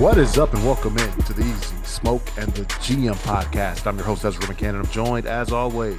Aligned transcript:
What 0.00 0.16
is 0.16 0.38
up, 0.38 0.54
and 0.54 0.64
welcome 0.64 0.96
in 0.96 1.12
to 1.24 1.34
the 1.34 1.42
EZ 1.42 1.86
Smoke 1.86 2.26
and 2.38 2.50
the 2.54 2.64
GM 2.64 3.16
podcast. 3.16 3.86
I'm 3.86 3.98
your 3.98 4.06
host, 4.06 4.24
Ezra 4.24 4.42
McCann, 4.44 4.70
and 4.70 4.78
I'm 4.78 4.86
joined, 4.86 5.26
as 5.26 5.52
always, 5.52 5.98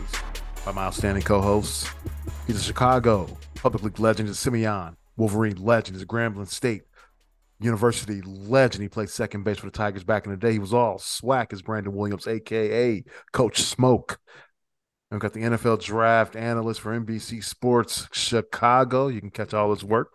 by 0.66 0.72
my 0.72 0.86
outstanding 0.86 1.22
co-hosts. 1.22 1.88
He's 2.48 2.56
a 2.56 2.64
Chicago 2.64 3.38
public 3.54 3.84
league 3.84 4.00
legend, 4.00 4.28
is 4.28 4.40
Simeon 4.40 4.98
Wolverine 5.18 5.64
legend, 5.64 5.98
is 5.98 6.02
a 6.02 6.08
Grambling 6.08 6.48
State 6.48 6.82
University 7.60 8.24
legend. 8.24 8.82
He 8.82 8.90
played 8.90 9.12
second 9.12 9.44
base 9.44 9.60
for 9.60 9.68
the 9.68 9.72
Tigers 9.72 10.04
back 10.04 10.26
in 10.26 10.32
the 10.32 10.38
day. 10.38 10.54
He 10.54 10.60
was 10.60 10.74
all 10.74 10.98
swag 10.98 11.54
as 11.54 11.62
Brandon 11.62 11.94
Williams, 11.94 12.26
aka 12.26 13.04
Coach 13.34 13.62
Smoke. 13.62 14.20
We've 15.12 15.20
got 15.20 15.34
the 15.34 15.42
NFL 15.42 15.80
draft 15.80 16.36
analyst 16.36 16.82
for 16.82 17.00
NBC 17.00 17.44
Sports 17.44 18.08
Chicago. 18.12 19.10
You 19.10 19.22
can 19.22 19.30
catch 19.30 19.54
all 19.54 19.70
his 19.70 19.84
work 19.84 20.10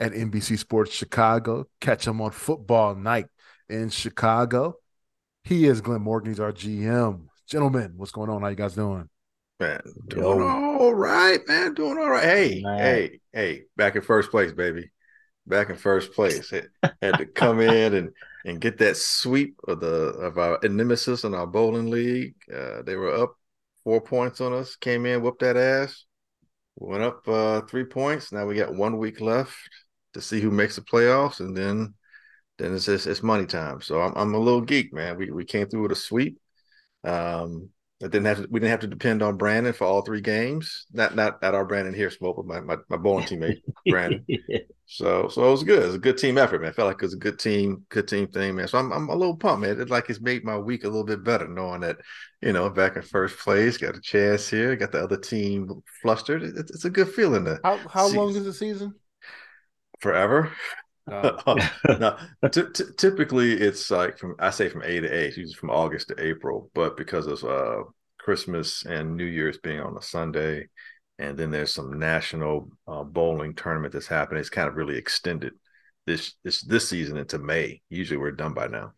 at 0.00 0.12
NBC 0.12 0.58
Sports 0.58 0.92
Chicago. 0.92 1.66
Catch 1.80 2.06
him 2.06 2.20
on 2.20 2.30
football 2.30 2.94
night 2.94 3.26
in 3.68 3.90
Chicago. 3.90 4.76
He 5.44 5.66
is 5.66 5.80
Glenn 5.80 6.00
Morgan. 6.00 6.30
He's 6.30 6.40
our 6.40 6.52
GM. 6.52 7.26
Gentlemen, 7.46 7.92
what's 7.96 8.10
going 8.10 8.30
on? 8.30 8.40
How 8.40 8.48
you 8.48 8.56
guys 8.56 8.74
doing? 8.74 9.08
Man, 9.60 9.80
doing 10.08 10.24
Yo. 10.24 10.48
all 10.48 10.94
right, 10.94 11.40
man. 11.46 11.74
Doing 11.74 11.98
all 11.98 12.08
right. 12.08 12.24
Hey, 12.24 12.60
man. 12.64 12.78
hey, 12.78 13.20
hey, 13.32 13.62
back 13.76 13.94
in 13.94 14.02
first 14.02 14.30
place, 14.30 14.52
baby. 14.52 14.90
Back 15.46 15.68
in 15.68 15.76
first 15.76 16.12
place. 16.12 16.50
Had, 16.50 16.68
had 17.02 17.18
to 17.18 17.26
come 17.26 17.60
in 17.60 17.94
and 17.94 18.10
and 18.46 18.58
get 18.60 18.78
that 18.78 18.96
sweep 18.96 19.56
of 19.68 19.80
the 19.80 19.86
of 19.86 20.38
our 20.38 20.58
nemesis 20.62 21.24
in 21.24 21.34
our 21.34 21.46
bowling 21.46 21.90
league. 21.90 22.34
Uh, 22.52 22.80
they 22.82 22.96
were 22.96 23.14
up 23.14 23.34
four 23.84 24.00
points 24.00 24.40
on 24.40 24.54
us. 24.54 24.76
Came 24.76 25.04
in, 25.04 25.20
whooped 25.20 25.40
that 25.40 25.58
ass. 25.58 26.06
Went 26.76 27.02
up 27.02 27.28
uh, 27.28 27.60
three 27.62 27.84
points. 27.84 28.32
Now 28.32 28.46
we 28.46 28.54
got 28.54 28.74
one 28.74 28.96
week 28.96 29.20
left 29.20 29.58
to 30.14 30.20
see 30.20 30.40
who 30.40 30.50
makes 30.50 30.76
the 30.76 30.82
playoffs, 30.82 31.40
and 31.40 31.56
then 31.56 31.94
then 32.58 32.74
it's 32.74 32.84
just, 32.84 33.06
it's 33.06 33.22
money 33.22 33.46
time. 33.46 33.80
So 33.80 34.00
I'm 34.00 34.12
I'm 34.16 34.34
a 34.34 34.38
little 34.38 34.60
geek, 34.60 34.92
man. 34.92 35.16
We 35.16 35.30
we 35.30 35.44
came 35.44 35.68
through 35.68 35.82
with 35.82 35.92
a 35.92 35.96
sweep. 35.96 36.38
Um, 37.04 37.70
I 38.02 38.06
didn't 38.06 38.26
have 38.26 38.42
to. 38.42 38.48
We 38.50 38.60
didn't 38.60 38.70
have 38.70 38.80
to 38.80 38.86
depend 38.86 39.22
on 39.22 39.36
Brandon 39.36 39.74
for 39.74 39.84
all 39.84 40.00
three 40.00 40.22
games. 40.22 40.86
Not 40.92 41.14
not 41.14 41.42
not 41.42 41.54
our 41.54 41.66
Brandon 41.66 41.92
here, 41.92 42.10
smoke, 42.10 42.36
but 42.36 42.46
my 42.46 42.60
my, 42.60 42.76
my 42.88 42.96
bowling 42.96 43.26
teammate 43.26 43.60
Brandon. 43.86 44.24
so 44.86 45.28
so 45.28 45.46
it 45.46 45.50
was 45.50 45.64
good. 45.64 45.82
It 45.82 45.86
was 45.86 45.94
a 45.96 45.98
good 45.98 46.16
team 46.16 46.38
effort, 46.38 46.62
man. 46.62 46.70
I 46.70 46.72
felt 46.72 46.88
like 46.88 46.96
it 46.96 47.02
was 47.02 47.14
a 47.14 47.18
good 47.18 47.38
team, 47.38 47.84
good 47.90 48.08
team 48.08 48.26
thing, 48.28 48.56
man. 48.56 48.68
So 48.68 48.78
I'm 48.78 48.90
I'm 48.90 49.10
a 49.10 49.14
little 49.14 49.36
pumped, 49.36 49.62
man. 49.62 49.78
It's 49.78 49.90
like 49.90 50.08
it's 50.08 50.20
made 50.20 50.44
my 50.44 50.56
week 50.56 50.84
a 50.84 50.88
little 50.88 51.04
bit 51.04 51.22
better, 51.22 51.46
knowing 51.46 51.82
that 51.82 51.98
you 52.40 52.54
know 52.54 52.70
back 52.70 52.96
in 52.96 53.02
first 53.02 53.38
place, 53.38 53.76
got 53.76 53.96
a 53.96 54.00
chance 54.00 54.48
here, 54.48 54.76
got 54.76 54.92
the 54.92 55.02
other 55.02 55.18
team 55.18 55.82
flustered. 56.00 56.42
It's, 56.42 56.70
it's 56.70 56.84
a 56.86 56.90
good 56.90 57.08
feeling. 57.08 57.44
To 57.44 57.60
how 57.62 57.76
how 57.88 58.08
see. 58.08 58.16
long 58.16 58.30
is 58.30 58.44
the 58.44 58.52
season? 58.54 58.94
Forever. 60.00 60.52
no, 61.10 62.16
t- 62.52 62.62
t- 62.72 62.84
typically 62.96 63.54
it's 63.54 63.90
like 63.90 64.16
from 64.16 64.36
I 64.38 64.50
say 64.50 64.68
from 64.68 64.82
A 64.82 65.00
to 65.00 65.12
A, 65.12 65.24
usually 65.26 65.52
from 65.54 65.70
August 65.70 66.08
to 66.08 66.24
April, 66.24 66.70
but 66.72 66.96
because 66.96 67.26
of 67.26 67.42
uh, 67.42 67.82
Christmas 68.18 68.84
and 68.84 69.16
New 69.16 69.24
Year's 69.24 69.58
being 69.58 69.80
on 69.80 69.96
a 69.96 70.02
Sunday, 70.02 70.68
and 71.18 71.36
then 71.36 71.50
there's 71.50 71.74
some 71.74 71.98
national 71.98 72.70
uh, 72.86 73.02
bowling 73.02 73.54
tournament 73.54 73.92
that's 73.92 74.06
happening, 74.06 74.40
it's 74.40 74.50
kind 74.50 74.68
of 74.68 74.76
really 74.76 74.96
extended 74.96 75.54
this 76.06 76.34
this 76.44 76.62
this 76.62 76.88
season 76.88 77.16
into 77.16 77.38
May. 77.38 77.82
Usually 77.88 78.16
we're 78.16 78.32
done 78.32 78.54
by 78.54 78.66
now. 78.66 78.92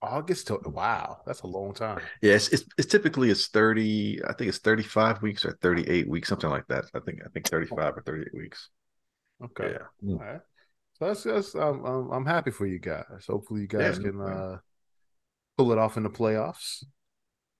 August 0.00 0.48
to 0.48 0.58
wow, 0.64 1.18
that's 1.26 1.42
a 1.42 1.46
long 1.46 1.72
time. 1.74 2.00
Yeah, 2.20 2.34
it's, 2.34 2.48
it's, 2.48 2.64
it's 2.76 2.88
typically 2.88 3.30
it's 3.30 3.48
thirty. 3.48 4.20
I 4.24 4.32
think 4.32 4.48
it's 4.48 4.58
thirty 4.58 4.82
five 4.82 5.22
weeks 5.22 5.44
or 5.44 5.56
thirty 5.62 5.88
eight 5.88 6.08
weeks, 6.08 6.28
something 6.28 6.50
like 6.50 6.66
that. 6.68 6.86
I 6.94 7.00
think 7.00 7.20
I 7.24 7.28
think 7.28 7.48
thirty 7.48 7.66
five 7.66 7.96
or 7.96 8.02
thirty 8.02 8.22
eight 8.22 8.34
weeks. 8.34 8.68
Okay. 9.44 9.76
Yeah. 10.02 10.12
All 10.12 10.18
right. 10.18 10.40
So 10.98 11.06
that's 11.06 11.22
that's 11.22 11.54
um, 11.54 11.84
um, 11.84 12.10
I'm 12.12 12.26
happy 12.26 12.50
for 12.50 12.66
you 12.66 12.78
guys. 12.78 13.04
Hopefully 13.28 13.62
you 13.62 13.66
guys 13.66 13.98
yeah, 13.98 14.10
can 14.10 14.20
uh, 14.20 14.58
pull 15.56 15.72
it 15.72 15.78
off 15.78 15.96
in 15.96 16.02
the 16.02 16.10
playoffs. 16.10 16.84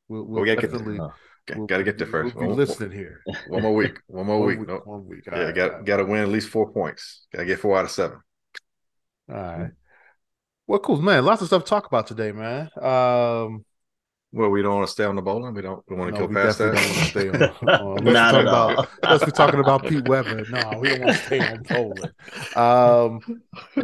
We'll, 0.09 0.25
we'll, 0.25 0.45
we'll 0.45 0.55
definitely. 0.55 0.99
Get 1.47 1.56
we'll, 1.56 1.67
gotta 1.67 1.83
get 1.83 1.99
there 1.99 2.06
first. 2.06 2.37
We'll 2.37 2.51
be 2.51 2.55
listening 2.55 2.93
here. 2.93 3.21
One 3.49 3.62
more 3.62 3.75
week. 3.75 3.99
One 4.06 4.27
more 4.27 4.39
one 4.39 4.49
week. 4.49 4.59
week. 4.61 4.69
No. 4.69 4.81
One 4.84 5.06
week. 5.06 5.25
All 5.31 5.39
yeah, 5.39 5.45
right, 5.47 5.55
got 5.55 5.73
right. 5.73 5.84
got 5.84 5.97
to 5.97 6.05
win 6.05 6.23
at 6.23 6.29
least 6.29 6.51
four 6.51 6.71
points. 6.71 7.27
Got 7.33 7.41
to 7.41 7.47
get 7.47 7.59
four 7.59 7.77
out 7.77 7.85
of 7.85 7.91
seven. 7.91 8.19
All 9.29 9.37
right. 9.37 9.71
Well, 10.69 10.79
cool, 10.79 11.03
man. 11.03 11.25
Lots 11.25 11.43
of 11.43 11.49
stuff 11.49 11.65
to 11.65 11.69
talk 11.69 11.87
about 11.87 12.06
today, 12.06 12.31
man. 12.31 12.71
Um, 12.81 13.65
well, 14.32 14.48
we 14.48 14.62
don't 14.62 14.76
want 14.76 14.87
to 14.87 14.93
stay 14.93 15.04
on 15.04 15.15
the 15.15 15.20
bowling. 15.20 15.53
We 15.53 15.60
don't. 15.60 15.84
We 15.88 15.94
want 15.94 16.15
to 16.15 16.20
no, 16.20 16.26
go 16.26 16.34
past 16.34 16.56
that. 16.59 16.75
Don't 16.75 16.84
want 16.84 16.97
to 16.97 17.04
stay 17.04 17.28
on. 17.28 18.09
Uh, 18.09 18.10
Not 18.10 18.34
at 18.34 18.47
all. 18.47 18.70
About, 18.70 18.88
unless 19.03 19.20
we're 19.20 19.31
talking 19.31 19.60
about 19.60 19.87
Pete 19.87 20.09
Weber. 20.09 20.47
No, 20.48 20.78
we 20.81 20.88
don't 20.88 21.00
want 21.03 21.16
to 21.16 21.22
stay 21.26 21.41
on 21.41 21.62
bowling. 21.65 22.10
Um, 22.56 23.43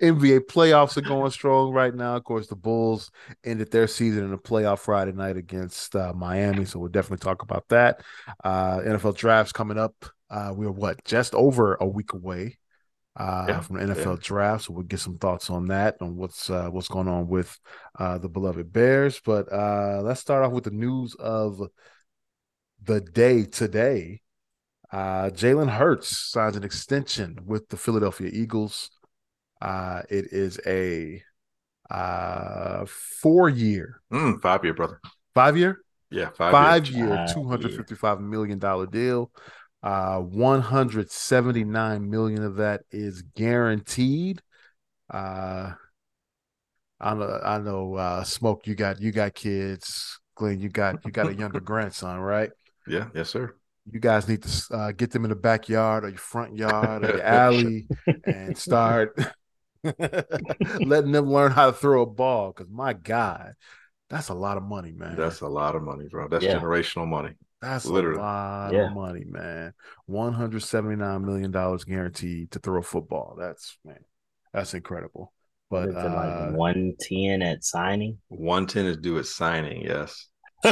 NBA 0.00 0.46
playoffs 0.46 0.96
are 0.96 1.02
going 1.02 1.30
strong 1.30 1.72
right 1.72 1.94
now. 1.94 2.16
Of 2.16 2.24
course, 2.24 2.46
the 2.46 2.56
Bulls 2.56 3.10
ended 3.44 3.70
their 3.70 3.86
season 3.86 4.24
in 4.24 4.32
a 4.32 4.38
playoff 4.38 4.78
Friday 4.78 5.12
night 5.12 5.36
against 5.36 5.94
uh, 5.94 6.14
Miami, 6.14 6.64
so 6.64 6.78
we'll 6.78 6.88
definitely 6.88 7.22
talk 7.22 7.42
about 7.42 7.68
that. 7.68 8.00
Uh, 8.42 8.78
NFL 8.78 9.14
drafts 9.14 9.52
coming 9.52 9.78
up. 9.78 9.94
Uh, 10.30 10.54
we're 10.56 10.70
what 10.70 11.04
just 11.04 11.34
over 11.34 11.76
a 11.80 11.86
week 11.86 12.14
away 12.14 12.56
uh, 13.18 13.46
yeah, 13.48 13.60
from 13.60 13.76
the 13.76 13.94
NFL 13.94 14.16
yeah. 14.16 14.22
draft. 14.22 14.64
So 14.64 14.72
we'll 14.72 14.84
get 14.84 15.00
some 15.00 15.18
thoughts 15.18 15.50
on 15.50 15.66
that 15.68 15.96
on 16.00 16.16
what's 16.16 16.48
uh, 16.48 16.68
what's 16.70 16.88
going 16.88 17.08
on 17.08 17.28
with 17.28 17.58
uh, 17.98 18.18
the 18.18 18.28
beloved 18.28 18.72
Bears. 18.72 19.20
But 19.24 19.52
uh, 19.52 20.00
let's 20.02 20.20
start 20.20 20.44
off 20.44 20.52
with 20.52 20.64
the 20.64 20.70
news 20.70 21.14
of 21.16 21.60
the 22.82 23.00
day 23.00 23.44
today. 23.44 24.22
Uh, 24.90 25.30
Jalen 25.30 25.68
Hurts 25.68 26.16
signs 26.16 26.56
an 26.56 26.64
extension 26.64 27.40
with 27.44 27.68
the 27.68 27.76
Philadelphia 27.76 28.30
Eagles. 28.32 28.90
Uh, 29.60 30.02
it 30.08 30.32
is 30.32 30.60
a 30.64 31.22
uh, 31.90 32.86
four 32.86 33.48
year, 33.48 34.00
mm, 34.12 34.40
five 34.40 34.64
year, 34.64 34.74
brother, 34.74 35.00
five 35.34 35.56
year, 35.56 35.80
yeah, 36.10 36.30
five, 36.30 36.52
five 36.52 36.86
year, 36.86 37.08
year, 37.08 37.26
two 37.34 37.46
hundred 37.48 37.74
fifty 37.74 37.96
five 37.96 38.20
million 38.20 38.58
dollar 38.58 38.86
deal. 38.86 39.32
Uh, 39.82 40.18
179 40.20 42.10
million 42.10 42.42
of 42.42 42.56
that 42.56 42.82
is 42.90 43.22
guaranteed. 43.22 44.42
Uh, 45.08 45.72
I 47.00 47.14
know, 47.14 47.40
I 47.44 47.58
know, 47.58 47.94
uh, 47.94 48.24
smoke. 48.24 48.66
You 48.66 48.74
got, 48.74 49.00
you 49.00 49.12
got 49.12 49.34
kids, 49.34 50.18
Glenn. 50.34 50.60
You 50.60 50.68
got, 50.68 51.04
you 51.04 51.12
got 51.12 51.28
a 51.28 51.34
younger 51.34 51.60
grandson, 51.64 52.18
right? 52.18 52.50
Yeah, 52.88 53.08
yes, 53.14 53.30
sir. 53.30 53.54
You 53.90 54.00
guys 54.00 54.28
need 54.28 54.42
to 54.42 54.74
uh, 54.74 54.92
get 54.92 55.12
them 55.12 55.24
in 55.24 55.30
the 55.30 55.36
backyard 55.36 56.04
or 56.04 56.08
your 56.08 56.18
front 56.18 56.56
yard 56.56 57.04
or 57.04 57.08
your 57.08 57.22
alley 57.22 57.86
and 58.24 58.58
start 58.58 59.16
letting 59.84 61.12
them 61.12 61.30
learn 61.30 61.52
how 61.52 61.66
to 61.66 61.72
throw 61.72 62.02
a 62.02 62.06
ball. 62.06 62.52
Because 62.52 62.70
my 62.70 62.92
God, 62.92 63.54
that's 64.10 64.28
a 64.28 64.34
lot 64.34 64.56
of 64.56 64.62
money, 64.62 64.92
man. 64.92 65.16
That's 65.16 65.40
a 65.40 65.48
lot 65.48 65.76
of 65.76 65.82
money, 65.82 66.06
bro. 66.10 66.28
That's 66.28 66.44
yeah. 66.44 66.58
generational 66.58 67.06
money. 67.06 67.34
That's 67.60 67.86
Literally. 67.86 68.18
a 68.18 68.22
lot 68.22 68.72
yeah. 68.72 68.86
of 68.86 68.94
money, 68.94 69.24
man. 69.26 69.74
One 70.06 70.32
hundred 70.32 70.62
seventy 70.62 70.96
nine 70.96 71.24
million 71.24 71.50
dollars 71.50 71.84
guaranteed 71.84 72.52
to 72.52 72.58
throw 72.58 72.78
a 72.78 72.82
football. 72.82 73.36
That's 73.38 73.76
man, 73.84 73.98
that's 74.52 74.74
incredible. 74.74 75.32
But 75.70 75.94
uh, 75.94 76.44
like 76.48 76.56
one 76.56 76.94
ten 77.00 77.42
at 77.42 77.64
signing. 77.64 78.18
One 78.28 78.66
ten 78.66 78.86
is 78.86 78.98
due 78.98 79.18
at 79.18 79.26
signing. 79.26 79.82
Yes. 79.82 80.28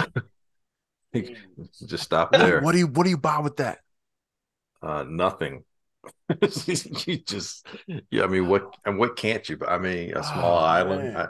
Just 1.87 2.05
stop 2.05 2.33
there. 2.33 2.61
What 2.61 2.73
do 2.73 2.79
you 2.79 2.87
What 2.87 3.05
do 3.05 3.11
you 3.11 3.19
buy 3.19 3.41
with 3.41 3.57
that? 3.57 3.79
Uh, 4.83 5.05
nothing. 5.09 5.65
you 6.41 7.17
just, 7.19 7.67
yeah. 8.11 8.23
I 8.23 8.27
mean, 8.29 8.47
what 8.47 8.63
and 8.85 8.99
what 8.99 9.17
can't 9.17 9.49
you? 9.49 9.59
I 9.67 9.79
mean, 9.79 10.17
a 10.17 10.23
small 10.23 10.59
oh, 10.59 10.65
island. 10.65 11.19
I, 11.19 11.27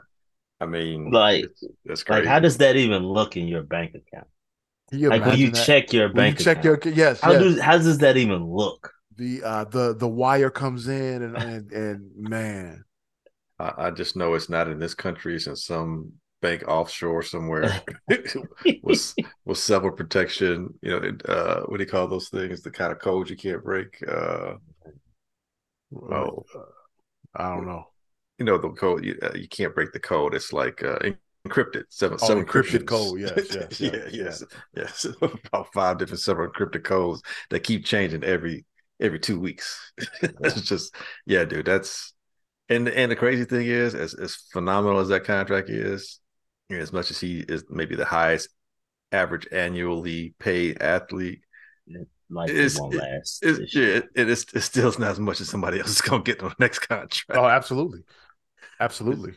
I, 0.61 0.67
mean, 0.67 1.11
like 1.11 1.47
that's 1.85 2.03
crazy. 2.03 2.23
Like, 2.23 2.29
how 2.29 2.41
does 2.41 2.59
that 2.59 2.77
even 2.77 3.07
look 3.07 3.37
in 3.37 3.49
your 3.49 3.63
bank 3.63 3.95
account? 3.95 4.27
Like 4.93 5.25
when 5.25 5.39
you 5.39 5.51
that? 5.51 5.67
check 5.67 5.93
your 5.93 6.09
bank, 6.09 6.39
you 6.39 6.45
check 6.45 6.59
account, 6.59 6.85
your 6.85 6.95
yes. 6.95 7.21
How 7.21 7.33
yes. 7.33 7.43
does 7.43 7.61
how 7.61 7.79
does 7.79 7.99
that 7.99 8.17
even 8.17 8.45
look? 8.45 8.93
The 9.17 9.43
uh 9.43 9.65
the 9.65 9.95
the 9.95 10.09
wire 10.09 10.51
comes 10.51 10.89
in 10.89 11.23
and 11.23 11.37
and, 11.37 11.73
and 11.73 12.11
man, 12.17 12.85
I, 13.59 13.73
I, 13.79 13.91
just 13.91 14.17
know 14.17 14.35
it's 14.35 14.49
not 14.49 14.69
in 14.69 14.79
this 14.79 14.95
country. 14.95 15.35
It's 15.35 15.47
in 15.47 15.57
some 15.57 16.13
bank 16.43 16.65
offshore 16.69 17.23
somewhere 17.23 17.83
with 18.83 19.15
with 19.45 19.59
several 19.59 19.93
protection. 19.93 20.75
You 20.83 21.01
know, 21.01 21.13
uh, 21.33 21.61
what 21.63 21.79
do 21.79 21.83
you 21.83 21.91
call 21.91 22.09
those 22.09 22.29
things? 22.29 22.63
The 22.63 22.71
kind 22.71 22.93
of 22.93 22.99
code 22.99 23.31
you 23.31 23.37
can't 23.37 23.65
break. 23.65 24.03
Uh, 24.07 24.55
oh, 26.13 26.45
I 27.35 27.55
don't 27.55 27.67
know. 27.67 27.85
You 28.39 28.45
know 28.45 28.59
the 28.59 28.69
code. 28.71 29.05
You, 29.05 29.19
uh, 29.23 29.33
you 29.35 29.49
can't 29.49 29.75
break 29.75 29.93
the 29.93 30.01
code. 30.01 30.35
It's 30.35 30.53
like 30.53 30.83
uh, 30.85 30.99
encrypted 31.49 31.85
seven 31.89 32.19
oh, 32.21 32.27
seven 32.27 32.45
encrypted 32.45 32.87
code. 32.87 33.21
Yes 33.21 33.55
yes 33.81 33.81
yeah 33.81 34.09
yes. 34.13 34.45
yes 34.75 35.07
about 35.23 35.73
five 35.73 35.99
different 35.99 36.21
several 36.21 36.51
encrypted 36.51 36.85
codes 36.85 37.23
that 37.51 37.61
keep 37.61 37.85
changing 37.85 38.25
every 38.25 38.65
every 39.01 39.19
two 39.19 39.39
weeks. 39.39 39.93
It's 40.23 40.63
just 40.63 40.95
yeah 41.27 41.45
dude 41.45 41.67
that's 41.67 42.13
and 42.69 42.89
and 42.89 43.11
the 43.11 43.17
crazy 43.17 43.45
thing 43.45 43.67
is 43.67 43.95
as 43.95 44.15
as 44.15 44.35
phenomenal 44.53 45.01
as 45.01 45.09
that 45.09 45.25
contract 45.25 45.71
is 45.71 46.21
as 46.71 46.93
much 46.93 47.11
as 47.11 47.21
he 47.21 47.41
is 47.41 47.65
maybe 47.71 47.95
the 47.95 48.05
highest 48.05 48.49
average 49.13 49.47
annually 49.53 50.35
paid 50.39 50.83
athlete 50.83 51.41
like 52.29 52.51
it's, 52.51 52.77
it 52.77 52.81
won't 52.81 52.95
last. 52.95 53.45
It's, 53.45 53.75
yeah, 53.75 53.87
it, 53.87 54.09
it, 54.15 54.29
is, 54.29 54.47
it 54.55 54.61
still 54.61 54.93
not 54.99 55.13
as 55.13 55.21
much 55.21 55.41
as 55.41 55.49
somebody 55.49 55.79
else 55.79 55.91
is 55.91 56.01
going 56.01 56.23
to 56.25 56.33
get 56.33 56.43
on 56.43 56.51
the 56.51 56.57
next 56.59 56.81
contract. 56.81 57.25
Oh, 57.31 57.47
absolutely, 57.47 58.01
absolutely. 58.81 59.35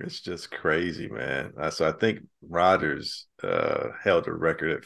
It's 0.00 0.20
just 0.20 0.50
crazy, 0.50 1.08
man. 1.08 1.52
Uh, 1.58 1.70
so 1.70 1.88
I 1.88 1.92
think 1.92 2.20
Rodgers 2.48 3.26
uh, 3.42 3.88
held 4.02 4.26
a 4.26 4.32
record 4.32 4.82
at 4.82 4.84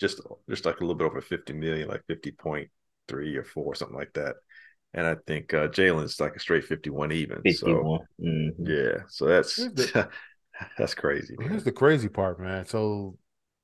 just 0.00 0.20
just 0.48 0.64
like 0.64 0.76
a 0.76 0.80
little 0.80 0.94
bit 0.94 1.06
over 1.06 1.20
fifty 1.20 1.52
million, 1.52 1.88
like 1.88 2.02
fifty 2.06 2.32
point 2.32 2.70
three 3.08 3.36
or 3.36 3.44
four, 3.44 3.74
something 3.74 3.96
like 3.96 4.12
that. 4.14 4.36
And 4.94 5.06
I 5.06 5.16
think 5.26 5.52
uh, 5.54 5.68
Jalen's 5.68 6.20
like 6.20 6.36
a 6.36 6.40
straight 6.40 6.64
fifty-one 6.64 7.12
even. 7.12 7.42
51. 7.42 7.60
So 7.62 7.98
mm-hmm. 8.20 8.66
yeah, 8.66 9.02
so 9.08 9.26
that's 9.26 9.56
the, 9.56 10.08
that's 10.78 10.94
crazy. 10.94 11.34
Man. 11.38 11.50
Here's 11.50 11.64
the 11.64 11.72
crazy 11.72 12.08
part, 12.08 12.40
man. 12.40 12.66
So 12.66 13.16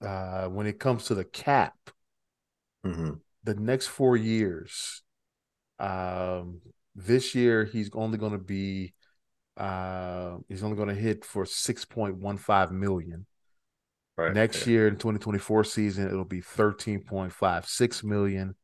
uh, 0.04 0.46
when 0.46 0.66
it 0.66 0.78
comes 0.78 1.04
to 1.06 1.14
the 1.14 1.24
cap, 1.24 1.74
mm-hmm. 2.84 3.12
the 3.44 3.54
next 3.54 3.88
four 3.88 4.16
years, 4.16 5.02
um, 5.78 6.60
this 6.94 7.34
year 7.34 7.64
he's 7.64 7.90
only 7.94 8.18
going 8.18 8.32
to 8.32 8.38
be 8.38 8.93
uh, 9.56 10.36
he's 10.48 10.62
only 10.62 10.76
going 10.76 10.88
to 10.88 10.94
hit 10.94 11.24
for 11.24 11.46
six 11.46 11.84
point 11.84 12.16
one 12.16 12.36
five 12.36 12.72
million. 12.72 13.26
Right. 14.16 14.32
Next 14.32 14.66
yeah. 14.66 14.72
year 14.72 14.88
in 14.88 14.94
2024 14.94 15.64
season, 15.64 16.06
it'll 16.06 16.24
be 16.24 16.40
13.56 16.40 18.04
million. 18.04 18.54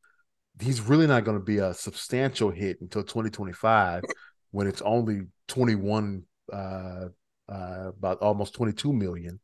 He's 0.61 0.79
really 0.79 1.07
not 1.07 1.25
going 1.25 1.37
to 1.37 1.43
be 1.43 1.57
a 1.57 1.73
substantial 1.73 2.51
hit 2.51 2.79
until 2.79 3.03
2025 3.03 4.03
when 4.51 4.67
it's 4.67 4.81
only 4.81 5.23
21 5.49 6.23
uh, 6.53 7.07
uh, 7.49 7.89
about 7.89 8.19
almost 8.21 8.53
22 8.53 8.93
million 8.93 9.39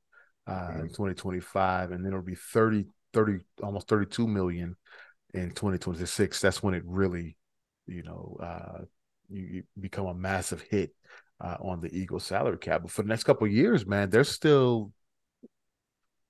uh, 0.45 0.51
mm-hmm. 0.51 0.79
in 0.81 0.87
2025 0.87 1.91
and 1.91 2.05
then 2.05 2.13
it'll 2.13 2.23
be 2.23 2.35
30 2.35 2.85
30 3.13 3.39
almost 3.63 3.87
32 3.87 4.27
million 4.27 4.75
in 5.33 5.49
2026 5.49 6.39
that's 6.39 6.61
when 6.63 6.73
it 6.73 6.83
really 6.85 7.35
you 7.87 8.03
know 8.03 8.37
uh, 8.41 8.81
you, 9.29 9.41
you 9.41 9.63
become 9.79 10.05
a 10.05 10.13
massive 10.13 10.61
hit 10.61 10.93
uh, 11.41 11.57
on 11.61 11.81
the 11.81 11.95
Eagles 11.95 12.25
salary 12.25 12.57
cap. 12.57 12.81
But 12.83 12.91
for 12.91 13.03
the 13.03 13.09
next 13.09 13.23
couple 13.23 13.47
years, 13.47 13.85
man, 13.85 14.09
they're 14.09 14.23
still 14.23 14.91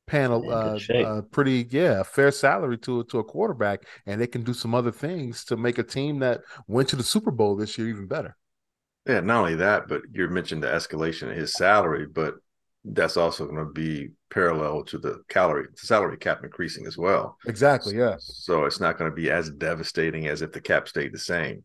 paying 0.06 0.31
a, 0.31 0.39
uh, 0.39 0.80
a, 0.89 1.21
pretty 1.21 1.68
yeah 1.69 2.01
fair 2.01 2.31
salary 2.31 2.77
to 2.80 3.04
to 3.06 3.19
a 3.19 3.24
quarterback, 3.24 3.83
and 4.06 4.19
they 4.19 4.27
can 4.27 4.44
do 4.44 4.54
some 4.54 4.74
other 4.74 4.92
things 4.92 5.44
to 5.45 5.57
make 5.57 5.77
a 5.77 5.83
team 5.83 6.19
that 6.19 6.42
went 6.68 6.89
to 6.89 6.95
the 6.95 7.04
Super 7.04 7.31
Bowl 7.31 7.56
this 7.56 7.77
year 7.77 7.89
even 7.89 8.07
better. 8.07 8.36
Yeah, 9.06 9.21
not 9.21 9.39
only 9.39 9.56
that, 9.56 9.88
but 9.88 10.01
you 10.12 10.27
mentioned 10.27 10.63
the 10.63 10.68
escalation 10.68 11.31
in 11.31 11.38
his 11.38 11.54
salary, 11.54 12.07
but 12.07 12.36
that's 12.83 13.18
also 13.18 13.45
going 13.45 13.57
to 13.57 13.71
be 13.71 14.12
parallel 14.30 14.83
to 14.83 14.98
the 14.98 15.21
calorie 15.30 15.68
the 15.71 15.88
salary 15.88 16.18
cap 16.18 16.44
increasing 16.44 16.86
as 16.86 16.98
well. 16.98 17.38
Exactly. 17.48 17.98
Yeah. 17.98 18.15
So 18.19 18.65
it's 18.65 18.80
not 18.80 18.98
going 18.98 19.09
to 19.09 19.15
be 19.15 19.30
as 19.30 19.50
devastating 19.50 20.27
as 20.27 20.42
if 20.42 20.51
the 20.51 20.62
cap 20.62 20.88
stayed 20.88 21.13
the 21.13 21.19
same 21.19 21.63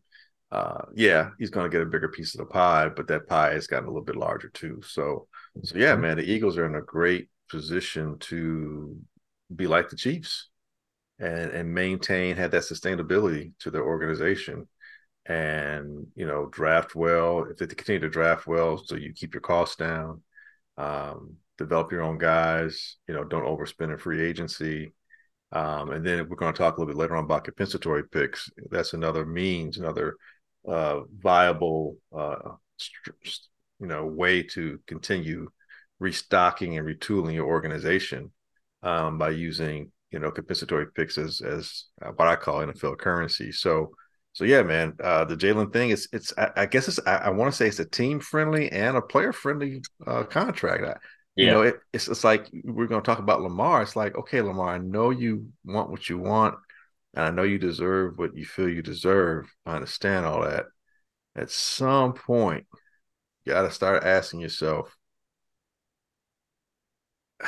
uh, 0.53 0.85
yeah, 0.93 1.29
he's 1.39 1.49
going 1.49 1.69
to 1.69 1.75
get 1.75 1.81
a 1.81 1.89
bigger 1.89 2.09
piece 2.09 2.35
of 2.35 2.39
the 2.39 2.45
pie, 2.45 2.87
but 2.87 3.07
that 3.07 3.27
pie 3.27 3.53
has 3.53 3.65
gotten 3.65 3.85
a 3.85 3.89
little 3.89 4.05
bit 4.05 4.15
larger 4.15 4.49
too. 4.49 4.81
So, 4.85 5.27
so 5.63 5.77
yeah, 5.77 5.95
man, 5.95 6.17
the 6.17 6.31
Eagles 6.31 6.57
are 6.57 6.65
in 6.65 6.75
a 6.75 6.81
great 6.81 7.29
position 7.49 8.17
to 8.19 8.95
be 9.55 9.65
like 9.65 9.89
the 9.89 9.95
Chiefs 9.95 10.49
and 11.19 11.51
and 11.51 11.73
maintain 11.73 12.35
have 12.35 12.51
that 12.51 12.63
sustainability 12.63 13.51
to 13.59 13.69
their 13.69 13.83
organization 13.83 14.67
and 15.27 16.07
you 16.15 16.25
know 16.25 16.47
draft 16.47 16.95
well 16.95 17.45
if 17.49 17.57
they 17.57 17.67
continue 17.67 17.99
to 18.01 18.09
draft 18.09 18.47
well 18.47 18.81
so 18.83 18.95
you 18.95 19.13
keep 19.13 19.33
your 19.33 19.41
costs 19.41 19.75
down 19.75 20.21
um, 20.77 21.35
develop 21.57 21.91
your 21.91 22.01
own 22.01 22.17
guys 22.17 22.97
you 23.07 23.13
know 23.13 23.23
don't 23.23 23.45
overspend 23.45 23.91
in 23.91 23.97
free 23.97 24.21
agency. 24.21 24.93
Um, 25.51 25.91
and 25.91 26.03
then 26.03 26.27
we're 26.27 26.35
going 26.35 26.51
to 26.51 26.57
talk 26.57 26.77
a 26.77 26.79
little 26.79 26.91
bit 26.91 26.99
later 26.99 27.15
on 27.15 27.25
about 27.25 27.43
compensatory 27.43 28.09
picks. 28.09 28.49
That's 28.71 28.93
another 28.93 29.23
means 29.23 29.77
another 29.77 30.15
uh, 30.67 31.01
viable, 31.19 31.97
uh, 32.15 32.35
you 33.79 33.87
know, 33.87 34.05
way 34.05 34.43
to 34.43 34.79
continue 34.87 35.49
restocking 35.99 36.77
and 36.77 36.87
retooling 36.87 37.33
your 37.33 37.47
organization 37.47 38.31
um, 38.81 39.17
by 39.17 39.29
using, 39.29 39.91
you 40.11 40.19
know, 40.19 40.31
compensatory 40.31 40.87
picks 40.93 41.17
as 41.17 41.41
as 41.41 41.85
uh, 42.01 42.11
what 42.15 42.27
I 42.27 42.35
call 42.35 42.65
NFL 42.65 42.97
currency. 42.97 43.51
So, 43.51 43.91
so 44.33 44.45
yeah, 44.45 44.63
man, 44.63 44.93
uh, 45.03 45.25
the 45.25 45.37
Jalen 45.37 45.71
thing 45.73 45.89
is 45.89 46.07
it's 46.11 46.33
I, 46.37 46.51
I 46.55 46.65
guess 46.65 46.87
it's 46.87 46.99
I, 47.05 47.15
I 47.17 47.29
want 47.29 47.51
to 47.51 47.57
say 47.57 47.67
it's 47.67 47.79
a 47.79 47.85
team 47.85 48.19
friendly 48.19 48.71
and 48.71 48.97
a 48.97 49.01
player 49.01 49.33
friendly 49.33 49.81
uh, 50.05 50.23
contract. 50.23 50.83
I, 50.83 50.97
yeah. 51.35 51.45
You 51.45 51.51
know, 51.51 51.61
it, 51.63 51.79
it's 51.93 52.07
it's 52.07 52.23
like 52.23 52.49
we're 52.63 52.87
going 52.87 53.01
to 53.01 53.05
talk 53.05 53.19
about 53.19 53.41
Lamar. 53.41 53.81
It's 53.81 53.95
like, 53.95 54.15
okay, 54.15 54.41
Lamar, 54.41 54.75
I 54.75 54.77
know 54.77 55.09
you 55.09 55.47
want 55.65 55.89
what 55.89 56.07
you 56.07 56.19
want 56.19 56.55
and 57.13 57.25
I 57.25 57.29
know 57.29 57.43
you 57.43 57.59
deserve 57.59 58.17
what 58.17 58.35
you 58.35 58.45
feel 58.45 58.69
you 58.69 58.81
deserve. 58.81 59.53
I 59.65 59.75
understand 59.75 60.25
all 60.25 60.41
that. 60.43 60.65
At 61.35 61.51
some 61.51 62.13
point, 62.13 62.65
you 63.45 63.53
got 63.53 63.63
to 63.63 63.71
start 63.71 64.03
asking 64.03 64.39
yourself, 64.41 64.95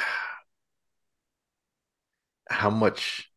how 2.49 2.69
much 2.69 3.31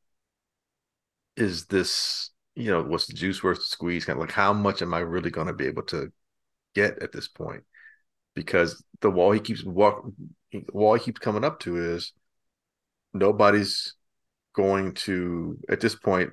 is 1.36 1.66
this? 1.66 2.30
You 2.54 2.72
know, 2.72 2.82
what's 2.82 3.06
the 3.06 3.14
juice 3.14 3.42
worth 3.42 3.58
the 3.58 3.64
squeeze? 3.64 4.04
Kind 4.04 4.18
of 4.18 4.20
like, 4.20 4.32
how 4.32 4.52
much 4.52 4.82
am 4.82 4.92
I 4.92 4.98
really 5.00 5.30
going 5.30 5.46
to 5.46 5.52
be 5.52 5.66
able 5.66 5.84
to 5.84 6.12
get 6.74 7.02
at 7.02 7.12
this 7.12 7.28
point? 7.28 7.62
Because 8.34 8.84
the 9.00 9.10
wall 9.10 9.32
he 9.32 9.40
keeps 9.40 9.64
walk, 9.64 10.04
wall 10.72 10.94
he 10.94 11.04
keeps 11.04 11.20
coming 11.20 11.44
up 11.44 11.60
to 11.60 11.76
is 11.76 12.12
nobody's 13.14 13.94
going 14.58 14.92
to 14.92 15.56
at 15.70 15.80
this 15.80 15.94
point 15.94 16.30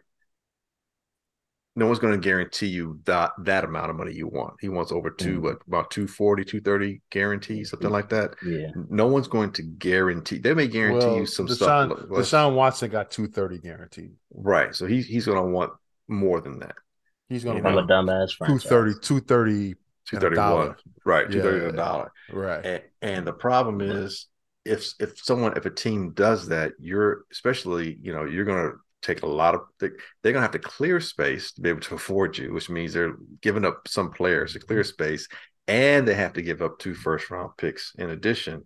no 1.75 1.85
one's 1.85 1.99
going 1.99 2.19
to 2.19 2.19
guarantee 2.19 2.67
you 2.67 2.99
that 3.03 3.31
that 3.39 3.65
amount 3.65 3.89
of 3.89 3.97
money 3.97 4.13
you 4.13 4.27
want. 4.27 4.53
He 4.61 4.69
wants 4.69 4.91
over 4.91 5.11
two 5.11 5.39
mm. 5.39 5.43
what 5.43 5.57
about 5.67 5.91
240 5.91 6.43
230 6.43 7.01
guarantee 7.11 7.63
something 7.63 7.89
like 7.89 8.09
that. 8.09 8.31
Yeah. 8.45 8.67
No 8.89 9.07
one's 9.07 9.27
going 9.27 9.51
to 9.53 9.61
guarantee 9.61 10.39
they 10.39 10.53
may 10.53 10.67
guarantee 10.67 11.05
well, 11.05 11.17
you 11.17 11.25
some 11.25 11.47
Deshaun, 11.47 11.55
stuff 11.55 12.09
Deshaun 12.09 12.55
Watson 12.55 12.89
got 12.89 13.11
230 13.11 13.59
guaranteed. 13.59 14.13
Right 14.33 14.73
so 14.73 14.87
he, 14.87 15.01
he's 15.01 15.25
going 15.25 15.37
to 15.37 15.51
want 15.51 15.73
more 16.07 16.41
than 16.41 16.59
that. 16.59 16.75
He's 17.29 17.43
going 17.43 17.57
to 17.57 17.63
want 17.63 17.79
a 17.79 17.93
dumbass 17.93 18.37
230 18.37 18.99
230 19.01 19.75
231 20.09 20.75
right 21.05 21.29
230 21.29 21.63
yeah, 21.63 21.69
a 21.69 21.71
dollar. 21.75 22.11
Right. 22.31 22.65
And, 22.65 22.83
and 23.01 23.27
the 23.27 23.33
problem 23.33 23.81
is 23.81 24.27
if 24.65 24.93
if 24.99 25.19
someone 25.23 25.55
if 25.55 25.65
a 25.65 25.69
team 25.69 26.11
does 26.11 26.47
that, 26.47 26.73
you're 26.79 27.25
especially 27.31 27.97
you 28.01 28.11
know 28.11 28.25
you're 28.25 28.45
going 28.45 28.71
to 28.71 28.77
take 29.01 29.21
a 29.21 29.27
lot 29.27 29.53
of 29.53 29.61
they're 29.79 29.91
going 30.23 30.35
to 30.35 30.41
have 30.41 30.51
to 30.51 30.59
clear 30.59 30.99
space 30.99 31.51
to 31.53 31.61
be 31.61 31.69
able 31.69 31.81
to 31.81 31.95
afford 31.95 32.37
you, 32.37 32.51
which 32.51 32.69
means 32.69 32.93
they're 32.93 33.15
giving 33.41 33.63
up 33.63 33.87
some 33.87 34.11
players 34.11 34.53
to 34.53 34.59
clear 34.59 34.81
mm-hmm. 34.81 34.87
space, 34.87 35.27
and 35.67 36.07
they 36.07 36.15
have 36.15 36.33
to 36.33 36.41
give 36.41 36.61
up 36.61 36.79
two 36.79 36.95
first 36.95 37.29
round 37.29 37.51
picks 37.57 37.93
in 37.97 38.09
addition. 38.09 38.65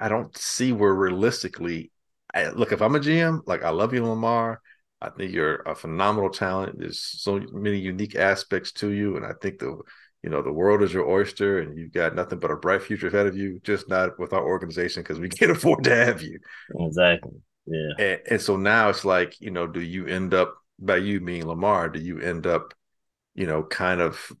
I 0.00 0.08
don't 0.08 0.36
see 0.36 0.72
where 0.72 0.94
realistically. 0.94 1.90
I, 2.32 2.48
look, 2.50 2.72
if 2.72 2.80
I'm 2.80 2.94
a 2.94 3.00
GM, 3.00 3.40
like 3.46 3.62
I 3.62 3.70
love 3.70 3.92
you, 3.92 4.04
Lamar. 4.06 4.60
I 5.00 5.10
think 5.10 5.32
you're 5.32 5.56
a 5.62 5.74
phenomenal 5.74 6.30
talent. 6.30 6.78
There's 6.78 7.00
so 7.00 7.40
many 7.50 7.78
unique 7.78 8.14
aspects 8.14 8.70
to 8.74 8.90
you, 8.90 9.16
and 9.16 9.26
I 9.26 9.32
think 9.42 9.58
the 9.58 9.80
you 10.22 10.30
know 10.30 10.42
the 10.42 10.52
world 10.52 10.82
is 10.82 10.92
your 10.92 11.08
oyster 11.08 11.60
and 11.60 11.76
you've 11.76 11.92
got 11.92 12.14
nothing 12.14 12.38
but 12.38 12.50
a 12.50 12.56
bright 12.56 12.82
future 12.82 13.08
ahead 13.08 13.26
of 13.26 13.36
you 13.36 13.60
just 13.64 13.88
not 13.88 14.18
with 14.18 14.32
our 14.32 14.44
organization 14.44 15.02
because 15.02 15.18
we 15.18 15.28
can't 15.38 15.50
afford 15.50 15.84
to 15.84 15.94
have 15.94 16.22
you. 16.22 16.38
Exactly. 16.78 17.32
Yeah. 17.66 17.92
And, 17.98 18.20
and, 18.30 18.40
so 18.40 18.56
now 18.56 18.88
it's 18.88 19.04
like 19.04 19.40
you 19.40 19.50
know 19.50 19.66
do 19.66 19.80
you 19.80 20.06
end 20.06 20.34
up 20.34 20.56
by 20.78 20.96
you 20.96 21.20
being 21.20 21.46
lamar 21.46 21.88
do 21.88 22.00
you 22.00 22.18
end 22.18 22.46
up 22.46 22.74
you 23.34 23.46
know 23.46 23.62
kind 23.62 24.00
of 24.00 24.32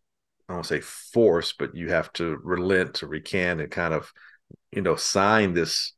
i 0.48 0.54
don't 0.54 0.66
say 0.66 0.80
force 0.80 1.54
but 1.56 1.76
you 1.76 1.90
have 1.90 2.12
to 2.14 2.36
relent 2.42 2.94
to 2.94 3.06
recant 3.06 3.60
and 3.60 3.70
kind 3.70 3.94
of 3.94 4.12
you 4.72 4.82
know 4.82 4.96
sign 4.96 5.54
this 5.54 5.92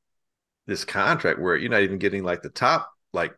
this 0.67 0.85
contract 0.85 1.41
where 1.41 1.57
you're 1.57 1.71
not 1.71 1.81
even 1.83 1.99
getting 1.99 2.25
like 2.25 2.43
the 2.43 2.51
top 2.51 2.91
like 3.15 3.35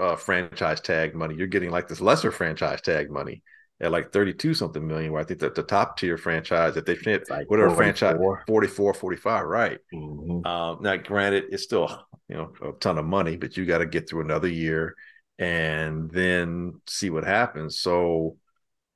uh, 0.00 0.16
franchise 0.16 0.80
tag 0.80 1.14
money. 1.14 1.34
You're 1.34 1.46
getting 1.46 1.70
like 1.70 1.88
this 1.88 2.00
lesser 2.00 2.30
franchise 2.30 2.80
tag 2.80 3.10
money 3.10 3.42
at 3.82 3.90
like 3.90 4.12
32 4.12 4.54
something 4.54 4.86
million, 4.86 5.12
where 5.12 5.20
I 5.20 5.24
think 5.24 5.40
that 5.40 5.56
the 5.56 5.62
top 5.64 5.98
tier 5.98 6.16
franchise, 6.16 6.76
if 6.76 6.84
they 6.84 6.94
fit 6.94 7.28
like 7.28 7.50
whatever 7.50 7.70
44. 7.70 7.76
franchise 7.76 8.44
44, 8.46 8.94
45, 8.94 9.44
right. 9.46 9.78
Mm-hmm. 9.92 10.46
Um, 10.46 10.78
now, 10.80 10.96
granted, 10.96 11.46
it's 11.50 11.64
still, 11.64 12.06
you 12.28 12.36
know, 12.36 12.52
a 12.62 12.72
ton 12.78 12.98
of 12.98 13.04
money, 13.04 13.36
but 13.36 13.56
you 13.56 13.66
got 13.66 13.78
to 13.78 13.86
get 13.86 14.08
through 14.08 14.22
another 14.22 14.48
year 14.48 14.94
and 15.38 16.10
then 16.12 16.80
see 16.86 17.10
what 17.10 17.24
happens. 17.24 17.80
So, 17.80 18.36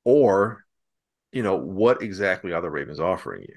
or, 0.04 0.64
you 1.32 1.42
know, 1.42 1.56
what 1.56 2.00
exactly 2.00 2.52
are 2.52 2.62
the 2.62 2.70
Ravens 2.70 3.00
offering 3.00 3.42
you? 3.42 3.54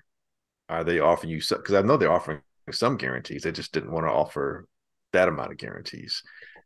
Are 0.68 0.84
they 0.84 1.00
offering 1.00 1.32
you 1.32 1.42
because 1.48 1.76
I 1.76 1.82
know 1.82 1.98
they're 1.98 2.12
offering 2.12 2.42
some 2.72 2.98
guarantees. 2.98 3.44
They 3.44 3.52
just 3.52 3.72
didn't 3.72 3.92
want 3.92 4.06
to 4.06 4.12
offer 4.12 4.68
that 5.14 5.28
amount 5.28 5.52
of 5.52 5.58
guarantees. 5.58 6.24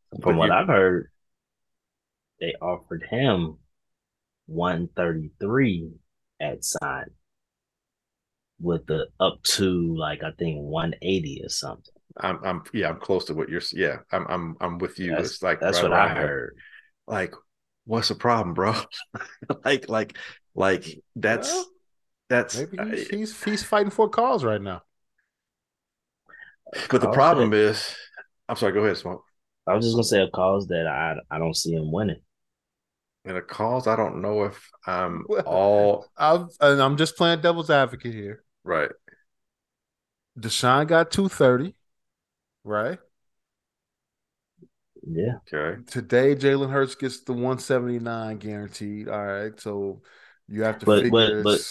From 0.10 0.22
but 0.22 0.36
what 0.36 0.51
I've 0.51 0.67
heard, 0.67 1.10
they 2.39 2.53
offered 2.62 3.03
him 3.10 3.58
133 4.47 5.91
at 6.39 6.63
sign 6.63 7.05
with 8.59 8.85
the 8.88 9.07
up 9.19 9.41
to 9.43 9.95
like 9.95 10.23
I 10.23 10.31
think 10.31 10.57
180 10.59 11.41
or 11.43 11.50
something. 11.50 11.93
I'm, 12.17 12.39
I'm, 12.43 12.63
yeah, 12.73 12.89
I'm 12.89 13.00
close 13.00 13.25
to 13.25 13.33
what 13.33 13.50
you're. 13.50 13.62
Yeah, 13.71 13.97
I'm, 14.12 14.25
I'm, 14.29 14.55
I'm 14.62 14.77
with 14.77 15.00
you. 15.00 15.12
That's, 15.12 15.31
it's 15.31 15.43
like 15.43 15.59
that's 15.59 15.81
right 15.81 15.89
what 15.89 15.93
I 15.93 16.09
heard. 16.09 16.55
Like, 17.07 17.33
what's 17.85 18.09
the 18.09 18.15
problem, 18.15 18.53
bro? 18.53 18.75
like, 19.65 19.89
like, 19.89 20.17
like 20.53 20.85
that's 21.15 21.51
well, 21.51 21.65
that's 22.29 22.57
maybe 22.57 22.91
he's, 22.91 23.07
he's, 23.09 23.43
he's 23.43 23.63
fighting 23.63 23.89
for 23.89 24.09
cause 24.09 24.43
right 24.43 24.62
now. 24.62 24.83
But 26.89 27.01
the 27.01 27.09
problem 27.09 27.53
is, 27.53 27.95
I'm 28.47 28.55
sorry. 28.55 28.73
Go 28.73 28.83
ahead, 28.83 28.97
smoke. 28.97 29.23
I 29.67 29.73
was 29.73 29.85
just 29.85 29.95
gonna 29.95 30.03
say 30.03 30.21
a 30.21 30.29
cause 30.29 30.67
that 30.67 30.88
I 30.88 31.15
I 31.33 31.39
don't 31.39 31.55
see 31.55 31.73
him 31.73 31.91
winning. 31.91 32.21
In 33.25 33.38
a 33.38 33.42
cause, 33.42 33.88
I 33.88 33.96
don't 33.96 34.22
know 34.22 34.44
if 34.44 34.70
I'm 34.86 35.25
all. 35.46 36.08
I'm 36.18 36.50
and 36.60 36.82
I'm 36.82 36.98
just 36.98 37.15
playing 37.15 37.42
devil's 37.42 37.70
advocate 37.70 38.13
here. 38.13 38.44
Right. 38.63 38.92
Deshaun 40.38 40.88
got 40.88 41.12
two 41.12 41.30
thirty, 41.30 41.75
right? 42.63 43.00
Yeah. 45.08 45.38
Okay. 45.53 45.82
Today, 45.88 46.36
Jalen 46.36 46.70
Hurts 46.70 46.96
gets 46.96 47.22
the 47.22 47.34
one 47.34 47.60
seventy 47.60 48.00
nine 48.00 48.38
guaranteed. 48.38 49.08
All 49.08 49.25
right, 49.25 49.58
so 49.60 50.01
you 50.48 50.63
have 50.63 50.80
to 50.80 50.86
but, 50.86 51.03
figure. 51.03 51.44
But, 51.44 51.62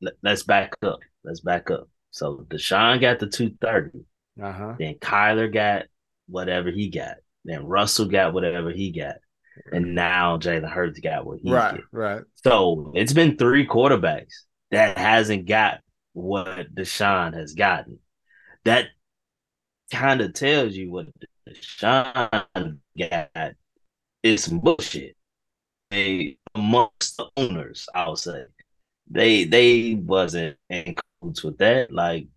but 0.00 0.14
let's 0.22 0.42
back 0.42 0.74
up. 0.82 0.98
Let's 1.22 1.40
back 1.40 1.70
up. 1.70 1.88
So 2.10 2.44
Deshaun 2.48 3.00
got 3.00 3.18
the 3.18 3.28
two 3.28 3.54
thirty. 3.60 4.04
Uh 4.42 4.52
huh. 4.52 4.74
Then 4.78 4.94
Kyler 4.94 5.52
got 5.52 5.86
whatever 6.26 6.70
he 6.70 6.88
got. 6.88 7.16
Then 7.44 7.66
Russell 7.66 8.06
got 8.06 8.32
whatever 8.32 8.70
he 8.70 8.90
got. 8.90 9.16
And 9.72 9.94
now 9.94 10.38
Jalen 10.38 10.70
Hurts 10.70 11.00
got 11.00 11.26
what 11.26 11.40
he 11.42 11.52
right. 11.52 11.80
Right. 11.92 12.22
So 12.44 12.92
it's 12.94 13.12
been 13.12 13.36
three 13.36 13.66
quarterbacks 13.66 14.32
that 14.70 14.98
hasn't 14.98 15.46
got 15.46 15.80
what 16.12 16.74
Deshaun 16.74 17.34
has 17.34 17.54
gotten. 17.54 17.98
That 18.64 18.86
kind 19.92 20.20
of 20.20 20.34
tells 20.34 20.74
you 20.74 20.90
what 20.90 21.08
Deshaun 21.48 22.78
got 22.98 23.52
is 24.22 24.44
some 24.44 24.60
bullshit. 24.60 25.16
They 25.90 26.38
amongst 26.54 27.16
the 27.16 27.28
owners, 27.36 27.88
I'll 27.94 28.16
say. 28.16 28.44
They 29.10 29.44
they 29.44 29.94
wasn't 29.94 30.56
in 30.68 30.94
cahoots 31.20 31.42
with 31.42 31.58
that. 31.58 31.92
Like 31.92 32.28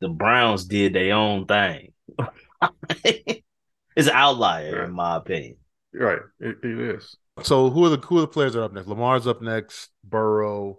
the 0.00 0.08
Browns 0.08 0.64
did 0.64 0.94
their 0.94 1.14
own 1.14 1.46
thing. 1.46 1.92
it's 3.04 4.08
an 4.08 4.14
outlier 4.14 4.84
in 4.84 4.92
my 4.92 5.16
opinion. 5.16 5.56
Right, 5.98 6.20
it, 6.40 6.56
it 6.62 6.78
is. 6.96 7.16
So 7.42 7.70
who 7.70 7.84
are 7.84 7.90
the 7.90 7.98
who 7.98 8.18
are 8.18 8.22
the 8.22 8.28
players 8.28 8.54
that 8.54 8.60
are 8.60 8.64
up 8.64 8.72
next? 8.72 8.86
Lamar's 8.86 9.26
up 9.26 9.42
next. 9.42 9.90
Burrow, 10.04 10.76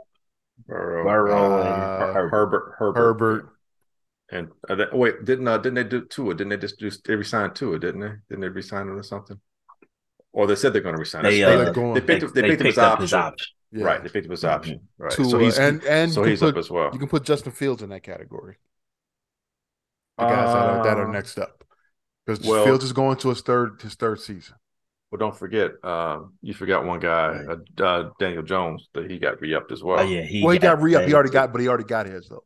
Burrow, 0.67 1.03
Burrow, 1.03 1.61
uh, 1.61 2.05
and 2.07 2.13
Herbert, 2.13 2.31
Herbert, 2.31 2.75
Herbert. 2.77 2.99
Herbert. 2.99 3.53
And 4.29 4.49
uh, 4.69 4.75
they, 4.75 4.85
wait, 4.91 5.23
didn't 5.23 5.47
uh, 5.47 5.57
didn't 5.57 5.75
they 5.75 5.83
do 5.85 6.05
Tua? 6.05 6.33
Didn't 6.33 6.49
they 6.49 6.57
just 6.57 6.79
do 6.79 6.89
they 7.05 7.15
resign 7.15 7.53
Tua? 7.53 7.79
Didn't 7.79 8.01
they? 8.01 8.11
Didn't 8.29 8.41
they 8.41 8.49
resign 8.49 8.87
him 8.87 8.97
or 8.97 9.03
something? 9.03 9.39
Or 10.33 10.47
they 10.47 10.55
said 10.55 10.73
they're 10.73 10.81
going 10.81 10.95
to 10.95 10.99
resign. 10.99 11.23
They, 11.23 11.43
uh, 11.43 11.71
they, 11.71 11.93
they, 11.93 12.01
picked, 12.01 12.33
they, 12.33 12.41
they 12.41 12.47
picked, 12.49 12.61
picked 12.61 12.77
up 12.77 12.99
his 12.99 13.13
option. 13.13 13.47
Yeah. 13.71 13.85
Right, 13.85 14.03
they 14.03 14.09
picked 14.09 14.25
up 14.25 14.31
his 14.31 14.43
option. 14.43 14.75
Mm-hmm. 14.75 15.03
Right, 15.03 15.13
Tua, 15.13 15.29
so 15.29 15.39
he's 15.39 15.57
and 15.57 15.83
and 15.83 16.11
so 16.11 16.23
he's 16.23 16.39
put, 16.39 16.55
up 16.55 16.57
as 16.57 16.69
well. 16.69 16.89
You 16.91 16.99
can 16.99 17.07
put 17.07 17.23
Justin 17.23 17.53
Fields 17.53 17.81
in 17.81 17.89
that 17.89 18.03
category. 18.03 18.57
The 20.17 20.25
guys 20.25 20.49
uh, 20.49 20.53
that, 20.53 20.69
are, 20.69 20.83
that 20.83 20.97
are 20.97 21.09
uh, 21.09 21.11
next 21.11 21.37
up 21.37 21.63
because 22.25 22.45
well, 22.45 22.65
Fields 22.65 22.83
is 22.83 22.91
going 22.91 23.17
to 23.17 23.29
his 23.29 23.41
third 23.41 23.81
his 23.81 23.95
third 23.95 24.19
season. 24.19 24.55
Well, 25.11 25.19
don't 25.19 25.37
forget, 25.37 25.71
uh, 25.83 26.19
you 26.41 26.53
forgot 26.53 26.85
one 26.85 26.99
guy, 26.99 27.45
uh, 27.49 27.83
uh, 27.83 28.09
Daniel 28.19 28.43
Jones, 28.43 28.89
that 28.93 29.09
he 29.09 29.19
got 29.19 29.39
re-upped 29.39 29.71
as 29.71 29.81
well. 29.81 29.99
Oh, 29.99 30.03
yeah, 30.03 30.21
he 30.21 30.43
well, 30.43 30.51
he 30.51 30.59
got, 30.59 30.75
got 30.75 30.83
re-upped. 30.83 31.07
He 31.07 31.13
already 31.13 31.29
got, 31.29 31.53
but 31.53 31.61
he 31.61 31.69
already 31.69 31.85
got 31.85 32.07
his 32.07 32.27
though. 32.27 32.43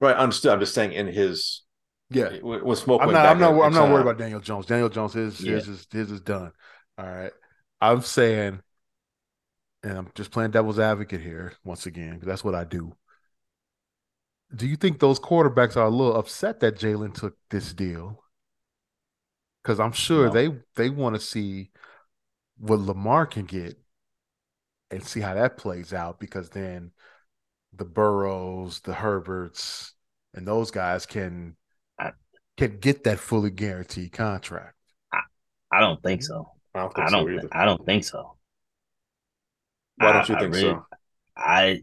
Right, 0.00 0.16
understood. 0.16 0.52
I'm 0.52 0.60
just 0.60 0.74
saying 0.74 0.92
in 0.92 1.06
his. 1.06 1.62
Yeah, 2.10 2.36
when 2.40 2.76
smoke. 2.76 3.02
I'm 3.02 3.12
not. 3.12 3.26
I'm 3.26 3.38
not. 3.38 3.60
I'm 3.60 3.72
not 3.72 3.90
worried 3.90 4.02
about 4.02 4.18
Daniel 4.18 4.40
Jones. 4.40 4.66
Daniel 4.66 4.88
Jones, 4.88 5.12
his 5.12 5.40
yeah. 5.40 5.52
his 5.56 5.68
is 5.68 5.86
his 5.90 6.10
is 6.10 6.20
done. 6.20 6.52
All 6.96 7.06
right. 7.06 7.32
I'm 7.80 8.00
saying, 8.00 8.60
and 9.82 9.98
I'm 9.98 10.10
just 10.14 10.30
playing 10.30 10.52
devil's 10.52 10.78
advocate 10.78 11.20
here 11.20 11.52
once 11.64 11.86
again 11.86 12.14
because 12.14 12.26
that's 12.26 12.44
what 12.44 12.54
I 12.54 12.64
do. 12.64 12.94
Do 14.54 14.66
you 14.66 14.76
think 14.76 15.00
those 15.00 15.20
quarterbacks 15.20 15.76
are 15.76 15.86
a 15.86 15.90
little 15.90 16.16
upset 16.16 16.60
that 16.60 16.78
Jalen 16.78 17.14
took 17.14 17.36
this 17.50 17.74
deal? 17.74 18.23
Because 19.64 19.80
I'm 19.80 19.92
sure 19.92 20.26
no. 20.26 20.32
they 20.32 20.50
they 20.76 20.90
want 20.90 21.14
to 21.14 21.20
see 21.20 21.70
what 22.58 22.80
Lamar 22.80 23.26
can 23.26 23.46
get 23.46 23.78
and 24.90 25.02
see 25.02 25.20
how 25.20 25.34
that 25.34 25.56
plays 25.56 25.92
out 25.92 26.20
because 26.20 26.50
then 26.50 26.92
the 27.72 27.84
Burrows, 27.84 28.80
the 28.80 28.92
Herberts, 28.92 29.92
and 30.34 30.46
those 30.46 30.70
guys 30.70 31.06
can 31.06 31.56
I, 31.98 32.12
can 32.56 32.78
get 32.78 33.04
that 33.04 33.18
fully 33.18 33.50
guaranteed 33.50 34.12
contract. 34.12 34.76
I, 35.12 35.20
I 35.72 35.80
don't 35.80 36.02
think 36.02 36.22
so. 36.22 36.50
I 36.74 36.80
don't. 36.80 36.94
Think 36.94 37.08
I 37.08 37.10
don't. 37.10 37.40
So 37.40 37.48
I 37.52 37.64
don't 37.64 37.86
think 37.86 38.04
so. 38.04 38.36
Why 39.96 40.12
don't 40.12 40.28
you 40.28 40.38
think 40.38 40.54
really, 40.54 40.70
so? 40.70 40.86
I 41.36 41.82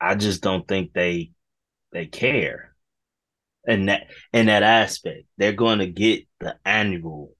I 0.00 0.14
just 0.14 0.42
don't 0.42 0.66
think 0.68 0.92
they 0.92 1.32
they 1.90 2.06
care 2.06 2.71
in 3.66 3.86
that 3.86 4.08
in 4.32 4.46
that 4.46 4.62
aspect. 4.62 5.26
They're 5.38 5.52
going 5.52 5.78
to 5.78 5.86
get 5.86 6.26
the 6.40 6.56
annual. 6.64 7.32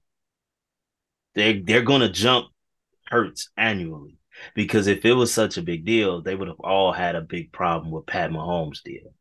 They 1.35 1.59
they're 1.59 1.83
going 1.83 2.01
to 2.01 2.09
jump 2.09 2.47
Hurts 3.07 3.49
annually 3.57 4.17
because 4.55 4.87
if 4.87 5.05
it 5.05 5.13
was 5.13 5.33
such 5.33 5.57
a 5.57 5.61
big 5.61 5.85
deal, 5.85 6.21
they 6.21 6.35
would 6.35 6.47
have 6.47 6.59
all 6.59 6.91
had 6.91 7.15
a 7.15 7.21
big 7.21 7.51
problem 7.51 7.91
with 7.91 8.05
Pat 8.05 8.31
Mahomes' 8.31 8.81
deal. 8.83 9.13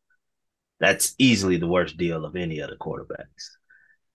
That's 0.81 1.15
easily 1.19 1.59
the 1.59 1.67
worst 1.67 1.97
deal 1.97 2.25
of 2.25 2.37
any 2.37 2.61
other 2.61 2.77
quarterbacks. 2.81 3.51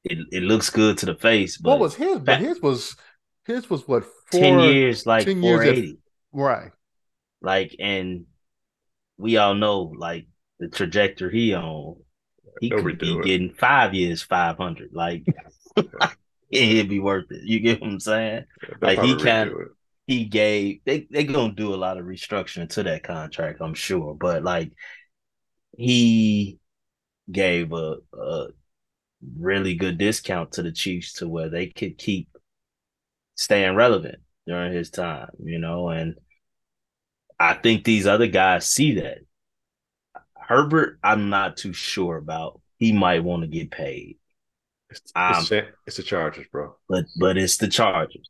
It 0.03 0.19
it 0.31 0.43
looks 0.43 0.69
good 0.69 0.97
to 0.99 1.05
the 1.05 1.15
face, 1.15 1.57
but 1.57 1.71
what 1.71 1.79
was 1.79 1.95
his? 1.95 2.19
But 2.19 2.39
his 2.39 2.61
was 2.61 2.95
his 3.45 3.69
was 3.69 3.87
what 3.87 4.03
four, 4.31 4.39
ten 4.39 4.59
years, 4.59 5.05
like 5.05 5.25
10 5.25 5.41
four 5.41 5.63
eighty, 5.63 5.99
right? 6.31 6.71
Like, 7.41 7.75
and 7.79 8.25
we 9.17 9.37
all 9.37 9.55
know 9.55 9.93
like 9.95 10.27
the 10.59 10.69
trajectory 10.69 11.31
he 11.31 11.53
on 11.53 11.97
he 12.59 12.69
could 12.69 12.99
be 12.99 13.13
it. 13.13 13.23
getting 13.23 13.53
five 13.53 13.93
years, 13.93 14.21
five 14.21 14.57
hundred. 14.57 14.91
Like 14.93 15.23
it'd 16.51 16.89
be 16.89 16.99
worth 16.99 17.31
it. 17.31 17.43
You 17.43 17.59
get 17.59 17.81
what 17.81 17.89
I'm 17.89 17.99
saying? 17.99 18.45
Yeah, 18.63 18.75
like 18.81 18.99
he 19.01 19.15
can 19.15 19.53
he 20.07 20.25
gave 20.25 20.79
they 20.85 21.07
they 21.11 21.23
gonna 21.25 21.53
do 21.53 21.73
a 21.73 21.75
lot 21.75 21.97
of 21.97 22.05
restructuring 22.05 22.69
to 22.69 22.83
that 22.83 23.03
contract, 23.03 23.61
I'm 23.61 23.73
sure. 23.73 24.15
But 24.15 24.43
like 24.43 24.71
he 25.77 26.59
gave 27.31 27.73
a, 27.73 27.97
a 28.13 28.47
really 29.37 29.75
good 29.75 29.97
discount 29.97 30.53
to 30.53 30.63
the 30.63 30.71
Chiefs 30.71 31.13
to 31.13 31.27
where 31.27 31.49
they 31.49 31.67
could 31.67 31.97
keep 31.97 32.29
staying 33.35 33.75
relevant 33.75 34.19
during 34.45 34.73
his 34.73 34.89
time, 34.89 35.29
you 35.43 35.59
know, 35.59 35.89
and 35.89 36.15
I 37.39 37.53
think 37.53 37.83
these 37.83 38.07
other 38.07 38.27
guys 38.27 38.67
see 38.67 38.95
that. 38.95 39.19
Herbert, 40.47 40.97
I'm 41.03 41.29
not 41.29 41.57
too 41.57 41.73
sure 41.73 42.15
about. 42.15 42.61
He 42.77 42.93
might 42.93 43.23
want 43.23 43.41
to 43.41 43.47
get 43.47 43.69
paid. 43.69 44.17
It's, 44.89 45.01
um, 45.13 45.35
it's, 45.39 45.51
it's 45.85 45.97
the 45.97 46.03
Chargers, 46.03 46.47
bro. 46.49 46.75
But 46.87 47.05
but 47.19 47.37
it's 47.37 47.57
the 47.57 47.67
Chargers. 47.67 48.29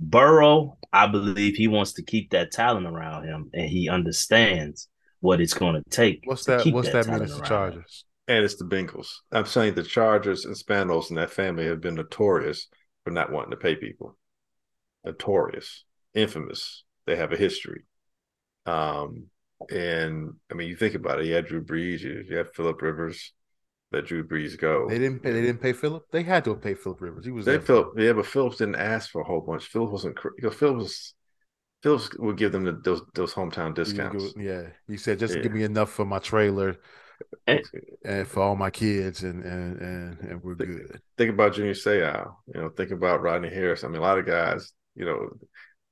Burrow, 0.00 0.78
I 0.92 1.06
believe 1.06 1.54
he 1.54 1.68
wants 1.68 1.92
to 1.94 2.02
keep 2.02 2.30
that 2.30 2.50
talent 2.50 2.86
around 2.86 3.24
him, 3.24 3.50
and 3.54 3.68
he 3.68 3.88
understands 3.88 4.88
what 5.20 5.40
it's 5.40 5.54
going 5.54 5.80
to 5.80 5.90
take. 5.90 6.22
What's 6.24 6.44
that? 6.46 6.66
What's 6.66 6.90
that, 6.90 7.06
that 7.06 7.12
mean? 7.12 7.22
It's 7.22 7.36
the 7.36 7.46
Chargers, 7.46 8.04
him. 8.26 8.36
and 8.36 8.44
it's 8.44 8.56
the 8.56 8.64
Bengals. 8.64 9.12
I'm 9.30 9.46
saying 9.46 9.74
the 9.74 9.84
Chargers 9.84 10.46
and 10.46 10.56
Spanos 10.56 11.10
and 11.10 11.18
that 11.18 11.30
family 11.30 11.66
have 11.66 11.80
been 11.80 11.94
notorious 11.94 12.66
for 13.04 13.12
not 13.12 13.30
wanting 13.30 13.52
to 13.52 13.56
pay 13.56 13.76
people. 13.76 14.18
Notorious, 15.04 15.84
infamous. 16.14 16.82
They 17.06 17.14
have 17.14 17.32
a 17.32 17.36
history. 17.36 17.84
Um, 18.66 19.26
and 19.70 20.34
I 20.50 20.54
mean, 20.54 20.68
you 20.68 20.76
think 20.76 20.94
about 20.94 21.20
it. 21.20 21.26
You 21.26 21.34
had 21.34 21.46
Drew 21.46 21.64
Brees, 21.64 22.00
you, 22.00 22.24
you 22.28 22.36
had 22.36 22.54
Philip 22.54 22.80
Rivers, 22.82 23.32
let 23.92 24.06
Drew 24.06 24.26
Brees 24.26 24.58
go. 24.58 24.88
They 24.88 24.98
didn't 24.98 25.20
pay. 25.20 25.32
They 25.32 25.42
didn't 25.42 25.62
pay 25.62 25.72
Philip. 25.72 26.04
They 26.10 26.22
had 26.22 26.44
to 26.44 26.50
have 26.50 26.62
paid 26.62 26.78
Philip 26.78 27.00
Rivers. 27.00 27.24
He 27.24 27.30
was. 27.30 27.46
They 27.46 27.58
Philip. 27.58 27.92
Yeah, 27.96 28.12
but 28.12 28.26
Phillips 28.26 28.56
didn't 28.56 28.76
ask 28.76 29.10
for 29.10 29.20
a 29.20 29.24
whole 29.24 29.40
bunch. 29.40 29.66
Phillips 29.66 29.92
wasn't. 29.92 30.18
You 30.24 30.44
know, 30.44 30.50
Phillips 30.50 30.78
was. 30.78 31.14
Phillips 31.82 32.16
would 32.18 32.38
give 32.38 32.50
them 32.50 32.64
the, 32.64 32.72
those 32.82 33.02
those 33.14 33.34
hometown 33.34 33.74
discounts. 33.74 34.34
Yeah, 34.36 34.68
he 34.88 34.96
said 34.96 35.18
just 35.18 35.36
yeah. 35.36 35.42
give 35.42 35.52
me 35.52 35.64
enough 35.64 35.90
for 35.90 36.06
my 36.06 36.18
trailer 36.18 36.78
and, 37.46 37.62
and, 38.04 38.26
for 38.26 38.42
all 38.42 38.56
my 38.56 38.70
kids, 38.70 39.22
and 39.22 39.44
and 39.44 39.80
and, 39.80 40.20
and 40.20 40.42
we're 40.42 40.56
think, 40.56 40.70
good. 40.70 41.00
Think 41.18 41.30
about 41.30 41.52
Junior 41.52 41.74
Seau. 41.74 42.34
You 42.52 42.60
know, 42.60 42.68
think 42.70 42.90
about 42.90 43.22
Rodney 43.22 43.50
Harris. 43.50 43.84
I 43.84 43.88
mean, 43.88 43.98
a 43.98 44.02
lot 44.02 44.18
of 44.18 44.26
guys. 44.26 44.72
You 44.96 45.04
know, 45.04 45.28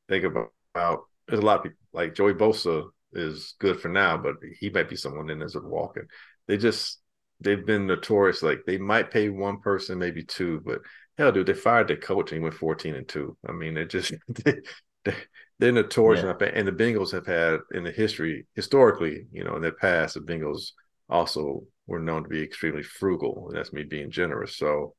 think 0.09 0.25
about, 0.25 0.52
about 0.75 1.00
there's 1.28 1.40
a 1.40 1.47
lot 1.47 1.59
of 1.59 1.64
people 1.64 1.78
like 1.92 2.14
Joey 2.14 2.35
Bosa 2.35 2.88
is 3.12 3.54
good 3.59 3.81
for 3.81 3.88
now, 3.88 4.16
but 4.16 4.37
he 4.59 4.71
might 4.71 4.88
be 4.88 4.97
someone 4.97 5.31
in 5.31 5.42
as 5.42 5.54
a 5.54 5.61
walking. 5.61 6.04
They 6.49 6.57
just 6.57 7.00
they've 7.40 7.64
been 7.64 7.87
notorious. 7.87 8.42
Like 8.42 8.61
they 8.66 8.78
might 8.78 9.11
pay 9.11 9.28
one 9.28 9.61
person, 9.61 9.99
maybe 9.99 10.25
two, 10.25 10.61
but 10.64 10.81
hell, 11.19 11.33
dude, 11.33 11.47
they 11.47 11.54
fired 11.54 11.88
their 11.88 11.97
coach 11.97 12.33
and 12.33 12.38
he 12.38 12.42
went 12.42 12.54
fourteen 12.54 12.95
and 12.95 13.09
two. 13.09 13.37
I 13.47 13.52
mean, 13.52 13.75
they 13.75 13.85
just 13.85 14.12
they, 14.45 15.14
they're 15.59 15.73
notorious, 15.73 16.23
yeah. 16.25 16.49
and 16.54 16.66
the 16.66 16.73
Bengals 16.73 17.12
have 17.12 17.26
had 17.26 17.61
in 17.73 17.85
the 17.85 17.92
history 17.92 18.47
historically, 18.54 19.26
you 19.33 19.45
know, 19.45 19.57
in 19.57 19.62
their 19.62 19.73
past, 19.73 20.14
the 20.14 20.21
Bengals 20.21 20.73
also 21.09 21.64
we're 21.87 21.99
known 21.99 22.23
to 22.23 22.28
be 22.28 22.42
extremely 22.42 22.83
frugal, 22.83 23.49
and 23.49 23.57
that's 23.57 23.73
me 23.73 23.83
being 23.83 24.11
generous. 24.11 24.57
So 24.57 24.95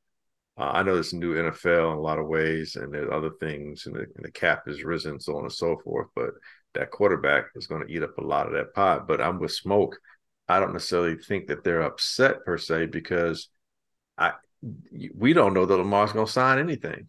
uh, 0.56 0.70
I 0.72 0.82
know 0.82 0.94
a 0.96 1.16
new 1.16 1.34
NFL 1.34 1.92
in 1.92 1.98
a 1.98 2.00
lot 2.00 2.18
of 2.18 2.28
ways, 2.28 2.76
and 2.76 2.92
there's 2.92 3.10
other 3.12 3.30
things, 3.40 3.86
and 3.86 3.94
the, 3.94 4.00
and 4.00 4.24
the 4.24 4.30
cap 4.30 4.62
has 4.66 4.84
risen, 4.84 5.18
so 5.18 5.36
on 5.36 5.44
and 5.44 5.52
so 5.52 5.76
forth. 5.82 6.08
But 6.14 6.30
that 6.74 6.90
quarterback 6.90 7.46
is 7.54 7.66
going 7.66 7.86
to 7.86 7.92
eat 7.92 8.02
up 8.02 8.18
a 8.18 8.22
lot 8.22 8.46
of 8.46 8.52
that 8.52 8.74
pot. 8.74 9.06
But 9.06 9.20
I'm 9.20 9.38
with 9.38 9.52
Smoke. 9.52 9.98
I 10.48 10.60
don't 10.60 10.72
necessarily 10.72 11.16
think 11.16 11.46
that 11.46 11.64
they're 11.64 11.82
upset 11.82 12.44
per 12.44 12.58
se 12.58 12.86
because 12.86 13.48
I 14.18 14.32
we 15.14 15.32
don't 15.32 15.54
know 15.54 15.66
that 15.66 15.76
Lamar's 15.76 16.12
going 16.12 16.26
to 16.26 16.32
sign 16.32 16.58
anything. 16.58 17.08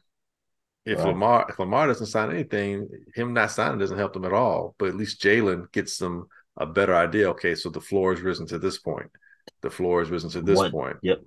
If 0.85 0.99
right. 0.99 1.07
Lamar 1.07 1.47
if 1.49 1.59
Lamar 1.59 1.87
doesn't 1.87 2.07
sign 2.07 2.29
anything, 2.29 2.87
him 3.13 3.33
not 3.33 3.51
signing 3.51 3.79
doesn't 3.79 3.97
help 3.97 4.13
them 4.13 4.25
at 4.25 4.33
all. 4.33 4.75
But 4.77 4.89
at 4.89 4.95
least 4.95 5.21
Jalen 5.21 5.71
gets 5.71 5.97
them 5.97 6.27
a 6.57 6.65
better 6.65 6.95
idea. 6.95 7.29
Okay, 7.31 7.55
so 7.55 7.69
the 7.69 7.81
floor 7.81 8.13
has 8.13 8.21
risen 8.21 8.45
to 8.47 8.59
this 8.59 8.77
point. 8.77 9.09
The 9.61 9.69
floor 9.69 9.99
has 9.99 10.09
risen 10.09 10.29
to 10.31 10.41
this 10.41 10.57
what, 10.57 10.71
point. 10.71 10.97
Yep. 11.01 11.23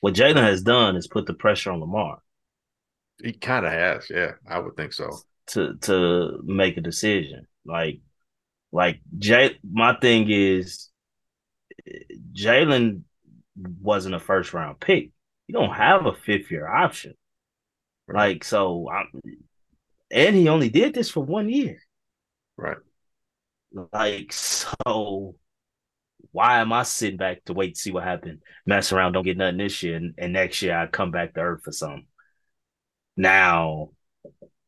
What 0.00 0.14
Jalen 0.14 0.42
has 0.42 0.62
done 0.62 0.96
is 0.96 1.06
put 1.06 1.26
the 1.26 1.34
pressure 1.34 1.70
on 1.70 1.80
Lamar. 1.80 2.18
He 3.22 3.32
kind 3.32 3.64
of 3.64 3.72
has, 3.72 4.08
yeah. 4.10 4.32
I 4.48 4.58
would 4.58 4.76
think 4.76 4.92
so. 4.92 5.10
To 5.48 5.74
to 5.82 6.40
make 6.44 6.76
a 6.76 6.80
decision, 6.80 7.48
like, 7.66 8.00
like 8.70 9.00
Jay. 9.18 9.58
My 9.68 9.96
thing 10.00 10.30
is, 10.30 10.88
Jalen 12.32 13.02
wasn't 13.56 14.14
a 14.14 14.20
first 14.20 14.54
round 14.54 14.78
pick. 14.78 15.10
You 15.48 15.52
don't 15.54 15.74
have 15.74 16.06
a 16.06 16.14
fifth 16.14 16.50
year 16.50 16.66
option. 16.68 17.14
Right. 18.06 18.34
Like 18.34 18.44
so, 18.44 18.88
I'm, 18.88 19.20
and 20.10 20.36
he 20.36 20.48
only 20.48 20.68
did 20.68 20.94
this 20.94 21.10
for 21.10 21.24
one 21.24 21.48
year. 21.48 21.80
Right. 22.56 22.78
Like 23.92 24.32
so, 24.32 25.34
why 26.30 26.60
am 26.60 26.72
I 26.72 26.84
sitting 26.84 27.16
back 27.18 27.44
to 27.44 27.52
wait 27.52 27.74
to 27.74 27.80
see 27.80 27.90
what 27.90 28.04
happened? 28.04 28.42
Mess 28.64 28.92
around, 28.92 29.12
don't 29.12 29.24
get 29.24 29.36
nothing 29.36 29.58
this 29.58 29.82
year, 29.82 29.96
and, 29.96 30.14
and 30.18 30.32
next 30.32 30.62
year 30.62 30.78
I 30.78 30.86
come 30.86 31.10
back 31.10 31.34
to 31.34 31.40
earth 31.40 31.62
for 31.64 31.72
something. 31.72 32.06
Now, 33.16 33.90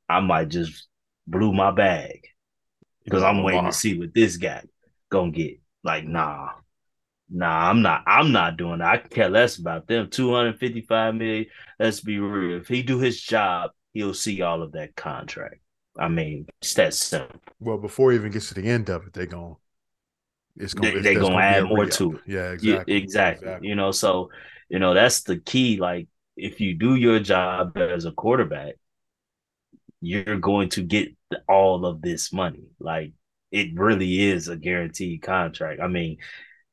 I 0.08 0.20
might 0.20 0.48
just 0.48 0.88
blew 1.26 1.52
my 1.52 1.70
bag 1.70 2.26
because 3.04 3.22
I'm 3.22 3.42
waiting 3.42 3.64
to 3.64 3.72
see 3.72 3.98
what 3.98 4.14
this 4.14 4.36
guy 4.36 4.62
gonna 5.10 5.30
get. 5.30 5.60
Like, 5.82 6.04
nah, 6.04 6.50
Nah, 7.30 7.70
I'm 7.70 7.82
not. 7.82 8.02
I'm 8.06 8.32
not 8.32 8.56
doing 8.56 8.78
that. 8.78 8.88
I 8.88 8.96
care 8.98 9.28
less 9.28 9.56
about 9.58 9.86
them. 9.86 10.10
Two 10.10 10.32
hundred 10.32 10.58
fifty-five 10.58 11.14
million. 11.14 11.46
Let's 11.78 12.00
be 12.00 12.18
real. 12.18 12.60
If 12.60 12.68
he 12.68 12.82
do 12.82 12.98
his 12.98 13.20
job, 13.20 13.70
he'll 13.92 14.14
see 14.14 14.42
all 14.42 14.62
of 14.62 14.72
that 14.72 14.94
contract. 14.94 15.56
I 15.98 16.08
mean, 16.08 16.46
it's 16.60 16.74
that 16.74 16.92
simple. 16.94 17.40
Well, 17.60 17.78
before 17.78 18.12
he 18.12 18.18
even 18.18 18.30
gets 18.30 18.48
to 18.48 18.54
the 18.54 18.68
end 18.68 18.90
of 18.90 19.06
it, 19.06 19.12
they're 19.12 19.26
going. 19.26 19.56
It's 20.56 20.74
gonna, 20.74 21.00
They, 21.00 21.16
are 21.16 21.20
going 21.20 21.32
to 21.32 21.38
add 21.38 21.64
more 21.64 21.86
to 21.86 22.16
it. 22.16 22.20
Yeah, 22.26 22.52
exactly. 22.52 22.94
Yeah, 22.94 23.00
exactly. 23.00 23.48
exactly. 23.48 23.68
You 23.68 23.74
know, 23.74 23.90
so 23.90 24.30
you 24.68 24.78
know 24.78 24.94
that's 24.94 25.22
the 25.22 25.38
key. 25.38 25.78
Like, 25.78 26.08
if 26.36 26.60
you 26.60 26.74
do 26.74 26.94
your 26.94 27.20
job 27.20 27.76
as 27.78 28.04
a 28.04 28.12
quarterback, 28.12 28.74
you're 30.04 30.38
going 30.38 30.68
to 30.70 30.82
get 30.82 31.08
all 31.48 31.86
of 31.86 32.02
this 32.02 32.32
money. 32.32 32.64
Like, 32.80 33.12
it 33.50 33.78
really 33.78 34.22
is 34.30 34.48
a 34.48 34.56
guaranteed 34.56 35.22
contract. 35.22 35.80
I 35.80 35.88
mean, 35.88 36.18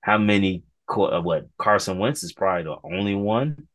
how 0.01 0.17
many 0.17 0.63
uh, 0.89 1.21
what 1.21 1.47
Carson 1.57 1.99
Wentz 1.99 2.23
is 2.23 2.33
probably 2.33 2.63
the 2.63 2.77
only 2.83 3.15
one 3.15 3.67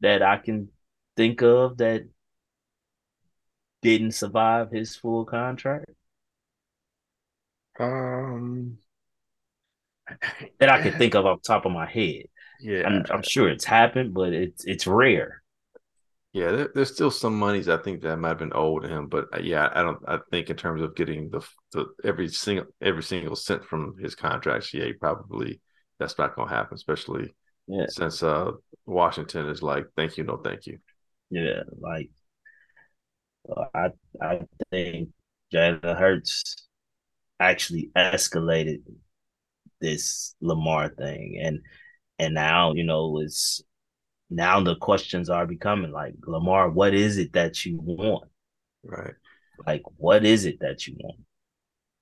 that 0.00 0.22
I 0.22 0.36
can 0.36 0.68
think 1.16 1.42
of 1.42 1.78
that 1.78 2.06
didn't 3.82 4.12
survive 4.12 4.70
his 4.70 4.96
full 4.96 5.24
contract. 5.24 5.86
Um, 7.78 8.78
that 10.58 10.68
I 10.68 10.82
can 10.82 10.92
think 10.98 11.14
of 11.14 11.26
off 11.26 11.42
top 11.42 11.66
of 11.66 11.72
my 11.72 11.86
head. 11.86 12.24
Yeah, 12.60 12.86
I'm, 12.86 13.04
I'm 13.10 13.22
sure 13.22 13.50
it's 13.50 13.64
happened, 13.64 14.14
but 14.14 14.32
it's 14.32 14.64
it's 14.64 14.86
rare. 14.86 15.42
Yeah, 16.34 16.50
there, 16.50 16.68
there's 16.74 16.92
still 16.92 17.12
some 17.12 17.38
monies 17.38 17.68
I 17.68 17.76
think 17.76 18.02
that 18.02 18.16
might 18.16 18.30
have 18.30 18.38
been 18.38 18.52
owed 18.56 18.82
to 18.82 18.88
him, 18.88 19.06
but 19.06 19.28
uh, 19.32 19.38
yeah, 19.40 19.70
I 19.72 19.82
don't. 19.82 20.02
I 20.06 20.18
think 20.32 20.50
in 20.50 20.56
terms 20.56 20.82
of 20.82 20.96
getting 20.96 21.30
the, 21.30 21.40
the 21.72 21.86
every 22.02 22.28
single 22.28 22.66
every 22.82 23.04
single 23.04 23.36
cent 23.36 23.64
from 23.64 23.96
his 23.98 24.16
contracts, 24.16 24.74
yeah, 24.74 24.88
probably 25.00 25.60
that's 26.00 26.18
not 26.18 26.34
going 26.34 26.48
to 26.48 26.54
happen, 26.54 26.74
especially 26.74 27.32
yeah. 27.68 27.86
since 27.88 28.24
uh 28.24 28.50
Washington 28.84 29.48
is 29.48 29.62
like, 29.62 29.86
thank 29.96 30.16
you, 30.16 30.24
no, 30.24 30.38
thank 30.38 30.66
you. 30.66 30.78
Yeah, 31.30 31.62
like 31.78 32.10
I 33.72 33.90
I 34.20 34.40
think 34.72 35.10
Jalen 35.54 35.96
Hurts 35.96 36.66
actually 37.38 37.90
escalated 37.96 38.82
this 39.80 40.34
Lamar 40.40 40.88
thing, 40.88 41.38
and 41.40 41.60
and 42.18 42.34
now 42.34 42.72
you 42.72 42.82
know 42.82 43.20
it's 43.20 43.62
now 44.30 44.60
the 44.60 44.76
questions 44.76 45.28
are 45.30 45.46
becoming 45.46 45.92
like 45.92 46.14
Lamar, 46.26 46.70
what 46.70 46.94
is 46.94 47.18
it 47.18 47.32
that 47.34 47.64
you 47.64 47.78
want? 47.80 48.30
Right. 48.82 49.14
Like, 49.66 49.82
what 49.96 50.24
is 50.24 50.44
it 50.44 50.60
that 50.60 50.86
you 50.86 50.96
want? 50.98 51.20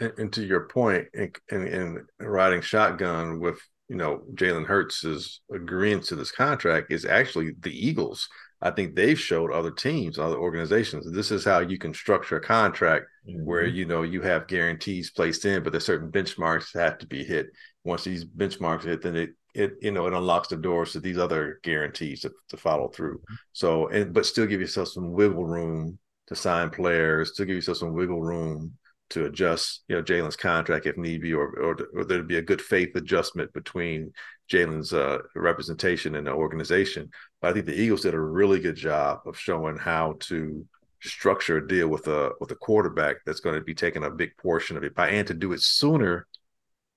And, 0.01 0.13
and 0.19 0.33
to 0.33 0.45
your 0.45 0.69
point, 0.69 1.07
in, 1.15 1.33
in, 1.51 1.67
in, 1.67 2.07
riding 2.19 2.61
shotgun 2.61 3.41
with 3.41 3.61
you 3.89 3.97
know 3.97 4.23
Jalen 4.35 4.67
Hurts 4.67 5.05
is 5.05 5.41
agreeing 5.53 6.01
to 6.03 6.17
this 6.17 6.33
contract 6.33 6.91
is 6.91 7.05
actually 7.05 7.53
the 7.61 7.71
Eagles. 7.71 8.29
I 8.61 8.71
think 8.71 8.95
they've 8.95 9.19
showed 9.19 9.51
other 9.51 9.73
teams, 9.73 10.19
other 10.19 10.37
organizations. 10.37 11.11
This 11.11 11.33
is 11.33 11.45
how 11.45 11.59
you 11.59 11.79
can 11.79 11.93
structure 11.93 12.37
a 12.37 12.41
contract 12.41 13.07
mm-hmm. 13.29 13.45
where 13.45 13.67
you 13.67 13.85
know 13.85 14.03
you 14.03 14.23
have 14.23 14.47
guarantees 14.47 15.11
placed 15.11 15.45
in, 15.45 15.63
but 15.63 15.73
there's 15.73 15.85
certain 15.85 16.11
benchmarks 16.11 16.73
that 16.73 16.83
have 16.83 16.99
to 16.99 17.07
be 17.07 17.25
hit. 17.25 17.49
Once 17.85 18.05
these 18.05 18.25
benchmarks 18.25 18.85
hit, 18.85 19.03
then 19.03 19.17
it 19.17 19.31
it 19.55 19.75
you 19.81 19.91
know 19.91 20.07
it 20.07 20.15
unlocks 20.15 20.49
the 20.49 20.57
doors 20.57 20.93
to 20.93 21.01
these 21.01 21.19
other 21.19 21.61
guarantees 21.63 22.21
to, 22.21 22.33
to 22.49 22.57
follow 22.57 22.89
through. 22.89 23.19
Mm-hmm. 23.19 23.35
So 23.53 23.89
and 23.89 24.13
but 24.13 24.27
still 24.27 24.47
give 24.47 24.61
yourself 24.61 24.89
some 24.89 25.13
wiggle 25.13 25.45
room 25.45 25.99
to 26.29 26.37
sign 26.37 26.71
players, 26.71 27.33
to 27.33 27.45
give 27.45 27.57
yourself 27.57 27.79
some 27.79 27.93
wiggle 27.93 28.21
room 28.21 28.75
to 29.11 29.27
adjust, 29.27 29.83
you 29.89 29.97
know, 29.97 30.03
Jalen's 30.03 30.37
contract 30.37 30.87
if 30.87 30.97
need 30.97 31.21
be, 31.21 31.35
or 31.35 31.49
or, 31.59 31.77
or 31.95 32.05
there'd 32.05 32.27
be 32.27 32.39
a 32.39 32.43
good 32.43 32.63
faith 32.63 32.97
adjustment 32.97 33.53
between 33.53 34.13
Jalen's 34.51 34.93
uh, 34.93 35.19
representation 35.35 36.15
and 36.17 36.27
the 36.27 36.33
organization. 36.33 37.11
But 37.41 37.51
I 37.51 37.53
think 37.53 37.67
the 37.67 37.79
Eagles 37.79 38.03
did 38.03 38.15
a 38.15 38.21
really 38.21 38.61
good 38.61 38.77
job 38.77 39.21
of 39.27 39.39
showing 39.39 39.77
how 39.77 40.17
to 40.21 40.67
structure 41.03 41.59
a 41.59 41.69
deal 41.69 41.89
with 41.89 42.07
a 42.07 42.31
with 42.41 42.51
a 42.53 42.57
quarterback 42.57 43.17
that's 43.27 43.41
going 43.41 43.57
to 43.57 43.65
be 43.65 43.75
taking 43.75 44.05
a 44.05 44.11
big 44.11 44.37
portion 44.37 44.77
of 44.77 44.85
it 44.85 44.95
by 44.95 45.09
and 45.09 45.27
to 45.27 45.35
do 45.35 45.53
it 45.53 45.61
sooner 45.61 46.27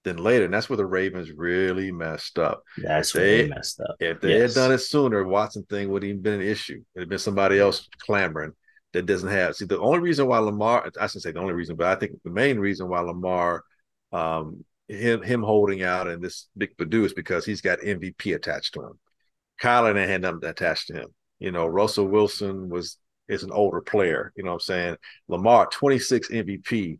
than 0.06 0.18
later. 0.18 0.46
And 0.46 0.54
that's 0.54 0.70
where 0.70 0.78
the 0.78 0.86
Ravens 0.86 1.32
really 1.32 1.92
messed 1.92 2.40
up. 2.40 2.64
That's 2.78 3.14
if 3.14 3.22
they, 3.22 3.48
messed 3.50 3.82
up. 3.82 3.98
If 4.00 4.22
they 4.22 4.38
yes. 4.38 4.56
had 4.56 4.62
done 4.62 4.72
it 4.72 4.78
sooner, 4.78 5.26
Watson 5.26 5.64
thing 5.64 5.90
would 5.90 6.06
even 6.06 6.22
been 6.22 6.36
an 6.36 6.48
issue. 6.48 6.82
It'd 6.96 7.04
have 7.04 7.10
been 7.10 7.20
somebody 7.20 7.60
else 7.60 7.90
clamoring 8.00 8.54
that 8.94 9.06
doesn't 9.06 9.30
have. 9.30 9.56
See, 9.56 9.66
the 9.66 9.80
only 9.80 10.00
reason 10.00 10.28
why 10.28 10.38
Lamar, 10.38 10.90
I 11.00 11.08
shouldn't 11.08 11.24
say 11.24 11.32
the 11.32 11.40
only 11.40 11.54
reason, 11.54 11.76
but 11.76 11.88
I 11.88 11.96
think 11.96 12.14
the 12.24 12.32
main 12.32 12.58
reason 12.58 12.88
why 12.88 13.02
Lamar, 13.02 13.64
um, 14.14 14.64
him 14.88 15.24
him 15.24 15.42
holding 15.42 15.82
out 15.82 16.08
and 16.08 16.24
this 16.24 16.48
big 16.56 16.78
Purdue 16.78 17.06
is 17.06 17.14
because 17.14 17.44
he's 17.44 17.62
got 17.62 17.80
MVP 17.80 18.36
attached 18.36 18.76
to 18.76 18.82
him. 18.82 19.00
Kyler 19.60 19.96
had 20.08 20.22
nothing 20.22 20.48
attached 20.48 20.88
to 20.88 20.94
him. 20.94 21.08
You 21.40 21.52
know, 21.52 21.66
Russell 21.66 22.08
Wilson 22.08 22.70
was 22.70 22.98
is 23.28 23.44
an 23.44 23.52
older 23.52 23.82
player. 23.82 24.32
You 24.36 24.44
know 24.44 24.52
what 24.52 24.56
I'm 24.56 24.60
saying? 24.62 24.98
Lamar, 25.28 25.68
26 25.72 26.30
MVP 26.30 27.00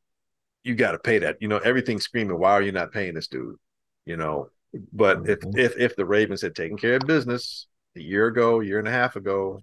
you 0.66 0.76
got 0.76 0.92
to 0.92 1.00
pay 1.00 1.20
that. 1.20 1.38
You 1.40 1.48
know, 1.48 1.60
everything's 1.60 2.04
screaming, 2.04 2.38
why 2.38 2.52
are 2.52 2.62
you 2.62 2.72
not 2.72 2.92
paying 2.92 3.14
this 3.14 3.28
dude? 3.28 3.56
You 4.06 4.18
know, 4.18 4.50
but 4.92 5.24
mm-hmm. 5.24 5.58
if 5.58 5.74
if 5.74 5.80
if 5.80 5.96
the 5.96 6.06
Ravens 6.06 6.42
had 6.42 6.56
taken 6.56 6.78
care 6.78 6.96
of 6.96 7.04
business 7.08 7.68
a 7.96 8.02
year 8.02 8.28
ago, 8.28 8.60
year 8.60 8.80
and 8.80 8.88
a 8.88 8.92
half 8.92 9.16
ago, 9.16 9.62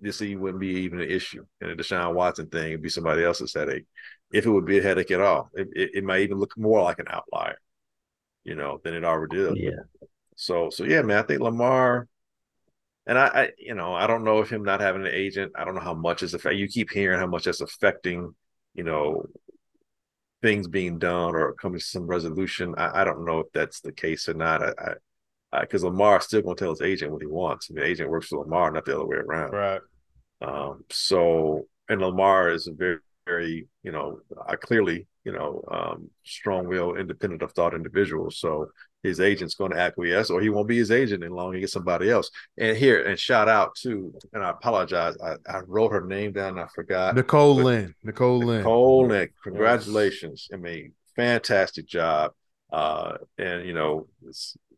this 0.00 0.20
wouldn't 0.20 0.58
be 0.58 0.80
even 0.80 1.00
an 1.00 1.10
issue. 1.10 1.44
And 1.60 1.70
the 1.70 1.82
Deshaun 1.82 2.14
Watson 2.14 2.46
thing 2.46 2.72
would 2.72 2.82
be 2.82 2.88
somebody 2.88 3.22
else's 3.22 3.54
headache. 3.54 3.84
If 4.32 4.46
it 4.46 4.50
would 4.50 4.66
be 4.66 4.78
a 4.78 4.82
headache 4.82 5.10
at 5.10 5.20
all, 5.20 5.50
it, 5.54 5.68
it, 5.72 5.90
it 5.94 6.04
might 6.04 6.22
even 6.22 6.38
look 6.38 6.56
more 6.56 6.82
like 6.82 6.98
an 6.98 7.08
outlier, 7.08 7.58
you 8.42 8.54
know, 8.54 8.80
than 8.82 8.94
it 8.94 9.04
already 9.04 9.36
did. 9.36 9.56
Yeah. 9.56 9.70
So 10.36 10.70
so 10.70 10.84
yeah, 10.84 11.02
man, 11.02 11.18
I 11.18 11.22
think 11.22 11.40
Lamar. 11.40 12.08
And 13.06 13.18
I, 13.18 13.26
I, 13.26 13.50
you 13.58 13.74
know, 13.74 13.94
I 13.94 14.06
don't 14.06 14.24
know 14.24 14.40
if 14.40 14.50
him 14.50 14.62
not 14.62 14.80
having 14.80 15.02
an 15.02 15.12
agent. 15.12 15.52
I 15.56 15.64
don't 15.64 15.74
know 15.74 15.80
how 15.80 15.94
much 15.94 16.22
is 16.22 16.32
affecting. 16.34 16.60
You 16.60 16.68
keep 16.68 16.90
hearing 16.90 17.18
how 17.18 17.26
much 17.26 17.44
that's 17.44 17.60
affecting, 17.60 18.34
you 18.74 18.84
know, 18.84 19.24
things 20.42 20.68
being 20.68 20.98
done 20.98 21.34
or 21.34 21.52
coming 21.54 21.78
to 21.78 21.84
some 21.84 22.06
resolution. 22.06 22.74
I, 22.78 23.02
I 23.02 23.04
don't 23.04 23.24
know 23.24 23.40
if 23.40 23.46
that's 23.52 23.80
the 23.80 23.92
case 23.92 24.28
or 24.28 24.34
not. 24.34 24.62
I, 24.62 24.94
because 25.60 25.82
Lamar 25.82 26.18
is 26.18 26.24
still 26.24 26.42
going 26.42 26.56
to 26.56 26.64
tell 26.64 26.70
his 26.70 26.80
agent 26.80 27.10
what 27.10 27.22
he 27.22 27.26
wants. 27.26 27.68
I 27.68 27.74
mean, 27.74 27.84
the 27.84 27.90
agent 27.90 28.10
works 28.10 28.28
for 28.28 28.38
Lamar, 28.38 28.70
not 28.70 28.84
the 28.84 28.94
other 28.94 29.06
way 29.06 29.16
around. 29.16 29.50
Right. 29.50 29.80
Um, 30.40 30.84
so, 30.90 31.66
and 31.88 32.00
Lamar 32.00 32.50
is 32.50 32.68
a 32.68 32.72
very, 32.72 32.98
very, 33.26 33.66
you 33.82 33.90
know, 33.90 34.20
I 34.46 34.54
clearly, 34.54 35.08
you 35.24 35.32
know, 35.32 35.64
um, 35.70 36.10
strong 36.24 36.68
will, 36.68 36.94
independent 36.94 37.42
of 37.42 37.52
thought 37.52 37.74
individual. 37.74 38.30
So 38.30 38.68
his 39.02 39.20
agent's 39.20 39.54
going 39.54 39.72
to 39.72 39.78
acquiesce, 39.78 40.30
or 40.30 40.40
he 40.40 40.50
won't 40.50 40.68
be 40.68 40.76
his 40.76 40.90
agent 40.90 41.22
any 41.22 41.32
longer. 41.32 41.54
He 41.54 41.60
gets 41.60 41.72
somebody 41.72 42.10
else. 42.10 42.30
And 42.58 42.76
here, 42.76 43.02
and 43.02 43.18
shout 43.18 43.48
out 43.48 43.74
to, 43.82 44.12
and 44.32 44.44
I 44.44 44.50
apologize, 44.50 45.16
I, 45.22 45.36
I 45.50 45.60
wrote 45.66 45.92
her 45.92 46.06
name 46.06 46.32
down. 46.32 46.58
I 46.58 46.66
forgot 46.74 47.14
Nicole 47.14 47.54
Lynn. 47.56 47.94
Nicole 48.02 48.38
Lynn. 48.38 48.58
Nicole 48.58 49.06
Lynn. 49.06 49.28
Congratulations! 49.42 50.48
Yes. 50.50 50.58
I 50.58 50.60
mean, 50.60 50.92
fantastic 51.16 51.86
job. 51.86 52.32
Uh, 52.72 53.16
and 53.38 53.66
you 53.66 53.72
know, 53.72 54.06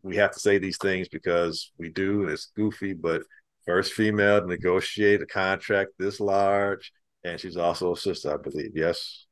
we 0.03 0.17
have 0.17 0.33
to 0.33 0.41
say 0.41 0.59
these 0.59 0.79
things 0.79 1.09
because 1.09 1.73
we 1.79 1.89
do, 1.89 2.23
and 2.23 2.31
it's 2.31 2.53
goofy. 2.57 2.93
But 2.93 3.23
first 3.67 3.93
female 3.93 4.41
to 4.41 4.47
negotiate 4.47 5.23
a 5.23 5.27
contract 5.27 5.93
this 5.99 6.21
large, 6.21 6.93
and 7.25 7.39
she's 7.41 7.57
also 7.57 7.93
a 7.93 7.97
sister, 7.97 8.33
I 8.33 8.37
believe. 8.37 8.73
Yes. 8.75 9.27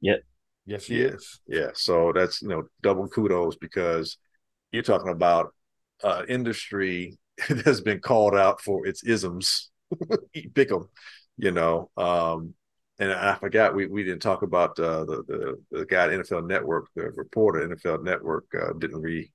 Yep. 0.00 0.20
Yes, 0.66 0.84
she 0.84 1.00
yeah. 1.00 1.08
is. 1.08 1.40
Yeah. 1.46 1.70
So 1.74 2.12
that's 2.14 2.42
you 2.42 2.48
know 2.48 2.64
double 2.82 3.08
kudos 3.08 3.56
because 3.56 4.16
you're 4.72 4.82
talking 4.82 5.12
about 5.12 5.54
uh, 6.02 6.22
industry 6.28 7.18
that's 7.48 7.80
been 7.80 8.00
called 8.00 8.34
out 8.34 8.60
for 8.60 8.86
its 8.86 9.04
isms. 9.04 9.70
Pick 10.54 10.68
them, 10.68 10.88
you 11.36 11.50
know. 11.50 11.90
Um, 11.96 12.54
and 12.98 13.12
I 13.12 13.34
forgot 13.34 13.74
we, 13.74 13.86
we 13.86 14.04
didn't 14.04 14.22
talk 14.22 14.42
about 14.42 14.78
uh, 14.78 15.04
the, 15.04 15.22
the 15.26 15.78
the 15.78 15.86
guy 15.86 16.04
at 16.04 16.10
NFL 16.10 16.46
Network, 16.46 16.86
the 16.94 17.10
reporter 17.10 17.68
NFL 17.68 18.02
Network 18.02 18.44
uh, 18.54 18.72
didn't 18.78 19.00
re 19.00 19.30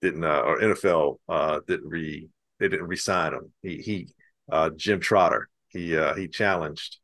didn't 0.00 0.24
uh, 0.24 0.42
or 0.44 0.60
NFL 0.60 1.16
uh, 1.28 1.60
didn't 1.66 1.88
re 1.88 2.28
they 2.58 2.68
didn't 2.68 2.86
resign 2.86 3.34
him. 3.34 3.52
He 3.62 3.78
he 3.78 4.08
uh, 4.50 4.70
Jim 4.76 5.00
Trotter 5.00 5.48
he 5.68 5.96
uh, 5.96 6.14
he 6.14 6.28
challenged 6.28 6.98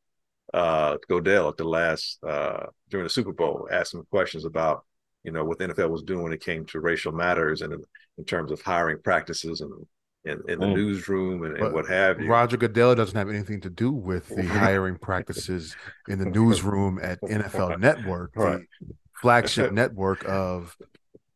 uh, 0.52 0.96
Goodell 1.09 1.48
at 1.48 1.57
the 1.57 1.64
last 1.64 2.18
uh, 2.26 2.66
during 2.94 3.04
the 3.04 3.11
Super 3.11 3.33
Bowl, 3.33 3.66
asked 3.72 3.92
him 3.92 4.07
questions 4.09 4.44
about 4.44 4.85
you 5.24 5.33
know 5.33 5.44
what 5.44 5.59
the 5.59 5.66
NFL 5.66 5.90
was 5.90 6.04
doing 6.04 6.22
when 6.22 6.33
it 6.33 6.40
came 6.40 6.64
to 6.66 6.78
racial 6.78 7.11
matters 7.11 7.62
and 7.62 7.72
in, 7.72 7.83
in 8.18 8.24
terms 8.24 8.52
of 8.52 8.62
hiring 8.62 9.00
practices 9.02 9.62
and 9.62 9.72
in, 10.24 10.40
in 10.48 10.61
the 10.61 10.66
mm. 10.66 10.76
newsroom 10.76 11.42
and, 11.42 11.57
and, 11.57 11.74
what 11.74 11.88
have 11.88 12.20
you. 12.20 12.28
Roger 12.30 12.57
Goodell 12.57 12.94
doesn't 12.94 13.18
have 13.18 13.28
anything 13.28 13.61
to 13.62 13.68
do 13.68 13.90
with 13.90 14.28
the 14.28 14.44
hiring 14.44 14.96
practices 14.96 15.74
in 16.07 16.20
the 16.20 16.24
newsroom 16.38 17.00
at 17.02 17.20
NFL 17.22 17.80
Network, 17.80 18.30
right. 18.37 18.61
the 18.80 18.94
flagship 19.20 19.72
network 19.72 20.24
of 20.28 20.76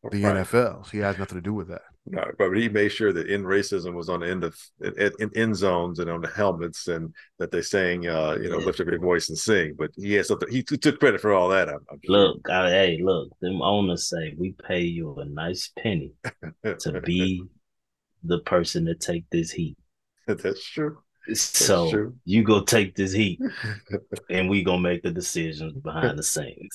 the 0.03 0.23
right. 0.23 0.37
NFL. 0.37 0.85
So 0.85 0.91
he 0.91 0.99
has 0.99 1.17
nothing 1.17 1.37
to 1.37 1.41
do 1.41 1.53
with 1.53 1.67
that. 1.69 1.81
No, 2.05 2.23
but 2.37 2.51
he 2.53 2.69
made 2.69 2.89
sure 2.89 3.13
that 3.13 3.27
in 3.27 3.43
racism 3.43 3.93
was 3.93 4.09
on 4.09 4.21
the 4.21 4.29
end 4.29 4.43
of 4.43 4.57
in, 4.81 5.11
in 5.19 5.31
end 5.35 5.55
zones 5.55 5.99
and 5.99 6.09
on 6.09 6.21
the 6.21 6.27
helmets, 6.27 6.87
and 6.87 7.13
that 7.37 7.51
they 7.51 7.61
sang, 7.61 8.07
uh, 8.07 8.35
you 8.41 8.49
know, 8.49 8.57
lift 8.57 8.79
up 8.79 8.87
your 8.87 8.99
voice 8.99 9.29
and 9.29 9.37
sing. 9.37 9.75
But 9.77 9.91
he 9.95 10.13
had 10.13 10.25
something. 10.25 10.49
He 10.49 10.63
took 10.63 10.99
credit 10.99 11.21
for 11.21 11.33
all 11.33 11.49
that. 11.49 11.69
I'm, 11.69 11.79
I'm 11.91 11.99
sure. 12.03 12.17
Look, 12.17 12.49
I, 12.49 12.69
hey, 12.69 12.99
look, 13.03 13.29
them 13.41 13.61
owners 13.61 14.09
say 14.09 14.33
we 14.37 14.55
pay 14.67 14.81
you 14.81 15.13
a 15.17 15.25
nice 15.25 15.71
penny 15.77 16.13
to 16.63 17.01
be 17.01 17.43
the 18.23 18.39
person 18.39 18.85
to 18.85 18.95
take 18.95 19.25
this 19.29 19.51
heat. 19.51 19.77
That's 20.27 20.63
true. 20.63 20.97
So 21.33 21.91
true. 21.91 22.15
you 22.25 22.43
go 22.43 22.61
take 22.61 22.95
this 22.95 23.11
heat, 23.11 23.39
and 24.31 24.49
we 24.49 24.63
gonna 24.63 24.81
make 24.81 25.03
the 25.03 25.11
decisions 25.11 25.73
behind 25.73 26.17
the 26.17 26.23
scenes. 26.23 26.71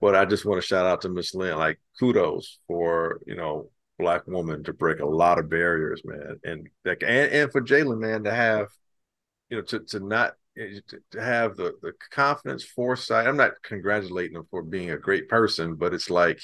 But 0.00 0.14
I 0.14 0.24
just 0.24 0.44
want 0.44 0.60
to 0.60 0.66
shout 0.66 0.86
out 0.86 1.02
to 1.02 1.08
Miss 1.08 1.34
Lynn. 1.34 1.58
Like 1.58 1.80
kudos 1.98 2.58
for 2.66 3.20
you 3.26 3.36
know 3.36 3.70
black 3.98 4.26
woman 4.26 4.62
to 4.64 4.72
break 4.72 5.00
a 5.00 5.06
lot 5.06 5.38
of 5.38 5.50
barriers, 5.50 6.02
man, 6.04 6.38
and 6.44 6.68
like 6.84 7.02
and 7.02 7.32
and 7.32 7.52
for 7.52 7.60
Jalen, 7.60 7.98
man, 7.98 8.24
to 8.24 8.32
have 8.32 8.68
you 9.50 9.58
know 9.58 9.62
to 9.64 9.80
to 9.80 10.00
not 10.00 10.34
eh, 10.58 10.80
to 11.12 11.20
have 11.20 11.56
the 11.56 11.74
the 11.82 11.92
confidence, 12.10 12.64
foresight. 12.64 13.26
I'm 13.26 13.36
not 13.36 13.62
congratulating 13.62 14.36
him 14.36 14.46
for 14.50 14.62
being 14.62 14.90
a 14.90 14.98
great 14.98 15.28
person, 15.28 15.74
but 15.74 15.94
it's 15.94 16.10
like 16.10 16.40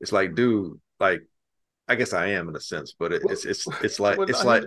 it's 0.00 0.12
like, 0.12 0.34
dude, 0.34 0.78
like 1.00 1.22
I 1.88 1.94
guess 1.94 2.12
I 2.12 2.28
am 2.28 2.48
in 2.48 2.56
a 2.56 2.60
sense, 2.60 2.94
but 2.98 3.12
it, 3.12 3.22
it's 3.26 3.44
it's 3.44 3.66
it's 3.82 4.00
like 4.00 4.18
well, 4.18 4.28
it's 4.28 4.44
like 4.44 4.64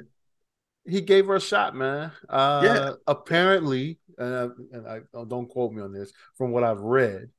he 0.86 1.02
gave 1.02 1.28
her 1.28 1.36
a 1.36 1.42
shot, 1.42 1.76
man. 1.76 2.12
Uh, 2.30 2.62
yeah. 2.64 2.92
Apparently, 3.06 4.00
uh, 4.18 4.50
and 4.72 4.88
I 4.88 5.02
don't 5.28 5.50
quote 5.50 5.74
me 5.74 5.82
on 5.82 5.92
this. 5.92 6.12
From 6.38 6.52
what 6.52 6.64
I've 6.64 6.80
read, 6.80 7.30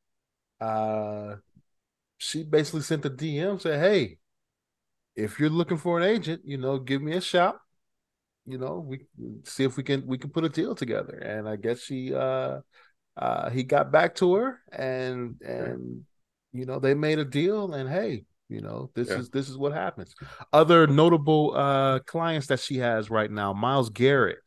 uh, 0.61 1.37
she 2.19 2.43
basically 2.43 2.83
sent 2.83 3.03
the 3.03 3.11
DM 3.11 3.61
said, 3.61 3.81
"Hey, 3.81 4.19
if 5.15 5.39
you're 5.39 5.51
looking 5.51 5.77
for 5.77 5.99
an 5.99 6.05
agent, 6.05 6.43
you 6.45 6.59
know, 6.59 6.79
give 6.79 7.03
me 7.03 7.15
a 7.15 7.21
shot. 7.21 7.59
You 8.47 8.59
know, 8.59 8.85
we 8.87 9.01
see 9.45 9.65
if 9.65 9.77
we 9.77 9.83
can 9.83 10.07
we 10.07 10.19
can 10.19 10.31
put 10.31 10.45
a 10.45 10.49
deal 10.49 10.75
together." 10.75 11.15
And 11.15 11.49
I 11.49 11.57
guess 11.57 11.81
she 11.81 12.15
uh, 12.15 12.61
uh, 13.17 13.51
he 13.51 13.63
got 13.63 13.93
back 13.93 14.15
to 14.17 14.35
her, 14.35 14.61
and 14.73 15.37
and 15.41 16.05
you 16.53 16.67
know 16.67 16.79
they 16.79 16.95
made 16.95 17.19
a 17.19 17.25
deal, 17.25 17.75
and 17.75 17.89
hey, 17.89 18.25
you 18.49 18.61
know, 18.61 18.91
this 18.95 19.09
yeah. 19.09 19.19
is 19.19 19.31
this 19.31 19.49
is 19.49 19.57
what 19.57 19.73
happens. 19.73 20.15
Other 20.53 20.87
notable 20.87 21.55
uh 21.55 21.99
clients 22.01 22.47
that 22.49 22.61
she 22.61 22.79
has 22.79 23.11
right 23.11 23.31
now: 23.31 23.53
Myles 23.53 23.91
Garrett, 23.91 24.39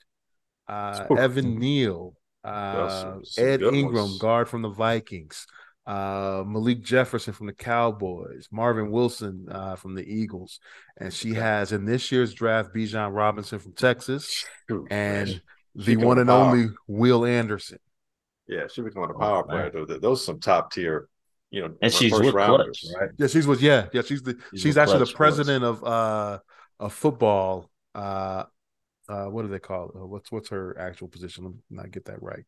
uh, 0.67 1.05
Evan 1.17 1.59
Neal, 1.59 2.15
uh, 2.43 3.17
Ed 3.37 3.61
Ingram, 3.61 3.93
ones. 3.93 4.17
guard 4.17 4.49
from 4.49 4.61
the 4.61 4.69
Vikings, 4.69 5.45
uh, 5.91 6.43
Malik 6.47 6.81
Jefferson 6.81 7.33
from 7.33 7.47
the 7.47 7.53
Cowboys, 7.53 8.47
Marvin 8.49 8.91
Wilson 8.91 9.47
uh, 9.51 9.75
from 9.75 9.93
the 9.93 10.03
Eagles, 10.03 10.61
and 10.97 11.13
she 11.13 11.33
has 11.33 11.73
in 11.73 11.83
this 11.83 12.11
year's 12.13 12.33
draft 12.33 12.73
Bijan 12.73 13.13
Robinson 13.13 13.59
from 13.59 13.73
Texas, 13.73 14.45
and 14.89 15.41
the 15.75 15.97
one 15.97 16.17
and 16.17 16.29
only 16.29 16.69
Will 16.87 17.25
Anderson. 17.25 17.79
Yeah, 18.47 18.67
she 18.71 18.81
becoming 18.81 19.09
a 19.09 19.19
power 19.19 19.39
oh, 19.39 19.43
player. 19.43 19.99
Those 19.99 20.21
are 20.21 20.23
some 20.23 20.39
top 20.39 20.71
tier 20.71 21.09
you 21.49 21.61
know, 21.61 21.73
and 21.81 21.93
she's 21.93 22.13
with 22.13 22.33
rounders, 22.33 22.79
Klutch, 22.79 23.01
right? 23.01 23.09
Yeah, 23.17 23.27
she's 23.27 23.45
with 23.45 23.61
yeah, 23.61 23.87
yeah. 23.91 24.01
She's 24.03 24.23
the 24.23 24.37
she's, 24.51 24.61
she's 24.61 24.77
actually 24.77 24.99
Klutch, 24.99 25.11
the 25.11 25.17
president 25.17 25.65
of 25.65 25.83
uh 25.83 26.39
of 26.79 26.93
football. 26.93 27.69
Uh, 27.93 28.45
uh, 29.09 29.25
what 29.25 29.41
do 29.41 29.49
they 29.49 29.59
call 29.59 29.89
it? 29.89 29.95
What's 29.95 30.31
what's 30.31 30.47
her 30.49 30.77
actual 30.79 31.09
position? 31.09 31.43
Let 31.43 31.53
me 31.53 31.59
not 31.69 31.91
get 31.91 32.05
that 32.05 32.23
right. 32.23 32.45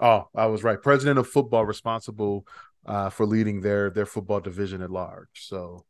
Oh, 0.00 0.28
I 0.34 0.46
was 0.46 0.62
right. 0.62 0.80
President 0.80 1.18
of 1.18 1.28
football, 1.28 1.64
responsible 1.64 2.46
uh 2.86 3.10
for 3.10 3.26
leading 3.26 3.60
their 3.60 3.90
their 3.90 4.06
football 4.06 4.40
division 4.40 4.80
at 4.82 4.90
large. 4.90 5.28
So, 5.34 5.84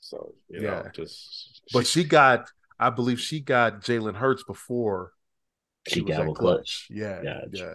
so 0.00 0.32
you 0.48 0.60
yeah, 0.60 0.82
know, 0.82 0.90
just 0.92 1.62
but 1.72 1.86
she, 1.86 2.02
she 2.02 2.08
got, 2.08 2.50
I 2.78 2.90
believe 2.90 3.20
she 3.20 3.40
got 3.40 3.80
Jalen 3.80 4.14
Hurts 4.14 4.44
before 4.44 5.12
she, 5.86 6.00
she 6.00 6.04
got 6.04 6.26
Klutch. 6.34 6.38
Klutch. 6.38 6.88
Yeah, 6.90 7.22
yeah, 7.22 7.40
yeah. 7.52 7.74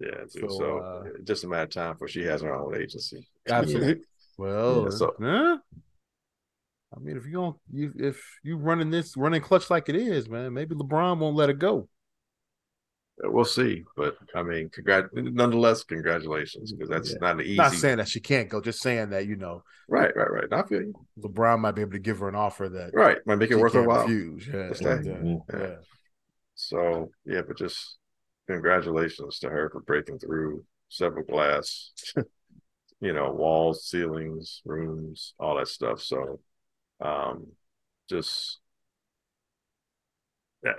Yeah, 0.00 0.24
so, 0.28 0.48
so 0.48 0.78
uh, 0.78 1.04
just 1.24 1.42
a 1.42 1.48
matter 1.48 1.64
of 1.64 1.70
time 1.70 1.92
before 1.94 2.08
she 2.08 2.22
has 2.22 2.42
her 2.42 2.54
own 2.54 2.76
agency. 2.76 3.26
Absolutely. 3.48 4.04
Well, 4.38 4.84
yeah, 4.84 4.90
so, 4.90 5.14
huh? 5.20 5.58
I 6.94 7.00
mean, 7.00 7.16
if 7.16 7.26
you 7.26 7.32
don't, 7.32 7.56
you 7.72 7.92
if 7.96 8.22
you 8.44 8.56
running 8.56 8.90
this 8.90 9.16
running 9.16 9.42
Klutch 9.42 9.68
like 9.68 9.88
it 9.88 9.96
is, 9.96 10.28
man, 10.28 10.52
maybe 10.54 10.76
LeBron 10.76 11.18
won't 11.18 11.36
let 11.36 11.50
it 11.50 11.58
go. 11.58 11.88
We'll 13.20 13.44
see, 13.44 13.84
but 13.96 14.16
I 14.34 14.44
mean, 14.44 14.70
congrat. 14.70 15.06
Nonetheless, 15.12 15.82
congratulations 15.82 16.72
because 16.72 16.88
that's 16.88 17.10
yeah. 17.10 17.18
not 17.20 17.34
an 17.34 17.46
easy. 17.46 17.56
Not 17.56 17.72
saying 17.72 17.96
that 17.96 18.08
she 18.08 18.20
can't 18.20 18.48
go, 18.48 18.60
just 18.60 18.80
saying 18.80 19.10
that 19.10 19.26
you 19.26 19.34
know. 19.34 19.64
Right, 19.88 20.14
right, 20.14 20.30
right. 20.30 20.52
I 20.52 20.62
feel 20.62 20.82
you. 20.82 20.94
LeBron 21.18 21.58
might 21.58 21.72
be 21.72 21.80
able 21.80 21.92
to 21.92 21.98
give 21.98 22.20
her 22.20 22.28
an 22.28 22.36
offer 22.36 22.68
that 22.68 22.90
right 22.94 23.18
might 23.26 23.36
make 23.36 23.50
it 23.50 23.56
worth 23.56 23.72
her 23.72 23.82
while. 23.82 24.08
Yeah, 24.08 24.70
yeah, 24.80 25.00
yeah, 25.02 25.36
yeah. 25.52 25.74
So 26.54 27.10
yeah, 27.24 27.40
but 27.46 27.58
just 27.58 27.98
congratulations 28.46 29.38
to 29.40 29.48
her 29.48 29.68
for 29.70 29.80
breaking 29.80 30.18
through 30.18 30.64
several 30.88 31.24
glass, 31.24 31.90
you 33.00 33.12
know, 33.12 33.32
walls, 33.32 33.86
ceilings, 33.86 34.62
rooms, 34.64 35.34
all 35.38 35.56
that 35.56 35.68
stuff. 35.68 36.00
So, 36.00 36.40
um, 37.00 37.48
just, 38.08 38.58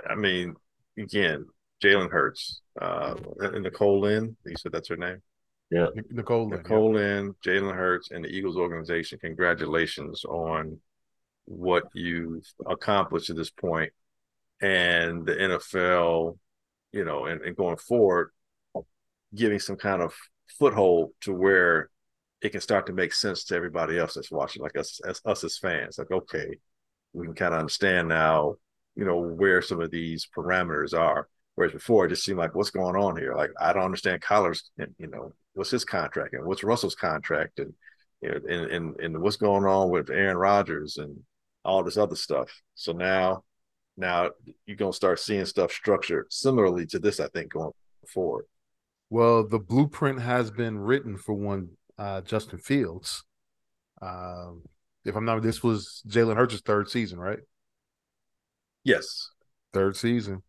I 0.10 0.16
mean, 0.16 0.56
again, 0.98 1.46
Jalen 1.84 2.10
Hurts, 2.10 2.62
uh, 2.82 3.16
and 3.40 3.64
Nicole 3.64 4.02
Lynn, 4.02 4.36
you 4.46 4.56
said 4.58 4.72
that's 4.72 4.90
her 4.90 4.98
name? 4.98 5.22
Yeah. 5.72 5.88
Nicole 6.10 6.50
Lynn. 6.50 6.58
Nicole 6.58 6.94
yeah. 6.94 7.00
Lynn, 7.00 7.36
Jalen 7.46 7.76
Hurts, 7.76 8.12
and 8.12 8.24
the 8.24 8.30
Eagles 8.30 8.58
organization, 8.58 9.20
congratulations 9.20 10.26
on 10.26 10.80
what 11.46 11.84
you've 11.94 12.46
accomplished 12.68 13.30
at 13.30 13.36
this. 13.36 13.52
And 14.62 15.26
the 15.26 15.36
NFL 15.36 16.38
you 16.92 17.04
know, 17.04 17.26
and, 17.26 17.42
and 17.42 17.56
going 17.56 17.78
forward, 17.78 18.32
giving 19.34 19.60
some 19.60 19.76
kind 19.76 20.02
of 20.02 20.14
foothold 20.58 21.12
to 21.22 21.34
where 21.34 21.90
it 22.42 22.50
can 22.50 22.62
start 22.62 22.88
to 22.88 22.94
make 22.94 23.14
sense 23.14 23.44
to 23.46 23.56
everybody 23.56 24.00
else 24.00 24.16
that's 24.16 24.32
watching, 24.32 24.62
like 24.62 24.78
us 24.78 25.00
as 25.08 25.22
us 25.26 25.44
as 25.44 25.58
fans. 25.58 25.98
Like, 25.98 26.12
okay, 26.12 26.58
we 27.14 27.26
can 27.26 27.36
kind 27.36 27.54
of 27.54 27.60
understand 27.60 28.08
now, 28.08 28.56
you 28.96 29.06
know, 29.06 29.20
where 29.20 29.62
some 29.62 29.82
of 29.82 29.92
these 29.92 30.28
parameters 30.36 30.98
are. 30.98 31.28
Whereas 31.60 31.74
before, 31.74 32.06
it 32.06 32.10
just 32.12 32.24
seemed 32.24 32.38
like, 32.38 32.56
what's 32.56 32.70
going 32.70 32.96
on 32.96 33.18
here? 33.18 33.36
Like, 33.36 33.52
I 33.60 33.74
don't 33.74 33.84
understand 33.84 34.22
Kyler's, 34.22 34.72
you 34.98 35.08
know, 35.08 35.34
what's 35.56 35.70
his 35.70 35.84
contract 35.84 36.34
and 36.34 36.46
what's 36.46 36.64
Russell's 36.64 36.96
contract 36.96 37.60
and, 37.60 37.74
you 38.22 38.30
know, 38.30 38.40
and, 38.48 38.72
and, 38.72 39.00
and 39.02 39.22
what's 39.22 39.36
going 39.36 39.66
on 39.66 39.90
with 39.90 40.10
Aaron 40.10 40.38
Rodgers 40.38 40.96
and 40.96 41.20
all 41.66 41.84
this 41.84 41.98
other 41.98 42.16
stuff. 42.16 42.62
So 42.76 42.94
now 42.94 43.44
now 43.98 44.30
you're 44.66 44.78
gonna 44.78 44.94
start 44.94 45.20
seeing 45.20 45.44
stuff 45.44 45.74
structured 45.74 46.32
similarly 46.32 46.86
to 46.86 47.00
this, 47.00 47.20
I 47.20 47.28
think, 47.28 47.52
going 47.52 47.74
forward. 48.08 48.46
Well, 49.10 49.46
the 49.46 49.60
blueprint 49.60 50.22
has 50.22 50.52
been 50.52 50.80
written 50.80 51.18
for 51.18 51.34
one 51.34 51.72
uh, 51.98 52.22
Justin 52.22 52.60
Fields. 52.60 53.26
Um, 54.02 54.62
if 55.04 55.14
I'm 55.14 55.26
not, 55.26 55.42
this 55.42 55.62
was 55.62 56.04
Jalen 56.08 56.38
Hurts' 56.38 56.62
third 56.62 56.90
season, 56.90 57.20
right? 57.20 57.40
Yes, 58.86 59.32
third 59.74 59.98
season. 59.98 60.42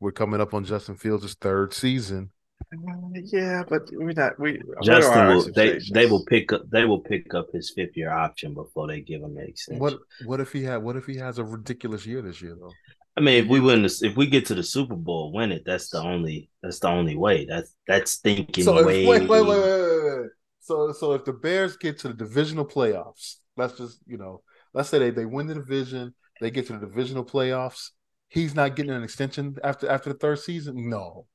We're 0.00 0.12
coming 0.12 0.40
up 0.40 0.54
on 0.54 0.64
Justin 0.64 0.96
Fields' 0.96 1.34
third 1.34 1.72
season. 1.72 2.30
Mm, 2.74 3.20
yeah, 3.32 3.62
but 3.68 3.82
we're 3.92 4.12
not 4.12 4.38
we 4.40 4.60
Justin 4.82 5.28
will 5.28 5.52
they 5.52 5.78
they 5.92 6.06
will 6.06 6.24
pick 6.24 6.52
up 6.52 6.62
they 6.70 6.84
will 6.84 7.00
pick 7.00 7.34
up 7.34 7.48
his 7.52 7.70
fifth 7.70 7.96
year 7.96 8.10
option 8.10 8.54
before 8.54 8.88
they 8.88 9.00
give 9.00 9.22
him 9.22 9.36
an 9.36 9.46
extension. 9.46 9.80
What 9.80 9.98
what 10.24 10.40
if 10.40 10.52
he 10.52 10.64
had 10.64 10.78
what 10.78 10.96
if 10.96 11.06
he 11.06 11.16
has 11.16 11.38
a 11.38 11.44
ridiculous 11.44 12.06
year 12.06 12.22
this 12.22 12.40
year 12.40 12.56
though? 12.58 12.72
I 13.16 13.22
mean, 13.22 13.44
if 13.44 13.48
we 13.48 13.60
win 13.60 13.82
this, 13.82 14.02
if 14.02 14.16
we 14.16 14.26
get 14.26 14.44
to 14.46 14.54
the 14.54 14.62
Super 14.62 14.94
Bowl, 14.94 15.32
win 15.32 15.50
it. 15.50 15.62
That's 15.64 15.88
the 15.88 16.02
only. 16.02 16.50
That's 16.62 16.80
the 16.80 16.88
only 16.88 17.16
way. 17.16 17.46
That's 17.46 17.74
that's 17.86 18.16
thinking 18.16 18.64
so 18.64 18.78
if, 18.78 18.86
way. 18.86 19.06
Wait, 19.06 19.22
wait, 19.22 19.28
wait, 19.28 19.46
wait, 19.46 20.18
wait. 20.18 20.30
So 20.60 20.92
so 20.92 21.12
if 21.14 21.24
the 21.24 21.32
Bears 21.32 21.76
get 21.78 21.98
to 22.00 22.08
the 22.08 22.14
divisional 22.14 22.66
playoffs, 22.66 23.36
let's 23.56 23.78
just 23.78 24.00
you 24.06 24.18
know, 24.18 24.42
let's 24.74 24.90
say 24.90 24.98
they 24.98 25.10
they 25.10 25.24
win 25.24 25.46
the 25.46 25.54
division, 25.54 26.14
they 26.40 26.50
get 26.50 26.66
to 26.66 26.74
the 26.74 26.86
divisional 26.86 27.24
playoffs. 27.24 27.90
He's 28.28 28.54
not 28.54 28.76
getting 28.76 28.92
an 28.92 29.02
extension 29.02 29.56
after 29.62 29.88
after 29.88 30.12
the 30.12 30.18
third 30.18 30.38
season. 30.38 30.88
No. 30.88 31.26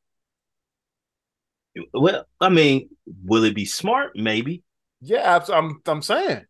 Well, 1.93 2.25
I 2.39 2.49
mean, 2.49 2.89
will 3.23 3.45
it 3.45 3.55
be 3.55 3.65
smart? 3.65 4.11
Maybe. 4.15 4.63
Yeah, 4.99 5.39
I'm. 5.49 5.81
I'm 5.85 6.01
saying 6.01 6.45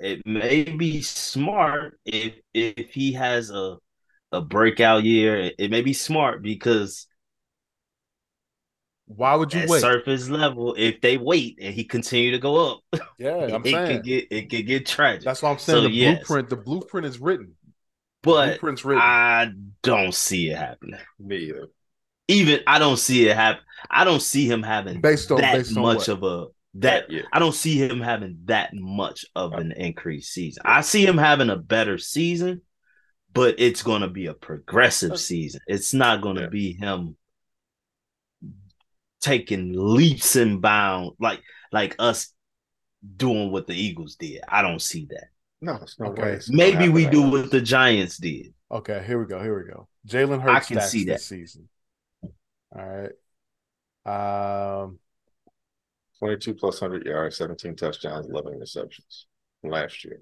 it 0.00 0.26
may 0.26 0.64
be 0.64 1.02
smart 1.02 1.98
if 2.04 2.34
if 2.54 2.90
he 2.92 3.12
has 3.12 3.50
a 3.50 3.76
a 4.30 4.40
breakout 4.40 5.04
year. 5.04 5.50
It 5.58 5.70
may 5.70 5.82
be 5.82 5.92
smart 5.92 6.42
because 6.42 7.06
why 9.06 9.34
would 9.34 9.52
you 9.52 9.64
wait? 9.68 9.80
Surface 9.80 10.28
level, 10.28 10.74
if 10.78 11.00
they 11.00 11.18
wait 11.18 11.58
and 11.60 11.74
he 11.74 11.84
continue 11.84 12.30
to 12.30 12.38
go 12.38 12.72
up, 12.72 12.80
yeah, 13.18 13.34
I'm 13.52 13.64
it 13.64 13.70
saying 13.70 13.86
could 13.86 14.04
get 14.04 14.28
it 14.30 14.50
could 14.50 14.66
get 14.66 14.86
tragic. 14.86 15.24
That's 15.24 15.42
what 15.42 15.50
I'm 15.50 15.58
saying. 15.58 15.76
So, 15.76 15.82
the 15.82 15.90
yes. 15.90 16.18
blueprint, 16.18 16.48
the 16.48 16.56
blueprint 16.56 17.06
is 17.06 17.20
written, 17.20 17.54
but 18.22 18.62
written. 18.62 18.98
I 19.02 19.50
don't 19.82 20.14
see 20.14 20.50
it 20.50 20.56
happening. 20.56 21.00
Me 21.18 21.36
either. 21.36 21.68
Even 22.28 22.60
I 22.66 22.78
don't 22.78 22.98
see 22.98 23.28
it 23.28 23.36
happen. 23.36 23.64
I 23.90 24.04
don't 24.04 24.22
see 24.22 24.48
him 24.48 24.62
having 24.62 25.00
based 25.00 25.30
on 25.32 25.40
that 25.40 25.54
based 25.54 25.76
much 25.76 26.08
of 26.08 26.22
a 26.22 26.46
that 26.74 27.10
yeah. 27.10 27.22
I 27.32 27.38
don't 27.38 27.54
see 27.54 27.76
him 27.76 28.00
having 28.00 28.38
that 28.44 28.70
much 28.72 29.26
of 29.34 29.52
an 29.54 29.72
increased 29.72 30.32
season. 30.32 30.62
I 30.64 30.80
see 30.80 31.04
him 31.04 31.18
having 31.18 31.50
a 31.50 31.56
better 31.56 31.98
season, 31.98 32.62
but 33.32 33.56
it's 33.58 33.82
going 33.82 34.02
to 34.02 34.08
be 34.08 34.26
a 34.26 34.34
progressive 34.34 35.18
season. 35.18 35.60
It's 35.66 35.92
not 35.92 36.22
going 36.22 36.36
to 36.36 36.42
yeah. 36.42 36.48
be 36.48 36.72
him 36.72 37.16
taking 39.20 39.72
leaps 39.74 40.36
and 40.36 40.60
bounds 40.62 41.14
like 41.20 41.42
like 41.70 41.96
us 41.98 42.32
doing 43.16 43.50
what 43.50 43.66
the 43.66 43.74
Eagles 43.74 44.16
did. 44.16 44.40
I 44.48 44.62
don't 44.62 44.82
see 44.82 45.06
that. 45.10 45.28
No, 45.62 45.76
it's 45.76 45.98
no 45.98 46.06
okay. 46.08 46.22
way. 46.22 46.40
Maybe 46.48 46.88
we 46.88 47.06
do 47.06 47.22
what 47.22 47.52
the 47.52 47.60
Giants 47.60 48.18
did. 48.18 48.52
Okay, 48.70 49.02
here 49.06 49.18
we 49.20 49.26
go. 49.26 49.40
Here 49.40 49.56
we 49.56 49.70
go. 49.70 49.86
Jalen 50.08 50.42
Hurts 50.42 50.70
I 50.70 50.74
can 50.74 50.80
see 50.82 51.04
that 51.04 51.20
season. 51.20 51.68
All 52.74 53.10
right. 54.04 54.82
Um, 54.84 54.98
22 56.18 56.54
plus 56.54 56.80
100 56.80 57.06
yards, 57.06 57.36
17 57.36 57.76
touchdowns, 57.76 58.28
11 58.28 58.58
receptions 58.58 59.26
from 59.60 59.70
last 59.70 60.04
year. 60.04 60.20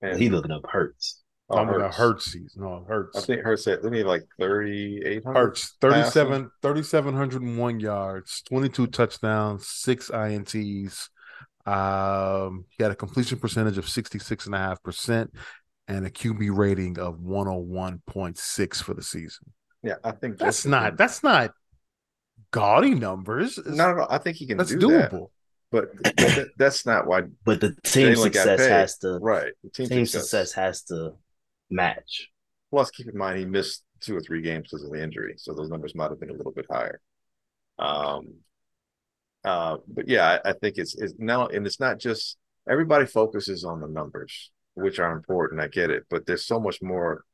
And 0.00 0.18
he 0.18 0.30
looking 0.30 0.50
up 0.50 0.64
Hurts. 0.66 1.22
Oh, 1.50 1.58
I'm 1.58 1.66
gonna 1.66 1.92
Hurts 1.92 2.32
season. 2.32 2.62
No, 2.62 2.84
Hurts. 2.88 3.18
I 3.18 3.20
think 3.20 3.42
Hurts 3.42 3.66
had 3.66 3.82
let 3.82 3.92
me 3.92 4.02
like 4.02 4.22
3,800. 4.40 5.38
Hurts 5.38 5.76
37 5.80 6.50
3,701 6.62 7.80
yards, 7.80 8.42
22 8.48 8.86
touchdowns, 8.88 9.68
six 9.68 10.10
INTs. 10.10 11.08
Um, 11.66 12.64
he 12.70 12.82
had 12.82 12.92
a 12.92 12.96
completion 12.96 13.38
percentage 13.38 13.76
of 13.78 13.86
66.5% 13.86 15.28
and 15.88 16.06
a 16.06 16.10
QB 16.10 16.56
rating 16.56 16.98
of 16.98 17.18
101.6 17.18 18.82
for 18.82 18.94
the 18.94 19.02
season. 19.02 19.52
Yeah, 19.82 19.96
I 20.02 20.12
think 20.12 20.38
that's, 20.38 20.62
that's 20.62 20.66
not 20.66 20.96
that's 20.96 21.22
not 21.22 21.52
gaudy 22.50 22.94
numbers. 22.94 23.58
no, 23.64 23.94
no, 23.94 24.06
I 24.08 24.18
think 24.18 24.36
he 24.36 24.46
can 24.46 24.58
that's 24.58 24.70
do 24.70 24.78
doable. 24.78 25.28
That. 25.72 25.90
But 26.02 26.52
that's 26.56 26.86
not 26.86 27.06
why. 27.06 27.22
But 27.44 27.60
the 27.60 27.76
team 27.84 28.14
Jalen 28.14 28.22
success 28.22 28.60
has 28.66 28.98
to 28.98 29.18
right. 29.20 29.52
The 29.62 29.70
team, 29.70 29.88
team 29.88 30.06
success. 30.06 30.22
success 30.22 30.52
has 30.52 30.82
to 30.84 31.12
match. 31.70 32.28
Plus, 32.70 32.90
keep 32.90 33.08
in 33.08 33.16
mind 33.16 33.38
he 33.38 33.44
missed 33.44 33.84
two 34.00 34.16
or 34.16 34.20
three 34.20 34.42
games 34.42 34.68
because 34.70 34.84
of 34.84 34.92
the 34.92 35.02
injury, 35.02 35.34
so 35.36 35.54
those 35.54 35.70
numbers 35.70 35.94
might 35.94 36.10
have 36.10 36.20
been 36.20 36.30
a 36.30 36.34
little 36.34 36.52
bit 36.52 36.66
higher. 36.70 37.00
Um, 37.78 38.34
uh, 39.46 39.76
but 39.86 40.08
yeah, 40.08 40.40
I, 40.44 40.50
I 40.50 40.52
think 40.54 40.76
it's 40.76 40.96
it's 40.96 41.14
now, 41.18 41.46
and 41.46 41.66
it's 41.66 41.78
not 41.78 42.00
just 42.00 42.36
everybody 42.68 43.06
focuses 43.06 43.64
on 43.64 43.80
the 43.80 43.86
numbers, 43.86 44.50
which 44.74 44.98
are 44.98 45.12
important. 45.12 45.60
I 45.60 45.68
get 45.68 45.90
it, 45.90 46.04
but 46.10 46.26
there's 46.26 46.44
so 46.44 46.58
much 46.58 46.82
more 46.82 47.24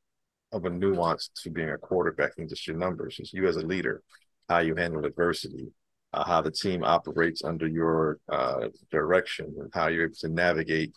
of 0.53 0.66
a 0.66 0.70
nuance 0.70 1.31
to 1.42 1.51
being 1.51 1.70
a 1.70 1.79
quarterback 1.79 2.37
than 2.37 2.48
just 2.48 2.66
your 2.66 2.77
numbers. 2.77 3.16
It's 3.18 3.33
you 3.33 3.48
as 3.48 3.57
a 3.57 3.66
leader, 3.66 4.03
how 4.51 4.59
you 4.59 4.75
handle 4.75 5.07
adversity, 5.07 5.72
uh, 6.12 6.25
how 6.25 6.42
the 6.42 6.51
team 6.51 6.85
operates 6.85 7.42
under 7.42 7.66
your 7.66 8.18
uh, 8.31 8.68
direction, 8.90 9.55
and 9.59 9.70
how 9.72 9.88
you're 9.88 10.05
able 10.05 10.14
to 10.16 10.29
navigate 10.29 10.94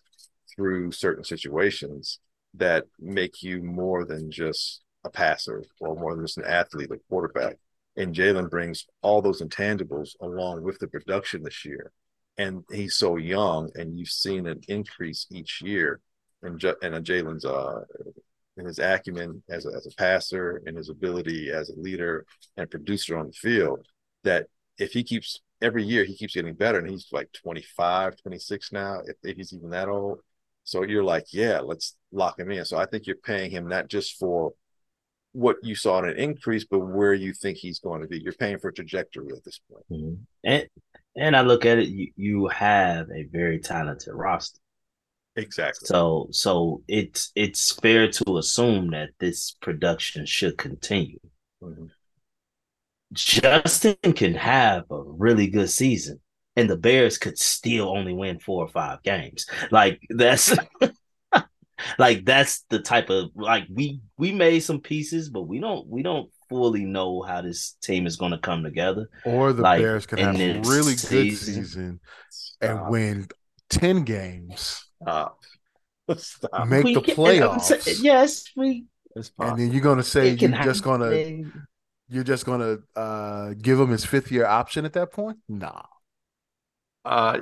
through 0.54 0.92
certain 0.92 1.24
situations 1.24 2.20
that 2.56 2.84
make 3.00 3.42
you 3.42 3.64
more 3.64 4.04
than 4.04 4.30
just 4.30 4.82
a 5.06 5.10
passer 5.10 5.64
or 5.80 5.96
more 5.96 6.14
than 6.14 6.26
just 6.26 6.40
an 6.40 6.46
athlete, 6.46 6.92
a 6.92 6.98
quarterback. 7.10 7.56
And 7.98 8.14
Jalen 8.14 8.50
brings 8.50 8.86
all 9.02 9.22
those 9.22 9.42
intangibles 9.42 10.12
along 10.22 10.64
with 10.64 10.80
the 10.80 10.88
production 10.88 11.44
this 11.44 11.64
year. 11.66 11.92
And 12.38 12.64
he's 12.72 12.96
so 12.96 13.16
young, 13.16 13.70
and 13.76 13.98
you've 13.98 14.10
seen 14.10 14.46
an 14.48 14.62
increase 14.68 15.26
each 15.32 15.62
year 15.62 16.02
in, 16.44 16.54
in 16.82 17.04
Jalen's 17.04 17.46
uh, 17.46 17.82
in 18.58 18.66
his 18.66 18.80
acumen 18.80 19.42
as 19.50 19.66
a, 19.66 19.70
as 19.70 19.86
a 19.86 19.96
passer 19.96 20.62
and 20.66 20.78
his 20.78 20.90
ability 20.90 21.52
as 21.52 21.70
a 21.70 21.80
leader 21.80 22.26
and 22.58 22.70
producer 22.70 23.18
on 23.18 23.28
the 23.28 23.34
field. 23.34 23.86
That 24.24 24.48
if 24.78 24.92
he 24.92 25.04
keeps 25.04 25.40
every 25.62 25.84
year, 25.84 26.04
he 26.04 26.16
keeps 26.16 26.36
getting 26.36 26.56
better, 26.56 26.80
and 26.80 26.90
he's 26.90 27.08
like 27.14 27.32
25, 27.32 28.18
26 28.18 28.72
now, 28.74 29.02
if, 29.06 29.16
if 29.24 29.38
he's 29.38 29.54
even 29.54 29.70
that 29.70 29.88
old 29.88 30.20
so 30.66 30.82
you're 30.82 31.04
like, 31.04 31.28
yeah, 31.32 31.60
let's 31.60 31.96
lock 32.12 32.40
him 32.40 32.52
in. 32.52 32.66
So 32.66 32.78
I 32.78 32.88
think 32.88 33.06
you're 33.06 33.16
paying 33.16 33.52
him 33.52 33.70
not 33.70 33.88
just 33.88 34.18
for 34.18 34.54
what 35.36 35.58
you 35.62 35.76
saw 35.76 36.00
in 36.00 36.10
an 36.10 36.18
increase, 36.18 36.64
but 36.64 36.80
where 36.80 37.14
you 37.14 37.34
think 37.34 37.58
he's 37.58 37.80
going 37.80 38.02
to 38.02 38.08
be. 38.08 38.20
You're 38.20 38.34
paying 38.34 38.58
for 38.58 38.72
trajectory 38.72 39.28
at 39.36 39.44
this 39.44 39.60
point. 39.70 39.86
Mm-hmm. 39.92 40.14
And 40.44 40.68
and 41.18 41.36
I 41.36 41.42
look 41.42 41.66
at 41.66 41.78
it, 41.78 41.88
you, 41.88 42.12
you 42.16 42.48
have 42.48 43.08
a 43.10 43.24
very 43.32 43.60
talented 43.60 44.14
roster. 44.14 44.60
Exactly. 45.36 45.88
So 45.88 46.28
so 46.32 46.84
it's 46.88 47.32
it's 47.36 47.74
fair 47.74 48.10
to 48.10 48.38
assume 48.38 48.92
that 48.92 49.10
this 49.20 49.56
production 49.62 50.26
should 50.26 50.58
continue. 50.58 51.20
Mm-hmm. 51.62 51.86
Justin 53.14 54.14
can 54.14 54.36
have 54.36 54.86
a 54.90 55.02
really 55.02 55.48
good 55.48 55.70
season 55.70 56.20
and 56.56 56.70
the 56.70 56.78
Bears 56.78 57.18
could 57.18 57.38
still 57.38 57.90
only 57.90 58.14
win 58.14 58.40
four 58.40 58.64
or 58.64 58.68
five 58.68 59.04
games. 59.04 59.46
Like 59.72 60.02
that's 60.10 60.56
like 61.98 62.26
that's 62.26 62.64
the 62.70 62.80
type 62.80 63.10
of 63.10 63.32
like 63.36 63.66
we 63.74 64.02
we 64.18 64.32
made 64.32 64.60
some 64.62 64.80
pieces, 64.80 65.30
but 65.30 65.44
we 65.44 65.60
don't 65.60 65.88
we 65.88 66.04
don't 66.04 66.30
fully 66.50 66.86
know 66.86 67.22
how 67.22 67.42
this 67.42 67.78
team 67.82 68.06
is 68.08 68.16
going 68.16 68.32
to 68.32 68.38
come 68.38 68.64
together. 68.64 69.10
Or 69.26 69.54
the 69.54 69.62
like, 69.62 69.82
Bears 69.82 70.06
could 70.06 70.20
have 70.20 70.40
a 70.40 70.60
really 70.62 70.96
season. 70.96 71.20
good 71.20 71.38
season 71.38 72.00
and 72.62 72.90
win 72.90 73.28
ten 73.70 74.04
games. 74.04 74.86
Stop. 75.02 75.40
Stop. 76.16 76.68
Make 76.68 76.86
we 76.86 76.94
the 76.94 77.02
can, 77.02 77.16
playoffs. 77.16 78.00
yes, 78.02 78.46
we. 78.56 78.86
And 79.40 79.58
then 79.58 79.72
you're 79.72 79.82
going 79.82 79.98
to 79.98 80.04
say 80.04 80.34
you're 80.34 80.50
just 80.64 80.84
going 80.84 81.00
to 81.00 81.52
you're 82.10 82.24
just 82.24 82.46
going 82.46 82.60
to 82.60 83.00
uh, 83.00 83.54
give 83.62 83.80
him 83.80 83.90
his 83.90 84.06
fifth 84.06 84.32
year 84.32 84.46
option 84.46 84.86
at 84.86 84.94
that 84.94 85.12
point? 85.12 85.38
Nah. 85.48 85.82
Uh, 87.06 87.40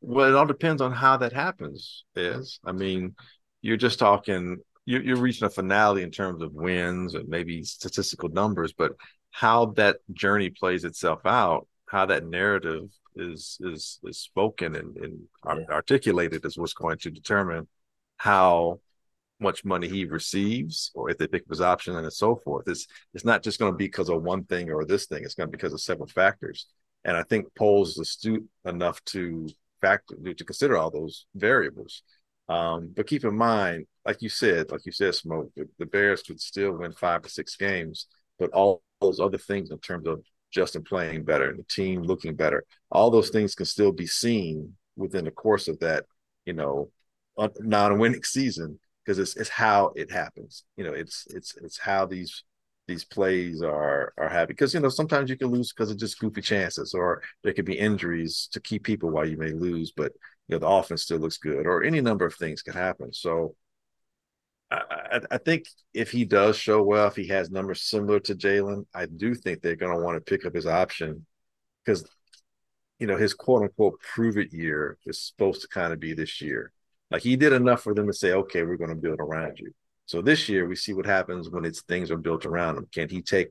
well, 0.00 0.28
it 0.28 0.34
all 0.34 0.46
depends 0.46 0.80
on 0.80 0.92
how 0.92 1.18
that 1.18 1.32
happens. 1.32 2.04
Is 2.16 2.58
I 2.64 2.72
mean, 2.72 3.14
you're 3.62 3.76
just 3.76 3.98
talking. 3.98 4.58
You're, 4.86 5.02
you're 5.02 5.16
reaching 5.16 5.46
a 5.46 5.50
finale 5.50 6.02
in 6.02 6.10
terms 6.10 6.42
of 6.42 6.52
wins 6.52 7.14
and 7.14 7.26
maybe 7.28 7.62
statistical 7.62 8.28
numbers, 8.28 8.74
but 8.74 8.92
how 9.30 9.66
that 9.76 9.96
journey 10.12 10.50
plays 10.50 10.84
itself 10.84 11.20
out, 11.24 11.66
how 11.88 12.06
that 12.06 12.26
narrative 12.26 12.88
is 13.16 13.58
is 13.60 13.98
is 14.04 14.18
spoken 14.18 14.74
and, 14.74 14.96
and 14.96 15.20
yeah. 15.46 15.64
articulated 15.70 16.44
is 16.44 16.58
what's 16.58 16.74
going 16.74 16.98
to 16.98 17.10
determine 17.10 17.66
how 18.16 18.80
much 19.40 19.64
money 19.64 19.88
he 19.88 20.04
receives 20.04 20.90
or 20.94 21.10
if 21.10 21.18
they 21.18 21.26
pick 21.26 21.42
up 21.42 21.48
his 21.48 21.60
option 21.60 21.96
and 21.96 22.12
so 22.12 22.36
forth. 22.36 22.68
It's 22.68 22.86
it's 23.12 23.24
not 23.24 23.42
just 23.42 23.58
going 23.58 23.72
to 23.72 23.76
be 23.76 23.86
because 23.86 24.08
of 24.08 24.22
one 24.22 24.44
thing 24.44 24.70
or 24.70 24.84
this 24.84 25.06
thing. 25.06 25.24
It's 25.24 25.34
going 25.34 25.48
to 25.48 25.50
be 25.50 25.56
because 25.56 25.72
of 25.72 25.80
several 25.80 26.08
factors. 26.08 26.66
And 27.04 27.16
I 27.16 27.22
think 27.22 27.54
Poles 27.54 27.90
is 27.90 27.98
astute 27.98 28.46
enough 28.64 29.04
to 29.06 29.48
factor 29.80 30.16
to 30.16 30.44
consider 30.44 30.76
all 30.76 30.90
those 30.90 31.26
variables. 31.34 32.02
Um, 32.48 32.92
but 32.94 33.06
keep 33.06 33.24
in 33.24 33.36
mind, 33.36 33.86
like 34.04 34.22
you 34.22 34.28
said, 34.28 34.70
like 34.70 34.84
you 34.84 34.92
said, 34.92 35.14
Smoke, 35.14 35.50
the, 35.56 35.68
the, 35.78 35.86
Bears 35.86 36.22
could 36.22 36.40
still 36.40 36.72
win 36.72 36.92
five 36.92 37.22
to 37.22 37.30
six 37.30 37.56
games, 37.56 38.06
but 38.38 38.50
all 38.50 38.82
those 39.00 39.18
other 39.18 39.38
things 39.38 39.70
in 39.70 39.78
terms 39.78 40.06
of 40.06 40.22
Justin 40.50 40.84
playing 40.84 41.24
better 41.24 41.48
and 41.48 41.58
the 41.58 41.64
team 41.64 42.02
looking 42.02 42.34
better, 42.34 42.64
all 42.90 43.10
those 43.10 43.30
things 43.30 43.54
can 43.54 43.66
still 43.66 43.92
be 43.92 44.06
seen 44.06 44.74
within 44.96 45.24
the 45.24 45.30
course 45.30 45.68
of 45.68 45.78
that, 45.80 46.04
you 46.44 46.52
know, 46.52 46.90
non-winning 47.60 48.22
season 48.24 48.78
because 49.04 49.18
it's 49.18 49.36
it's 49.36 49.50
how 49.50 49.92
it 49.96 50.10
happens. 50.10 50.64
You 50.76 50.84
know, 50.84 50.92
it's 50.92 51.26
it's 51.30 51.56
it's 51.56 51.78
how 51.78 52.06
these 52.06 52.44
these 52.86 53.04
plays 53.04 53.62
are 53.62 54.12
are 54.18 54.28
happy 54.28 54.52
because 54.52 54.74
you 54.74 54.80
know 54.80 54.88
sometimes 54.88 55.30
you 55.30 55.36
can 55.36 55.48
lose 55.48 55.72
because 55.72 55.90
of 55.90 55.96
just 55.96 56.18
goofy 56.18 56.40
chances 56.40 56.94
or 56.94 57.22
there 57.42 57.52
could 57.52 57.64
be 57.64 57.78
injuries 57.78 58.48
to 58.52 58.60
key 58.60 58.78
people 58.78 59.10
while 59.10 59.26
you 59.28 59.36
may 59.36 59.52
lose 59.52 59.92
but 59.96 60.12
you 60.48 60.54
know 60.54 60.58
the 60.58 60.66
offense 60.66 61.02
still 61.02 61.18
looks 61.18 61.38
good 61.38 61.66
or 61.66 61.82
any 61.82 62.00
number 62.00 62.26
of 62.26 62.34
things 62.34 62.62
can 62.62 62.74
happen 62.74 63.12
so 63.12 63.54
I, 64.70 65.20
I, 65.30 65.38
think 65.38 65.66
if 65.92 66.10
he 66.10 66.24
does 66.24 66.56
show 66.56 66.82
well, 66.82 67.06
if 67.06 67.16
he 67.16 67.28
has 67.28 67.50
numbers 67.50 67.82
similar 67.82 68.20
to 68.20 68.34
Jalen, 68.34 68.86
I 68.94 69.06
do 69.06 69.34
think 69.34 69.60
they're 69.60 69.76
going 69.76 69.96
to 69.96 70.02
want 70.02 70.16
to 70.16 70.20
pick 70.20 70.46
up 70.46 70.54
his 70.54 70.66
option 70.66 71.26
because, 71.84 72.04
you 72.98 73.06
know, 73.06 73.16
his 73.16 73.34
quote 73.34 73.62
unquote 73.62 74.00
prove 74.00 74.38
it 74.38 74.52
year 74.52 74.98
is 75.06 75.20
supposed 75.20 75.60
to 75.62 75.68
kind 75.68 75.92
of 75.92 76.00
be 76.00 76.14
this 76.14 76.40
year. 76.40 76.72
Like 77.10 77.22
he 77.22 77.36
did 77.36 77.52
enough 77.52 77.82
for 77.82 77.94
them 77.94 78.06
to 78.06 78.12
say, 78.12 78.32
okay, 78.32 78.62
we're 78.62 78.76
going 78.76 78.90
to 78.90 78.96
build 78.96 79.20
around 79.20 79.58
you. 79.58 79.72
So 80.06 80.20
this 80.20 80.48
year 80.48 80.66
we 80.66 80.76
see 80.76 80.92
what 80.92 81.06
happens 81.06 81.48
when 81.48 81.64
it's 81.64 81.82
things 81.82 82.10
are 82.10 82.18
built 82.18 82.46
around 82.46 82.76
him. 82.76 82.88
Can 82.92 83.08
he 83.08 83.22
take 83.22 83.48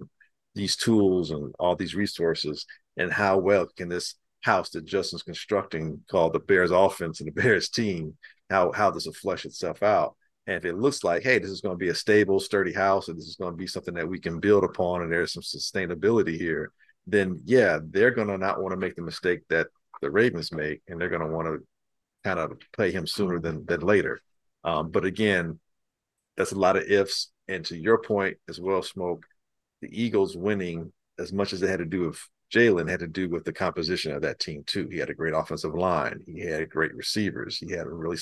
these 0.56 0.76
tools 0.76 1.32
and 1.32 1.54
all 1.60 1.76
these 1.76 1.96
resources 1.96 2.66
and 2.98 3.12
how 3.12 3.38
well 3.40 3.68
can 3.76 3.90
this 3.90 4.16
house 4.42 4.70
that 4.72 4.86
Justin's 4.86 5.24
constructing 5.24 6.02
called 6.10 6.34
the 6.34 6.40
Bears 6.40 6.72
offense 6.72 7.20
and 7.20 7.28
the 7.28 7.32
Bears 7.42 7.70
team, 7.70 8.18
how 8.50 8.72
how 8.72 8.92
does 8.92 9.08
it 9.08 9.16
flesh 9.16 9.46
itself 9.46 9.82
out? 9.82 10.16
And 10.46 10.58
if 10.58 10.66
it 10.66 10.78
looks 10.78 11.04
like, 11.04 11.24
hey, 11.24 11.40
this 11.40 11.50
is 11.50 11.62
going 11.62 11.74
to 11.74 11.84
be 11.84 11.90
a 11.90 11.96
stable, 11.96 12.40
sturdy 12.40 12.74
house, 12.74 13.08
and 13.08 13.18
this 13.18 13.28
is 13.28 13.38
going 13.38 13.54
to 13.54 13.58
be 13.58 13.68
something 13.68 13.94
that 13.94 14.08
we 14.08 14.20
can 14.20 14.40
build 14.40 14.66
upon, 14.66 15.02
and 15.02 15.12
there's 15.12 15.32
some 15.34 15.44
sustainability 15.44 16.38
here, 16.38 16.72
then 17.08 17.42
yeah, 17.46 17.80
they're 17.82 18.12
going 18.12 18.28
to 18.28 18.38
not 18.38 18.62
want 18.62 18.74
to 18.74 18.78
make 18.78 18.96
the 18.96 19.02
mistake 19.02 19.42
that 19.50 19.68
the 20.02 20.12
Ravens 20.12 20.52
make, 20.52 20.82
and 20.88 21.00
they're 21.00 21.10
going 21.10 21.22
to 21.22 21.34
want 21.34 21.48
to 21.48 21.66
kind 22.26 22.40
of 22.40 22.60
play 22.74 22.92
him 22.92 23.08
sooner 23.08 23.40
than 23.40 23.66
than 23.66 23.82
later. 23.82 24.22
Um, 24.66 24.92
but 24.92 25.06
again, 25.06 25.60
that's 26.38 26.52
a 26.52 26.60
lot 26.60 26.78
of 26.78 26.84
ifs. 26.84 27.32
And 27.48 27.66
to 27.66 27.78
your 27.78 27.98
point 27.98 28.38
as 28.50 28.60
well, 28.60 28.82
Smoke, 28.82 29.26
the 29.82 29.90
Eagles 29.92 30.36
winning 30.36 30.92
as 31.20 31.34
much 31.34 31.54
as 31.54 31.62
it 31.62 31.70
had 31.70 31.80
to 31.80 31.86
do 31.86 32.08
with 32.08 32.20
Jalen 32.54 32.90
had 32.90 33.00
to 33.00 33.08
do 33.08 33.30
with 33.30 33.46
the 33.46 33.54
composition 33.54 34.14
of 34.14 34.22
that 34.22 34.40
team 34.40 34.64
too. 34.66 34.88
He 34.88 35.00
had 35.00 35.10
a 35.10 35.16
great 35.16 35.34
offensive 35.34 35.74
line. 35.74 36.22
He 36.26 36.42
had 36.42 36.70
great 36.70 36.94
receivers. 36.94 37.58
He 37.58 37.72
had 37.72 37.88
a 37.88 37.90
really 37.90 38.18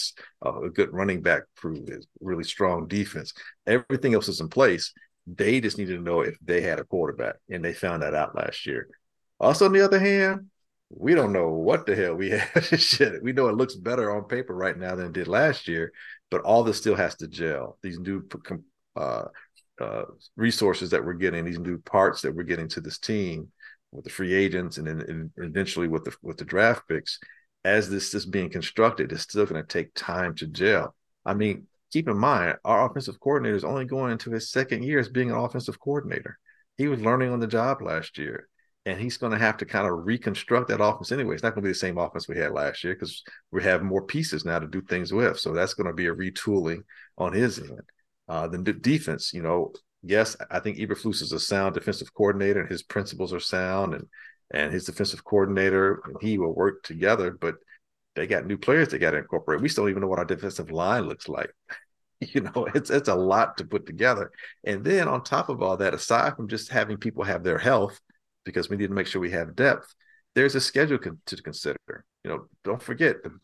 uh, 0.45 0.61
a 0.61 0.69
good 0.69 0.93
running 0.93 1.21
back 1.21 1.43
crew. 1.57 1.85
His 1.85 2.07
really 2.21 2.45
strong 2.45 2.87
defense. 2.87 3.33
Everything 3.67 4.13
else 4.13 4.29
is 4.29 4.39
in 4.39 4.47
place. 4.47 4.93
They 5.27 5.59
just 5.59 5.77
needed 5.77 5.97
to 5.97 6.03
know 6.03 6.21
if 6.21 6.37
they 6.41 6.61
had 6.61 6.79
a 6.79 6.85
quarterback, 6.85 7.35
and 7.49 7.63
they 7.63 7.73
found 7.73 8.03
that 8.03 8.15
out 8.15 8.35
last 8.35 8.65
year. 8.65 8.87
Also, 9.39 9.65
on 9.65 9.73
the 9.73 9.81
other 9.81 9.99
hand, 9.99 10.49
we 10.89 11.13
don't 11.13 11.33
know 11.33 11.49
what 11.49 11.85
the 11.85 11.95
hell 11.95 12.15
we 12.15 12.29
have. 12.31 12.65
Shit, 12.79 13.21
we 13.21 13.33
know 13.33 13.49
it 13.49 13.57
looks 13.57 13.75
better 13.75 14.15
on 14.15 14.23
paper 14.25 14.55
right 14.55 14.77
now 14.77 14.95
than 14.95 15.07
it 15.07 15.13
did 15.13 15.27
last 15.27 15.67
year, 15.67 15.91
but 16.31 16.41
all 16.41 16.63
this 16.63 16.77
still 16.77 16.95
has 16.95 17.15
to 17.17 17.27
gel. 17.27 17.77
These 17.83 17.99
new 17.99 18.23
uh, 18.95 19.25
uh, 19.79 20.03
resources 20.35 20.89
that 20.89 21.05
we're 21.05 21.13
getting, 21.13 21.45
these 21.45 21.59
new 21.59 21.77
parts 21.77 22.21
that 22.21 22.33
we're 22.33 22.43
getting 22.43 22.69
to 22.69 22.81
this 22.81 22.97
team 22.97 23.49
with 23.91 24.05
the 24.05 24.09
free 24.09 24.33
agents 24.33 24.77
and 24.77 24.87
then 24.87 25.01
and 25.01 25.31
eventually 25.37 25.89
with 25.89 26.05
the 26.05 26.15
with 26.23 26.37
the 26.37 26.45
draft 26.45 26.87
picks, 26.87 27.19
as 27.65 27.89
this 27.89 28.13
is 28.13 28.25
being 28.25 28.49
constructed, 28.49 29.11
it's 29.11 29.23
still 29.23 29.45
going 29.45 29.61
to 29.61 29.67
take 29.67 29.93
time 29.93 30.33
to 30.35 30.47
gel. 30.47 30.95
I 31.25 31.33
mean, 31.33 31.67
keep 31.91 32.07
in 32.07 32.17
mind, 32.17 32.57
our 32.63 32.89
offensive 32.89 33.19
coordinator 33.19 33.55
is 33.55 33.63
only 33.63 33.85
going 33.85 34.13
into 34.13 34.31
his 34.31 34.49
second 34.49 34.83
year 34.83 34.99
as 34.99 35.09
being 35.09 35.29
an 35.29 35.37
offensive 35.37 35.79
coordinator. 35.79 36.39
He 36.77 36.87
was 36.87 37.01
learning 37.01 37.31
on 37.31 37.39
the 37.39 37.47
job 37.47 37.81
last 37.81 38.17
year, 38.17 38.47
and 38.85 38.99
he's 38.99 39.17
going 39.17 39.31
to 39.31 39.37
have 39.37 39.57
to 39.57 39.65
kind 39.65 39.87
of 39.87 40.05
reconstruct 40.05 40.67
that 40.69 40.83
offense 40.83 41.11
anyway. 41.11 41.35
It's 41.35 41.43
not 41.43 41.53
going 41.53 41.63
to 41.63 41.67
be 41.67 41.71
the 41.71 41.75
same 41.75 41.97
offense 41.97 42.27
we 42.27 42.37
had 42.37 42.51
last 42.51 42.83
year 42.83 42.95
because 42.95 43.23
we 43.51 43.63
have 43.63 43.83
more 43.83 44.01
pieces 44.01 44.43
now 44.43 44.59
to 44.59 44.67
do 44.67 44.81
things 44.81 45.13
with. 45.13 45.39
So 45.39 45.53
that's 45.53 45.75
going 45.75 45.87
to 45.87 45.93
be 45.93 46.07
a 46.07 46.15
retooling 46.15 46.83
on 47.17 47.33
his 47.33 47.59
end. 47.59 47.81
Uh, 48.27 48.47
the 48.47 48.57
defense, 48.57 49.33
you 49.33 49.41
know, 49.41 49.73
yes, 50.01 50.35
I 50.49 50.59
think 50.59 50.77
Eberflus 50.77 51.21
is 51.21 51.31
a 51.31 51.39
sound 51.39 51.75
defensive 51.75 52.13
coordinator, 52.13 52.61
and 52.61 52.69
his 52.69 52.83
principles 52.83 53.33
are 53.33 53.39
sound, 53.39 53.93
and 53.93 54.07
and 54.53 54.73
his 54.73 54.85
defensive 54.85 55.23
coordinator 55.23 56.01
and 56.05 56.17
he 56.21 56.37
will 56.37 56.53
work 56.53 56.83
together. 56.83 57.31
But 57.31 57.55
they 58.15 58.27
got 58.27 58.45
new 58.45 58.57
players 58.57 58.89
they 58.89 58.97
got 58.97 59.11
to 59.11 59.17
incorporate. 59.17 59.61
We 59.61 59.69
still 59.69 59.85
don't 59.85 59.91
even 59.91 60.01
know 60.01 60.07
what 60.07 60.19
our 60.19 60.25
defensive 60.25 60.71
line 60.71 61.03
looks 61.03 61.27
like. 61.27 61.51
you 62.19 62.41
know, 62.41 62.67
it's 62.75 62.89
it's 62.89 63.09
a 63.09 63.15
lot 63.15 63.57
to 63.57 63.65
put 63.65 63.85
together. 63.85 64.31
And 64.63 64.83
then 64.83 65.07
on 65.07 65.23
top 65.23 65.49
of 65.49 65.61
all 65.61 65.77
that, 65.77 65.93
aside 65.93 66.35
from 66.35 66.47
just 66.47 66.71
having 66.71 66.97
people 66.97 67.23
have 67.23 67.43
their 67.43 67.57
health, 67.57 67.99
because 68.43 68.69
we 68.69 68.77
need 68.77 68.87
to 68.87 68.93
make 68.93 69.07
sure 69.07 69.21
we 69.21 69.31
have 69.31 69.55
depth, 69.55 69.93
there's 70.35 70.55
a 70.55 70.61
schedule 70.61 70.97
con- 70.97 71.19
to 71.25 71.41
consider. 71.41 71.77
You 72.23 72.29
know, 72.29 72.45
don't 72.63 72.81
forget, 72.81 73.23
the, 73.23 73.37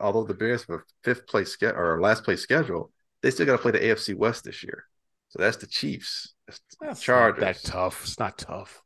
although 0.00 0.24
the 0.24 0.34
Bears 0.34 0.64
have 0.64 0.80
a 0.80 0.82
fifth 1.04 1.26
place 1.26 1.50
schedule 1.50 1.78
or 1.78 2.00
last 2.00 2.24
place 2.24 2.40
schedule, 2.42 2.90
they 3.22 3.30
still 3.30 3.46
got 3.46 3.52
to 3.52 3.58
play 3.58 3.70
the 3.72 3.78
AFC 3.78 4.16
West 4.16 4.44
this 4.44 4.62
year. 4.62 4.84
So 5.28 5.40
that's 5.40 5.56
the 5.56 5.66
Chiefs. 5.66 6.34
That's, 6.46 6.60
that's 6.80 7.00
Chargers. 7.02 7.40
that 7.40 7.62
tough. 7.62 8.02
It's 8.02 8.18
not 8.18 8.36
tough. 8.36 8.82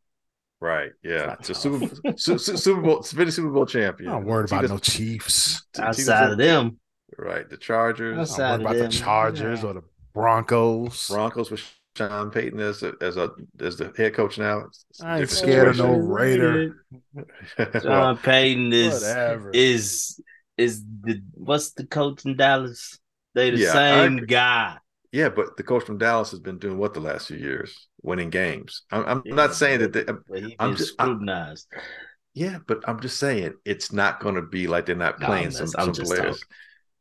Right. 0.60 0.92
Yeah. 1.02 1.36
So 1.42 1.52
Super, 1.52 1.94
Super, 2.16 2.38
Super 2.38 2.80
Bowl, 2.80 3.02
Super 3.02 3.50
Bowl 3.50 3.66
champion. 3.66 4.10
I'm 4.10 4.24
worried 4.24 4.50
about 4.50 4.68
no 4.68 4.78
Chiefs. 4.78 5.66
Outside 5.78 6.32
of 6.32 6.38
them. 6.38 6.78
Right. 7.18 7.48
The 7.48 7.56
Chargers. 7.56 8.18
Outside 8.18 8.54
I'm 8.54 8.62
worried 8.62 8.76
about 8.76 8.82
them. 8.82 8.90
the 8.90 8.96
Chargers 8.96 9.62
yeah. 9.62 9.68
or 9.68 9.74
the 9.74 9.82
Broncos. 10.14 11.08
Broncos 11.08 11.50
with 11.50 11.60
Sean 11.96 12.30
Payton 12.30 12.60
as 12.60 12.82
a, 12.82 12.94
as 13.00 13.16
a 13.16 13.30
as 13.60 13.76
the 13.76 13.92
head 13.96 14.14
coach 14.14 14.38
now. 14.38 14.66
I 15.02 15.20
ain't 15.20 15.30
scared 15.30 15.68
of 15.68 15.78
no 15.78 15.96
Raider. 15.96 16.84
Sean 17.82 18.16
Payton 18.18 18.72
is 18.72 19.02
Whatever. 19.02 19.50
is 19.54 20.20
is 20.56 20.84
the 21.02 21.22
what's 21.34 21.72
the 21.72 21.86
coach 21.86 22.24
in 22.24 22.36
Dallas? 22.36 22.98
They 23.34 23.50
the 23.50 23.58
yeah, 23.58 23.72
same 23.72 24.26
guy. 24.26 24.76
Yeah, 25.12 25.30
but 25.30 25.56
the 25.56 25.62
coach 25.62 25.84
from 25.84 25.98
Dallas 25.98 26.30
has 26.32 26.40
been 26.40 26.58
doing 26.58 26.78
what 26.78 26.92
the 26.92 27.00
last 27.00 27.28
few 27.28 27.38
years, 27.38 27.88
winning 28.02 28.30
games. 28.30 28.82
I'm, 28.90 29.04
I'm 29.06 29.22
yeah, 29.24 29.34
not 29.34 29.54
saying 29.54 29.80
that 29.80 29.92
they, 29.92 30.56
I'm 30.58 30.76
just 30.76 30.92
scrutinized. 30.92 31.68
I, 31.74 31.80
yeah, 32.34 32.58
but 32.66 32.86
I'm 32.86 33.00
just 33.00 33.18
saying 33.18 33.54
it's 33.64 33.92
not 33.92 34.20
going 34.20 34.34
to 34.34 34.42
be 34.42 34.66
like 34.66 34.84
they're 34.84 34.94
not 34.94 35.18
playing 35.20 35.50
no, 35.50 35.64
some, 35.64 35.68
some 35.68 35.92
players. 35.92 36.42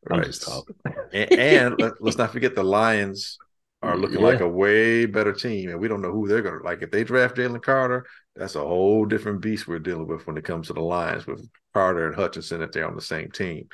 Right. 0.10 0.20
I'm 0.20 0.24
just 0.24 0.44
talking. 0.44 0.76
and, 1.14 1.32
and 1.34 1.82
let, 1.82 1.94
us 2.06 2.18
not 2.18 2.32
forget 2.32 2.56
the 2.56 2.64
Lions 2.64 3.38
are 3.82 3.98
looking 3.98 4.20
yeah. 4.20 4.26
like 4.26 4.40
a 4.40 4.48
way 4.48 5.06
better 5.06 5.34
team, 5.34 5.70
and 5.70 5.80
we 5.80 5.88
don't 5.88 6.02
know 6.02 6.12
who 6.12 6.28
they're 6.28 6.42
going 6.42 6.60
to 6.60 6.66
like. 6.66 6.82
If 6.82 6.92
they 6.92 7.04
draft 7.04 7.38
Jalen 7.38 7.62
Carter, 7.62 8.06
that's 8.36 8.56
a 8.56 8.60
whole 8.60 9.06
different 9.06 9.42
beast 9.42 9.68
we're 9.68 9.80
dealing 9.80 10.08
with 10.08 10.26
when 10.26 10.38
it 10.38 10.44
comes 10.44 10.68
to 10.68 10.74
the 10.74 10.82
Lions 10.82 11.28
with 11.28 11.48
Carter 11.74 12.08
and 12.08 12.16
Hutchinson 12.16 12.62
if 12.62 12.72
they're 12.72 12.88
on 12.88 12.96
the 12.96 13.02
same 13.02 13.32
team. 13.32 13.68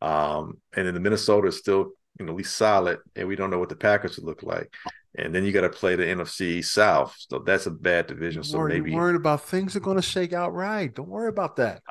Um, 0.00 0.58
and 0.76 0.86
then 0.86 0.94
the 0.94 1.00
Minnesota 1.00 1.48
is 1.48 1.58
still 1.58 1.92
you 2.18 2.26
know, 2.26 2.32
at 2.32 2.38
least 2.38 2.56
solid, 2.56 2.98
and 3.16 3.28
we 3.28 3.36
don't 3.36 3.50
know 3.50 3.58
what 3.58 3.68
the 3.68 3.76
Packers 3.76 4.16
would 4.16 4.26
look 4.26 4.42
like. 4.42 4.72
And 5.16 5.34
then 5.34 5.44
you 5.44 5.52
got 5.52 5.62
to 5.62 5.70
play 5.70 5.96
the 5.96 6.04
NFC 6.04 6.64
South, 6.64 7.14
so 7.16 7.38
that's 7.40 7.66
a 7.66 7.70
bad 7.70 8.06
division. 8.06 8.42
So 8.42 8.58
worry, 8.58 8.80
maybe 8.80 8.94
worried 8.94 9.16
about 9.16 9.42
things 9.42 9.74
are 9.74 9.80
going 9.80 9.96
to 9.96 10.02
shake 10.02 10.32
out 10.32 10.54
right. 10.54 10.92
Don't 10.94 11.08
worry 11.08 11.28
about 11.28 11.56
that. 11.56 11.82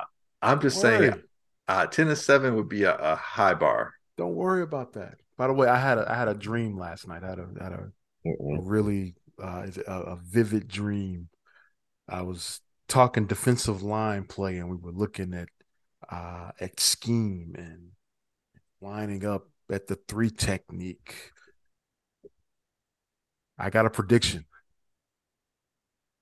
I'm 0.42 0.62
just 0.62 0.80
saying, 0.80 1.22
uh, 1.68 1.88
ten 1.88 2.08
and 2.08 2.18
seven 2.18 2.56
would 2.56 2.70
be 2.70 2.84
a, 2.84 2.96
a, 2.96 3.16
high 3.16 3.54
bar. 3.54 3.94
Don't 4.18 4.36
worry 4.36 4.62
about 4.62 4.94
that. 4.94 5.16
By 5.38 5.48
the 5.48 5.54
way, 5.54 5.68
I 5.68 5.78
had 5.78 5.98
a 5.98 6.12
I 6.12 6.16
had 6.16 6.28
a 6.28 6.34
dream 6.34 6.78
last 6.78 7.08
night. 7.08 7.24
I 7.24 7.30
had 7.30 7.40
a 7.40 7.48
had 7.62 7.72
a, 7.74 7.92
a 8.26 8.62
really 8.62 9.16
uh, 9.42 9.68
a, 9.88 9.92
a 9.92 10.16
vivid 10.16 10.68
dream. 10.68 11.30
I 12.10 12.24
was 12.24 12.62
talking 12.88 13.28
defensive 13.28 13.84
line 13.84 14.24
play, 14.24 14.58
and 14.58 14.70
we 14.70 14.78
were 14.78 14.92
looking 14.92 15.34
at 15.34 15.50
uh, 16.10 16.52
at 16.60 16.80
scheme 16.80 17.54
and 17.58 17.90
lining 18.82 19.26
up 19.26 19.50
at 19.70 19.88
the 19.88 19.96
three 20.08 20.30
technique. 20.30 21.32
I 23.60 23.70
got 23.70 23.86
a 23.86 23.90
prediction. 23.90 24.46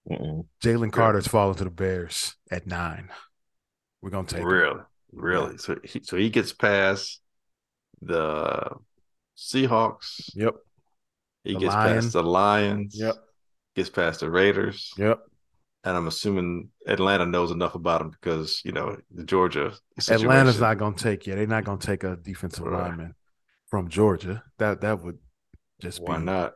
Jalen 0.10 0.92
Carter's 0.92 1.28
falling 1.28 1.56
to 1.56 1.64
the 1.64 1.70
Bears 1.72 2.36
at 2.52 2.68
nine. 2.68 3.10
We're 4.02 4.12
gonna 4.12 4.28
take 4.28 4.44
really, 4.44 4.80
him. 4.80 4.86
really. 5.12 5.58
So 5.58 5.78
he, 5.84 6.02
so 6.04 6.16
he 6.16 6.30
gets 6.30 6.54
past 6.54 7.22
the 8.02 8.70
Seahawks. 9.38 10.32
Yep. 10.36 10.56
He 11.44 11.54
the 11.54 11.60
gets 11.60 11.76
past 11.76 12.14
the 12.14 12.24
Lions. 12.24 12.96
Yep. 12.98 13.16
Gets 13.76 13.90
past 13.90 14.20
the 14.22 14.30
Raiders. 14.30 14.94
Yep. 14.98 15.20
And 15.84 15.96
I'm 15.96 16.08
assuming 16.08 16.70
Atlanta 16.88 17.26
knows 17.26 17.52
enough 17.52 17.76
about 17.76 18.02
him 18.02 18.10
because 18.10 18.62
you 18.66 18.72
know 18.72 18.98
the 19.14 19.24
Georgia. 19.24 19.74
Situation. 20.00 20.26
Atlanta's 20.26 20.60
not 20.60 20.78
gonna 20.80 20.96
take 20.96 21.28
you. 21.28 21.36
They're 21.36 21.46
not 21.46 21.64
gonna 21.64 21.78
take 21.78 22.04
a 22.04 22.16
defensive 22.16 22.66
right. 22.66 22.90
lineman 22.90 23.14
from 23.68 23.90
Georgia. 23.90 24.44
That 24.58 24.82
that 24.82 25.04
would 25.04 25.20
just 25.80 26.02
why 26.02 26.18
be, 26.18 26.24
not? 26.24 26.54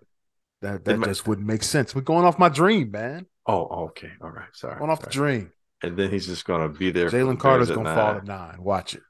That 0.61 0.83
that 0.85 1.03
just 1.03 1.27
wouldn't 1.27 1.45
make 1.45 1.63
sense. 1.63 1.93
We're 1.93 2.01
going 2.01 2.25
off 2.25 2.39
my 2.39 2.49
dream, 2.49 2.89
man. 2.89 3.27
Oh, 3.45 3.85
okay, 3.87 4.11
all 4.21 4.31
right, 4.31 4.49
sorry. 4.53 4.79
Going 4.79 4.89
off 4.89 4.99
sorry. 4.99 5.09
the 5.09 5.13
dream. 5.13 5.51
And 5.81 5.95
then 5.95 6.09
he's 6.09 6.25
just 6.25 6.45
gonna 6.45 6.69
be 6.69 6.91
there. 6.91 7.09
Jalen 7.09 7.39
Carter's 7.39 7.69
gonna 7.69 7.93
fall 7.93 8.15
at 8.15 8.25
nine. 8.25 8.61
Watch 8.61 8.95
it. 8.95 9.03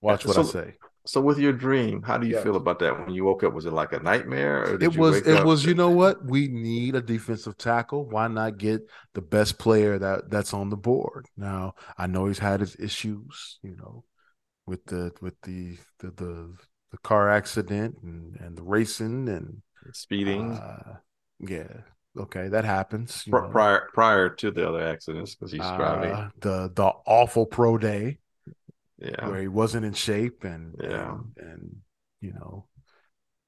Watch 0.00 0.24
what 0.24 0.34
so, 0.36 0.42
I 0.42 0.44
say. 0.44 0.74
So 1.06 1.20
with 1.20 1.38
your 1.38 1.52
dream, 1.52 2.02
how 2.02 2.18
do 2.18 2.26
you 2.26 2.36
yeah. 2.36 2.42
feel 2.42 2.56
about 2.56 2.78
that? 2.80 2.98
When 2.98 3.14
you 3.14 3.24
woke 3.24 3.42
up, 3.42 3.54
was 3.54 3.66
it 3.66 3.72
like 3.72 3.92
a 3.92 4.00
nightmare? 4.00 4.78
it 4.80 4.96
was. 4.96 5.18
It 5.26 5.44
was. 5.44 5.64
You 5.64 5.74
know 5.74 5.90
what? 5.90 6.24
We 6.24 6.48
need 6.48 6.94
a 6.94 7.00
defensive 7.00 7.56
tackle. 7.56 8.08
Why 8.08 8.28
not 8.28 8.58
get 8.58 8.82
the 9.14 9.22
best 9.22 9.58
player 9.58 9.98
that 9.98 10.30
that's 10.30 10.52
on 10.52 10.68
the 10.70 10.76
board? 10.76 11.26
Now 11.36 11.74
I 11.96 12.06
know 12.06 12.26
he's 12.26 12.38
had 12.38 12.60
his 12.60 12.76
issues. 12.78 13.58
You 13.62 13.76
know, 13.76 14.04
with 14.66 14.84
the 14.86 15.12
with 15.20 15.40
the 15.42 15.78
the, 16.00 16.10
the 16.10 16.54
the 16.90 16.98
car 16.98 17.30
accident 17.30 17.96
and, 18.02 18.36
and 18.40 18.56
the 18.56 18.62
racing 18.62 19.28
and 19.28 19.62
speeding. 19.92 20.52
Uh, 20.52 20.96
yeah, 21.38 21.82
Okay, 22.18 22.48
that 22.48 22.64
happens. 22.64 23.24
prior 23.30 23.88
prior 23.94 24.30
to 24.30 24.50
the 24.50 24.68
other 24.68 24.84
accidents 24.84 25.34
because 25.34 25.52
he's 25.52 25.60
driving 25.60 26.10
uh, 26.10 26.30
the 26.40 26.72
the 26.74 26.92
awful 27.06 27.46
pro 27.46 27.78
day, 27.78 28.18
yeah, 29.00 29.28
where 29.28 29.40
he 29.40 29.48
wasn't 29.48 29.84
in 29.84 29.92
shape 29.92 30.44
and 30.44 30.74
yeah, 30.82 31.12
and, 31.12 31.32
and 31.36 31.76
you 32.20 32.32
know 32.32 32.66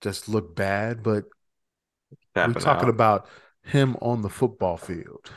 just 0.00 0.28
looked 0.28 0.56
bad. 0.56 1.02
But 1.02 1.24
we're 2.34 2.52
talking 2.54 2.88
out. 2.88 2.94
about 2.94 3.28
him 3.62 3.96
on 4.00 4.22
the 4.22 4.28
football 4.28 4.76
field. 4.76 5.30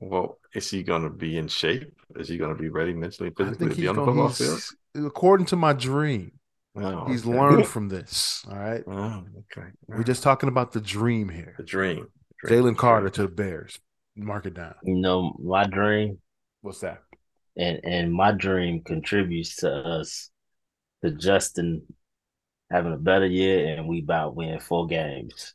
Well, 0.00 0.38
is 0.54 0.70
he 0.70 0.82
going 0.82 1.02
to 1.02 1.10
be 1.10 1.38
in 1.38 1.48
shape? 1.48 1.92
Is 2.16 2.28
he 2.28 2.36
going 2.36 2.54
to 2.54 2.60
be 2.60 2.68
ready 2.68 2.92
mentally 2.92 3.28
and 3.28 3.36
physically 3.36 3.70
to 3.70 3.74
be 3.74 3.88
on 3.88 3.96
the 3.96 4.04
football 4.04 4.28
field? 4.28 4.60
According 4.94 5.46
to 5.46 5.56
my 5.56 5.72
dream, 5.72 6.32
oh, 6.76 7.06
he's 7.06 7.26
okay. 7.26 7.38
learned 7.38 7.66
from 7.74 7.88
this. 7.88 8.44
All 8.50 8.58
right. 8.58 8.82
Oh, 8.86 9.24
okay. 9.52 9.68
We're 9.88 10.04
just 10.04 10.22
talking 10.22 10.48
about 10.48 10.72
the 10.72 10.80
dream 10.80 11.28
here. 11.28 11.54
The 11.56 11.64
dream. 11.64 12.08
Jalen 12.46 12.76
Carter 12.76 13.08
to 13.08 13.22
the 13.22 13.28
Bears. 13.28 13.78
Mark 14.16 14.46
it 14.46 14.54
down. 14.54 14.74
You 14.82 14.96
know, 14.96 15.34
my 15.42 15.64
dream. 15.64 16.18
What's 16.60 16.80
that? 16.80 17.02
And 17.56 17.80
and 17.84 18.12
my 18.12 18.32
dream 18.32 18.82
contributes 18.82 19.56
to 19.56 19.70
us 19.70 20.30
to 21.02 21.12
Justin 21.12 21.82
having 22.70 22.92
a 22.92 22.98
better 22.98 23.26
year 23.26 23.74
and 23.74 23.86
we 23.86 24.00
about 24.00 24.34
win 24.34 24.58
four 24.58 24.86
games. 24.86 25.54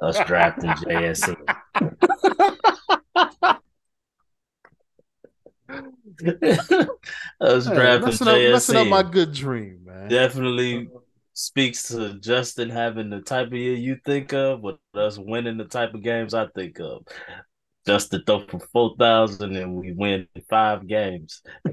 Us 0.00 0.18
drafting 0.26 0.70
JSN. 0.70 1.36
us 7.40 7.66
hey, 7.66 7.74
drafting 7.74 8.04
messing 8.06 8.26
JSN. 8.26 8.46
Up, 8.46 8.52
messing 8.52 8.76
up 8.76 8.86
my 8.88 9.02
good 9.02 9.32
dream, 9.32 9.80
man. 9.84 10.08
Definitely 10.08 10.88
speaks 11.34 11.88
to 11.88 12.14
Justin 12.14 12.70
having 12.70 13.10
the 13.10 13.20
type 13.20 13.48
of 13.48 13.52
year 13.52 13.74
you 13.74 13.96
think 14.04 14.32
of, 14.32 14.62
but 14.62 14.78
us 14.94 15.18
winning 15.18 15.56
the 15.56 15.64
type 15.64 15.94
of 15.94 16.02
games 16.02 16.34
I 16.34 16.46
think 16.48 16.80
of. 16.80 17.06
Justin 17.88 18.22
throw 18.26 18.46
for 18.46 18.60
four 18.70 18.94
thousand 18.98 19.56
and 19.56 19.74
we 19.74 19.92
win 19.92 20.28
five 20.48 20.86
games. 20.86 21.42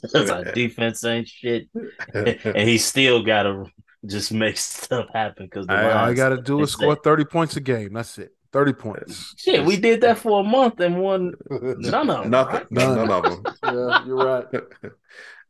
Because 0.00 0.30
our 0.30 0.44
defense 0.44 1.04
ain't 1.04 1.28
shit, 1.28 1.68
and 2.14 2.66
he 2.66 2.78
still 2.92 3.22
gotta 3.22 3.66
just 4.06 4.32
make 4.32 4.56
stuff 4.56 5.04
happen. 5.12 5.44
Because 5.44 5.66
all 5.68 5.76
I 5.76 6.14
gotta 6.14 6.40
do 6.40 6.62
is 6.62 6.72
score 6.72 6.96
thirty 6.96 7.26
points 7.26 7.56
a 7.56 7.60
game. 7.60 7.92
That's 7.92 8.16
it. 8.16 8.30
30 8.54 8.72
points. 8.72 9.34
Shit, 9.36 9.64
we 9.66 9.76
did 9.76 10.00
that 10.00 10.16
for 10.16 10.40
a 10.40 10.42
month 10.42 10.80
and 10.80 10.98
won 10.98 11.34
none 11.50 12.08
of 12.08 12.22
them. 12.22 12.30
Nothing. 12.30 12.54
Right? 12.54 12.70
None. 12.70 12.96
none 12.96 13.10
of 13.10 13.22
them. 13.22 13.42
yeah, 13.64 14.06
you're 14.06 14.16
right. 14.16 14.46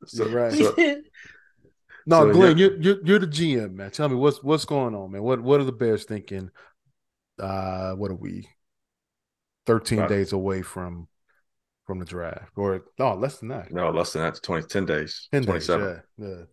So, 0.07 0.27
you're 0.27 0.41
right. 0.41 0.53
So, 0.53 0.75
no, 2.07 2.27
so, 2.27 2.33
Glenn, 2.33 2.59
yeah. 2.59 2.67
you're, 2.67 2.81
you're, 2.81 2.99
you're 3.05 3.19
the 3.21 3.27
GM, 3.29 3.75
man. 3.75 3.91
Tell 3.93 4.09
me 4.09 4.17
what's 4.17 4.43
what's 4.43 4.65
going 4.65 4.97
on, 4.97 5.13
man. 5.13 5.23
What 5.23 5.41
what 5.41 5.61
are 5.61 5.65
the 5.65 5.73
Bears 5.73 6.05
thinking? 6.05 6.51
Uh, 7.39 7.93
what 7.93 8.11
are 8.11 8.17
we? 8.17 8.49
Thirteen 9.67 10.01
wow. 10.01 10.09
days 10.09 10.33
away 10.33 10.63
from 10.63 11.09
from 11.87 11.99
the 11.99 12.05
draft, 12.05 12.53
or 12.57 12.85
no, 12.99 13.15
less 13.15 13.39
than 13.39 13.49
that. 13.49 13.73
No, 13.73 13.91
less 13.91 14.13
than 14.13 14.23
that. 14.23 14.41
20, 14.43 14.67
10 14.67 14.87
days. 14.87 15.29
10 15.33 15.45
27. 15.45 15.87
Days, 15.87 16.01
yeah, 16.19 16.27
yeah. 16.29 16.45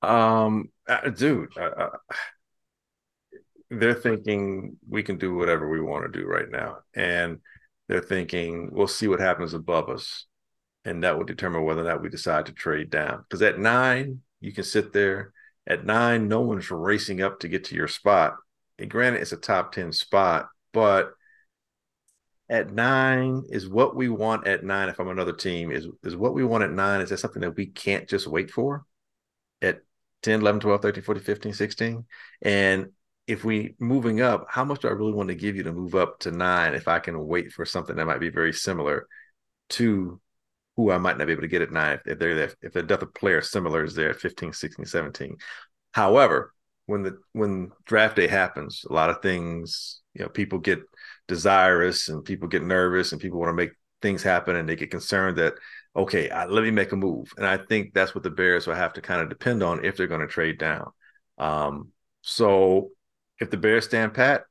Um, 0.00 0.70
uh, 0.88 1.10
dude, 1.10 1.50
uh, 1.58 1.60
uh, 1.60 1.88
they're 3.70 3.94
thinking 3.94 4.76
we 4.88 5.02
can 5.02 5.18
do 5.18 5.34
whatever 5.34 5.68
we 5.68 5.80
want 5.80 6.10
to 6.10 6.18
do 6.18 6.26
right 6.26 6.48
now, 6.48 6.78
and 6.94 7.40
they're 7.88 8.00
thinking 8.00 8.70
we'll 8.72 8.86
see 8.86 9.08
what 9.08 9.20
happens 9.20 9.54
above 9.54 9.88
us, 9.88 10.26
and 10.84 11.02
that 11.02 11.16
will 11.16 11.24
determine 11.24 11.64
whether 11.64 11.82
or 11.82 11.84
not 11.84 12.02
we 12.02 12.08
decide 12.08 12.46
to 12.46 12.52
trade 12.52 12.90
down. 12.90 13.24
Because 13.28 13.42
at 13.42 13.58
nine, 13.58 14.20
you 14.40 14.52
can 14.52 14.64
sit 14.64 14.92
there 14.92 15.32
at 15.66 15.84
nine. 15.84 16.28
No 16.28 16.40
one's 16.40 16.70
racing 16.70 17.20
up 17.22 17.40
to 17.40 17.48
get 17.48 17.64
to 17.64 17.74
your 17.74 17.88
spot. 17.88 18.36
And 18.78 18.88
granted, 18.88 19.22
it's 19.22 19.32
a 19.32 19.36
top 19.36 19.72
10 19.72 19.92
spot, 19.92 20.48
but 20.72 21.12
at 22.48 22.72
nine 22.72 23.44
is 23.50 23.68
what 23.68 23.94
we 23.94 24.08
want 24.08 24.46
at 24.46 24.64
nine. 24.64 24.88
If 24.88 24.98
I'm 24.98 25.08
another 25.08 25.34
team, 25.34 25.70
is, 25.70 25.86
is 26.02 26.16
what 26.16 26.34
we 26.34 26.44
want 26.44 26.64
at 26.64 26.70
nine. 26.70 27.00
Is 27.00 27.10
that 27.10 27.18
something 27.18 27.42
that 27.42 27.56
we 27.56 27.66
can't 27.66 28.08
just 28.08 28.26
wait 28.26 28.50
for 28.50 28.84
at 29.60 29.80
10, 30.22 30.40
11, 30.40 30.60
12, 30.60 30.82
13, 30.82 31.02
14, 31.02 31.22
15, 31.22 31.52
16? 31.52 32.04
And 32.42 32.92
if 33.26 33.44
we 33.44 33.74
moving 33.78 34.22
up, 34.22 34.46
how 34.48 34.64
much 34.64 34.80
do 34.80 34.88
I 34.88 34.92
really 34.92 35.12
want 35.12 35.28
to 35.28 35.34
give 35.34 35.56
you 35.56 35.62
to 35.64 35.72
move 35.72 35.94
up 35.94 36.20
to 36.20 36.30
nine 36.30 36.74
if 36.74 36.88
I 36.88 36.98
can 36.98 37.26
wait 37.26 37.52
for 37.52 37.66
something 37.66 37.96
that 37.96 38.06
might 38.06 38.20
be 38.20 38.30
very 38.30 38.54
similar 38.54 39.06
to 39.70 40.20
who 40.76 40.90
I 40.90 40.98
might 40.98 41.18
not 41.18 41.26
be 41.26 41.32
able 41.32 41.42
to 41.42 41.48
get 41.48 41.60
at 41.60 41.72
nine 41.72 41.98
if 42.06 42.18
they're 42.18 42.34
there, 42.34 42.52
if 42.62 42.72
the 42.72 42.82
depth 42.82 43.02
of 43.02 43.12
player 43.12 43.42
similar 43.42 43.84
is 43.84 43.94
there 43.94 44.10
at 44.10 44.20
15, 44.20 44.52
16, 44.52 44.86
17. 44.86 45.36
However, 45.92 46.54
when 46.86 47.02
the 47.02 47.18
when 47.32 47.70
draft 47.84 48.16
day 48.16 48.28
happens, 48.28 48.84
a 48.88 48.92
lot 48.92 49.10
of 49.10 49.20
things, 49.20 50.00
you 50.18 50.24
know, 50.24 50.28
people 50.28 50.58
get 50.58 50.80
desirous 51.28 52.08
and 52.08 52.24
people 52.24 52.48
get 52.48 52.62
nervous 52.62 53.12
and 53.12 53.20
people 53.20 53.38
want 53.38 53.50
to 53.50 53.54
make 53.54 53.70
things 54.02 54.22
happen 54.22 54.56
and 54.56 54.68
they 54.68 54.76
get 54.76 54.90
concerned 54.90 55.38
that 55.38 55.54
okay, 55.96 56.30
I, 56.30 56.46
let 56.46 56.62
me 56.62 56.70
make 56.70 56.92
a 56.92 56.96
move. 56.96 57.32
And 57.36 57.44
I 57.44 57.56
think 57.56 57.92
that's 57.92 58.14
what 58.14 58.22
the 58.22 58.30
Bears 58.30 58.66
will 58.66 58.74
have 58.74 58.92
to 58.92 59.00
kind 59.00 59.20
of 59.20 59.28
depend 59.28 59.64
on 59.64 59.84
if 59.84 59.96
they're 59.96 60.06
going 60.06 60.20
to 60.20 60.28
trade 60.28 60.58
down. 60.58 60.92
Um, 61.38 61.88
so 62.22 62.90
if 63.40 63.50
the 63.50 63.56
Bears 63.56 63.86
stand 63.86 64.14
pat, 64.14 64.42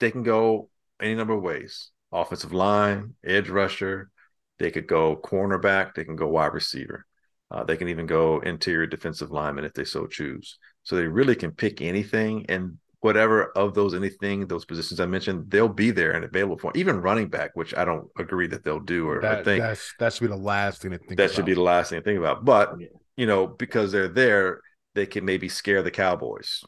they 0.00 0.10
can 0.10 0.22
go 0.22 0.70
any 1.00 1.14
number 1.14 1.34
of 1.34 1.42
ways: 1.42 1.90
offensive 2.10 2.52
line, 2.52 3.14
edge 3.24 3.48
rusher, 3.48 4.10
they 4.58 4.70
could 4.70 4.86
go 4.86 5.16
cornerback. 5.16 5.94
They 5.94 6.04
can 6.04 6.16
go 6.16 6.28
wide 6.28 6.54
receiver. 6.54 7.06
Uh, 7.50 7.64
they 7.64 7.76
can 7.76 7.88
even 7.88 8.06
go 8.06 8.40
interior 8.40 8.86
defensive 8.86 9.30
lineman 9.30 9.64
if 9.64 9.74
they 9.74 9.84
so 9.84 10.06
choose. 10.06 10.58
So 10.84 10.96
they 10.96 11.06
really 11.06 11.34
can 11.34 11.52
pick 11.52 11.82
anything, 11.82 12.46
and 12.48 12.78
whatever 13.02 13.50
of 13.56 13.74
those 13.74 13.94
anything, 13.94 14.46
those 14.46 14.64
positions 14.64 15.00
I 15.00 15.06
mentioned, 15.06 15.50
they'll 15.50 15.68
be 15.68 15.90
there 15.90 16.12
and 16.12 16.24
available 16.24 16.56
for 16.56 16.70
even 16.76 17.00
running 17.00 17.28
back, 17.28 17.50
which 17.54 17.76
I 17.76 17.84
don't 17.84 18.08
agree 18.16 18.46
that 18.46 18.64
they'll 18.64 18.80
do 18.80 19.08
or 19.08 19.20
that, 19.20 19.44
think 19.44 19.62
that 19.98 20.12
should 20.12 20.22
be 20.22 20.28
the 20.28 20.36
last 20.36 20.82
thing 20.82 20.92
to 20.92 20.98
think. 20.98 21.16
That 21.16 21.24
about. 21.24 21.34
should 21.34 21.44
be 21.44 21.54
the 21.54 21.62
last 21.62 21.90
thing 21.90 21.98
to 21.98 22.04
think 22.04 22.20
about. 22.20 22.44
But 22.44 22.76
yeah. 22.78 22.86
you 23.16 23.26
know, 23.26 23.48
because 23.48 23.90
they're 23.90 24.08
there, 24.08 24.60
they 24.94 25.06
can 25.06 25.24
maybe 25.24 25.48
scare 25.48 25.82
the 25.82 25.90
Cowboys 25.90 26.62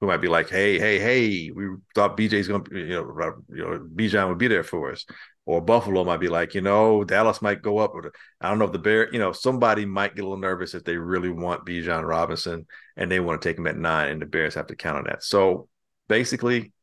who 0.00 0.06
might 0.06 0.22
be 0.22 0.28
like, 0.28 0.48
"Hey, 0.48 0.78
hey, 0.78 0.98
hey, 0.98 1.50
we 1.50 1.66
thought 1.94 2.16
BJ's 2.16 2.48
going 2.48 2.64
to, 2.64 2.78
you 2.78 2.94
know, 2.94 3.32
you 3.50 3.64
know, 3.64 3.88
Bijan 3.94 4.28
would 4.30 4.38
be 4.38 4.48
there 4.48 4.64
for 4.64 4.92
us," 4.92 5.04
or 5.48 5.62
Buffalo 5.62 6.04
might 6.04 6.20
be 6.20 6.28
like, 6.28 6.54
you 6.54 6.60
know, 6.60 7.04
Dallas 7.04 7.40
might 7.40 7.62
go 7.62 7.78
up, 7.78 7.94
or 7.94 8.12
I 8.38 8.50
don't 8.50 8.58
know 8.58 8.66
if 8.66 8.72
the 8.72 8.78
Bear, 8.78 9.10
you 9.10 9.18
know, 9.18 9.32
somebody 9.32 9.86
might 9.86 10.14
get 10.14 10.20
a 10.20 10.28
little 10.28 10.36
nervous 10.36 10.74
if 10.74 10.84
they 10.84 10.98
really 10.98 11.30
want 11.30 11.64
Bijan 11.64 12.06
Robinson 12.06 12.66
and 12.98 13.10
they 13.10 13.18
want 13.18 13.40
to 13.40 13.48
take 13.48 13.56
him 13.56 13.66
at 13.66 13.78
nine, 13.78 14.08
and 14.08 14.20
the 14.20 14.26
Bears 14.26 14.56
have 14.56 14.66
to 14.66 14.76
count 14.76 14.98
on 14.98 15.04
that. 15.04 15.24
So 15.24 15.70
basically, 16.06 16.74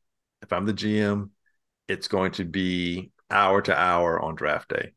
if 0.41 0.51
I'm 0.51 0.65
the 0.65 0.73
GM, 0.73 1.29
it's 1.87 2.07
going 2.07 2.31
to 2.33 2.43
be 2.43 3.11
hour 3.29 3.61
to 3.61 3.79
hour 3.79 4.19
on 4.19 4.33
draft 4.33 4.69
day. 4.69 4.93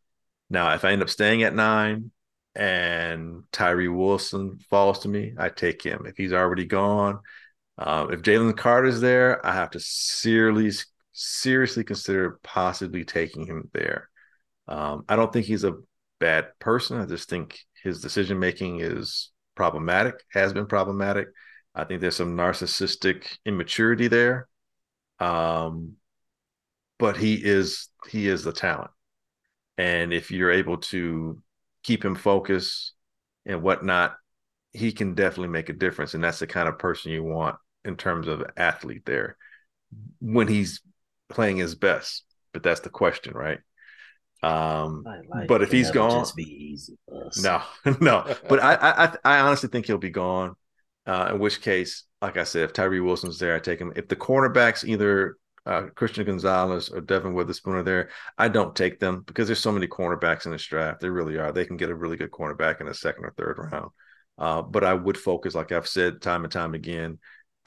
Now, 0.49 0.73
if 0.75 0.87
I 0.87 0.93
end 0.93 1.03
up 1.03 1.11
staying 1.11 1.43
at 1.43 1.55
nine 1.55 2.11
and 2.55 3.43
Tyree 3.53 3.89
Wilson 3.89 4.61
falls 4.71 5.01
to 5.01 5.09
me, 5.09 5.35
I 5.37 5.51
take 5.51 5.83
him. 5.83 6.07
If 6.07 6.17
he's 6.17 6.33
already 6.33 6.65
gone, 6.65 7.21
uh, 7.77 8.07
if 8.13 8.23
Jalen 8.23 8.57
Carter's 8.57 9.03
there, 9.03 9.45
I 9.45 9.53
have 9.53 9.73
to 9.73 9.81
seriously 9.81 10.87
seriously 11.19 11.83
consider 11.83 12.39
possibly 12.43 13.05
taking 13.05 13.47
him 13.47 13.69
there. 13.75 14.09
Um, 14.69 15.05
I 15.09 15.17
don't 15.17 15.33
think 15.33 15.47
he's 15.47 15.65
a 15.65 15.75
bad 16.21 16.47
person. 16.61 17.01
I 17.01 17.07
just 17.07 17.29
think 17.29 17.59
his 17.83 18.01
decision 18.01 18.39
making 18.39 18.81
is 18.81 19.31
problematic, 19.57 20.23
has 20.33 20.53
been 20.53 20.67
problematic. 20.67 21.29
I 21.75 21.85
think 21.85 22.01
there's 22.01 22.17
some 22.17 22.37
narcissistic 22.37 23.37
immaturity 23.45 24.07
there. 24.07 24.49
Um, 25.19 25.95
but 26.99 27.17
he 27.17 27.35
is 27.35 27.89
he 28.09 28.29
is 28.29 28.45
the 28.45 28.53
talent. 28.53 28.91
And 29.77 30.13
if 30.13 30.31
you're 30.31 30.53
able 30.53 30.79
to 30.79 31.43
keep 31.83 32.05
him 32.05 32.15
focused 32.15 32.95
and 33.45 33.63
whatnot, 33.63 34.17
he 34.73 34.93
can 34.93 35.15
definitely 35.15 35.49
make 35.49 35.69
a 35.69 35.73
difference. 35.73 36.15
And 36.15 36.23
that's 36.23 36.41
the 36.41 36.47
kind 36.47 36.69
of 36.69 36.79
person 36.79 37.11
you 37.11 37.25
want 37.25 37.57
in 37.85 37.97
terms 37.97 38.29
of 38.29 38.45
athlete 38.57 39.05
there 39.05 39.37
when 40.21 40.49
he's 40.49 40.81
playing 41.29 41.59
his 41.59 41.75
best. 41.75 42.25
But 42.53 42.63
that's 42.63 42.81
the 42.81 42.91
question, 42.91 43.35
right? 43.35 43.59
Um, 44.43 45.05
like 45.29 45.49
but 45.49 45.63
if 45.63 45.73
he's 45.73 45.91
gone, 45.91 46.27
no, 47.39 47.63
no. 48.01 48.35
But 48.49 48.63
I, 48.63 48.75
I, 48.75 49.17
I 49.25 49.41
honestly 49.41 49.69
think 49.69 49.87
he'll 49.87 49.99
be 49.99 50.11
gone. 50.11 50.55
Uh, 51.07 51.31
in 51.33 51.39
which 51.39 51.63
case, 51.63 52.05
like 52.21 52.37
I 52.37 52.45
said, 52.45 52.65
if 52.65 52.73
Tyree 52.73 53.01
Wilson's 53.01 53.39
there, 53.39 53.57
I 53.57 53.61
take 53.61 53.81
him. 53.81 53.93
If 53.97 54.09
the 54.09 54.17
cornerbacks, 54.17 54.85
either 54.85 55.37
uh, 55.65 55.87
Christian 55.95 56.27
Gonzalez 56.27 56.91
or 56.91 57.01
Devon 57.01 57.35
Witherspoon 57.35 57.77
are 57.77 57.83
there, 57.83 58.11
I 58.37 58.49
don't 58.49 58.77
take 58.77 59.01
them 59.01 59.23
because 59.27 59.49
there's 59.49 59.59
so 59.59 59.73
many 59.73 59.87
cornerbacks 59.87 60.47
in 60.47 60.53
this 60.53 60.65
draft. 60.65 61.01
They 61.01 61.09
really 61.09 61.39
are. 61.39 61.51
They 61.51 61.65
can 61.65 61.77
get 61.77 61.91
a 61.91 61.95
really 61.95 62.17
good 62.17 62.31
cornerback 62.31 62.81
in 62.81 62.87
the 62.87 62.95
second 62.95 63.25
or 63.25 63.33
third 63.37 63.59
round. 63.59 63.91
Uh, 64.37 64.63
but 64.63 64.85
I 64.85 64.95
would 64.95 65.19
focus, 65.19 65.55
like 65.55 65.73
I've 65.73 65.89
said 65.89 66.23
time 66.23 66.45
and 66.45 66.53
time 66.53 66.75
again, 66.75 67.19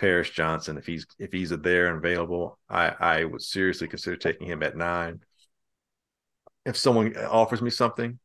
Paris 0.02 0.32
Johnson, 0.32 0.80
if 0.80 0.88
he's 0.88 1.06
if 1.20 1.32
he's 1.32 1.52
there 1.52 1.88
and 1.88 1.97
available, 1.97 2.58
I 2.68 2.88
I 2.99 3.24
would 3.24 3.43
seriously 3.43 3.88
consider 3.88 4.18
taking 4.18 4.47
him 4.47 4.64
at 4.64 4.76
nine. 4.76 5.20
If 6.66 6.76
someone 6.76 7.16
offers 7.18 7.62
me 7.62 7.70
something 7.70 8.18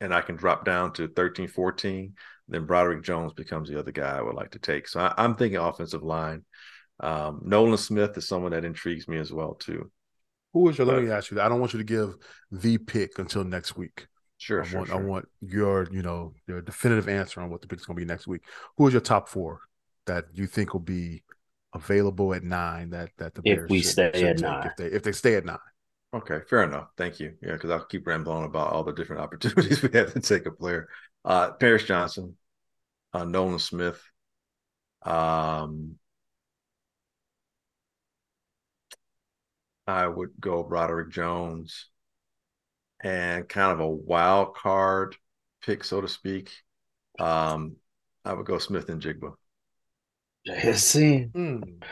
and 0.00 0.12
I 0.12 0.22
can 0.22 0.34
drop 0.34 0.64
down 0.64 0.92
to 0.94 1.06
13, 1.06 1.46
14, 1.46 2.14
then 2.48 2.66
Broderick 2.66 3.04
Jones 3.04 3.32
becomes 3.32 3.68
the 3.68 3.78
other 3.78 3.92
guy 3.92 4.18
I 4.18 4.22
would 4.22 4.34
like 4.34 4.50
to 4.52 4.58
take. 4.58 4.88
So 4.88 4.98
I, 5.00 5.24
am 5.24 5.36
thinking 5.36 5.58
offensive 5.58 6.02
line. 6.02 6.44
Um, 6.98 7.42
Nolan 7.44 7.78
Smith 7.78 8.18
is 8.18 8.26
someone 8.26 8.50
that 8.50 8.64
intrigues 8.64 9.06
me 9.06 9.18
as 9.18 9.32
well 9.32 9.54
too. 9.54 9.88
Who 10.52 10.68
is 10.68 10.78
your? 10.78 10.86
But, 10.88 10.96
let 10.96 11.04
me 11.04 11.12
ask 11.12 11.30
you 11.30 11.36
that. 11.36 11.46
I 11.46 11.48
don't 11.48 11.60
want 11.60 11.74
you 11.74 11.78
to 11.78 11.84
give 11.84 12.16
the 12.50 12.76
pick 12.78 13.20
until 13.20 13.44
next 13.44 13.76
week. 13.76 14.08
Sure, 14.38 14.62
I 14.62 14.66
sure, 14.66 14.78
want, 14.78 14.90
sure. 14.90 14.98
I 14.98 15.04
want 15.04 15.28
your, 15.40 15.86
you 15.92 16.02
know, 16.02 16.32
your 16.48 16.60
definitive 16.60 17.08
answer 17.08 17.40
on 17.40 17.50
what 17.50 17.60
the 17.60 17.68
pick 17.68 17.78
is 17.78 17.86
going 17.86 17.96
to 17.96 18.04
be 18.04 18.10
next 18.10 18.26
week. 18.26 18.42
Who 18.78 18.88
is 18.88 18.94
your 18.94 19.00
top 19.00 19.28
four 19.28 19.60
that 20.10 20.26
you 20.34 20.46
think 20.48 20.72
will 20.72 20.80
be 20.80 21.22
available 21.72 22.34
at 22.34 22.42
nine? 22.42 22.90
That 22.90 23.10
that 23.18 23.34
the 23.34 23.42
Bears 23.42 23.64
if 23.64 23.70
we 23.70 23.80
should, 23.80 23.90
stay 23.92 24.10
should 24.14 24.24
at 24.24 24.36
take 24.38 24.42
nine, 24.42 24.66
if 24.66 24.76
they 24.76 24.86
if 24.86 25.02
they 25.04 25.12
stay 25.12 25.34
at 25.36 25.44
nine. 25.44 25.58
Okay, 26.12 26.40
fair 26.48 26.64
enough. 26.64 26.88
Thank 26.96 27.20
you. 27.20 27.34
Yeah, 27.40 27.52
because 27.52 27.70
I'll 27.70 27.84
keep 27.84 28.06
rambling 28.06 28.44
about 28.44 28.72
all 28.72 28.82
the 28.82 28.92
different 28.92 29.22
opportunities 29.26 29.80
we 29.80 29.90
have 29.92 30.12
to 30.12 30.20
take 30.20 30.46
a 30.46 30.50
player. 30.50 30.88
Uh, 31.24 31.52
Paris 31.52 31.84
Johnson, 31.84 32.36
uh, 33.12 33.24
Nolan 33.24 33.60
Smith, 33.60 34.02
um, 35.02 35.96
I 39.86 40.06
would 40.06 40.30
go 40.40 40.64
Broderick 40.64 41.10
Jones 41.10 41.86
and 43.02 43.48
kind 43.48 43.72
of 43.72 43.80
a 43.80 43.88
wild 43.88 44.54
card 44.56 45.16
pick, 45.62 45.84
so 45.84 46.00
to 46.00 46.08
speak. 46.08 46.50
Um, 47.18 47.76
I 48.24 48.34
would 48.34 48.46
go 48.46 48.58
Smith-Njigba. 48.58 49.34
Yes, 50.44 50.94
mm. 50.94 51.82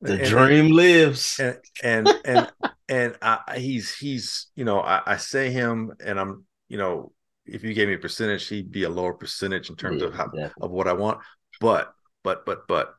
the 0.00 0.12
and, 0.12 0.24
dream 0.24 0.66
and, 0.66 0.74
lives. 0.74 1.40
And 1.40 1.58
and 1.82 2.08
and 2.24 2.52
and 2.88 3.16
I, 3.22 3.58
he's 3.58 3.96
he's 3.96 4.48
you 4.54 4.64
know 4.64 4.80
I, 4.80 5.02
I, 5.06 5.16
say 5.16 5.50
him 5.50 5.92
and 6.04 6.20
I'm 6.20 6.44
you 6.68 6.76
know 6.76 7.12
if 7.46 7.64
you 7.64 7.72
gave 7.74 7.88
me 7.88 7.94
a 7.94 7.98
percentage 7.98 8.46
he'd 8.48 8.70
be 8.70 8.84
a 8.84 8.90
lower 8.90 9.14
percentage 9.14 9.70
in 9.70 9.76
terms 9.76 10.02
yeah, 10.02 10.08
of 10.08 10.14
how 10.14 10.30
of 10.60 10.70
what 10.70 10.88
I 10.88 10.92
want. 10.92 11.20
But 11.60 11.92
but 12.22 12.44
but 12.44 12.66
but 12.68 12.94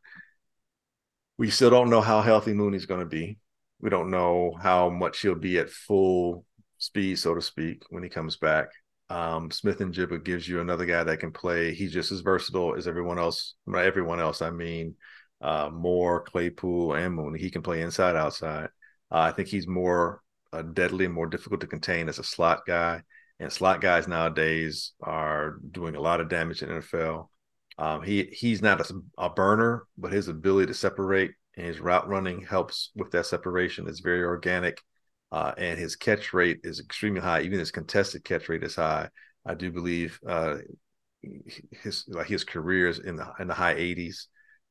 we 1.38 1.50
still 1.50 1.70
don't 1.70 1.90
know 1.90 2.02
how 2.02 2.22
healthy 2.22 2.54
Mooney's 2.54 2.86
going 2.86 3.02
to 3.02 3.06
be. 3.06 3.38
We 3.82 3.90
don't 3.90 4.10
know 4.10 4.58
how 4.60 4.90
much 4.90 5.20
he'll 5.20 5.36
be 5.36 5.60
at 5.60 5.70
full 5.70 6.46
speed, 6.78 7.20
so 7.20 7.36
to 7.36 7.42
speak, 7.42 7.84
when 7.90 8.04
he 8.04 8.10
comes 8.10 8.38
back. 8.38 8.68
Um, 9.10 9.52
Smith-Njigba 9.52 10.24
gives 10.24 10.48
you 10.48 10.62
another 10.62 10.86
guy 10.86 11.04
that 11.04 11.20
can 11.20 11.32
play. 11.32 11.74
He's 11.74 11.94
just 11.94 12.12
as 12.12 12.22
versatile 12.22 12.76
as 12.76 12.88
everyone 12.88 13.20
else. 13.20 13.56
By 13.68 13.86
everyone 13.86 14.20
else, 14.20 14.42
I 14.42 14.50
mean 14.50 14.96
uh, 15.42 15.70
Moore, 15.72 16.22
Claypool, 16.22 16.94
and 16.94 17.14
Mooney. 17.14 17.40
He 17.40 17.52
can 17.52 17.62
play 17.62 17.82
inside, 17.82 18.16
outside. 18.16 18.70
Uh, 19.12 19.20
I 19.20 19.32
think 19.32 19.48
he's 19.48 19.68
more 19.68 20.22
uh, 20.52 20.62
deadly 20.62 21.06
and 21.06 21.14
more 21.14 21.28
difficult 21.28 21.62
to 21.62 21.68
contain 21.68 22.10
as 22.10 22.20
a 22.20 22.24
slot 22.24 22.62
guy. 22.66 23.02
And 23.40 23.52
slot 23.52 23.82
guys 23.82 24.08
nowadays 24.08 24.94
are 25.02 25.58
doing 25.72 25.96
a 25.96 26.02
lot 26.02 26.22
of 26.22 26.30
damage 26.30 26.64
in 26.64 26.70
NFL. 26.70 27.28
Um, 27.78 28.02
he 28.02 28.24
he's 28.32 28.62
not 28.62 28.80
a, 28.80 29.02
a, 29.18 29.30
burner, 29.30 29.86
but 29.98 30.14
his 30.14 30.30
ability 30.30 30.68
to 30.68 30.74
separate 30.74 31.32
and 31.58 31.68
his 31.68 31.82
route 31.82 32.08
running 32.08 32.42
helps 32.42 32.92
with 32.96 33.12
that 33.12 33.26
separation. 33.26 33.88
It's 33.90 34.00
very 34.00 34.24
organic, 34.24 34.82
uh, 35.32 35.54
and 35.58 35.80
his 35.80 35.96
catch 35.96 36.34
rate 36.34 36.62
is 36.64 36.80
extremely 36.80 37.22
high. 37.22 37.42
Even 37.42 37.60
his 37.60 37.72
contested 37.72 38.24
catch 38.24 38.50
rate 38.50 38.64
is 38.64 38.76
high. 38.76 39.10
I 39.46 39.56
do 39.56 39.72
believe 39.72 40.20
uh, 40.28 40.58
his 41.84 42.06
like 42.08 42.28
his 42.28 42.44
career 42.44 42.88
is 42.88 43.00
in 43.00 43.16
the 43.16 43.32
in 43.40 43.48
the 43.48 43.54
high 43.54 43.76
80s. 43.76 44.28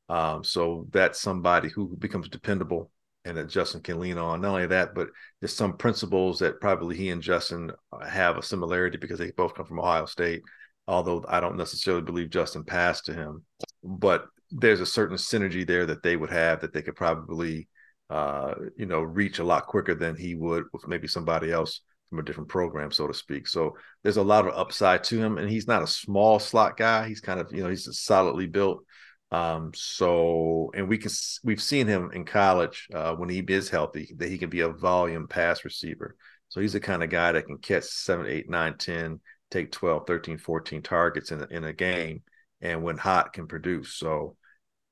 Um, 0.07 0.43
so 0.43 0.87
that's 0.91 1.19
somebody 1.19 1.69
who 1.69 1.95
becomes 1.97 2.29
dependable 2.29 2.91
and 3.23 3.37
that 3.37 3.49
Justin 3.49 3.81
can 3.81 3.99
lean 3.99 4.19
on. 4.19 4.41
Not 4.41 4.49
only 4.49 4.67
that, 4.67 4.93
but 4.93 5.07
there's 5.39 5.55
some 5.55 5.77
principles 5.77 6.39
that 6.39 6.61
probably 6.61 6.95
he 6.95 7.09
and 7.09 7.23
Justin 7.23 7.71
have 8.07 8.37
a 8.37 8.43
similarity 8.43 8.97
because 8.97 9.17
they 9.17 9.31
both 9.31 9.55
come 9.55 9.65
from 9.65 9.79
Ohio 9.79 10.05
State 10.05 10.43
although 10.87 11.23
I 11.27 11.39
don't 11.39 11.57
necessarily 11.57 12.03
believe 12.03 12.29
Justin 12.29 12.63
passed 12.63 13.05
to 13.05 13.13
him. 13.13 13.43
But 13.83 14.25
there's 14.51 14.81
a 14.81 14.85
certain 14.85 15.17
synergy 15.17 15.65
there 15.65 15.85
that 15.85 16.03
they 16.03 16.15
would 16.15 16.29
have 16.29 16.61
that 16.61 16.73
they 16.73 16.81
could 16.81 16.95
probably, 16.95 17.67
uh, 18.09 18.53
you 18.77 18.85
know, 18.85 19.01
reach 19.01 19.39
a 19.39 19.43
lot 19.43 19.67
quicker 19.67 19.95
than 19.95 20.15
he 20.15 20.35
would 20.35 20.65
with 20.73 20.87
maybe 20.87 21.07
somebody 21.07 21.51
else 21.51 21.81
from 22.09 22.19
a 22.19 22.23
different 22.23 22.49
program, 22.49 22.91
so 22.91 23.07
to 23.07 23.13
speak. 23.13 23.47
So 23.47 23.75
there's 24.03 24.17
a 24.17 24.23
lot 24.23 24.47
of 24.47 24.53
upside 24.55 25.03
to 25.05 25.17
him, 25.17 25.37
and 25.37 25.49
he's 25.49 25.67
not 25.67 25.83
a 25.83 25.87
small 25.87 26.39
slot 26.39 26.77
guy. 26.77 27.07
He's 27.07 27.21
kind 27.21 27.39
of, 27.39 27.51
you 27.51 27.63
know, 27.63 27.69
he's 27.69 27.87
solidly 27.99 28.47
built. 28.47 28.83
Um, 29.31 29.71
so 29.73 30.71
and 30.75 30.87
we 30.87 30.97
can 30.97 31.11
we've 31.43 31.61
seen 31.61 31.87
him 31.87 32.11
in 32.13 32.25
college 32.25 32.87
uh, 32.93 33.15
when 33.15 33.27
he 33.27 33.39
is 33.39 33.69
healthy 33.69 34.13
that 34.17 34.29
he 34.29 34.37
can 34.37 34.49
be 34.49 34.61
a 34.61 34.69
volume 34.69 35.27
pass 35.27 35.65
receiver. 35.65 36.15
So 36.49 36.61
he's 36.61 36.73
the 36.73 36.79
kind 36.79 37.03
of 37.03 37.09
guy 37.09 37.31
that 37.31 37.47
can 37.47 37.57
catch 37.57 37.85
seven, 37.85 38.27
eight, 38.27 38.49
nine, 38.49 38.77
10, 38.77 39.19
take 39.49 39.71
12, 39.71 40.05
13, 40.05 40.37
14 40.37 40.81
targets 40.83 41.31
in 41.31 41.45
in 41.49 41.63
a 41.63 41.73
game 41.73 42.21
and 42.61 42.83
when 42.83 42.97
hot 42.97 43.33
can 43.33 43.47
produce. 43.47 43.93
So 43.93 44.37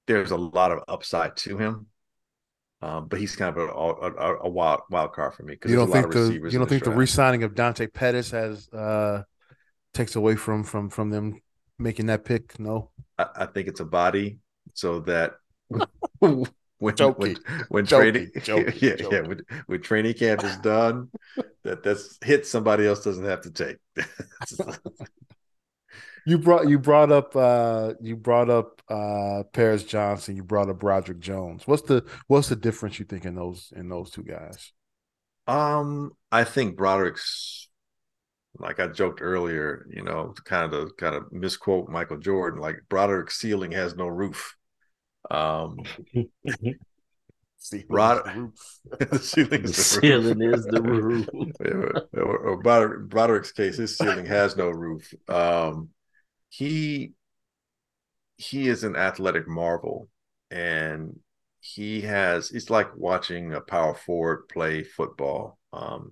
there's 0.08 0.32
a 0.32 0.38
lot 0.38 0.72
of 0.72 0.84
upside 0.88 1.38
to 1.38 1.58
him. 1.58 1.88
Um, 2.84 3.08
but 3.08 3.18
he's 3.18 3.34
kind 3.34 3.56
of 3.56 3.64
a, 3.64 3.72
a, 3.72 4.36
a, 4.42 4.50
wild 4.50 4.82
wild 4.90 5.14
card 5.14 5.34
for 5.34 5.44
me 5.44 5.54
because 5.54 5.72
you 5.72 5.78
don't 5.78 5.90
think 5.90 6.12
the 6.12 6.34
you 6.34 6.60
don't 6.60 6.68
think 6.68 6.84
the 6.84 6.92
re-signing 6.92 7.44
of 7.44 7.56
Dante 7.56 7.88
Pettis 7.88 8.32
has 8.32 8.68
uh, 8.74 9.24
takes 9.94 10.18
away 10.18 10.36
from 10.36 10.66
from 10.66 10.90
from 10.90 11.10
them 11.10 11.42
making 11.80 12.08
that 12.08 12.26
pick? 12.26 12.60
No, 12.60 12.92
I, 13.18 13.28
I 13.38 13.46
think 13.46 13.70
it's 13.70 13.80
a 13.80 13.86
body 13.86 14.40
so 14.74 15.00
that 15.02 15.36
when 16.20 16.46
when, 16.80 17.38
when 17.70 17.86
training 17.86 18.32
yeah 18.48 18.96
yeah 19.10 19.22
when, 19.22 19.40
when 19.68 19.82
training 19.82 20.16
camp 20.16 20.44
is 20.44 20.58
done 20.58 21.10
that 21.64 21.84
that's 21.84 22.20
hit 22.22 22.46
somebody 22.46 22.86
else 22.86 23.02
doesn't 23.02 23.24
have 23.24 23.40
to 23.42 23.52
take 23.52 23.78
you 26.26 26.38
brought 26.38 26.68
you 26.68 26.80
brought 26.80 27.12
up 27.12 27.36
uh 27.36 27.94
you 28.02 28.16
brought 28.16 28.50
up 28.50 28.82
uh 28.90 29.44
Paris 29.52 29.84
Johnson 29.84 30.36
you 30.36 30.44
brought 30.44 30.70
up 30.70 30.80
Broderick 30.80 31.20
Jones 31.20 31.68
what's 31.68 31.84
the 31.84 32.06
what's 32.28 32.50
the 32.50 32.56
difference 32.56 33.00
you 33.00 33.06
think 33.06 33.26
in 33.26 33.36
those 33.36 33.72
in 33.76 33.90
those 33.90 34.12
two 34.12 34.24
guys 34.24 34.72
um 35.48 36.12
I 36.32 36.44
think 36.44 36.78
Broderick's 36.78 37.68
like 38.60 38.80
I 38.80 38.88
joked 38.88 39.22
earlier, 39.22 39.88
you 39.90 40.04
know, 40.04 40.34
kind 40.46 40.74
of 40.74 40.96
kind 40.98 41.16
of 41.16 41.32
misquote 41.32 41.90
Michael 41.90 42.18
Jordan, 42.18 42.60
like 42.62 42.78
Broderick's 42.90 43.40
ceiling 43.40 43.72
has 43.72 43.96
no 43.96 44.08
roof. 44.08 44.56
Um, 45.32 45.80
Rod- 47.90 48.26
the 49.00 49.20
ceiling, 49.20 49.64
is 49.64 49.76
the, 49.76 49.84
ceiling 49.84 50.40
roof. 50.40 50.56
is 50.56 50.66
the 50.66 50.82
roof. 50.82 51.28
or, 52.14 52.38
or 52.38 52.98
Broderick's 53.00 53.52
case, 53.54 53.78
his 53.78 53.98
ceiling 53.98 54.26
has 54.26 54.56
no 54.56 54.70
roof. 54.70 55.14
Um, 55.30 55.90
he 56.54 57.14
he 58.38 58.68
is 58.68 58.84
an 58.84 58.96
athletic 58.96 59.48
marvel, 59.48 60.10
and 60.52 61.20
he 61.60 62.02
has. 62.02 62.52
It's 62.52 62.70
like 62.70 62.96
watching 62.96 63.54
a 63.54 63.62
power 63.62 63.96
forward 63.96 64.50
play 64.50 64.84
football. 64.84 65.58
Um, 65.72 66.12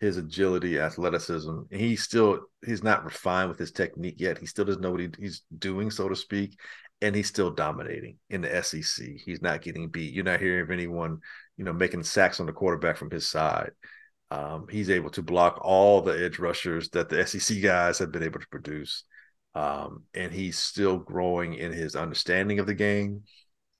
his 0.00 0.16
agility, 0.18 0.78
athleticism. 0.78 1.62
He's 1.70 2.02
still 2.02 2.40
he's 2.64 2.82
not 2.82 3.04
refined 3.04 3.48
with 3.48 3.58
his 3.58 3.72
technique 3.72 4.16
yet. 4.18 4.38
He 4.38 4.46
still 4.46 4.64
doesn't 4.64 4.82
know 4.82 4.90
what 4.90 5.00
he, 5.00 5.08
he's 5.18 5.42
doing, 5.58 5.90
so 5.90 6.08
to 6.08 6.16
speak 6.16 6.58
and 7.02 7.14
he's 7.14 7.28
still 7.28 7.50
dominating 7.50 8.16
in 8.30 8.40
the 8.40 8.62
SEC. 8.62 9.06
He's 9.24 9.42
not 9.42 9.62
getting 9.62 9.88
beat. 9.88 10.14
You're 10.14 10.24
not 10.24 10.40
hearing 10.40 10.62
of 10.62 10.70
anyone, 10.70 11.20
you 11.56 11.64
know, 11.64 11.72
making 11.72 12.02
sacks 12.04 12.40
on 12.40 12.46
the 12.46 12.52
quarterback 12.52 12.96
from 12.96 13.10
his 13.10 13.28
side. 13.28 13.72
Um, 14.30 14.66
he's 14.70 14.90
able 14.90 15.10
to 15.10 15.22
block 15.22 15.60
all 15.62 16.00
the 16.00 16.12
edge 16.12 16.38
rushers 16.38 16.88
that 16.90 17.08
the 17.08 17.26
SEC 17.26 17.62
guys 17.62 17.98
have 17.98 18.12
been 18.12 18.22
able 18.22 18.40
to 18.40 18.48
produce. 18.48 19.04
Um, 19.56 20.02
and 20.12 20.30
he's 20.30 20.58
still 20.58 20.98
growing 20.98 21.54
in 21.54 21.72
his 21.72 21.96
understanding 21.96 22.58
of 22.58 22.66
the 22.66 22.74
game. 22.74 23.22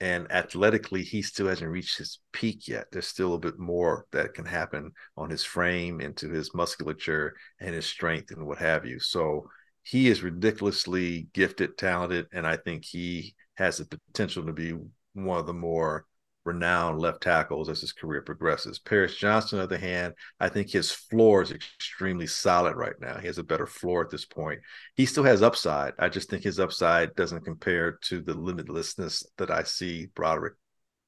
And 0.00 0.30
athletically, 0.32 1.02
he 1.02 1.20
still 1.20 1.48
hasn't 1.48 1.70
reached 1.70 1.98
his 1.98 2.18
peak 2.32 2.66
yet. 2.66 2.86
There's 2.90 3.06
still 3.06 3.34
a 3.34 3.38
bit 3.38 3.58
more 3.58 4.06
that 4.12 4.32
can 4.32 4.46
happen 4.46 4.92
on 5.18 5.28
his 5.28 5.44
frame, 5.44 6.00
into 6.00 6.30
his 6.30 6.54
musculature 6.54 7.36
and 7.60 7.74
his 7.74 7.84
strength 7.84 8.30
and 8.30 8.46
what 8.46 8.58
have 8.58 8.86
you. 8.86 8.98
So 9.00 9.50
he 9.82 10.08
is 10.08 10.22
ridiculously 10.22 11.28
gifted, 11.34 11.76
talented, 11.76 12.26
and 12.32 12.46
I 12.46 12.56
think 12.56 12.84
he 12.84 13.34
has 13.56 13.76
the 13.76 14.00
potential 14.08 14.46
to 14.46 14.52
be 14.54 14.74
one 15.12 15.38
of 15.38 15.46
the 15.46 15.52
more 15.52 16.06
renowned 16.46 17.00
left 17.00 17.22
tackles 17.22 17.68
as 17.68 17.80
his 17.80 17.92
career 17.92 18.22
progresses. 18.22 18.78
Paris 18.78 19.16
Johnson, 19.16 19.58
on 19.58 19.68
the 19.68 19.74
other 19.74 19.84
hand, 19.84 20.14
I 20.38 20.48
think 20.48 20.70
his 20.70 20.90
floor 20.90 21.42
is 21.42 21.50
extremely 21.50 22.26
solid 22.26 22.76
right 22.76 22.94
now. 23.00 23.18
He 23.18 23.26
has 23.26 23.38
a 23.38 23.44
better 23.44 23.66
floor 23.66 24.02
at 24.02 24.10
this 24.10 24.24
point. 24.24 24.60
He 24.94 25.06
still 25.06 25.24
has 25.24 25.42
upside. 25.42 25.94
I 25.98 26.08
just 26.08 26.30
think 26.30 26.42
his 26.42 26.60
upside 26.60 27.14
doesn't 27.14 27.44
compare 27.44 27.98
to 28.04 28.20
the 28.20 28.34
limitlessness 28.34 29.24
that 29.38 29.50
I 29.50 29.64
see 29.64 30.06
Broderick 30.14 30.54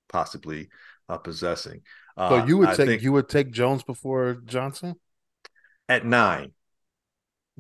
possibly 0.09 0.68
uh, 1.09 1.18
possessing. 1.18 1.82
Uh, 2.16 2.28
so 2.30 2.47
you 2.47 2.59
would 2.59 2.70
I 2.70 2.74
take 2.74 3.03
you 3.03 3.12
would 3.12 3.28
take 3.28 3.53
Jones 3.53 3.84
before 3.84 4.39
Johnson 4.45 4.97
at 5.89 6.05
nine 6.05 6.53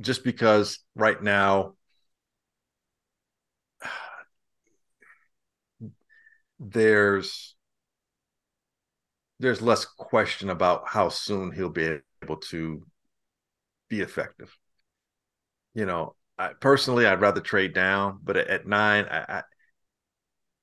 just 0.00 0.24
because 0.24 0.80
right 0.94 1.22
now 1.22 1.74
there's 6.58 7.54
there's 9.40 9.62
less 9.62 9.84
question 9.84 10.50
about 10.50 10.88
how 10.88 11.08
soon 11.08 11.52
he'll 11.52 11.68
be 11.70 11.98
able 12.22 12.36
to 12.36 12.84
be 13.88 14.00
effective. 14.00 14.56
You 15.74 15.86
know, 15.86 16.14
I, 16.38 16.48
personally, 16.54 17.06
I'd 17.06 17.20
rather 17.20 17.40
trade 17.40 17.72
down, 17.72 18.20
but 18.22 18.36
at, 18.36 18.48
at 18.48 18.66
nine, 18.66 19.06
I, 19.06 19.42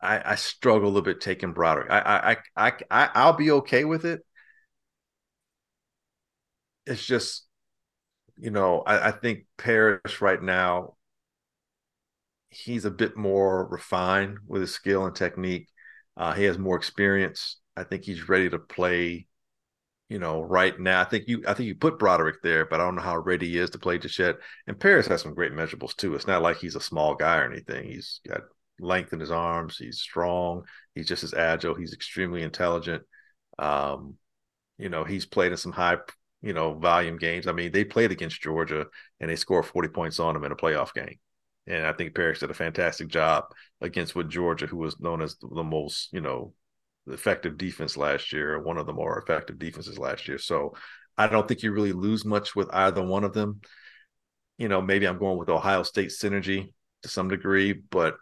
I, 0.01 0.21
I 0.34 0.36
struggle 0.36 0.86
a 0.88 0.91
little 0.91 1.01
bit 1.01 1.21
taking 1.21 1.53
Broderick. 1.53 1.89
I, 1.89 2.38
I, 2.55 2.67
I, 2.67 2.73
I, 2.91 3.09
I'll 3.13 3.34
be 3.34 3.51
okay 3.51 3.86
with 3.86 4.05
it, 4.05 4.21
it's 6.86 7.05
just, 7.05 7.45
you 8.38 8.51
know, 8.51 8.82
I, 8.82 9.09
I 9.09 9.11
think 9.11 9.45
Paris 9.57 10.21
right 10.21 10.41
now, 10.41 10.95
he's 12.49 12.86
a 12.86 12.91
bit 12.91 13.17
more 13.17 13.67
refined 13.67 14.39
with 14.47 14.61
his 14.61 14.73
skill 14.73 15.05
and 15.05 15.15
technique. 15.15 15.67
Uh, 16.17 16.34
he 16.34 16.43
has 16.45 16.57
more 16.57 16.78
experience. 16.78 17.57
I 17.78 17.84
think 17.84 18.03
he's 18.03 18.30
ready 18.30 18.49
to 18.49 18.59
play. 18.59 19.28
You 20.09 20.19
know, 20.19 20.41
right 20.41 20.80
now, 20.80 21.01
I 21.01 21.05
think 21.05 21.28
you, 21.28 21.43
I 21.47 21.55
think 21.55 21.67
you 21.67 21.73
put 21.73 21.97
Broderick 21.97 22.43
there, 22.43 22.65
but 22.65 22.80
I 22.80 22.86
don't 22.86 22.95
know 22.95 23.01
how 23.01 23.17
ready 23.17 23.47
he 23.47 23.57
is 23.57 23.71
to 23.71 23.80
play 23.80 23.97
just 23.97 24.19
yet. 24.19 24.36
And 24.67 24.80
Paris 24.80 25.07
has 25.07 25.23
some 25.23 25.34
great 25.34 25.51
measurables 25.51 25.95
too. 25.95 26.13
It's 26.13 26.28
not 26.28 26.43
like 26.43 26.57
he's 26.57 26.76
a 26.76 26.80
small 26.80 27.15
guy 27.15 27.38
or 27.38 27.51
anything. 27.51 27.86
He's 27.86 28.21
got 28.28 28.41
length 28.80 29.13
in 29.13 29.19
his 29.19 29.32
arms. 29.32 29.78
He's 29.78 29.99
strong. 29.99 30.65
He's 30.93 31.07
just 31.07 31.23
as 31.23 31.34
agile. 31.34 31.73
He's 31.73 31.93
extremely 31.93 32.43
intelligent. 32.43 33.03
Um, 33.57 34.15
you 34.78 34.89
know, 34.89 35.03
he's 35.03 35.26
played 35.26 35.51
in 35.51 35.57
some 35.57 35.71
high, 35.71 35.97
you 36.41 36.53
know, 36.53 36.73
volume 36.73 37.17
games. 37.17 37.47
I 37.47 37.53
mean, 37.53 37.71
they 37.71 37.84
played 37.84 38.11
against 38.11 38.41
Georgia 38.41 38.86
and 39.19 39.30
they 39.30 39.36
scored 39.36 39.65
40 39.65 39.89
points 39.89 40.19
on 40.19 40.34
them 40.34 40.43
in 40.43 40.51
a 40.51 40.55
playoff 40.55 40.93
game. 40.93 41.17
And 41.67 41.86
I 41.86 41.93
think 41.93 42.13
Paris 42.13 42.39
did 42.39 42.51
a 42.51 42.53
fantastic 42.53 43.07
job 43.07 43.45
against 43.82 44.15
what 44.15 44.30
Georgia, 44.30 44.67
who 44.67 44.78
was 44.78 44.99
known 44.99 45.21
as 45.21 45.36
the 45.41 45.63
most, 45.63 46.09
you 46.13 46.21
know, 46.21 46.53
effective 47.07 47.57
defense 47.57 47.97
last 47.97 48.33
year, 48.33 48.61
one 48.61 48.77
of 48.77 48.85
the 48.85 48.93
more 48.93 49.19
effective 49.19 49.59
defenses 49.59 49.99
last 49.99 50.27
year. 50.27 50.37
So 50.37 50.73
I 51.17 51.27
don't 51.27 51.47
think 51.47 51.63
you 51.63 51.71
really 51.71 51.93
lose 51.93 52.25
much 52.25 52.55
with 52.55 52.69
either 52.73 53.03
one 53.03 53.23
of 53.23 53.33
them. 53.33 53.61
You 54.57 54.67
know, 54.67 54.81
maybe 54.81 55.07
I'm 55.07 55.19
going 55.19 55.37
with 55.37 55.49
Ohio 55.49 55.83
State 55.83 56.09
synergy 56.09 56.73
to 57.03 57.09
some 57.09 57.27
degree, 57.27 57.73
but 57.73 58.15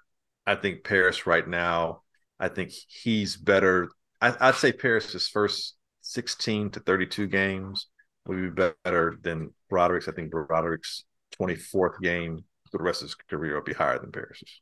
I 0.45 0.55
think 0.55 0.83
Paris 0.83 1.25
right 1.25 1.47
now, 1.47 2.01
I 2.39 2.49
think 2.49 2.71
he's 2.71 3.37
better. 3.37 3.89
I, 4.19 4.47
would 4.47 4.55
say 4.55 4.71
Paris's 4.71 5.27
first 5.27 5.75
16 6.01 6.71
to 6.71 6.79
32 6.79 7.27
games 7.27 7.87
would 8.25 8.55
be 8.55 8.67
better 8.83 9.17
than 9.21 9.51
Broderick's. 9.69 10.07
I 10.07 10.11
think 10.11 10.31
Broderick's 10.31 11.05
24th 11.39 11.99
game 12.01 12.43
for 12.71 12.77
the 12.77 12.83
rest 12.83 13.01
of 13.01 13.07
his 13.07 13.15
career 13.15 13.55
will 13.55 13.63
be 13.63 13.73
higher 13.73 13.99
than 13.99 14.11
Paris's. 14.11 14.61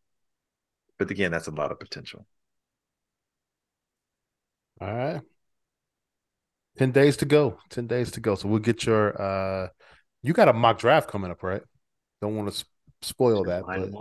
But 0.97 1.11
again, 1.11 1.31
that's 1.31 1.47
a 1.47 1.51
lot 1.51 1.71
of 1.71 1.79
potential. 1.79 2.25
All 4.81 4.93
right. 4.93 5.21
10 6.77 6.91
days 6.91 7.17
to 7.17 7.25
go. 7.25 7.57
10 7.69 7.87
days 7.87 8.11
to 8.11 8.19
go. 8.19 8.35
So 8.35 8.47
we'll 8.47 8.59
get 8.59 8.85
your 8.85 9.21
uh 9.21 9.67
you 10.23 10.33
got 10.33 10.47
a 10.47 10.53
mock 10.53 10.79
draft 10.79 11.09
coming 11.09 11.31
up, 11.31 11.43
right? 11.43 11.61
Don't 12.21 12.35
want 12.35 12.53
to 12.53 12.65
spoil 13.01 13.43
that. 13.45 13.63
But... 13.65 13.91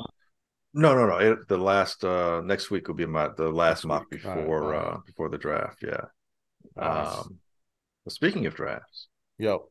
No, 0.73 0.95
no, 0.95 1.07
no. 1.07 1.17
It, 1.17 1.49
the 1.49 1.59
last 1.59 2.05
uh 2.05 2.41
next 2.41 2.71
week 2.71 2.89
will 2.89 2.95
be 2.95 3.07
my 3.07 3.29
the 3.37 3.51
last 3.51 3.85
mock 3.85 4.09
before 4.11 4.63
right, 4.63 4.79
right. 4.79 4.95
uh 4.95 4.99
before 5.05 5.29
the 5.29 5.39
draft. 5.39 5.83
Yeah. 5.83 6.05
Nice. 6.77 7.19
Um 7.19 7.39
but 8.05 8.15
speaking 8.15 8.47
of 8.47 8.55
drafts, 8.55 9.09
yo, 9.37 9.69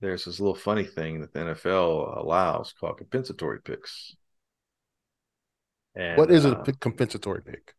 there's 0.00 0.24
this 0.24 0.40
little 0.40 0.54
funny 0.54 0.84
thing 0.84 1.20
that 1.20 1.34
the 1.34 1.40
NFL 1.40 2.18
allows 2.18 2.72
called 2.72 2.96
compensatory 2.96 3.60
picks. 3.60 4.14
And, 5.94 6.16
what 6.16 6.30
is 6.30 6.46
uh, 6.46 6.62
a 6.66 6.72
compensatory 6.72 7.42
pick? 7.42 7.74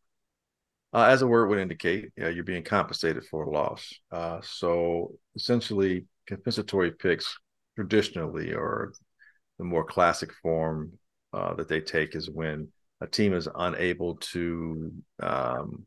Uh, 0.92 1.04
as 1.04 1.20
the 1.20 1.28
word 1.28 1.48
would 1.48 1.60
indicate, 1.60 2.12
yeah, 2.18 2.30
you're 2.30 2.44
being 2.44 2.64
compensated 2.64 3.24
for 3.26 3.44
a 3.44 3.50
loss. 3.52 3.94
Uh, 4.12 4.40
so 4.42 5.14
essentially, 5.36 6.06
compensatory 6.28 6.92
picks 6.92 7.38
traditionally, 7.76 8.54
or 8.54 8.94
the 9.60 9.64
more 9.64 9.84
classic 9.84 10.34
form 10.42 10.92
uh, 11.32 11.54
that 11.54 11.70
they 11.70 11.80
take, 11.80 12.16
is 12.16 12.30
when 12.30 12.70
a 13.02 13.08
team 13.08 13.34
is 13.34 13.48
unable 13.56 14.16
to 14.16 14.92
um, 15.22 15.86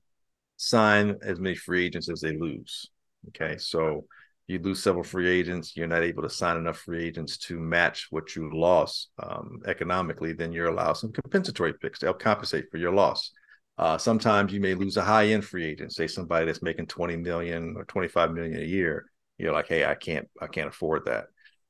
sign 0.56 1.16
as 1.22 1.40
many 1.40 1.56
free 1.56 1.84
agents 1.86 2.08
as 2.08 2.20
they 2.20 2.36
lose. 2.36 2.88
Okay, 3.28 3.58
so 3.58 4.04
you 4.46 4.58
lose 4.60 4.82
several 4.82 5.04
free 5.04 5.28
agents, 5.28 5.76
you're 5.76 5.86
not 5.86 6.02
able 6.02 6.22
to 6.22 6.30
sign 6.30 6.56
enough 6.56 6.78
free 6.78 7.04
agents 7.04 7.38
to 7.38 7.58
match 7.58 8.06
what 8.10 8.36
you 8.36 8.50
lost 8.52 9.10
um, 9.22 9.60
economically, 9.66 10.32
then 10.32 10.52
you're 10.52 10.68
allowed 10.68 10.94
some 10.94 11.12
compensatory 11.12 11.72
picks 11.74 11.98
to 12.00 12.06
help 12.06 12.20
compensate 12.20 12.70
for 12.70 12.78
your 12.78 12.92
loss. 12.92 13.32
Uh, 13.78 13.98
sometimes 13.98 14.52
you 14.52 14.60
may 14.60 14.74
lose 14.74 14.96
a 14.96 15.02
high 15.02 15.28
end 15.28 15.44
free 15.44 15.64
agent, 15.64 15.92
say 15.92 16.06
somebody 16.06 16.46
that's 16.46 16.62
making 16.62 16.86
20 16.86 17.16
million 17.16 17.74
or 17.76 17.84
25 17.84 18.32
million 18.32 18.60
a 18.60 18.64
year. 18.64 19.06
You're 19.38 19.52
like, 19.52 19.68
hey, 19.68 19.84
I 19.84 19.94
can't, 19.94 20.28
I 20.40 20.46
can't 20.46 20.68
afford 20.68 21.06
that. 21.06 21.26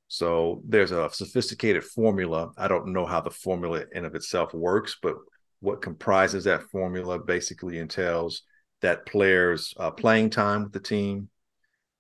So 0.09 0.61
there's 0.69 0.91
a 0.91 1.09
sophisticated 1.11 1.85
formula. 1.85 2.51
I 2.59 2.69
don't 2.69 2.93
know 2.93 3.07
how 3.07 3.21
the 3.21 3.31
formula 3.31 3.85
in 3.93 4.05
of 4.05 4.15
itself 4.15 4.53
works, 4.53 4.99
but 5.01 5.15
what 5.61 5.81
comprises 5.81 6.45
that 6.45 6.65
formula 6.65 7.19
basically 7.19 7.79
entails 7.79 8.43
that 8.83 9.07
players' 9.07 9.73
uh, 9.79 9.93
playing 9.93 10.29
time 10.29 10.65
with 10.65 10.73
the 10.73 10.81
team, 10.81 11.31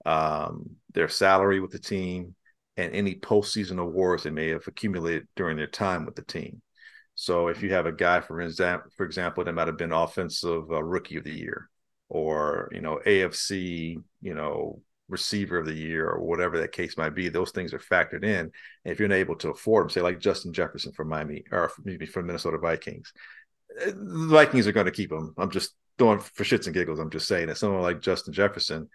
um, 0.05 0.73
their 0.93 1.09
salary 1.09 1.61
with 1.61 1.71
the 1.71 1.79
team, 1.79 2.35
and 2.77 2.93
any 2.95 3.15
postseason 3.15 3.79
awards 3.79 4.25
they 4.25 4.31
may 4.31 4.49
have 4.49 4.67
accumulated 4.67 5.27
during 5.37 5.57
their 5.57 5.67
time 5.67 6.05
with 6.05 6.17
the 6.17 6.25
team. 6.25 6.61
So 7.23 7.47
if 7.47 7.63
you 7.63 7.73
have 7.73 7.87
a 7.87 7.93
guy, 7.93 8.21
for 8.21 8.41
example, 8.41 8.91
for 8.97 9.07
example, 9.07 9.45
that 9.45 9.53
might 9.53 9.69
have 9.69 9.79
been 9.79 9.93
offensive 9.93 10.65
uh, 10.73 10.83
rookie 10.83 11.19
of 11.19 11.23
the 11.23 11.31
year, 11.31 11.71
or 12.09 12.69
you 12.73 12.81
know 12.81 12.99
AFC, 13.07 13.97
you 14.21 14.35
know 14.35 14.83
receiver 15.09 15.59
of 15.59 15.67
the 15.67 15.73
year, 15.73 16.09
or 16.09 16.21
whatever 16.21 16.59
that 16.59 16.73
case 16.73 16.97
might 16.97 17.15
be, 17.15 17.29
those 17.29 17.53
things 17.53 17.73
are 17.73 17.79
factored 17.79 18.25
in. 18.25 18.51
And 18.85 18.93
if 18.93 18.99
you're 18.99 19.13
able 19.13 19.37
to 19.37 19.51
afford 19.51 19.85
them, 19.85 19.91
say 19.91 20.01
like 20.01 20.19
Justin 20.19 20.53
Jefferson 20.53 20.91
from 20.91 21.11
Miami 21.11 21.45
or 21.53 21.71
maybe 21.85 22.07
from 22.07 22.27
Minnesota 22.27 22.59
Vikings, 22.59 23.13
uh, 23.81 23.93
the 23.95 24.27
Vikings 24.27 24.67
are 24.67 24.73
going 24.73 24.87
to 24.87 24.91
keep 24.91 25.13
him. 25.13 25.33
I'm 25.39 25.53
just 25.53 25.77
throwing 25.99 26.19
for 26.19 26.43
shits 26.43 26.67
and 26.67 26.75
giggles. 26.75 26.99
I'm 26.99 27.11
just 27.11 27.29
saying 27.29 27.47
that 27.47 27.57
someone 27.57 27.83
like 27.83 28.01
Justin 28.01 28.33
Jefferson 28.33 28.89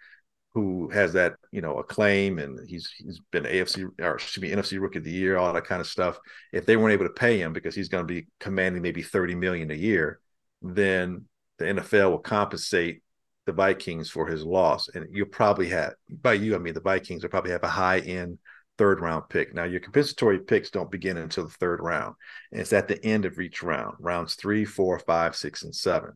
who 0.54 0.88
has 0.90 1.12
that 1.12 1.34
you 1.52 1.60
know 1.60 1.78
acclaim 1.78 2.38
and 2.38 2.58
he's 2.68 2.90
he's 2.96 3.20
been 3.30 3.44
AFC 3.44 3.88
or 4.00 4.18
should 4.18 4.40
be 4.40 4.50
NFC 4.50 4.80
Rookie 4.80 4.98
of 4.98 5.04
the 5.04 5.10
Year, 5.10 5.36
all 5.36 5.52
that 5.52 5.64
kind 5.64 5.80
of 5.80 5.86
stuff. 5.86 6.18
If 6.52 6.66
they 6.66 6.76
weren't 6.76 6.94
able 6.94 7.06
to 7.06 7.12
pay 7.12 7.40
him 7.40 7.52
because 7.52 7.74
he's 7.74 7.88
going 7.88 8.06
to 8.06 8.12
be 8.12 8.26
commanding 8.40 8.82
maybe 8.82 9.02
thirty 9.02 9.34
million 9.34 9.70
a 9.70 9.74
year, 9.74 10.20
then 10.62 11.26
the 11.58 11.66
NFL 11.66 12.10
will 12.10 12.18
compensate 12.18 13.02
the 13.46 13.52
Vikings 13.52 14.10
for 14.10 14.26
his 14.26 14.44
loss, 14.44 14.88
and 14.88 15.06
you'll 15.10 15.26
probably 15.26 15.68
have 15.68 15.94
by 16.08 16.34
you 16.34 16.54
I 16.54 16.58
mean 16.58 16.74
the 16.74 16.80
Vikings 16.80 17.22
will 17.22 17.30
probably 17.30 17.52
have 17.52 17.64
a 17.64 17.68
high 17.68 18.00
end 18.00 18.38
third 18.78 19.00
round 19.00 19.24
pick. 19.28 19.54
Now 19.54 19.64
your 19.64 19.80
compensatory 19.80 20.38
picks 20.38 20.70
don't 20.70 20.90
begin 20.90 21.16
until 21.18 21.44
the 21.44 21.50
third 21.50 21.80
round, 21.80 22.14
and 22.52 22.60
it's 22.60 22.72
at 22.72 22.88
the 22.88 23.04
end 23.04 23.26
of 23.26 23.38
each 23.38 23.62
round, 23.62 23.96
rounds 23.98 24.34
three, 24.34 24.64
four, 24.64 24.98
five, 24.98 25.36
six, 25.36 25.62
and 25.62 25.74
seven. 25.74 26.12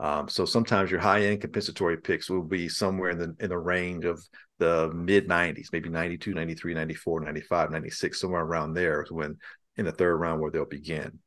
Um, 0.00 0.28
so 0.28 0.46
sometimes 0.46 0.90
your 0.90 0.98
high 0.98 1.24
end 1.26 1.42
compensatory 1.42 1.98
picks 1.98 2.30
will 2.30 2.42
be 2.42 2.70
somewhere 2.70 3.10
in 3.10 3.18
the 3.18 3.36
in 3.38 3.50
the 3.50 3.58
range 3.58 4.06
of 4.06 4.18
the 4.58 4.90
mid 4.94 5.28
90s, 5.28 5.68
maybe 5.72 5.90
92, 5.90 6.32
93, 6.32 6.74
94, 6.74 7.20
95, 7.20 7.70
96, 7.70 8.20
somewhere 8.20 8.42
around 8.42 8.72
there 8.72 9.06
when 9.10 9.36
in 9.76 9.84
the 9.84 9.92
third 9.92 10.16
round 10.16 10.40
where 10.40 10.50
they'll 10.50 10.64
begin. 10.64 11.18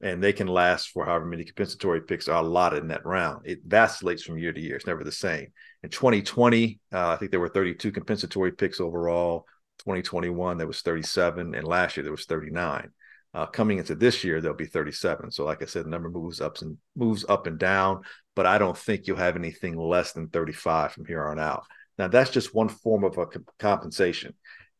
And 0.00 0.22
they 0.22 0.32
can 0.32 0.46
last 0.46 0.90
for 0.90 1.04
however 1.04 1.26
many 1.26 1.44
compensatory 1.44 2.02
picks 2.02 2.28
are 2.28 2.42
allotted 2.42 2.82
in 2.82 2.88
that 2.88 3.04
round. 3.04 3.42
It 3.46 3.60
vacillates 3.66 4.22
from 4.22 4.38
year 4.38 4.52
to 4.52 4.60
year. 4.60 4.76
It's 4.76 4.86
never 4.86 5.04
the 5.04 5.12
same. 5.12 5.48
In 5.82 5.90
2020, 5.90 6.78
uh, 6.92 7.08
I 7.08 7.16
think 7.16 7.32
there 7.32 7.40
were 7.40 7.48
32 7.48 7.92
compensatory 7.92 8.52
picks 8.52 8.80
overall. 8.80 9.44
2021, 9.80 10.56
there 10.56 10.66
was 10.66 10.82
37. 10.82 11.54
And 11.54 11.66
last 11.66 11.96
year, 11.96 12.04
there 12.04 12.12
was 12.12 12.24
39. 12.24 12.90
Uh, 13.32 13.46
coming 13.46 13.78
into 13.78 13.94
this 13.94 14.24
year, 14.24 14.40
there'll 14.40 14.56
be 14.56 14.66
37. 14.66 15.30
So, 15.30 15.44
like 15.44 15.62
I 15.62 15.66
said, 15.66 15.84
the 15.84 15.90
number 15.90 16.10
moves 16.10 16.40
up 16.40 16.60
and 16.62 16.76
moves 16.96 17.24
up 17.28 17.46
and 17.46 17.58
down, 17.58 18.02
but 18.34 18.44
I 18.44 18.58
don't 18.58 18.76
think 18.76 19.06
you'll 19.06 19.18
have 19.18 19.36
anything 19.36 19.76
less 19.76 20.12
than 20.12 20.28
35 20.28 20.92
from 20.92 21.04
here 21.04 21.24
on 21.24 21.38
out. 21.38 21.64
Now, 21.96 22.08
that's 22.08 22.30
just 22.30 22.54
one 22.54 22.68
form 22.68 23.04
of 23.04 23.16
a 23.18 23.26
compensation. 23.58 24.34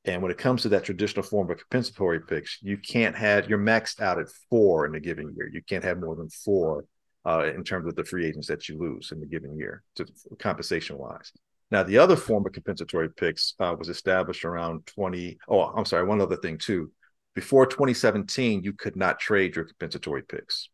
And 0.05 0.22
when 0.22 0.32
it 0.32 0.38
comes 0.38 0.62
to 0.62 0.70
that 0.70 0.84
traditional 0.84 1.22
form 1.22 1.51
of 1.51 1.59
compensatory 1.59 2.20
picks, 2.20 2.59
you 2.62 2.76
can't 2.78 3.14
have 3.14 3.48
you're 3.48 3.59
maxed 3.59 4.01
out 4.01 4.18
at 4.18 4.28
four 4.48 4.86
in 4.86 4.94
a 4.94 5.01
given 5.01 5.32
year. 5.36 5.48
You 5.53 5.62
can't 5.62 5.84
have 5.84 6.01
more 6.01 6.16
than 6.16 6.30
four 6.30 6.86
uh, 7.26 7.44
in 7.55 7.62
terms 7.62 7.86
of 7.86 7.94
the 7.94 8.05
free 8.05 8.26
agents 8.26 8.48
that 8.48 8.68
you 8.68 8.78
lose 8.78 9.12
in 9.12 9.20
the 9.20 9.26
given 9.26 9.57
year, 9.57 9.82
to, 9.96 10.07
compensation 10.38 10.96
wise. 10.96 11.32
Now, 11.70 11.84
the 11.84 11.98
other 11.98 12.16
form 12.16 12.46
of 12.46 12.53
compensatory 12.53 13.11
picks 13.11 13.55
uh, 13.61 13.76
was 13.78 13.88
established 13.88 14.44
around 14.44 14.86
20. 14.86 15.38
Oh, 15.46 15.61
I'm 15.61 15.84
sorry. 15.84 16.05
One 16.05 16.20
other 16.20 16.36
thing, 16.36 16.59
too 16.59 16.90
before 17.35 17.66
2017, 17.66 18.62
you 18.62 18.72
could 18.72 18.97
not 18.97 19.20
trade 19.20 19.55
your 19.55 19.64
compensatory 19.64 20.22
picks. 20.22 20.68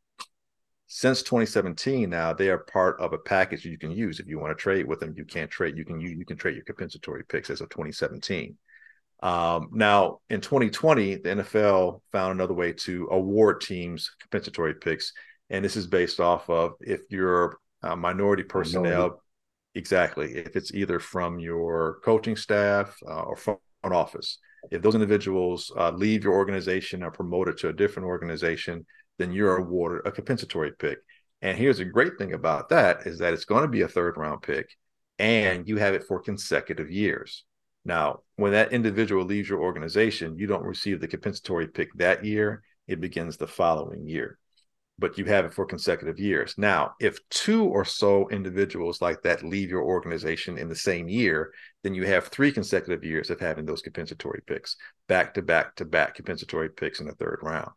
Since 0.89 1.23
2017, 1.23 2.09
now 2.09 2.33
they 2.33 2.49
are 2.49 2.59
part 2.59 3.01
of 3.01 3.13
a 3.13 3.19
package 3.19 3.65
you 3.65 3.79
can 3.79 3.91
use. 3.91 4.21
If 4.21 4.29
you 4.29 4.39
want 4.39 4.57
to 4.57 4.63
trade 4.63 4.87
with 4.87 5.01
them, 5.01 5.15
you 5.17 5.25
can't 5.25 5.51
trade. 5.51 5.77
You 5.77 5.85
can 5.85 6.01
you, 6.01 6.11
you 6.11 6.25
can 6.25 6.37
trade 6.37 6.55
your 6.55 6.65
compensatory 6.65 7.25
picks 7.25 7.51
as 7.51 7.61
of 7.61 7.69
2017. 7.71 8.57
Um, 9.23 9.71
now 9.73 10.21
in 10.31 10.41
2020, 10.41 11.17
the 11.17 11.29
NFL 11.29 12.03
found 12.13 12.33
another 12.33 12.55
way 12.55 12.73
to 12.73 13.09
award 13.11 13.63
teams 13.63 14.15
compensatory 14.21 14.75
picks, 14.75 15.13
and 15.51 15.65
this 15.65 15.77
is 15.77 15.87
based 15.87 16.21
off 16.21 16.49
of 16.49 16.75
if 16.81 17.01
you're 17.11 17.59
minority 17.83 18.43
personnel, 18.43 18.93
minority. 18.93 19.17
exactly. 19.75 20.37
If 20.37 20.57
it's 20.57 20.73
either 20.73 20.99
from 20.99 21.39
your 21.39 22.01
coaching 22.05 22.37
staff 22.37 22.97
uh, 23.07 23.23
or 23.23 23.37
front 23.37 23.61
office, 23.85 24.39
if 24.71 24.83
those 24.83 24.95
individuals 24.95 25.73
uh, 25.77 25.91
leave 25.91 26.25
your 26.25 26.35
organization 26.35 27.03
or 27.03 27.11
promoted 27.11 27.59
to 27.59 27.69
a 27.69 27.73
different 27.73 28.07
organization, 28.07 28.87
then 29.19 29.33
you're 29.33 29.57
awarded 29.57 30.07
a 30.07 30.13
compensatory 30.13 30.73
pick. 30.73 30.99
And 31.43 31.57
here's 31.57 31.79
a 31.79 31.85
great 31.85 32.19
thing 32.19 32.33
about 32.33 32.69
that 32.71 33.07
is 33.07 33.19
that 33.19 33.35
it's 33.35 33.45
going 33.45 33.63
to 33.63 33.69
be 33.69 33.83
a 33.83 33.89
third 33.89 34.17
round 34.17 34.43
pick 34.43 34.71
and 35.19 35.69
you 35.69 35.77
have 35.77 35.95
it 35.95 36.05
for 36.05 36.21
consecutive 36.21 36.91
years. 36.91 37.45
Now, 37.85 38.21
when 38.37 38.53
that 38.53 38.73
individual 38.73 39.25
leaves 39.25 39.49
your 39.49 39.61
organization, 39.61 40.39
you 40.39 40.47
don't 40.47 40.65
receive 40.65 41.01
the 41.01 41.09
compensatory 41.09 41.69
pick 41.69 41.89
that 41.95 42.25
year. 42.25 42.63
It 42.89 43.01
begins 43.01 43.37
the 43.37 43.47
following 43.47 44.09
year, 44.09 44.39
but 44.99 45.19
you 45.19 45.25
have 45.27 45.45
it 45.45 45.53
for 45.53 45.67
consecutive 45.67 46.19
years. 46.19 46.55
Now, 46.57 46.95
if 47.01 47.19
two 47.29 47.65
or 47.65 47.85
so 47.85 48.29
individuals 48.31 49.03
like 49.03 49.23
that 49.23 49.45
leave 49.45 49.69
your 49.69 49.83
organization 49.83 50.57
in 50.57 50.69
the 50.69 50.77
same 50.77 51.09
year, 51.09 51.53
then 51.83 51.95
you 51.95 52.07
have 52.07 52.29
three 52.29 52.51
consecutive 52.51 53.05
years 53.05 53.29
of 53.29 53.39
having 53.39 53.67
those 53.67 53.83
compensatory 53.83 54.43
picks, 54.47 54.77
back 55.07 55.35
to 55.35 55.43
back 55.43 55.77
to 55.77 55.85
back 55.85 56.15
compensatory 56.15 56.71
picks 56.71 57.01
in 57.01 57.07
the 57.07 57.15
third 57.15 57.41
round. 57.43 57.71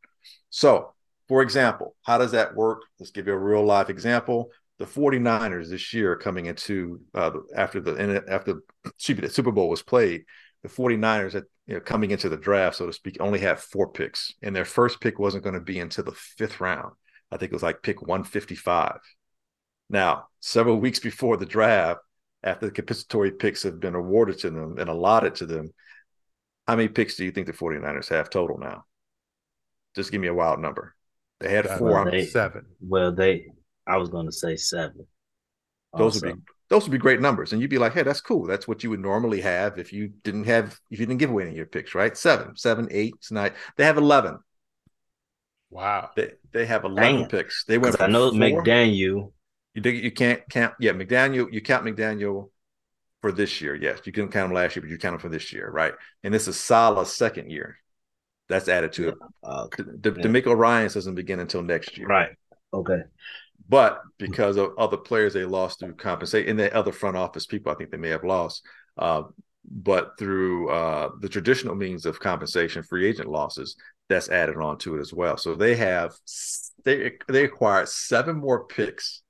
So, 0.49 0.93
for 1.27 1.41
example, 1.41 1.95
how 2.03 2.17
does 2.17 2.31
that 2.31 2.55
work? 2.55 2.83
Let's 2.99 3.11
give 3.11 3.27
you 3.27 3.33
a 3.33 3.37
real 3.37 3.65
life 3.65 3.89
example. 3.89 4.49
The 4.77 4.85
49ers 4.85 5.69
this 5.69 5.93
year 5.93 6.15
coming 6.15 6.45
into 6.45 7.01
uh, 7.13 7.31
after 7.53 7.81
the 7.81 8.23
after 8.29 8.61
the 8.83 9.29
Super 9.29 9.51
Bowl 9.51 9.69
was 9.69 9.83
played, 9.83 10.23
the 10.63 10.69
49ers 10.69 11.35
at, 11.35 11.43
you 11.67 11.75
know, 11.75 11.79
coming 11.81 12.11
into 12.11 12.29
the 12.29 12.37
draft, 12.37 12.77
so 12.77 12.85
to 12.85 12.93
speak, 12.93 13.17
only 13.19 13.39
have 13.39 13.59
four 13.59 13.91
picks, 13.91 14.33
and 14.41 14.55
their 14.55 14.65
first 14.65 15.01
pick 15.01 15.19
wasn't 15.19 15.43
going 15.43 15.53
to 15.53 15.61
be 15.61 15.79
until 15.79 16.05
the 16.05 16.13
fifth 16.13 16.61
round. 16.61 16.93
I 17.31 17.37
think 17.37 17.51
it 17.51 17.55
was 17.55 17.63
like 17.63 17.83
pick 17.83 18.01
155. 18.01 18.99
Now, 19.89 20.27
several 20.39 20.77
weeks 20.77 20.99
before 20.99 21.37
the 21.37 21.45
draft, 21.45 22.01
after 22.43 22.67
the 22.67 22.71
compensatory 22.71 23.31
picks 23.31 23.63
have 23.63 23.79
been 23.79 23.95
awarded 23.95 24.39
to 24.39 24.49
them 24.49 24.77
and 24.77 24.89
allotted 24.89 25.35
to 25.35 25.45
them, 25.45 25.73
how 26.67 26.75
many 26.75 26.87
picks 26.87 27.15
do 27.15 27.25
you 27.25 27.31
think 27.31 27.47
the 27.47 27.53
49ers 27.53 28.09
have 28.09 28.29
total 28.29 28.57
now? 28.57 28.85
Just 29.95 30.11
give 30.11 30.21
me 30.21 30.27
a 30.27 30.33
wild 30.33 30.59
number. 30.59 30.95
They 31.39 31.51
had 31.51 31.67
uh, 31.67 31.77
four. 31.77 31.91
Well, 31.91 32.05
they, 32.05 32.25
seven. 32.25 32.65
Well, 32.79 33.11
they. 33.11 33.47
I 33.87 33.97
was 33.97 34.09
going 34.09 34.27
to 34.27 34.31
say 34.31 34.55
seven. 34.55 35.07
Those 35.97 36.15
also. 36.15 36.27
would 36.27 36.35
be 36.35 36.41
those 36.69 36.83
would 36.83 36.91
be 36.91 36.99
great 36.99 37.19
numbers, 37.19 37.51
and 37.51 37.61
you'd 37.61 37.71
be 37.71 37.79
like, 37.79 37.93
"Hey, 37.93 38.03
that's 38.03 38.21
cool. 38.21 38.45
That's 38.45 38.67
what 38.67 38.83
you 38.83 38.91
would 38.91 38.99
normally 38.99 39.41
have 39.41 39.79
if 39.79 39.91
you 39.91 40.09
didn't 40.23 40.43
have 40.43 40.79
if 40.91 40.99
you 40.99 41.05
didn't 41.07 41.17
give 41.17 41.31
away 41.31 41.43
any 41.43 41.51
of 41.51 41.57
your 41.57 41.65
picks, 41.65 41.95
right? 41.95 42.15
Seven, 42.15 42.55
seven, 42.55 42.87
eight, 42.91 43.15
nine. 43.31 43.53
They 43.75 43.85
have 43.85 43.97
eleven. 43.97 44.37
Wow. 45.69 46.09
They 46.15 46.31
they 46.51 46.65
have 46.65 46.83
eleven 46.83 47.21
Damn. 47.21 47.29
picks. 47.29 47.65
They 47.65 47.77
went. 47.77 48.01
I 48.01 48.07
know 48.07 48.31
four. 48.31 48.39
McDaniel. 48.39 49.31
You 49.75 49.81
dig, 49.81 50.03
you 50.03 50.11
can't 50.11 50.41
count. 50.49 50.73
Yeah, 50.79 50.91
McDaniel. 50.93 51.51
You 51.51 51.61
count 51.61 51.85
McDaniel 51.85 52.49
for 53.21 53.31
this 53.31 53.61
year. 53.61 53.75
Yes, 53.75 53.99
you 54.05 54.11
couldn't 54.11 54.31
count 54.31 54.49
him 54.49 54.55
last 54.55 54.75
year, 54.75 54.81
but 54.81 54.89
you 54.89 54.97
count 54.97 55.15
him 55.15 55.19
for 55.19 55.29
this 55.29 55.53
year, 55.53 55.69
right? 55.69 55.93
And 56.23 56.33
this 56.33 56.47
is 56.47 56.59
Salah's 56.59 57.15
second 57.15 57.51
year. 57.51 57.77
That's 58.47 58.67
added 58.67 58.93
to 58.93 59.09
it. 59.09 59.15
Uh, 59.43 59.67
the, 59.77 60.11
yeah. 60.17 60.23
DeMeco 60.23 60.57
Ryans 60.57 60.95
doesn't 60.95 61.13
begin 61.13 61.39
until 61.39 61.61
next 61.61 61.97
year. 61.97 62.07
Right. 62.07 62.31
Okay. 62.73 63.01
But 63.67 64.01
because 64.17 64.57
of 64.57 64.71
other 64.79 64.97
players 64.97 65.33
they 65.33 65.45
lost 65.45 65.79
through 65.79 65.93
compensation, 65.95 66.49
and 66.49 66.59
the 66.59 66.73
other 66.75 66.91
front 66.91 67.15
office 67.15 67.45
people, 67.45 67.71
I 67.71 67.75
think 67.75 67.91
they 67.91 67.97
may 67.97 68.09
have 68.09 68.23
lost. 68.23 68.63
Uh, 68.97 69.23
but 69.69 70.17
through 70.17 70.69
uh, 70.69 71.09
the 71.19 71.29
traditional 71.29 71.75
means 71.75 72.05
of 72.05 72.19
compensation, 72.19 72.83
free 72.83 73.07
agent 73.07 73.29
losses, 73.29 73.75
that's 74.07 74.29
added 74.29 74.57
on 74.57 74.77
to 74.79 74.97
it 74.97 75.01
as 75.01 75.13
well. 75.13 75.37
So 75.37 75.55
they 75.55 75.75
have 75.75 76.13
they 76.83 77.13
they 77.27 77.43
acquired 77.43 77.89
seven 77.89 78.37
more 78.37 78.65
picks 78.65 79.21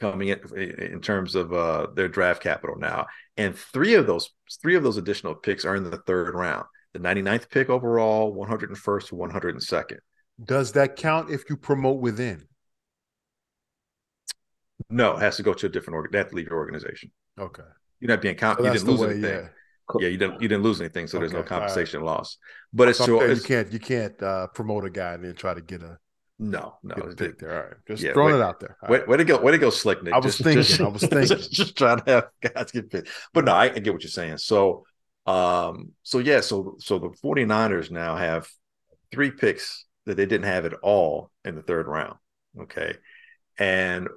coming 0.00 0.28
in 0.28 0.40
in 0.78 1.00
terms 1.00 1.34
of 1.34 1.52
uh, 1.52 1.88
their 1.94 2.08
draft 2.08 2.42
capital 2.42 2.76
now, 2.78 3.06
and 3.36 3.56
three 3.56 3.94
of 3.94 4.06
those 4.06 4.30
three 4.60 4.76
of 4.76 4.82
those 4.82 4.98
additional 4.98 5.34
picks 5.34 5.64
are 5.64 5.76
in 5.76 5.90
the 5.90 5.98
third 6.06 6.34
round 6.34 6.64
the 6.92 6.98
99th 7.00 7.50
pick 7.50 7.70
overall, 7.70 8.34
101st 8.34 9.08
to 9.08 9.14
102nd. 9.14 9.98
Does 10.42 10.72
that 10.72 10.96
count 10.96 11.30
if 11.30 11.48
you 11.50 11.56
promote 11.56 12.00
within? 12.00 12.46
No, 14.88 15.16
it 15.16 15.20
has 15.20 15.36
to 15.36 15.42
go 15.42 15.52
to 15.52 15.66
a 15.66 15.68
different 15.68 15.96
organ. 15.96 16.12
They 16.12 16.18
have 16.18 16.30
to 16.30 16.36
leave 16.36 16.46
your 16.46 16.56
organization. 16.56 17.10
Okay. 17.38 17.62
You're 18.00 18.08
not 18.08 18.22
being 18.22 18.36
counted. 18.36 18.62
So 18.62 18.66
you 18.66 18.72
didn't 18.72 18.88
lose 18.88 19.00
way, 19.00 19.10
anything. 19.10 19.30
Yeah. 19.30 19.48
Yeah. 20.00 20.08
you 20.08 20.18
didn't. 20.18 20.42
You 20.42 20.48
didn't 20.48 20.62
lose 20.62 20.80
anything, 20.80 21.06
so 21.06 21.16
okay. 21.16 21.22
there's 21.22 21.32
no 21.32 21.42
compensation 21.42 22.00
right. 22.00 22.06
loss. 22.06 22.36
But 22.72 22.88
it's, 22.88 22.98
so 22.98 23.22
you 23.24 23.40
can't 23.40 23.72
you 23.72 23.78
can't 23.78 24.22
uh, 24.22 24.48
promote 24.48 24.84
a 24.84 24.90
guy 24.90 25.14
and 25.14 25.24
then 25.24 25.34
try 25.34 25.54
to 25.54 25.60
get 25.60 25.82
a 25.82 25.98
no, 26.38 26.74
no, 26.82 26.94
get 26.94 27.04
a 27.12 27.16
pick 27.16 27.38
there. 27.38 27.50
All 27.50 27.68
right, 27.68 27.76
just 27.86 28.02
yeah, 28.02 28.12
throwing 28.12 28.34
it 28.34 28.40
out 28.40 28.60
there. 28.60 28.76
Way, 28.88 29.02
way, 29.08 29.16
to 29.16 29.24
go, 29.24 29.40
way 29.40 29.50
to 29.50 29.58
go, 29.58 29.70
slick 29.70 30.02
Nick. 30.04 30.14
I 30.14 30.18
was 30.18 30.36
just, 30.36 30.44
thinking, 30.44 30.62
just, 30.62 30.80
I 30.80 30.88
was 30.88 31.00
thinking, 31.06 31.26
just, 31.26 31.52
just 31.52 31.76
trying 31.76 32.00
to 32.00 32.10
have 32.10 32.54
guys 32.54 32.70
get 32.70 32.90
picked. 32.90 33.08
But 33.32 33.46
no, 33.46 33.52
I, 33.52 33.64
I 33.64 33.78
get 33.78 33.92
what 33.92 34.02
you're 34.02 34.10
saying. 34.10 34.38
So 34.38 34.84
um, 35.28 35.92
so 36.04 36.20
yeah, 36.20 36.40
so 36.40 36.76
so 36.78 36.98
the 36.98 37.10
49ers 37.10 37.90
now 37.90 38.16
have 38.16 38.48
three 39.12 39.30
picks 39.30 39.84
that 40.06 40.16
they 40.16 40.24
didn't 40.24 40.46
have 40.46 40.64
at 40.64 40.72
all 40.74 41.30
in 41.44 41.54
the 41.54 41.62
third 41.62 41.86
round. 41.86 42.16
Okay. 42.58 42.96
And 43.58 44.08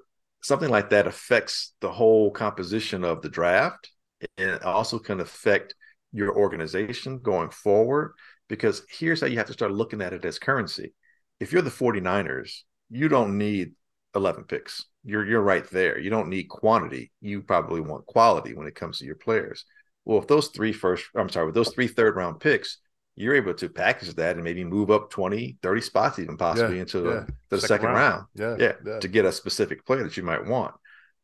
something 0.42 0.70
like 0.70 0.89
that 0.89 1.08
affects 1.08 1.74
the 1.82 1.92
whole 1.92 2.32
composition 2.32 3.04
of 3.04 3.22
the 3.22 3.30
draft. 3.30 3.89
And 4.38 4.52
it 4.52 4.64
also 4.64 5.00
can 5.00 5.20
affect 5.20 5.76
your 6.12 6.36
organization 6.36 7.20
going 7.20 7.50
forward. 7.50 8.14
Because 8.48 8.84
here's 8.89 9.22
how 9.22 9.28
you 9.28 9.38
have 9.38 9.48
to 9.48 9.54
start 9.54 9.72
looking 9.72 10.02
at 10.02 10.14
it 10.14 10.26
as 10.26 10.38
currency. 10.38 10.94
If 11.39 11.52
you're 11.52 11.62
the 11.62 11.70
49ers, 11.70 12.52
you 12.89 13.08
don't 13.08 13.38
need 13.38 13.72
11 14.16 14.44
picks. 14.44 14.86
You're 15.04 15.26
you're 15.26 15.42
right 15.42 15.68
there. 15.70 15.98
You 15.98 16.10
don't 16.10 16.30
need 16.30 16.44
quantity. 16.50 17.12
You 17.22 17.42
probably 17.42 17.82
want 17.82 18.06
quality 18.06 18.54
when 18.54 18.68
it 18.68 18.76
comes 18.76 19.00
to 19.00 19.06
your 19.06 19.16
players. 19.16 19.66
Well, 20.06 20.20
if 20.20 20.28
those 20.28 20.50
three 20.50 20.74
first, 20.74 21.06
I'm 21.16 21.30
sorry, 21.30 21.46
with 21.46 21.56
those 21.56 21.74
three 21.74 21.88
third 21.88 22.16
round 22.16 22.39
picks, 22.39 22.78
you're 23.16 23.36
able 23.36 23.53
to 23.53 23.70
package 23.70 24.14
that 24.16 24.36
and 24.36 24.43
maybe 24.43 24.64
move 24.64 24.89
up 24.89 25.09
20, 25.09 25.57
30 25.62 25.82
spots, 25.82 26.20
even 26.20 26.38
possibly 26.38 26.76
yeah, 26.76 26.82
into 26.82 26.99
yeah. 26.99 27.03
the, 27.03 27.28
the 27.49 27.62
second, 27.62 27.68
second 27.68 27.89
round. 27.89 28.26
round. 28.36 28.62
Yeah, 28.62 28.76
yeah, 28.86 28.99
to 28.99 29.07
get 29.07 29.26
a 29.26 29.32
specific 29.32 29.86
player 29.86 30.03
that 30.03 30.18
you 30.18 30.24
might 30.24 30.45
want. 30.45 30.74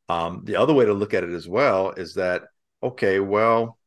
Um, 0.10 0.42
the 0.44 0.56
other 0.56 0.74
way 0.74 0.86
to 0.86 0.94
look 0.94 1.14
at 1.14 1.24
it 1.24 1.32
as 1.34 1.48
well 1.48 1.92
is 1.92 2.16
that, 2.16 2.44
okay, 2.84 3.20
well, 3.20 3.78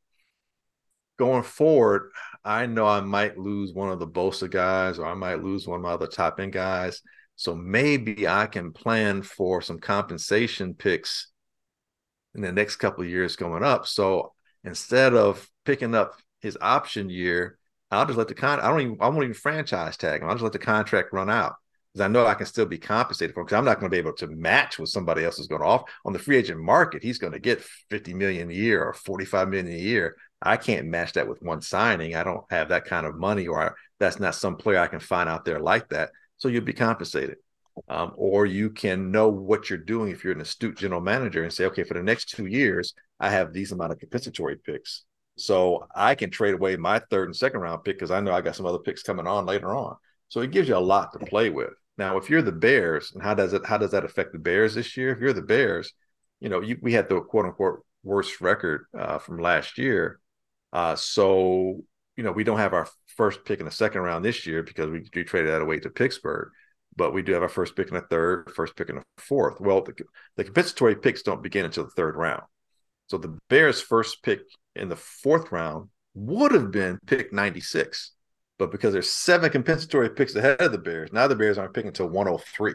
going 1.19 1.43
forward, 1.43 2.11
I 2.45 2.67
know 2.67 2.87
I 2.87 3.01
might 3.01 3.39
lose 3.39 3.73
one 3.73 3.91
of 3.91 3.99
the 3.99 4.07
Bosa 4.07 4.51
guys 4.51 4.99
or 4.99 5.07
I 5.07 5.15
might 5.15 5.43
lose 5.43 5.67
one 5.67 5.77
of 5.77 5.83
my 5.83 5.93
other 5.93 6.07
top 6.07 6.41
end 6.41 6.53
guys. 6.53 7.03
So 7.37 7.55
maybe 7.55 8.27
I 8.27 8.47
can 8.47 8.73
plan 8.73 9.23
for 9.23 9.63
some 9.63 9.79
compensation 9.79 10.75
picks 10.75 11.29
in 12.35 12.43
the 12.43 12.53
next 12.53 12.77
couple 12.77 13.03
of 13.03 13.11
years 13.11 13.37
going 13.37 13.63
up. 13.63 13.87
So 13.87 14.33
instead 14.65 15.15
of 15.15 15.49
picking 15.65 15.95
up 15.95 16.15
his 16.41 16.59
option 16.61 17.09
year, 17.09 17.59
I'll 17.91 18.07
just 18.07 18.19
let 18.19 18.29
the 18.29 18.35
con. 18.35 18.61
I 18.61 18.69
don't 18.69 18.81
even. 18.81 18.97
I 19.01 19.09
won't 19.09 19.25
even 19.25 19.35
franchise 19.35 19.97
tag 19.97 20.23
him. 20.23 20.29
I'll 20.29 20.35
just 20.35 20.45
let 20.45 20.53
the 20.53 20.59
contract 20.59 21.13
run 21.13 21.29
out 21.29 21.55
because 21.93 22.05
I 22.05 22.09
know 22.09 22.27
I 22.27 22.35
can 22.35 22.47
still 22.47 22.67
be 22.67 22.79
compensated 22.79 23.35
for. 23.35 23.45
Because 23.45 23.59
I'm 23.59 23.65
not 23.65 23.81
going 23.81 23.91
to 23.91 23.95
be 23.95 23.99
able 23.99 24.13
to 24.15 24.29
match 24.29 24.79
what 24.79 24.89
somebody 24.89 25.25
else 25.25 25.39
is 25.39 25.49
going 25.49 25.61
to 25.61 25.67
offer 25.67 25.87
on 26.05 26.13
the 26.13 26.19
free 26.19 26.37
agent 26.37 26.61
market. 26.61 27.03
He's 27.03 27.19
going 27.19 27.33
to 27.33 27.41
get 27.41 27.63
50 27.91 28.15
million 28.15 28.51
a 28.51 28.55
year 28.55 28.85
or 28.85 28.93
45 28.93 29.49
million 29.49 29.69
a 29.69 29.79
year. 29.79 30.17
I 30.43 30.57
can't 30.57 30.87
match 30.87 31.15
that 31.15 31.29
with 31.29 31.43
one 31.43 31.61
signing. 31.61 32.15
I 32.15 32.25
don't 32.25 32.45
have 32.51 32.69
that 32.69 32.85
kind 32.85 33.07
of 33.07 33.19
money, 33.19 33.47
or 33.47 33.61
I, 33.61 33.71
that's 33.99 34.21
not 34.21 34.35
some 34.35 34.57
player 34.57 34.79
I 34.79 34.87
can 34.87 35.01
find 35.01 35.29
out 35.29 35.45
there 35.45 35.61
like 35.61 35.89
that. 35.91 36.11
So 36.39 36.49
you'll 36.49 36.65
be 36.65 36.73
compensated. 36.73 37.37
Um, 37.89 38.13
or 38.17 38.47
you 38.47 38.71
can 38.71 39.11
know 39.11 39.29
what 39.29 39.71
you're 39.71 39.79
doing 39.79 40.11
if 40.11 40.23
you're 40.23 40.35
an 40.35 40.41
astute 40.41 40.77
general 40.77 41.01
manager 41.01 41.43
and 41.43 41.53
say, 41.53 41.65
okay, 41.67 41.85
for 41.85 41.95
the 41.95 42.03
next 42.03 42.31
two 42.31 42.47
years, 42.47 42.95
I 43.19 43.31
have 43.31 43.53
these 43.53 43.73
amount 43.73 43.93
of 43.93 43.99
compensatory 43.99 44.57
picks. 44.57 45.05
So 45.41 45.87
I 45.95 46.15
can 46.15 46.31
trade 46.31 46.55
away 46.55 46.77
my 46.77 47.01
third 47.11 47.29
and 47.29 47.37
second 47.37 47.61
round 47.61 47.85
pick 47.85 47.97
because 47.97 48.11
I 48.11 48.21
know 48.21 48.33
I 48.33 48.41
got 48.41 48.57
some 48.57 48.67
other 48.67 48.79
picks 48.79 49.03
coming 49.03 49.27
on 49.27 49.47
later 49.47 49.75
on. 49.75 49.97
So 50.29 50.41
it 50.41 50.51
gives 50.51 50.69
you 50.69 50.77
a 50.77 50.79
lot 50.79 51.13
to 51.13 51.27
play 51.27 51.51
with. 51.51 51.73
Now, 51.99 52.17
if 52.17 52.31
you're 52.31 52.43
the 52.43 52.53
Bears, 52.53 53.13
and 53.13 53.23
how 53.23 53.35
does 53.35 53.53
it 53.53 53.67
how 53.67 53.79
does 53.79 53.91
that 53.91 54.05
affect 54.05 54.33
the 54.33 54.39
Bears 54.39 54.75
this 54.75 54.97
year? 54.97 55.13
If 55.13 55.19
you're 55.21 55.33
the 55.33 55.43
Bears, 55.43 55.93
you 56.41 56.49
know, 56.49 56.61
you, 56.61 56.79
we 56.81 56.93
had 56.93 57.09
the 57.09 57.21
quote 57.21 57.47
unquote 57.47 57.85
worst 58.03 58.41
record 58.41 58.87
uh, 58.99 59.19
from 59.19 59.39
last 59.39 59.77
year. 59.79 60.21
Uh, 60.73 60.95
so 60.97 61.83
you 62.17 62.25
know, 62.25 62.33
we 62.33 62.45
don't 62.45 62.59
have 62.59 62.75
our 62.75 62.89
first 63.17 63.45
pick 63.45 63.61
in 63.61 63.67
the 63.67 63.73
second 63.73 64.03
round 64.03 64.25
this 64.25 64.47
year 64.47 64.63
because 64.63 64.91
we, 64.91 65.09
we 65.15 65.25
traded 65.25 65.51
that 65.51 65.63
away 65.63 65.79
to 65.81 65.91
Pittsburgh 65.91 66.51
but 66.97 67.15
we 67.15 67.23
do 67.23 67.33
have 67.33 67.43
our 67.43 67.49
first 67.49 67.77
pick 67.77 67.89
in 67.89 67.95
the 67.95 68.01
third, 68.01 68.51
first 68.55 68.77
pick 68.77 68.89
in 68.89 68.97
the 68.97 69.03
fourth. 69.17 69.61
Well, 69.61 69.83
the, 69.83 69.95
the 70.37 70.45
compensatory 70.45 70.97
picks 70.97 71.23
don't 71.23 71.43
begin 71.43 71.65
until 71.65 71.85
the 71.85 71.91
third 71.91 72.17
round. 72.17 72.43
So 73.09 73.19
the 73.19 73.39
Bears' 73.49 73.81
first 73.81 74.23
pick 74.23 74.41
in 74.77 74.89
the 74.89 74.97
fourth 74.97 75.53
round 75.53 75.89
would 76.15 76.53
have 76.53 76.71
been 76.71 76.99
pick 77.07 77.33
96. 77.33 78.13
But 78.59 78.71
because 78.71 78.93
there's 78.93 79.09
seven 79.09 79.51
compensatory 79.51 80.11
picks 80.11 80.35
ahead 80.35 80.61
of 80.61 80.73
the 80.73 80.79
Bears, 80.79 81.13
now 81.13 81.27
the 81.27 81.35
Bears 81.37 81.57
aren't 81.57 81.73
picking 81.73 81.89
until 81.89 82.09
103. 82.09 82.75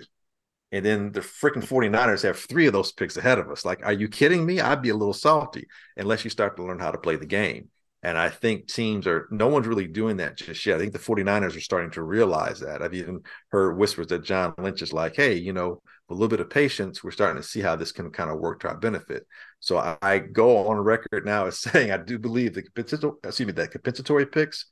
And 0.72 0.84
then 0.84 1.12
the 1.12 1.22
freaking 1.22 1.64
49ers 1.64 2.24
have 2.24 2.40
three 2.40 2.66
of 2.66 2.74
those 2.74 2.92
picks 2.92 3.18
ahead 3.18 3.38
of 3.38 3.50
us. 3.50 3.66
Like, 3.66 3.86
are 3.86 3.94
you 3.94 4.08
kidding 4.08 4.46
me? 4.46 4.60
I'd 4.60 4.82
be 4.82 4.90
a 4.90 4.96
little 4.96 5.14
salty 5.14 5.68
unless 5.96 6.24
you 6.24 6.30
start 6.30 6.58
to 6.58 6.64
learn 6.64 6.80
how 6.80 6.92
to 6.92 6.98
play 6.98 7.16
the 7.16 7.26
game. 7.26 7.70
And 8.02 8.18
I 8.18 8.30
think 8.30 8.68
teams 8.68 9.08
are, 9.08 9.28
no 9.32 9.48
one's 9.48 9.68
really 9.68 9.88
doing 9.88 10.18
that 10.18 10.38
just 10.38 10.66
yet. 10.66 10.76
I 10.76 10.80
think 10.80 10.94
the 10.94 11.00
49ers 11.00 11.56
are 11.56 11.62
starting 11.62 11.92
to 11.92 12.04
realize 12.04 12.60
that. 12.60 12.82
I've 12.82 12.94
even 12.94 13.22
heard 13.50 13.78
whispers 13.78 14.08
that 14.08 14.24
John 14.24 14.54
Lynch 14.58 14.82
is 14.82 14.94
like, 14.94 15.16
hey, 15.16 15.36
you 15.36 15.54
know, 15.54 15.82
a 16.10 16.14
little 16.14 16.28
bit 16.28 16.40
of 16.40 16.50
patience, 16.50 17.04
we're 17.04 17.12
starting 17.12 17.42
to 17.42 17.48
see 17.48 17.62
how 17.62 17.76
this 17.76 17.92
can 17.92 18.12
kind 18.12 18.30
of 18.30 18.40
work 18.40 18.60
to 18.60 18.68
our 18.68 18.78
benefit. 18.78 19.26
So 19.60 19.78
I, 19.78 19.98
I 20.02 20.20
go 20.20 20.68
on 20.68 20.78
record 20.78 21.26
now 21.26 21.48
as 21.48 21.60
saying 21.62 21.92
I 21.92 21.98
do 21.98 22.20
believe 22.20 22.54
the 22.54 22.64
compensatory, 22.64 23.16
excuse 23.24 23.48
me, 23.48 23.54
that 23.54 23.72
compensatory 23.72 24.26
picks 24.26 24.66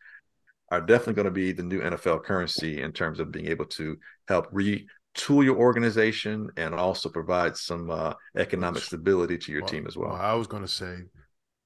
are 0.70 0.82
definitely 0.82 1.14
going 1.14 1.26
to 1.26 1.32
be 1.32 1.52
the 1.52 1.64
new 1.64 1.82
NFL 1.82 2.24
currency 2.24 2.82
in 2.82 2.92
terms 2.92 3.20
of 3.20 3.32
being 3.32 3.48
able 3.48 3.66
to 3.66 3.98
help 4.28 4.52
retool 4.52 5.44
your 5.44 5.58
organization 5.58 6.50
and 6.58 6.74
also 6.74 7.10
provide 7.10 7.58
some 7.58 7.90
uh, 7.90 8.14
economic 8.38 8.84
stability 8.84 9.38
to 9.38 9.52
your 9.52 9.62
well, 9.62 9.70
team 9.70 9.88
as 9.88 9.98
well. 9.98 10.12
well 10.12 10.22
I 10.22 10.34
was 10.34 10.48
going 10.48 10.64
to 10.64 10.68
say 10.68 10.98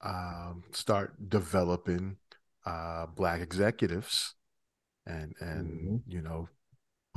um, 0.01 0.63
start 0.71 1.29
developing 1.29 2.17
uh, 2.65 3.05
black 3.07 3.41
executives 3.41 4.35
and 5.05 5.33
and 5.39 5.67
mm-hmm. 5.67 5.95
you 6.05 6.21
know 6.21 6.49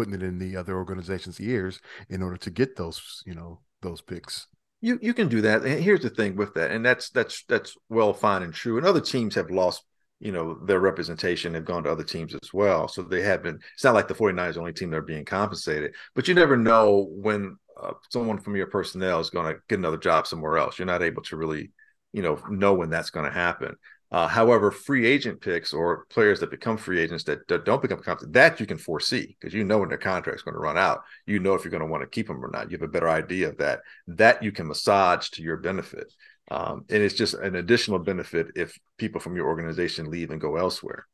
putting 0.01 0.15
it 0.15 0.23
in 0.23 0.39
the 0.39 0.57
other 0.57 0.77
organization's 0.77 1.39
ears 1.39 1.79
in 2.09 2.23
order 2.23 2.39
to 2.39 2.49
get 2.49 2.75
those 2.75 3.23
you 3.27 3.35
know 3.35 3.61
those 3.83 4.01
picks. 4.01 4.47
You 4.81 4.99
you 5.03 5.13
can 5.13 5.29
do 5.29 5.43
that 5.43 5.63
and 5.63 5.85
here's 5.85 6.01
the 6.01 6.09
thing 6.09 6.37
with 6.37 6.55
that 6.55 6.71
and 6.71 6.83
that's 6.83 7.11
that's 7.11 7.45
that's 7.51 7.77
well 7.91 8.15
fine 8.15 8.43
and 8.43 8.55
true 8.55 8.79
and 8.79 8.87
other 8.87 9.03
teams 9.03 9.35
have 9.35 9.51
lost 9.51 9.85
you 10.19 10.33
know 10.33 10.55
their 10.65 10.81
representation 10.81 11.53
have 11.53 11.67
gone 11.67 11.83
to 11.83 11.91
other 11.91 12.03
teams 12.03 12.35
as 12.35 12.55
well 12.55 12.89
so 12.89 13.03
they 13.03 13.21
have 13.21 13.43
been 13.43 13.59
it's 13.75 13.85
not 13.85 13.93
like 13.93 14.09
the 14.09 14.15
49ers 14.15 14.55
the 14.55 14.61
only 14.61 14.73
team 14.73 14.89
that 14.89 14.97
are 14.97 15.03
being 15.03 15.27
compensated 15.27 15.95
but 16.15 16.27
you 16.27 16.33
never 16.33 16.57
know 16.57 17.11
when 17.11 17.59
uh, 17.79 17.93
someone 18.09 18.39
from 18.39 18.57
your 18.57 18.69
personnel 18.69 19.21
is 19.21 19.29
going 19.29 19.53
to 19.53 19.61
get 19.69 19.79
another 19.79 19.99
job 19.99 20.27
somewhere 20.27 20.57
else 20.57 20.79
you're 20.79 20.87
not 20.87 21.03
able 21.03 21.23
to 21.23 21.37
really 21.37 21.73
you 22.15 22.23
know 22.23 22.41
know 22.49 22.73
when 22.73 22.89
that's 22.89 23.11
going 23.11 23.27
to 23.27 23.31
happen 23.31 23.77
uh, 24.13 24.27
however, 24.27 24.73
free 24.73 25.07
agent 25.07 25.41
picks 25.41 25.73
or 25.73 26.05
players 26.11 26.41
that 26.41 26.51
become 26.51 26.77
free 26.77 26.99
agents 26.99 27.23
that, 27.25 27.47
that 27.47 27.65
don't 27.65 27.81
become 27.81 28.03
compensated, 28.03 28.35
that 28.35 28.59
you 28.59 28.67
can 28.67 28.79
foresee 28.79 29.37
because 29.39 29.55
you 29.55 29.63
know 29.63 29.79
when 29.79 29.89
their 29.89 29.99
contract's 29.99 30.43
going 30.43 30.55
to 30.55 30.61
run 30.61 30.77
out. 30.77 31.03
You 31.27 31.39
know 31.39 31.55
if 31.55 31.63
you're 31.63 31.71
going 31.71 31.83
to 31.83 31.87
want 31.87 32.03
to 32.03 32.09
keep 32.09 32.27
them 32.27 32.45
or 32.45 32.51
not. 32.51 32.71
You 32.71 32.77
have 32.77 32.89
a 32.89 32.91
better 32.91 33.09
idea 33.09 33.49
of 33.49 33.59
that. 33.59 33.81
That 34.09 34.43
you 34.43 34.51
can 34.51 34.67
massage 34.67 35.29
to 35.31 35.43
your 35.43 35.59
benefit. 35.59 36.13
Um, 36.51 36.85
and 36.91 37.01
it's 37.03 37.15
just 37.15 37.35
an 37.35 37.55
additional 37.55 38.01
benefit 38.01 38.49
if 38.57 38.77
people 38.99 39.21
from 39.21 39.37
your 39.37 39.47
organization 39.47 40.11
leave 40.11 40.31
and 40.31 40.41
go 40.41 40.57
elsewhere. 40.57 41.07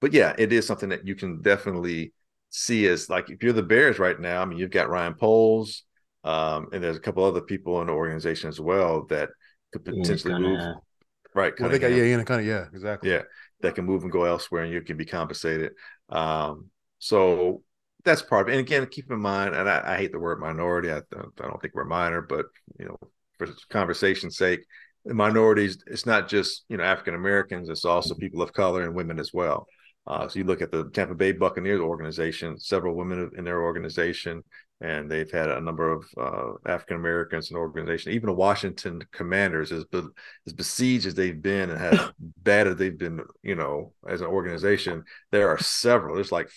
But 0.00 0.14
yeah, 0.14 0.34
it 0.38 0.54
is 0.54 0.66
something 0.66 0.88
that 0.88 1.06
you 1.06 1.14
can 1.14 1.42
definitely 1.42 2.14
see 2.48 2.86
as 2.86 3.10
like 3.10 3.28
if 3.28 3.42
you're 3.42 3.52
the 3.52 3.62
Bears 3.62 3.98
right 3.98 4.18
now, 4.18 4.40
I 4.40 4.46
mean, 4.46 4.58
you've 4.58 4.70
got 4.70 4.88
Ryan 4.88 5.14
Poles, 5.14 5.82
um, 6.24 6.68
and 6.72 6.82
there's 6.82 6.96
a 6.96 7.00
couple 7.00 7.24
other 7.24 7.42
people 7.42 7.82
in 7.82 7.88
the 7.88 7.92
organization 7.92 8.48
as 8.48 8.58
well 8.58 9.04
that 9.06 9.28
could 9.72 9.84
potentially 9.84 10.32
move. 10.38 10.76
Right. 11.36 11.52
Well, 11.60 11.68
they 11.68 11.78
got 11.78 11.88
yeah, 11.88 11.98
of 11.98 12.46
yeah, 12.46 12.64
exactly. 12.72 13.10
Yeah, 13.10 13.22
that 13.60 13.74
can 13.74 13.84
move 13.84 14.02
and 14.04 14.10
go 14.10 14.24
elsewhere, 14.24 14.62
and 14.62 14.72
you 14.72 14.80
can 14.80 14.96
be 14.96 15.04
compensated. 15.04 15.72
Um, 16.08 16.70
so 16.98 17.62
that's 18.04 18.22
part 18.22 18.48
of 18.48 18.48
it. 18.48 18.52
And 18.52 18.66
again, 18.66 18.86
keep 18.86 19.10
in 19.10 19.20
mind, 19.20 19.54
and 19.54 19.68
I, 19.68 19.82
I 19.84 19.96
hate 19.98 20.12
the 20.12 20.18
word 20.18 20.40
minority. 20.40 20.90
I 20.90 21.02
don't, 21.10 21.32
I 21.38 21.42
don't 21.42 21.60
think 21.60 21.74
we're 21.74 21.84
minor, 21.84 22.22
but 22.22 22.46
you 22.78 22.86
know, 22.86 22.96
for 23.36 23.48
conversation's 23.68 24.38
sake, 24.38 24.60
the 25.04 25.12
minorities. 25.12 25.76
It's 25.86 26.06
not 26.06 26.26
just 26.26 26.64
you 26.70 26.78
know 26.78 26.84
African 26.84 27.14
Americans. 27.14 27.68
It's 27.68 27.84
also 27.84 28.14
people 28.14 28.40
of 28.40 28.54
color 28.54 28.82
and 28.82 28.94
women 28.94 29.18
as 29.18 29.34
well. 29.34 29.66
Uh, 30.06 30.26
so 30.28 30.38
you 30.38 30.44
look 30.46 30.62
at 30.62 30.70
the 30.70 30.88
Tampa 30.94 31.14
Bay 31.14 31.32
Buccaneers 31.32 31.82
organization, 31.82 32.58
several 32.58 32.94
women 32.94 33.30
in 33.36 33.44
their 33.44 33.60
organization, 33.60 34.42
and 34.80 35.10
they've 35.10 35.30
had 35.30 35.50
a 35.50 35.60
number 35.60 35.90
of 35.90 36.04
uh, 36.18 36.52
African 36.70 36.96
Americans 36.96 37.50
in 37.50 37.56
organization. 37.56 38.12
Even 38.12 38.26
the 38.26 38.34
Washington 38.34 39.02
Commanders, 39.10 39.72
as, 39.72 39.84
be, 39.84 40.02
as 40.46 40.52
besieged 40.52 41.06
as 41.06 41.14
they've 41.14 41.40
been 41.40 41.70
and 41.70 41.80
as 41.80 42.10
bad 42.18 42.66
as 42.66 42.76
they've 42.76 42.98
been, 42.98 43.20
you 43.42 43.54
know, 43.54 43.92
as 44.06 44.20
an 44.20 44.26
organization, 44.26 45.02
there 45.32 45.48
are 45.48 45.58
several. 45.58 46.14
There's 46.14 46.32
like 46.32 46.50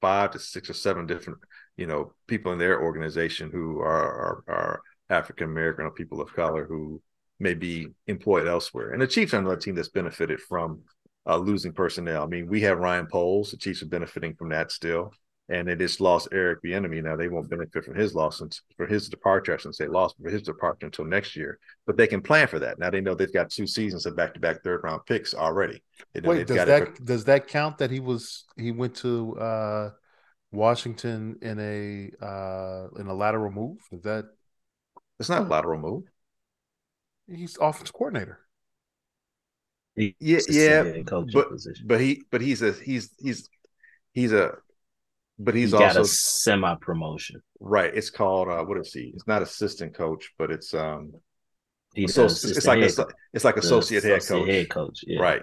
five 0.00 0.30
to 0.30 0.38
six 0.38 0.70
or 0.70 0.74
seven 0.74 1.06
different, 1.06 1.40
you 1.76 1.86
know, 1.86 2.12
people 2.26 2.52
in 2.52 2.58
their 2.58 2.82
organization 2.82 3.50
who 3.50 3.80
are, 3.80 3.84
are, 3.86 4.44
are 4.48 4.82
African 5.10 5.50
American 5.50 5.84
or 5.84 5.90
people 5.90 6.22
of 6.22 6.32
color 6.32 6.64
who 6.64 7.02
may 7.38 7.54
be 7.54 7.88
employed 8.06 8.48
elsewhere. 8.48 8.92
And 8.92 9.02
the 9.02 9.06
Chiefs 9.06 9.34
are 9.34 9.38
another 9.38 9.56
team 9.56 9.74
that's 9.74 9.90
benefited 9.90 10.40
from 10.40 10.80
uh, 11.26 11.36
losing 11.36 11.72
personnel. 11.72 12.22
I 12.22 12.26
mean, 12.26 12.46
we 12.46 12.62
have 12.62 12.78
Ryan 12.78 13.06
Poles. 13.06 13.50
The 13.50 13.58
Chiefs 13.58 13.82
are 13.82 13.86
benefiting 13.86 14.34
from 14.34 14.48
that 14.48 14.72
still. 14.72 15.12
And 15.50 15.66
they 15.66 15.74
just 15.74 16.00
lost 16.00 16.28
Eric 16.30 16.62
Bieniemy. 16.62 17.02
Now 17.02 17.16
they 17.16 17.28
won't 17.28 17.48
benefit 17.48 17.84
from 17.84 17.94
his 17.94 18.14
loss 18.14 18.40
and 18.40 18.54
for 18.76 18.86
his 18.86 19.08
departure. 19.08 19.54
I 19.54 19.56
shouldn't 19.56 19.76
say 19.76 19.86
lost 19.86 20.16
for 20.22 20.28
his 20.28 20.42
departure 20.42 20.86
until 20.86 21.06
next 21.06 21.36
year. 21.36 21.58
But 21.86 21.96
they 21.96 22.06
can 22.06 22.20
plan 22.20 22.48
for 22.48 22.58
that. 22.58 22.78
Now 22.78 22.90
they 22.90 23.00
know 23.00 23.14
they've 23.14 23.32
got 23.32 23.50
two 23.50 23.66
seasons 23.66 24.04
of 24.04 24.14
back-to-back 24.14 24.62
third-round 24.62 25.06
picks 25.06 25.32
already. 25.32 25.82
Wait, 26.22 26.46
does 26.46 26.56
that 26.66 26.96
for- 26.96 27.04
does 27.04 27.24
that 27.24 27.46
count 27.46 27.78
that 27.78 27.90
he 27.90 28.00
was 28.00 28.44
he 28.56 28.72
went 28.72 28.96
to 28.96 29.38
uh, 29.38 29.90
Washington 30.52 31.38
in 31.40 31.58
a 31.58 32.24
uh, 32.24 32.88
in 32.98 33.06
a 33.06 33.14
lateral 33.14 33.50
move? 33.50 33.78
Is 33.90 34.02
that? 34.02 34.26
It's 35.18 35.30
not 35.30 35.42
a 35.42 35.46
lateral 35.46 35.80
move. 35.80 36.04
He's 37.26 37.56
offensive 37.58 37.94
coordinator 37.94 38.40
yeah, 39.98 40.40
yeah, 40.48 41.02
but, 41.08 41.48
but 41.84 42.00
he, 42.00 42.22
but 42.30 42.40
he's 42.40 42.62
a 42.62 42.72
he's 42.72 43.10
he's 43.18 43.48
he's 44.12 44.32
a, 44.32 44.52
but 45.38 45.54
he's 45.54 45.70
he 45.70 45.76
also 45.76 46.02
semi 46.02 46.74
promotion. 46.80 47.40
Right. 47.60 47.94
It's 47.94 48.10
called 48.10 48.48
uh, 48.48 48.64
what 48.64 48.78
is 48.78 48.92
he? 48.92 49.12
It's 49.14 49.26
not 49.26 49.42
assistant 49.42 49.94
coach, 49.94 50.30
but 50.38 50.50
it's 50.50 50.74
um, 50.74 51.12
he's 51.94 52.14
so, 52.14 52.24
it's 52.24 52.66
like 52.66 52.80
a, 52.80 53.06
it's 53.32 53.44
like 53.44 53.56
associate, 53.56 54.04
head 54.04 54.26
coach. 54.26 54.48
Head 54.48 54.70
coach, 54.70 55.04
yeah. 55.06 55.20
right, 55.20 55.42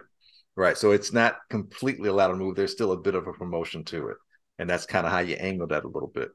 right. 0.56 0.78
So 0.78 0.92
it's 0.92 1.14
not 1.14 1.38
completely 1.50 2.10
a 2.10 2.14
lateral 2.14 2.40
move. 2.40 2.56
There's 2.56 2.72
still 2.72 2.92
a 2.92 3.00
bit 3.00 3.16
of 3.16 3.28
a 3.28 3.34
promotion 3.34 3.84
to 3.86 4.10
it, 4.10 4.18
and 4.60 4.70
that's 4.70 4.86
kind 4.86 5.06
of 5.06 5.12
how 5.12 5.20
you 5.20 5.36
angle 5.36 5.68
that 5.68 5.86
a 5.86 5.90
little 5.90 6.12
bit. 6.14 6.30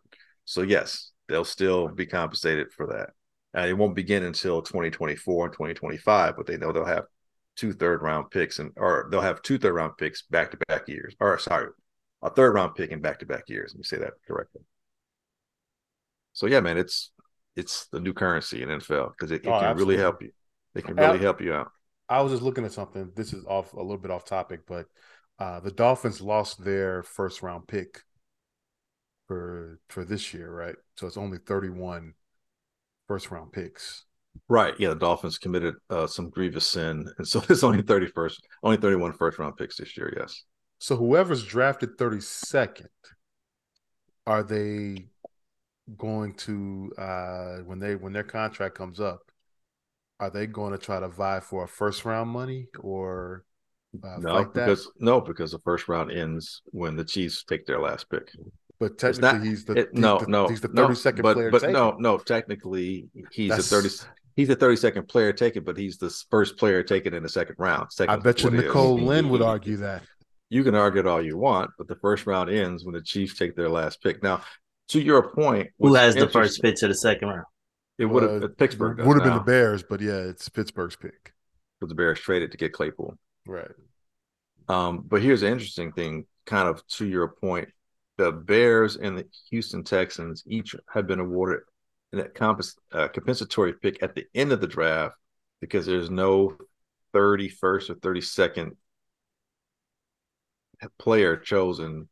So 0.44 0.62
yes, 0.62 1.12
they'll 1.28 1.44
still 1.44 1.88
be 1.88 2.06
compensated 2.06 2.72
for 2.72 2.86
that. 2.88 3.10
And 3.52 3.68
it 3.68 3.74
won't 3.74 3.96
begin 3.96 4.22
until 4.24 4.62
2024 4.62 5.46
and 5.46 5.52
2025, 5.52 6.36
but 6.36 6.46
they 6.46 6.56
know 6.56 6.72
they'll 6.72 6.84
have 6.84 7.04
two 7.56 7.72
third 7.72 8.00
round 8.00 8.30
picks 8.30 8.58
and 8.58 8.70
or 8.76 9.08
they'll 9.10 9.20
have 9.20 9.42
two 9.42 9.58
third 9.58 9.74
round 9.74 9.96
picks 9.98 10.22
back 10.22 10.50
to 10.52 10.58
back 10.68 10.88
years. 10.88 11.14
Or 11.20 11.38
sorry, 11.38 11.68
a 12.22 12.30
third 12.30 12.54
round 12.54 12.74
pick 12.74 12.90
in 12.90 13.00
back 13.00 13.20
to 13.20 13.26
back 13.26 13.48
years. 13.48 13.72
Let 13.72 13.78
me 13.78 13.84
say 13.84 13.98
that 13.98 14.12
correctly. 14.26 14.62
So 16.32 16.46
yeah, 16.46 16.60
man, 16.60 16.78
it's 16.78 17.10
it's 17.56 17.86
the 17.88 18.00
new 18.00 18.12
currency 18.12 18.62
in 18.62 18.68
NFL 18.68 19.12
because 19.12 19.30
it, 19.30 19.44
it 19.44 19.48
oh, 19.48 19.58
can 19.58 19.68
absolutely. 19.68 19.94
really 19.94 20.02
help 20.02 20.22
you. 20.22 20.30
It 20.74 20.84
can 20.84 20.96
really 20.96 21.18
I, 21.18 21.22
help 21.22 21.40
you 21.40 21.52
out. 21.52 21.70
I 22.08 22.22
was 22.22 22.32
just 22.32 22.42
looking 22.42 22.64
at 22.64 22.72
something. 22.72 23.10
This 23.14 23.32
is 23.32 23.44
off 23.46 23.72
a 23.72 23.80
little 23.80 23.98
bit 23.98 24.10
off 24.10 24.24
topic, 24.24 24.60
but 24.66 24.86
uh, 25.38 25.60
the 25.60 25.70
Dolphins 25.70 26.20
lost 26.20 26.62
their 26.64 27.02
first 27.02 27.42
round 27.42 27.66
pick 27.66 28.02
for 29.26 29.80
for 29.88 30.04
this 30.04 30.34
year, 30.34 30.50
right? 30.50 30.76
So 30.96 31.06
it's 31.06 31.16
only 31.16 31.38
31 31.38 32.14
first 33.08 33.30
round 33.30 33.52
picks. 33.52 34.04
Right. 34.48 34.74
Yeah. 34.78 34.90
The 34.90 34.96
Dolphins 34.96 35.38
committed 35.38 35.74
uh, 35.88 36.06
some 36.06 36.30
grievous 36.30 36.66
sin. 36.66 37.08
And 37.18 37.26
so 37.26 37.40
there's 37.40 37.64
only 37.64 37.82
31st, 37.82 38.38
only 38.62 38.76
31 38.76 39.12
first 39.14 39.38
round 39.38 39.56
picks 39.56 39.78
this 39.78 39.96
year. 39.96 40.12
Yes. 40.16 40.44
So 40.80 40.96
whoever's 40.96 41.44
drafted 41.44 41.98
32nd, 41.98 42.88
are 44.26 44.42
they 44.42 45.08
going 45.98 46.34
to 46.34 46.92
uh 46.96 47.56
when 47.64 47.80
they 47.80 47.96
when 47.96 48.12
their 48.12 48.24
contract 48.24 48.76
comes 48.76 48.98
up, 48.98 49.20
are 50.18 50.30
they 50.30 50.46
going 50.46 50.72
to 50.72 50.78
try 50.78 50.98
to 50.98 51.08
vie 51.08 51.40
for 51.40 51.64
a 51.64 51.68
first 51.68 52.04
round 52.04 52.30
money 52.30 52.68
or 52.80 53.44
uh, 54.02 54.18
no, 54.18 54.44
because 54.44 54.88
no, 54.98 55.20
because 55.20 55.52
the 55.52 55.58
first 55.58 55.88
round 55.88 56.12
ends 56.12 56.62
when 56.66 56.96
the 56.96 57.04
Chiefs 57.04 57.44
take 57.44 57.66
their 57.66 57.80
last 57.80 58.08
pick. 58.08 58.30
But 58.78 58.96
technically, 58.98 59.38
not, 59.38 59.42
he's 59.46 59.64
the 59.64 59.72
it, 59.74 59.94
no, 59.94 60.20
the, 60.20 60.28
no, 60.28 60.48
he's 60.48 60.60
the 60.60 60.68
thirty 60.68 60.94
second 60.94 61.22
but, 61.22 61.34
player. 61.34 61.50
But 61.50 61.60
taken. 61.60 61.74
no, 61.74 61.96
no, 61.98 62.16
technically, 62.16 63.08
he's 63.32 63.50
That's... 63.50 63.70
a 63.70 63.74
thirty. 63.74 63.88
He's 64.36 64.48
the 64.48 64.56
thirty 64.56 64.76
second 64.76 65.08
player 65.08 65.32
taken, 65.32 65.64
but 65.64 65.76
he's 65.76 65.98
the 65.98 66.08
first 66.30 66.56
player 66.56 66.82
taken 66.84 67.12
in 67.12 67.22
the 67.22 67.28
second 67.28 67.56
round. 67.58 67.92
Second, 67.92 68.14
I 68.14 68.16
bet 68.16 68.42
you 68.42 68.50
Nicole 68.50 68.96
Lynn 68.96 69.28
would 69.28 69.42
argue 69.42 69.76
that. 69.78 70.04
You 70.50 70.62
can 70.64 70.74
argue 70.74 71.00
it 71.00 71.06
all 71.06 71.22
you 71.22 71.38
want, 71.38 71.70
but 71.78 71.88
the 71.88 71.96
first 71.96 72.26
round 72.26 72.50
ends 72.50 72.84
when 72.84 72.94
the 72.94 73.02
Chiefs 73.02 73.38
take 73.38 73.56
their 73.56 73.68
last 73.68 74.02
pick. 74.02 74.22
Now, 74.22 74.42
to 74.88 75.00
your 75.00 75.30
point, 75.30 75.70
who 75.78 75.94
has 75.94 76.14
the 76.14 76.28
first 76.28 76.60
pick 76.60 76.74
to 76.76 76.88
the 76.88 76.94
second 76.94 77.28
round? 77.28 77.44
It 77.98 78.06
would 78.06 78.22
have 78.22 78.42
uh, 78.42 78.48
Pittsburgh 78.58 78.98
would 79.06 79.16
have 79.16 79.24
been 79.24 79.34
the 79.34 79.40
Bears, 79.40 79.82
but 79.82 80.00
yeah, 80.00 80.16
it's 80.16 80.48
Pittsburgh's 80.48 80.96
pick. 80.96 81.32
But 81.80 81.88
the 81.88 81.94
Bears 81.94 82.20
traded 82.20 82.50
to 82.52 82.58
get 82.58 82.72
Claypool, 82.72 83.16
right? 83.46 83.70
Um, 84.68 85.04
but 85.06 85.22
here's 85.22 85.42
an 85.42 85.52
interesting 85.52 85.92
thing, 85.92 86.26
kind 86.46 86.68
of 86.68 86.86
to 86.88 87.06
your 87.06 87.28
point 87.28 87.68
the 88.20 88.32
Bears 88.32 88.96
and 88.96 89.16
the 89.16 89.26
Houston 89.48 89.82
Texans 89.82 90.44
each 90.46 90.76
have 90.92 91.06
been 91.06 91.20
awarded 91.20 91.60
a 92.12 92.16
compens- 92.24 92.76
uh, 92.92 93.08
compensatory 93.08 93.72
pick 93.72 94.02
at 94.02 94.14
the 94.14 94.26
end 94.34 94.52
of 94.52 94.60
the 94.60 94.66
draft 94.66 95.14
because 95.62 95.86
there's 95.86 96.10
no 96.10 96.54
31st 97.14 97.90
or 97.90 97.94
32nd 97.94 98.72
player 100.98 101.36
chosen 101.36 102.08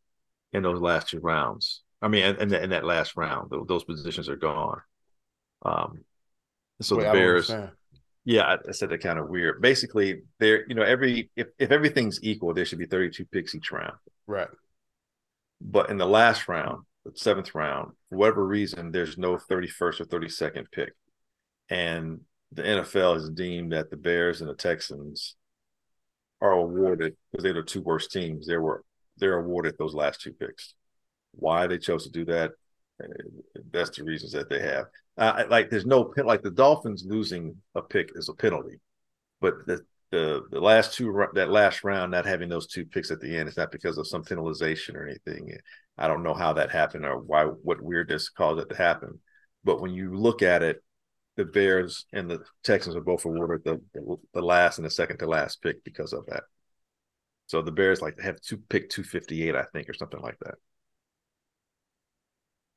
in 0.52 0.62
those 0.62 0.80
last 0.80 1.08
two 1.08 1.20
rounds. 1.20 1.82
I 2.00 2.08
mean, 2.08 2.24
in, 2.24 2.54
in 2.54 2.70
that 2.70 2.84
last 2.84 3.16
round, 3.16 3.50
those 3.66 3.84
positions 3.84 4.28
are 4.28 4.36
gone. 4.36 4.80
Um, 5.64 6.04
so 6.80 6.96
Wait, 6.96 7.06
the 7.06 7.12
Bears, 7.12 7.52
yeah, 8.24 8.42
I, 8.42 8.58
I 8.68 8.72
said 8.72 8.90
that 8.90 9.02
kind 9.02 9.18
of 9.18 9.28
weird. 9.28 9.60
Basically, 9.60 10.22
there, 10.38 10.64
you 10.68 10.74
know, 10.74 10.82
every 10.82 11.30
if, 11.34 11.48
if 11.58 11.70
everything's 11.70 12.22
equal, 12.22 12.54
there 12.54 12.64
should 12.64 12.78
be 12.78 12.86
32 12.86 13.24
picks 13.26 13.54
each 13.54 13.72
round. 13.72 13.94
Right. 14.26 14.48
But 15.60 15.90
in 15.90 15.98
the 15.98 16.06
last 16.06 16.46
round, 16.46 16.84
the 17.04 17.12
seventh 17.14 17.54
round, 17.54 17.92
for 18.08 18.18
whatever 18.18 18.46
reason, 18.46 18.92
there's 18.92 19.18
no 19.18 19.36
31st 19.36 20.00
or 20.00 20.04
32nd 20.04 20.70
pick. 20.70 20.92
And 21.68 22.20
the 22.52 22.62
NFL 22.62 23.14
has 23.14 23.30
deemed 23.30 23.72
that 23.72 23.90
the 23.90 23.96
Bears 23.96 24.40
and 24.40 24.48
the 24.48 24.54
Texans 24.54 25.34
are 26.40 26.52
awarded 26.52 27.16
because 27.32 27.42
they're 27.42 27.52
the 27.54 27.62
two 27.62 27.82
worst 27.82 28.12
teams. 28.12 28.46
They 28.46 28.56
were 28.56 28.84
they're 29.18 29.38
awarded 29.38 29.76
those 29.78 29.94
last 29.94 30.20
two 30.20 30.32
picks. 30.32 30.74
Why 31.32 31.66
they 31.66 31.78
chose 31.78 32.04
to 32.04 32.10
do 32.10 32.24
that, 32.26 32.52
eh, 33.02 33.06
that's 33.72 33.96
the 33.96 34.04
reasons 34.04 34.32
that 34.32 34.48
they 34.48 34.60
have. 34.60 34.86
Uh, 35.16 35.44
like 35.50 35.70
there's 35.70 35.86
no 35.86 36.12
like 36.24 36.42
the 36.42 36.50
Dolphins 36.50 37.04
losing 37.06 37.56
a 37.74 37.82
pick 37.82 38.10
is 38.14 38.28
a 38.28 38.34
penalty. 38.34 38.78
but 39.40 39.54
the 39.66 39.80
the 40.10 40.42
the 40.50 40.60
last 40.60 40.94
two 40.94 41.26
that 41.34 41.50
last 41.50 41.84
round 41.84 42.12
not 42.12 42.26
having 42.26 42.48
those 42.48 42.66
two 42.66 42.84
picks 42.86 43.10
at 43.10 43.20
the 43.20 43.36
end 43.36 43.48
is 43.48 43.56
not 43.56 43.70
because 43.70 43.98
of 43.98 44.06
some 44.06 44.24
penalization 44.24 44.94
or 44.94 45.06
anything. 45.06 45.52
I 45.98 46.08
don't 46.08 46.22
know 46.22 46.34
how 46.34 46.54
that 46.54 46.70
happened 46.70 47.04
or 47.04 47.18
why 47.18 47.44
what 47.44 47.80
weirdness 47.82 48.28
caused 48.30 48.60
it 48.60 48.68
to 48.70 48.76
happen. 48.76 49.20
But 49.64 49.80
when 49.80 49.92
you 49.92 50.14
look 50.16 50.42
at 50.42 50.62
it, 50.62 50.82
the 51.38 51.44
Bears 51.44 52.04
and 52.12 52.28
the 52.28 52.42
Texans 52.64 52.96
are 52.96 53.00
both 53.00 53.24
awarded 53.24 53.62
the 53.62 53.80
the 54.34 54.42
last 54.42 54.78
and 54.78 54.84
the 54.84 54.90
second 54.90 55.18
to 55.18 55.26
last 55.26 55.62
pick 55.62 55.84
because 55.84 56.12
of 56.12 56.26
that. 56.26 56.42
So 57.46 57.62
the 57.62 57.70
Bears 57.70 58.02
like 58.02 58.18
have 58.20 58.40
to 58.42 58.56
pick 58.56 58.90
258, 58.90 59.54
I 59.54 59.62
think, 59.72 59.88
or 59.88 59.94
something 59.94 60.20
like 60.20 60.36
that. 60.40 60.56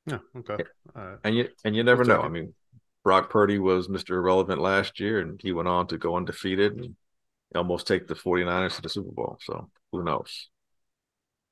Yeah. 0.06 0.18
Okay. 0.36 0.62
And 1.24 1.36
you 1.36 1.48
and 1.64 1.74
you 1.74 1.82
never 1.82 2.04
we'll 2.04 2.16
know. 2.16 2.22
I 2.22 2.28
mean, 2.28 2.54
Brock 3.02 3.30
Purdy 3.30 3.58
was 3.58 3.88
Mr. 3.88 4.10
Irrelevant 4.10 4.60
last 4.60 5.00
year, 5.00 5.18
and 5.18 5.40
he 5.42 5.50
went 5.50 5.68
on 5.68 5.88
to 5.88 5.98
go 5.98 6.16
undefeated 6.16 6.76
and 6.76 6.94
almost 7.56 7.88
take 7.88 8.06
the 8.06 8.14
49ers 8.14 8.76
to 8.76 8.82
the 8.82 8.88
Super 8.88 9.10
Bowl. 9.10 9.38
So 9.42 9.70
who 9.90 10.04
knows? 10.04 10.48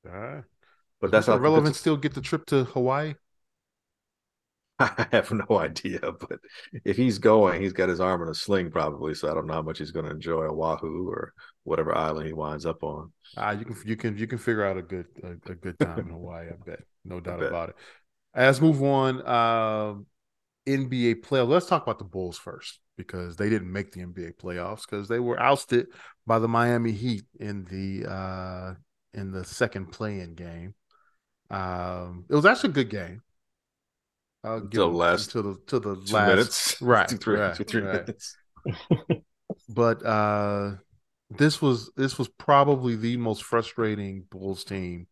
All 0.06 0.12
right. 0.12 0.44
But 1.00 1.10
that's 1.10 1.26
how 1.26 1.38
relevant 1.38 1.74
still 1.74 1.96
get 1.96 2.14
the 2.14 2.20
trip 2.20 2.46
to 2.46 2.64
Hawaii. 2.64 3.14
I 4.98 5.06
have 5.12 5.30
no 5.30 5.58
idea, 5.58 6.00
but 6.00 6.38
if 6.84 6.96
he's 6.96 7.18
going, 7.18 7.60
he's 7.60 7.74
got 7.74 7.90
his 7.90 8.00
arm 8.00 8.22
in 8.22 8.28
a 8.28 8.34
sling 8.34 8.70
probably. 8.70 9.14
So 9.14 9.30
I 9.30 9.34
don't 9.34 9.46
know 9.46 9.52
how 9.52 9.62
much 9.62 9.78
he's 9.78 9.90
going 9.90 10.06
to 10.06 10.10
enjoy 10.10 10.44
Oahu 10.46 11.06
or 11.06 11.34
whatever 11.64 11.94
island 11.94 12.26
he 12.26 12.32
winds 12.32 12.64
up 12.64 12.82
on. 12.82 13.12
Ah, 13.36 13.50
you 13.50 13.66
can 13.66 13.76
you 13.84 13.96
can 13.96 14.16
you 14.16 14.26
can 14.26 14.38
figure 14.38 14.64
out 14.64 14.78
a 14.78 14.82
good 14.82 15.06
a, 15.22 15.50
a 15.50 15.54
good 15.54 15.78
time 15.80 15.98
in 15.98 16.08
Hawaii. 16.08 16.48
I 16.48 16.56
bet, 16.64 16.80
no 17.04 17.20
doubt 17.20 17.40
bet. 17.40 17.48
about 17.48 17.68
it. 17.70 17.76
Let's 18.34 18.60
move 18.60 18.82
on. 18.82 19.20
Uh, 19.20 19.94
NBA 20.66 21.22
playoffs. 21.22 21.48
Let's 21.48 21.66
talk 21.66 21.82
about 21.82 21.98
the 21.98 22.04
Bulls 22.04 22.38
first 22.38 22.80
because 22.96 23.36
they 23.36 23.50
didn't 23.50 23.70
make 23.70 23.92
the 23.92 24.00
NBA 24.00 24.36
playoffs 24.36 24.82
because 24.88 25.08
they 25.08 25.20
were 25.20 25.38
ousted 25.38 25.88
by 26.26 26.38
the 26.38 26.48
Miami 26.48 26.92
Heat 26.92 27.24
in 27.38 27.64
the 27.64 28.10
uh, 28.10 28.74
in 29.12 29.30
the 29.30 29.44
second 29.44 29.92
play-in 29.92 30.34
game. 30.34 30.74
Um, 31.50 32.24
it 32.30 32.34
was 32.34 32.46
actually 32.46 32.70
a 32.70 32.74
good 32.74 32.90
game. 32.90 33.22
I'll 34.42 34.60
give 34.60 34.80
the 34.80 34.86
last 34.86 35.32
to 35.32 35.42
the 35.42 35.56
to 35.66 35.78
the 35.78 35.96
two 35.96 36.14
last 36.14 36.28
minutes, 36.28 36.76
right? 36.82 37.08
two, 37.08 37.16
three, 37.18 37.38
right, 37.38 37.54
two, 37.54 37.64
three 37.64 37.82
right. 37.82 38.00
minutes. 38.00 38.36
but 39.68 40.04
uh, 40.04 40.72
this 41.30 41.60
was 41.60 41.90
this 41.96 42.18
was 42.18 42.28
probably 42.28 42.96
the 42.96 43.16
most 43.16 43.44
frustrating 43.44 44.24
Bulls 44.30 44.64
team 44.64 45.06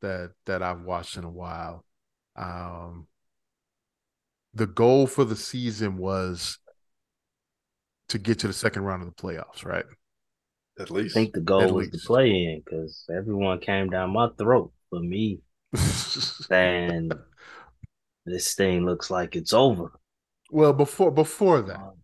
that 0.00 0.32
that 0.46 0.62
I've 0.62 0.82
watched 0.82 1.16
in 1.16 1.24
a 1.24 1.30
while. 1.30 1.84
Um, 2.36 3.06
the 4.54 4.66
goal 4.66 5.06
for 5.06 5.24
the 5.24 5.36
season 5.36 5.96
was 5.96 6.58
to 8.08 8.18
get 8.18 8.40
to 8.40 8.46
the 8.46 8.52
second 8.52 8.84
round 8.84 9.02
of 9.02 9.08
the 9.08 9.14
playoffs, 9.14 9.64
right? 9.64 9.84
At 10.78 10.90
least. 10.90 11.16
I 11.16 11.20
think 11.20 11.34
the 11.34 11.40
goal 11.40 11.62
At 11.62 11.72
was 11.72 11.86
least. 11.86 12.02
to 12.02 12.06
play 12.06 12.30
in 12.30 12.62
because 12.64 13.04
everyone 13.14 13.60
came 13.60 13.90
down 13.90 14.10
my 14.10 14.28
throat 14.36 14.72
for 14.90 15.00
me. 15.00 15.40
and 16.50 17.14
this 18.24 18.54
thing 18.54 18.84
looks 18.84 19.10
like 19.10 19.36
it's 19.36 19.52
over. 19.52 19.92
Well, 20.50 20.72
before 20.72 21.10
before 21.10 21.62
that, 21.62 21.76
um, 21.76 21.98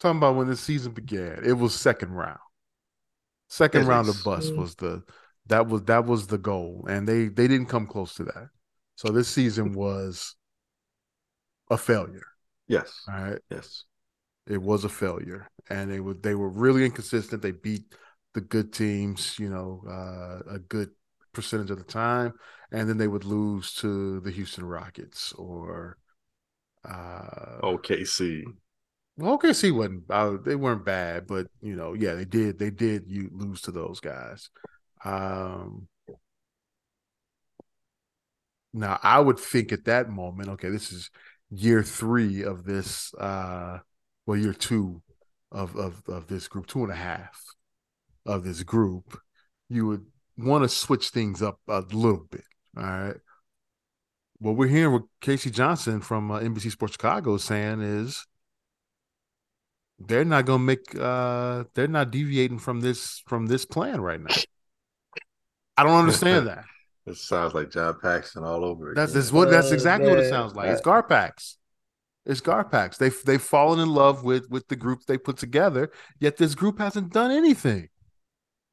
talking 0.00 0.18
about 0.18 0.36
when 0.36 0.48
the 0.48 0.56
season 0.56 0.92
began, 0.92 1.42
it 1.44 1.52
was 1.52 1.74
second 1.74 2.12
round. 2.12 2.38
Second 3.48 3.86
round 3.86 4.08
of 4.08 4.22
bus 4.24 4.50
was 4.50 4.74
the 4.74 5.02
that 5.46 5.68
was 5.68 5.82
that 5.84 6.04
was 6.04 6.26
the 6.26 6.38
goal, 6.38 6.86
and 6.88 7.06
they 7.06 7.28
they 7.28 7.48
didn't 7.48 7.66
come 7.66 7.86
close 7.86 8.14
to 8.14 8.24
that. 8.24 8.48
So 8.96 9.12
this 9.12 9.28
season 9.28 9.72
was 9.74 10.34
a 11.70 11.76
failure. 11.76 12.26
Yes. 12.66 13.02
All 13.08 13.22
right. 13.22 13.38
Yes. 13.50 13.84
It 14.46 14.60
was 14.60 14.84
a 14.84 14.88
failure, 14.88 15.48
and 15.70 15.90
they 15.90 16.00
were 16.00 16.14
they 16.14 16.34
were 16.34 16.48
really 16.48 16.84
inconsistent. 16.84 17.42
They 17.42 17.52
beat 17.52 17.94
the 18.34 18.40
good 18.40 18.72
teams, 18.72 19.38
you 19.38 19.48
know, 19.48 19.82
uh, 19.88 20.54
a 20.54 20.58
good 20.58 20.90
percentage 21.32 21.70
of 21.70 21.78
the 21.78 21.84
time, 21.84 22.32
and 22.72 22.88
then 22.88 22.98
they 22.98 23.08
would 23.08 23.24
lose 23.24 23.72
to 23.74 24.20
the 24.20 24.30
Houston 24.30 24.64
Rockets 24.64 25.32
or 25.34 25.98
uh, 26.84 27.60
OKC. 27.62 28.44
Well, 29.16 29.38
OKC 29.38 29.74
wasn't 29.74 30.04
uh, 30.10 30.36
they 30.44 30.56
weren't 30.56 30.84
bad, 30.84 31.26
but 31.26 31.46
you 31.62 31.74
know, 31.74 31.94
yeah, 31.94 32.14
they 32.14 32.24
did 32.24 32.58
they 32.58 32.70
did 32.70 33.04
you 33.06 33.30
lose 33.32 33.62
to 33.62 33.72
those 33.72 34.00
guys. 34.00 34.50
Um, 35.04 35.88
now 38.72 38.98
I 39.02 39.20
would 39.20 39.38
think 39.38 39.72
at 39.72 39.86
that 39.86 40.10
moment, 40.10 40.50
okay, 40.50 40.68
this 40.68 40.92
is 40.92 41.10
year 41.50 41.82
three 41.82 42.42
of 42.42 42.64
this 42.64 43.14
uh 43.14 43.78
well 44.26 44.36
year 44.36 44.52
two 44.52 45.00
of 45.50 45.76
of 45.76 46.02
of 46.08 46.26
this 46.26 46.48
group, 46.48 46.66
two 46.66 46.82
and 46.82 46.92
a 46.92 46.96
half 46.96 47.42
of 48.26 48.44
this 48.44 48.62
group, 48.62 49.18
you 49.68 49.86
would 49.86 50.04
want 50.36 50.64
to 50.64 50.68
switch 50.68 51.08
things 51.10 51.42
up 51.42 51.58
a 51.68 51.80
little 51.80 52.26
bit. 52.30 52.44
All 52.76 52.82
right. 52.82 53.16
What 54.38 54.56
we're 54.56 54.68
hearing 54.68 54.92
what 54.92 55.04
K.C. 55.20 55.50
Johnson 55.50 56.00
from 56.00 56.30
uh, 56.30 56.40
NBC 56.40 56.70
Sports 56.70 56.92
Chicago 56.92 57.36
saying 57.38 57.80
is 57.80 58.26
they're 59.98 60.26
not 60.26 60.44
going 60.44 60.60
to 60.60 60.64
make 60.64 60.94
uh 61.00 61.64
they're 61.74 61.88
not 61.88 62.10
deviating 62.10 62.58
from 62.58 62.80
this 62.80 63.22
from 63.26 63.46
this 63.46 63.64
plan 63.64 64.00
right 64.00 64.20
now. 64.20 64.34
I 65.76 65.84
don't 65.84 65.98
understand 65.98 66.46
that. 66.48 66.64
It 67.06 67.16
sounds 67.16 67.54
like 67.54 67.70
John 67.70 67.96
Paxson 68.02 68.42
all 68.42 68.64
over. 68.64 68.92
That's, 68.94 69.12
that's 69.12 69.32
what 69.32 69.48
that's 69.48 69.70
exactly 69.70 70.10
what 70.10 70.18
it 70.18 70.28
sounds 70.28 70.54
like. 70.54 70.68
It's 70.68 70.82
Garpax. 70.82 71.56
It's 72.26 72.40
Garpax. 72.40 72.98
They've 72.98 73.16
they've 73.24 73.40
fallen 73.40 73.78
in 73.78 73.88
love 73.88 74.24
with 74.24 74.50
with 74.50 74.66
the 74.68 74.76
group 74.76 75.04
they 75.06 75.16
put 75.16 75.36
together, 75.36 75.90
yet 76.18 76.36
this 76.36 76.56
group 76.56 76.78
hasn't 76.78 77.12
done 77.12 77.30
anything. 77.30 77.88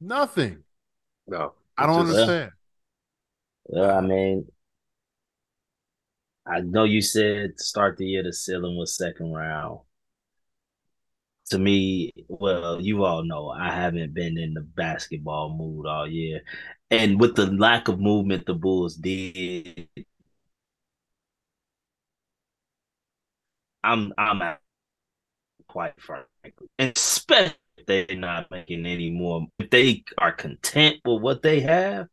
Nothing. 0.00 0.64
No. 1.28 1.54
I 1.78 1.86
don't 1.86 2.06
just, 2.06 2.18
understand. 2.18 2.50
Yeah, 3.68 3.96
I 3.98 4.00
mean, 4.00 4.46
I 6.46 6.60
know 6.60 6.84
you 6.84 7.02
said 7.02 7.58
to 7.58 7.62
start 7.64 7.98
the 7.98 8.06
year 8.06 8.22
the 8.22 8.32
ceiling 8.32 8.78
was 8.78 8.96
second 8.96 9.34
round. 9.34 9.80
To 11.50 11.58
me, 11.58 12.12
well, 12.28 12.80
you 12.80 13.04
all 13.04 13.22
know 13.22 13.50
I 13.50 13.70
haven't 13.74 14.14
been 14.14 14.38
in 14.38 14.54
the 14.54 14.62
basketball 14.62 15.54
mood 15.54 15.86
all 15.86 16.08
year. 16.08 16.40
And 16.90 17.20
with 17.20 17.36
the 17.36 17.46
lack 17.46 17.88
of 17.88 18.00
movement 18.00 18.46
the 18.46 18.54
Bulls 18.54 18.96
did, 18.96 19.88
I'm 23.84 24.12
I'm 24.18 24.40
quite 25.68 26.00
frankly, 26.00 26.68
especially 26.78 27.54
if 27.76 27.86
they're 27.86 28.16
not 28.16 28.50
making 28.50 28.86
any 28.86 29.10
more. 29.10 29.46
If 29.58 29.70
they 29.70 30.04
are 30.18 30.32
content 30.32 31.00
with 31.04 31.22
what 31.22 31.42
they 31.42 31.60
have, 31.60 32.08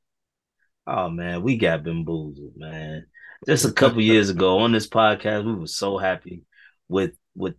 oh 0.88 1.10
man, 1.10 1.42
we 1.44 1.58
got 1.58 1.84
bamboozled, 1.84 2.54
man. 2.56 3.06
Just 3.46 3.66
a 3.66 3.72
couple 3.74 4.02
years 4.02 4.30
ago 4.30 4.60
on 4.60 4.72
this 4.72 4.88
podcast, 4.88 5.46
we 5.46 5.54
were 5.54 5.68
so 5.68 5.98
happy 5.98 6.44
with 6.88 7.14
with 7.36 7.56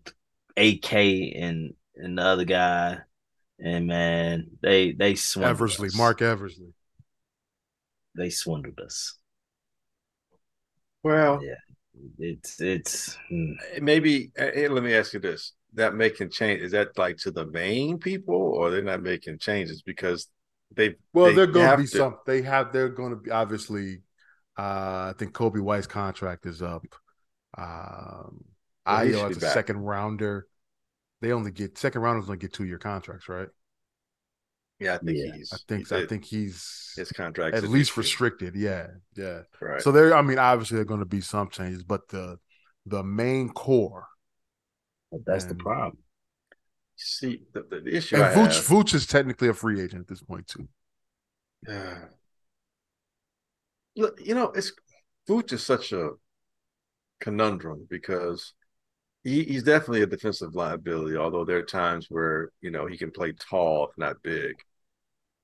AK 0.57 0.93
and 0.95 1.75
and 1.97 2.19
the 2.19 2.23
other 2.23 2.45
guy, 2.45 2.99
and 3.59 3.87
man, 3.87 4.47
they 4.63 4.93
they 4.93 5.15
swindled 5.15 5.51
Eversley, 5.51 5.89
us. 5.89 5.97
Marc 5.97 6.23
Eversley. 6.23 6.73
They 8.17 8.31
swindled 8.31 8.79
us. 8.79 9.19
Well, 11.03 11.41
yeah, 11.43 11.55
it's 12.19 12.61
it's 12.61 13.17
hmm. 13.29 13.53
Eh, 13.75 13.81
maybe. 13.81 14.31
Hey, 14.37 14.69
let 14.69 14.83
me 14.83 14.95
ask 14.95 15.15
you 15.15 15.21
this: 15.21 15.53
that 15.75 15.95
making 15.95 16.31
change 16.31 16.63
is 16.63 16.73
that 16.73 16.97
like 16.99 17.17
to 17.19 17.31
the 17.31 17.47
main 17.47 17.99
people, 17.99 18.35
or 18.35 18.71
they're 18.71 18.83
not 18.83 19.03
making 19.03 19.39
changes 19.39 19.83
because 19.83 20.29
they? 20.77 20.97
Well, 21.13 21.35
they 21.35 21.43
are 21.43 21.47
going 21.47 21.71
to 21.71 21.77
be 21.77 21.87
some. 21.87 22.17
They 22.27 22.43
have. 22.43 22.73
They're 22.73 22.89
going 22.89 23.11
to 23.11 23.17
be 23.17 23.31
obviously. 23.31 24.03
Uh, 24.59 25.11
I 25.11 25.15
think 25.19 25.33
Coby 25.33 25.61
White's 25.61 25.87
contract 25.87 26.45
is 26.45 26.61
up. 26.61 26.85
Um, 27.57 28.45
well, 28.87 29.05
Ayo 29.05 29.31
as 29.31 29.37
a 29.39 29.41
back. 29.41 29.55
second 29.55 29.79
rounder. 29.79 30.47
They 31.21 31.33
only 31.33 31.53
get 31.53 31.79
second 31.79 32.03
rounders 32.03 32.25
only 32.25 32.39
get 32.39 32.53
two 32.53 32.65
year 32.65 32.79
contracts, 32.79 33.29
right? 33.29 33.49
Yeah, 34.81 34.95
I 34.95 34.99
think 34.99 35.19
yeah. 35.19 35.33
he's. 35.37 35.53
I 35.53 35.59
think 35.69 35.81
he's, 35.81 35.93
I 35.93 36.07
think 36.07 36.25
he's 36.25 36.93
his 36.97 37.13
contract 37.13 37.57
at 37.57 37.65
least 37.65 37.97
restricted. 37.97 38.57
Yeah, 38.57 38.89
yeah. 39.17 39.43
Right. 39.61 39.81
So 39.81 39.93
there, 39.93 40.15
I 40.15 40.23
mean, 40.23 40.39
obviously 40.39 40.75
there 40.77 40.83
are 40.83 40.87
going 40.87 41.01
to 41.01 41.07
be 41.07 41.21
some 41.21 41.49
changes, 41.49 41.85
but 41.85 42.09
the 42.09 42.39
the 42.87 43.05
main 43.05 43.51
core. 43.51 44.09
But 45.13 45.21
that's 45.25 45.45
and, 45.45 45.53
the 45.53 45.63
problem. 45.63 45.99
See, 47.05 47.43
the, 47.53 47.65
the, 47.69 47.97
issue. 47.97 48.17
And 48.17 48.25
Vooch, 48.37 48.55
have, 48.55 48.67
Vooch 48.67 48.95
is 48.95 49.07
technically 49.07 49.49
a 49.49 49.55
free 49.55 49.81
agent 49.81 50.03
at 50.03 50.09
this 50.09 50.23
point 50.23 50.47
too. 50.47 50.69
Yeah. 51.67 52.05
Look, 53.97 54.21
you 54.25 54.35
know, 54.35 54.53
it's 54.53 54.73
Vooch 55.29 55.53
is 55.53 55.65
such 55.65 55.93
a 55.93 56.11
conundrum 57.21 57.87
because 57.91 58.55
he, 59.25 59.43
he's 59.45 59.65
definitely 59.65 60.03
a 60.03 60.07
defensive 60.07 60.55
liability. 60.55 61.17
Although 61.17 61.45
there 61.45 61.59
are 61.59 61.65
times 61.65 62.07
where 62.09 62.51
you 62.61 62.71
know 62.71 62.87
he 62.87 62.97
can 62.97 63.11
play 63.11 63.33
tall, 63.33 63.89
if 63.91 63.99
not 63.99 64.23
big. 64.23 64.55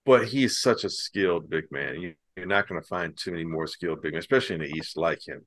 But 0.04 0.26
he's 0.28 0.58
such 0.58 0.84
a 0.84 0.90
skilled 0.90 1.50
big 1.50 1.70
man. 1.70 2.00
You, 2.00 2.14
you're 2.36 2.46
not 2.46 2.68
going 2.68 2.80
to 2.80 2.86
find 2.86 3.16
too 3.16 3.32
many 3.32 3.44
more 3.44 3.66
skilled 3.66 4.00
big 4.00 4.12
men, 4.12 4.20
especially 4.20 4.54
in 4.54 4.62
the 4.62 4.68
East, 4.68 4.96
like 4.96 5.26
him. 5.26 5.44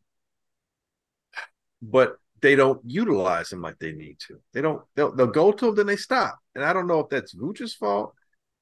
But 1.81 2.17
they 2.41 2.55
don't 2.55 2.81
utilize 2.83 3.51
him 3.51 3.61
like 3.61 3.77
they 3.79 3.91
need 3.91 4.17
to. 4.27 4.39
They 4.53 4.61
don't. 4.61 4.81
They'll, 4.95 5.13
they'll 5.15 5.27
go 5.27 5.51
to 5.51 5.69
him, 5.69 5.75
then 5.75 5.85
they 5.85 5.95
stop. 5.95 6.39
And 6.55 6.63
I 6.63 6.73
don't 6.73 6.87
know 6.87 6.99
if 6.99 7.09
that's 7.09 7.35
Vooch's 7.35 7.75
fault 7.75 8.13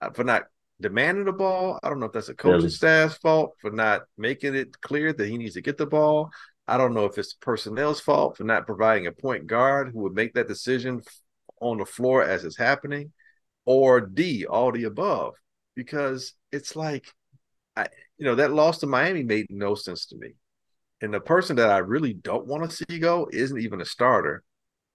uh, 0.02 0.12
for 0.12 0.24
not 0.24 0.44
demanding 0.82 1.26
the 1.26 1.34
ball. 1.34 1.80
I 1.82 1.90
don't 1.90 2.00
know 2.00 2.08
if 2.08 2.14
that's 2.14 2.30
a 2.30 2.34
coaching 2.34 2.58
really? 2.58 2.70
staff's 2.70 3.18
fault 3.18 3.56
for 3.60 3.72
not 3.72 4.04
making 4.18 4.56
it 4.56 4.80
clear 4.82 5.14
that 5.14 5.28
he 5.28 5.38
needs 5.38 5.56
to 5.56 5.62
get 5.62 5.78
the 5.78 5.86
ball. 5.86 6.32
I 6.68 6.78
don't 6.78 6.94
know 6.94 7.06
if 7.06 7.18
it's 7.18 7.34
personnel's 7.34 8.00
fault 8.00 8.38
for 8.38 8.44
not 8.44 8.68
providing 8.68 9.08
a 9.08 9.12
point 9.12 9.48
guard 9.48 9.92
who 9.92 10.02
would 10.02 10.14
make 10.14 10.34
that 10.34 10.48
decision 10.48 11.02
on 11.62 11.78
the 11.78 11.86
floor 11.86 12.24
as 12.24 12.46
it's 12.46 12.58
happening, 12.58 13.12
or 13.66 14.02
D, 14.02 14.46
all 14.46 14.72
the 14.72 14.84
above. 14.84 15.34
Because 15.76 16.34
it's 16.52 16.76
like, 16.76 17.08
I, 17.76 17.88
you 18.18 18.26
know, 18.26 18.36
that 18.36 18.52
loss 18.52 18.80
to 18.80 18.88
Miami 18.88 19.24
made 19.24 19.48
no 19.50 19.76
sense 19.76 20.08
to 20.08 20.18
me. 20.18 20.34
And 21.02 21.14
the 21.14 21.20
person 21.20 21.56
that 21.58 21.70
I 21.70 21.78
really 21.78 22.14
don't 22.14 22.48
want 22.48 22.70
to 22.70 22.76
see 22.76 23.00
go 23.00 23.30
isn't 23.32 23.60
even 23.60 23.82
a 23.82 23.86
starter. 23.86 24.44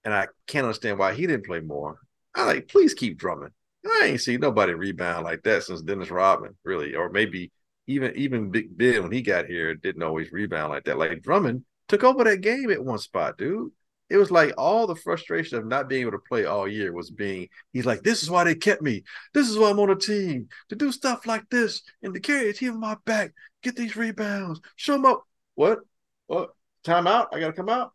And 0.03 0.13
I 0.13 0.27
can't 0.47 0.65
understand 0.65 0.99
why 0.99 1.13
he 1.13 1.25
didn't 1.25 1.45
play 1.45 1.61
more. 1.61 1.99
I 2.35 2.45
like, 2.45 2.67
please 2.67 2.93
keep 2.93 3.17
Drummond. 3.17 3.53
I 3.85 4.05
ain't 4.05 4.21
seen 4.21 4.39
nobody 4.39 4.73
rebound 4.73 5.25
like 5.25 5.43
that 5.43 5.63
since 5.63 5.81
Dennis 5.81 6.11
Rodman, 6.11 6.55
really, 6.63 6.95
or 6.95 7.09
maybe 7.09 7.51
even 7.87 8.13
even 8.15 8.49
Big 8.49 8.75
Ben 8.75 9.03
when 9.03 9.11
he 9.11 9.21
got 9.21 9.45
here 9.45 9.75
didn't 9.75 10.03
always 10.03 10.31
rebound 10.31 10.71
like 10.71 10.85
that. 10.85 10.97
Like 10.97 11.21
Drummond 11.21 11.63
took 11.87 12.03
over 12.03 12.23
that 12.23 12.41
game 12.41 12.71
at 12.71 12.83
one 12.83 12.97
spot, 12.97 13.37
dude. 13.37 13.71
It 14.09 14.17
was 14.17 14.29
like 14.31 14.53
all 14.57 14.85
the 14.85 14.95
frustration 14.95 15.57
of 15.57 15.65
not 15.65 15.89
being 15.89 16.01
able 16.01 16.11
to 16.11 16.19
play 16.19 16.45
all 16.45 16.67
year 16.67 16.93
was 16.93 17.09
being. 17.09 17.47
He's 17.73 17.87
like, 17.87 18.03
this 18.03 18.21
is 18.21 18.29
why 18.29 18.43
they 18.43 18.53
kept 18.53 18.81
me. 18.81 19.03
This 19.33 19.49
is 19.49 19.57
why 19.57 19.71
I'm 19.71 19.79
on 19.79 19.89
a 19.89 19.95
team 19.95 20.47
to 20.69 20.75
do 20.75 20.91
stuff 20.91 21.25
like 21.25 21.49
this 21.49 21.81
and 22.03 22.13
to 22.13 22.19
carry 22.19 22.49
a 22.49 22.53
team 22.53 22.73
on 22.73 22.79
my 22.79 22.97
back, 23.05 23.33
get 23.63 23.75
these 23.75 23.95
rebounds, 23.95 24.61
show 24.75 24.93
them 24.93 25.05
up. 25.05 25.23
What? 25.55 25.79
What? 26.27 26.49
Time 26.83 27.07
out? 27.07 27.29
I 27.33 27.39
got 27.39 27.47
to 27.47 27.53
come 27.53 27.69
out. 27.69 27.91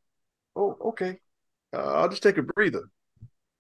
Oh, 0.57 0.77
okay. 0.87 1.19
Uh, 1.73 1.95
I'll 1.95 2.09
just 2.09 2.23
take 2.23 2.39
a 2.39 2.43
breather 2.43 2.91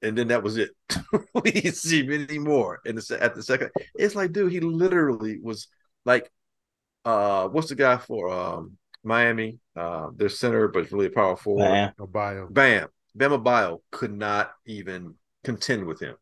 and 0.02 0.16
then 0.16 0.28
that 0.28 0.42
was 0.42 0.56
it. 0.56 0.70
we 1.34 1.50
didn't 1.50 1.76
see 1.76 2.02
him 2.02 2.12
anymore. 2.12 2.80
And 2.84 2.98
at 2.98 3.34
the 3.34 3.42
second, 3.42 3.70
it's 3.94 4.14
like, 4.14 4.32
dude, 4.32 4.52
he 4.52 4.60
literally 4.60 5.38
was 5.40 5.68
like, 6.04 6.30
uh, 7.04 7.48
what's 7.48 7.68
the 7.68 7.74
guy 7.74 7.96
for 7.96 8.30
um 8.30 8.76
Miami? 9.02 9.58
Uh, 9.76 10.08
their 10.14 10.28
center, 10.28 10.68
but 10.68 10.82
it's 10.82 10.92
really 10.92 11.06
a 11.06 11.10
power 11.10 11.36
forward. 11.36 11.64
Bam. 11.64 11.92
Bio. 12.08 12.46
Bam. 12.50 12.88
Bam 13.14 13.30
Adebayo 13.32 13.78
could 13.90 14.12
not 14.12 14.52
even 14.66 15.14
contend 15.44 15.84
with 15.86 16.00
him. 16.00 16.16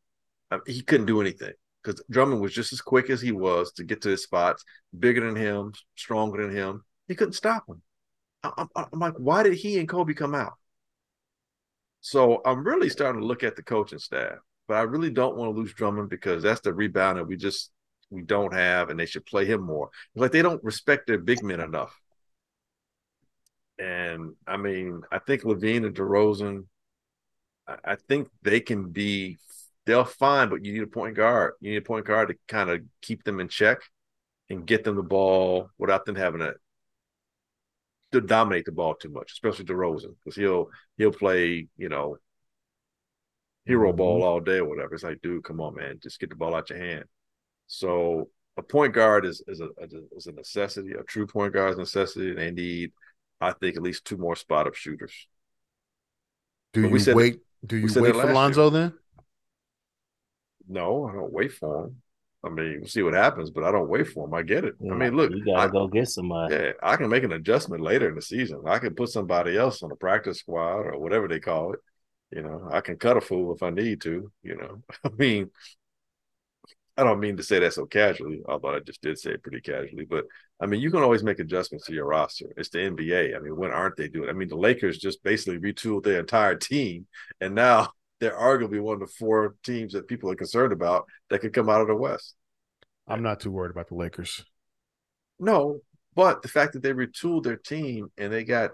I 0.51 0.57
mean, 0.57 0.63
he 0.67 0.83
couldn't 0.83 1.07
do 1.07 1.21
anything 1.21 1.53
because 1.83 2.03
Drummond 2.11 2.41
was 2.41 2.55
just 2.55 2.73
as 2.73 2.81
quick 2.81 3.11
as 3.11 3.21
he 3.21 3.33
was 3.33 3.73
to 3.73 3.85
get 3.85 4.03
to 4.03 4.09
his 4.09 4.23
spots, 4.23 4.65
bigger 4.99 5.21
than 5.21 5.37
him, 5.37 5.73
stronger 5.97 6.47
than 6.47 6.57
him. 6.57 6.85
He 7.09 7.15
couldn't 7.15 7.35
stop 7.35 7.69
him. 7.69 7.83
I'm, 8.43 8.69
I'm 8.75 8.99
like, 8.99 9.15
why 9.15 9.43
did 9.43 9.55
he 9.55 9.79
and 9.79 9.89
Coby 9.89 10.17
come 10.17 10.35
out? 10.35 10.55
So 12.01 12.41
I'm 12.45 12.65
really 12.65 12.89
starting 12.89 13.21
to 13.21 13.27
look 13.27 13.43
at 13.43 13.57
the 13.57 13.63
coaching 13.63 13.99
staff, 13.99 14.39
but 14.67 14.75
I 14.75 14.83
really 14.83 15.11
don't 15.11 15.37
want 15.37 15.53
to 15.53 15.59
lose 15.61 15.75
Drummond 15.75 16.09
because 16.11 16.43
that's 16.43 16.61
the 16.61 16.73
rebound 16.73 17.19
that 17.19 17.27
we 17.27 17.37
just 17.37 17.71
we 18.11 18.23
don't 18.23 18.55
have, 18.55 18.89
and 18.89 18.99
they 18.99 19.07
should 19.07 19.27
play 19.27 19.45
him 19.45 19.63
more. 19.63 19.91
Like 20.15 20.33
they 20.33 20.43
don't 20.43 20.63
respect 20.65 21.07
their 21.07 21.19
big 21.19 21.43
men 21.43 21.61
enough. 21.61 21.95
And 23.79 24.35
I 24.47 24.57
mean, 24.57 25.03
I 25.13 25.19
think 25.19 25.43
LaVine 25.43 25.87
and 25.87 25.95
DeRozan, 25.95 26.65
I, 27.67 27.77
I 27.85 27.97
think 28.09 28.29
they 28.43 28.61
can 28.61 28.91
be 28.91 29.39
they'll 29.87 30.05
fine, 30.05 30.49
but 30.49 30.65
you 30.65 30.73
need 30.73 30.83
a 30.83 30.87
point 30.87 31.17
guard. 31.17 31.55
You 31.61 31.71
need 31.73 31.79
a 31.79 31.83
point 31.83 32.07
guard 32.07 32.29
to 32.29 32.37
kind 32.47 32.71
of 32.71 32.83
keep 33.03 33.25
them 33.25 33.41
in 33.41 33.49
check 33.49 33.79
and 34.51 34.67
get 34.67 34.85
them 34.85 34.97
the 34.97 35.03
ball 35.03 35.71
without 35.79 36.05
them 36.05 36.15
having 36.15 36.43
a 36.43 36.53
to 38.13 38.21
dominate 38.21 38.65
the 38.65 38.73
ball 38.73 38.95
too 38.95 39.11
much, 39.11 39.33
especially 39.33 39.65
DeRozan, 39.65 40.15
because 40.23 40.37
he'll 40.37 40.69
he'll 40.97 41.13
play, 41.13 41.69
you 41.77 41.89
know, 41.89 42.17
hero 43.67 43.91
mm-hmm. 43.91 43.99
ball 43.99 44.23
all 44.23 44.41
day 44.41 44.59
or 44.59 44.69
whatever. 44.69 44.95
It's 44.95 45.05
like, 45.05 45.21
dude, 45.23 45.45
come 45.45 45.61
on, 45.61 45.75
man, 45.75 45.99
just 46.03 46.19
get 46.19 46.31
the 46.31 46.37
ball 46.37 46.55
out 46.55 46.71
your 46.71 46.79
hand. 46.79 47.05
So 47.67 48.31
a 48.57 48.63
point 48.63 48.95
guard 48.95 49.25
is 49.25 49.43
is 49.47 49.61
a 49.61 49.69
is 50.17 50.27
a 50.27 50.33
necessity. 50.33 50.93
A 50.93 51.05
true 51.05 51.27
point 51.27 51.53
guard 51.53 51.73
is 51.73 51.77
a 51.77 51.81
necessity. 51.81 52.35
They 52.35 52.51
need, 52.51 52.93
I 53.41 53.53
think, 53.53 53.77
at 53.77 53.83
least 53.83 54.05
two 54.05 54.17
more 54.17 54.37
spot 54.37 54.67
up 54.67 54.75
shooters. 54.75 55.29
Do 56.73 56.91
but 56.91 57.07
you 57.07 57.15
wait? 57.15 57.41
do 57.65 57.77
you 57.77 57.89
wait 58.01 58.15
for 58.15 58.33
Lonzo 58.33 58.71
year. 58.71 58.71
then? 58.71 58.93
No, 60.69 61.09
I 61.09 61.13
don't 61.13 61.33
wait 61.33 61.53
for 61.53 61.85
him. 61.85 62.03
I 62.45 62.51
mean, 62.51 62.79
we'll 62.81 62.89
see 62.89 63.03
what 63.03 63.15
happens, 63.15 63.51
but 63.51 63.65
I 63.65 63.73
don't 63.73 63.89
wait 63.89 64.09
for 64.09 64.27
him. 64.27 64.35
I 64.35 64.43
get 64.43 64.65
it. 64.65 64.75
Yeah, 64.81 64.93
I 64.93 64.97
mean, 64.97 65.17
look, 65.17 65.31
you 65.31 65.45
gotta 65.45 65.61
I, 65.61 65.69
go 65.69 65.89
get 65.89 66.09
somebody. 66.09 66.55
Yeah, 66.55 66.73
I 66.83 66.97
can 66.97 67.09
make 67.09 67.25
an 67.25 67.33
adjustment 67.33 67.83
later 67.83 68.09
in 68.09 68.15
the 68.15 68.23
season. 68.23 68.63
I 68.67 68.79
can 68.79 68.95
put 68.95 69.09
somebody 69.09 69.57
else 69.57 69.83
on 69.83 69.89
the 69.89 69.97
practice 69.97 70.39
squad 70.39 70.83
or 70.83 70.99
whatever 70.99 71.27
they 71.27 71.41
call 71.41 71.73
it. 71.73 71.81
You 72.31 72.43
know, 72.43 72.69
I 72.71 72.81
can 72.81 72.97
cut 72.97 73.17
a 73.17 73.21
fool 73.21 73.55
if 73.55 73.63
I 73.63 73.71
need 73.71 74.01
to. 74.03 74.31
You 74.43 74.57
know, 74.57 74.83
I 75.05 75.09
mean, 75.19 75.51
I 76.97 77.03
don't 77.03 77.21
mean 77.21 77.37
to 77.39 77.43
say 77.43 77.59
that 77.59 77.73
so 77.73 77.87
casually, 77.87 78.43
although 78.49 78.75
I 78.75 78.81
just 78.81 79.03
did 79.03 79.19
say 79.19 79.33
it 79.33 79.43
pretty 79.43 79.61
casually. 79.61 80.05
But 80.05 80.27
I 80.61 80.67
mean, 80.67 80.81
you 80.81 80.93
can 80.93 81.03
always 81.03 81.25
make 81.25 81.41
adjustments 81.41 81.87
to 81.87 81.93
your 81.93 82.07
roster. 82.07 82.53
It's 82.57 82.71
the 82.71 82.79
NBA. 82.79 83.37
I 83.37 83.41
mean, 83.41 83.57
when 83.57 83.73
aren't 83.73 83.97
they 83.97 84.09
doing? 84.09 84.29
It? 84.29 84.33
I 84.33 84.35
mean, 84.35 84.49
the 84.49 84.57
Lakers 84.57 84.99
just 84.99 85.25
basically 85.25 85.59
retooled 85.59 86.05
their 86.05 86.21
entire 86.21 86.55
team, 86.55 87.07
and 87.41 87.57
now 87.57 87.91
they're 88.21 88.37
arguably 88.37 88.81
one 88.81 88.95
of 88.95 89.01
the 89.01 89.15
four 89.19 89.57
teams 89.63 89.93
that 89.93 90.09
people 90.09 90.31
are 90.31 90.37
concerned 90.37 90.73
about 90.73 91.07
that 91.31 91.41
could 91.41 91.53
come 91.53 91.69
out 91.69 91.81
of 91.81 91.89
the 91.89 91.95
West. 91.95 92.35
I'm 93.07 93.23
not 93.23 93.41
too 93.41 93.51
worried 93.51 93.71
about 93.71 93.89
the 93.89 93.95
Lakers. 93.95 94.45
No, 95.39 95.81
but 96.15 96.43
the 96.43 96.49
fact 96.49 96.73
that 96.73 96.83
they 96.83 96.93
retooled 96.93 97.45
their 97.45 97.57
team 97.57 98.11
and 98.19 98.33
they 98.33 98.45
got 98.45 98.73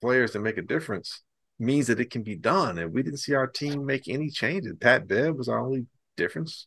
players 0.00 0.32
to 0.32 0.40
make 0.40 0.56
a 0.56 0.62
difference 0.62 1.22
means 1.58 1.86
that 1.88 2.00
it 2.00 2.10
can 2.10 2.22
be 2.22 2.36
done. 2.36 2.78
And 2.78 2.92
we 2.92 3.02
didn't 3.02 3.20
see 3.20 3.34
our 3.34 3.46
team 3.46 3.84
make 3.84 4.08
any 4.08 4.30
changes. 4.30 4.74
Pat 4.80 5.06
Bev 5.06 5.36
was 5.36 5.48
our 5.48 5.60
only 5.60 5.86
difference, 6.16 6.66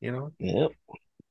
you 0.00 0.12
know? 0.12 0.32
Yep. 0.38 0.70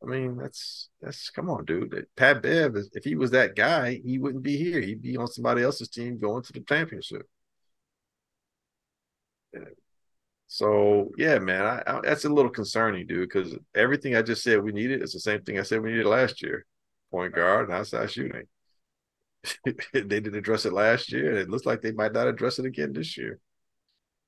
I 0.01 0.05
mean, 0.05 0.37
that's 0.37 0.89
that's 1.01 1.29
come 1.29 1.49
on, 1.49 1.65
dude. 1.65 2.05
Pat 2.15 2.41
Bev, 2.41 2.77
if 2.93 3.03
he 3.03 3.15
was 3.15 3.31
that 3.31 3.55
guy, 3.55 3.99
he 4.05 4.17
wouldn't 4.17 4.43
be 4.43 4.55
here. 4.55 4.79
He'd 4.79 5.01
be 5.01 5.17
on 5.17 5.27
somebody 5.27 5.61
else's 5.61 5.89
team 5.89 6.19
going 6.19 6.43
to 6.43 6.53
the 6.53 6.61
championship. 6.61 7.23
So 10.51 11.11
yeah, 11.15 11.37
man, 11.37 11.63
I, 11.63 11.83
I, 11.85 12.01
that's 12.01 12.25
a 12.25 12.29
little 12.29 12.49
concerning, 12.49 13.05
dude, 13.05 13.29
because 13.29 13.55
everything 13.75 14.15
I 14.15 14.23
just 14.23 14.41
said 14.41 14.63
we 14.63 14.71
needed 14.71 15.03
is 15.03 15.13
the 15.13 15.19
same 15.19 15.43
thing 15.43 15.59
I 15.59 15.61
said 15.63 15.79
we 15.79 15.91
needed 15.91 16.07
last 16.07 16.41
year: 16.41 16.65
point 17.11 17.35
guard 17.35 17.69
and 17.69 17.77
outside 17.77 18.09
shooting. 18.09 18.47
they 19.63 20.01
didn't 20.01 20.33
address 20.33 20.65
it 20.65 20.73
last 20.73 21.11
year, 21.11 21.29
and 21.29 21.37
it 21.37 21.51
looks 21.51 21.67
like 21.67 21.81
they 21.81 21.91
might 21.91 22.13
not 22.13 22.27
address 22.27 22.57
it 22.57 22.65
again 22.65 22.93
this 22.93 23.15
year, 23.15 23.39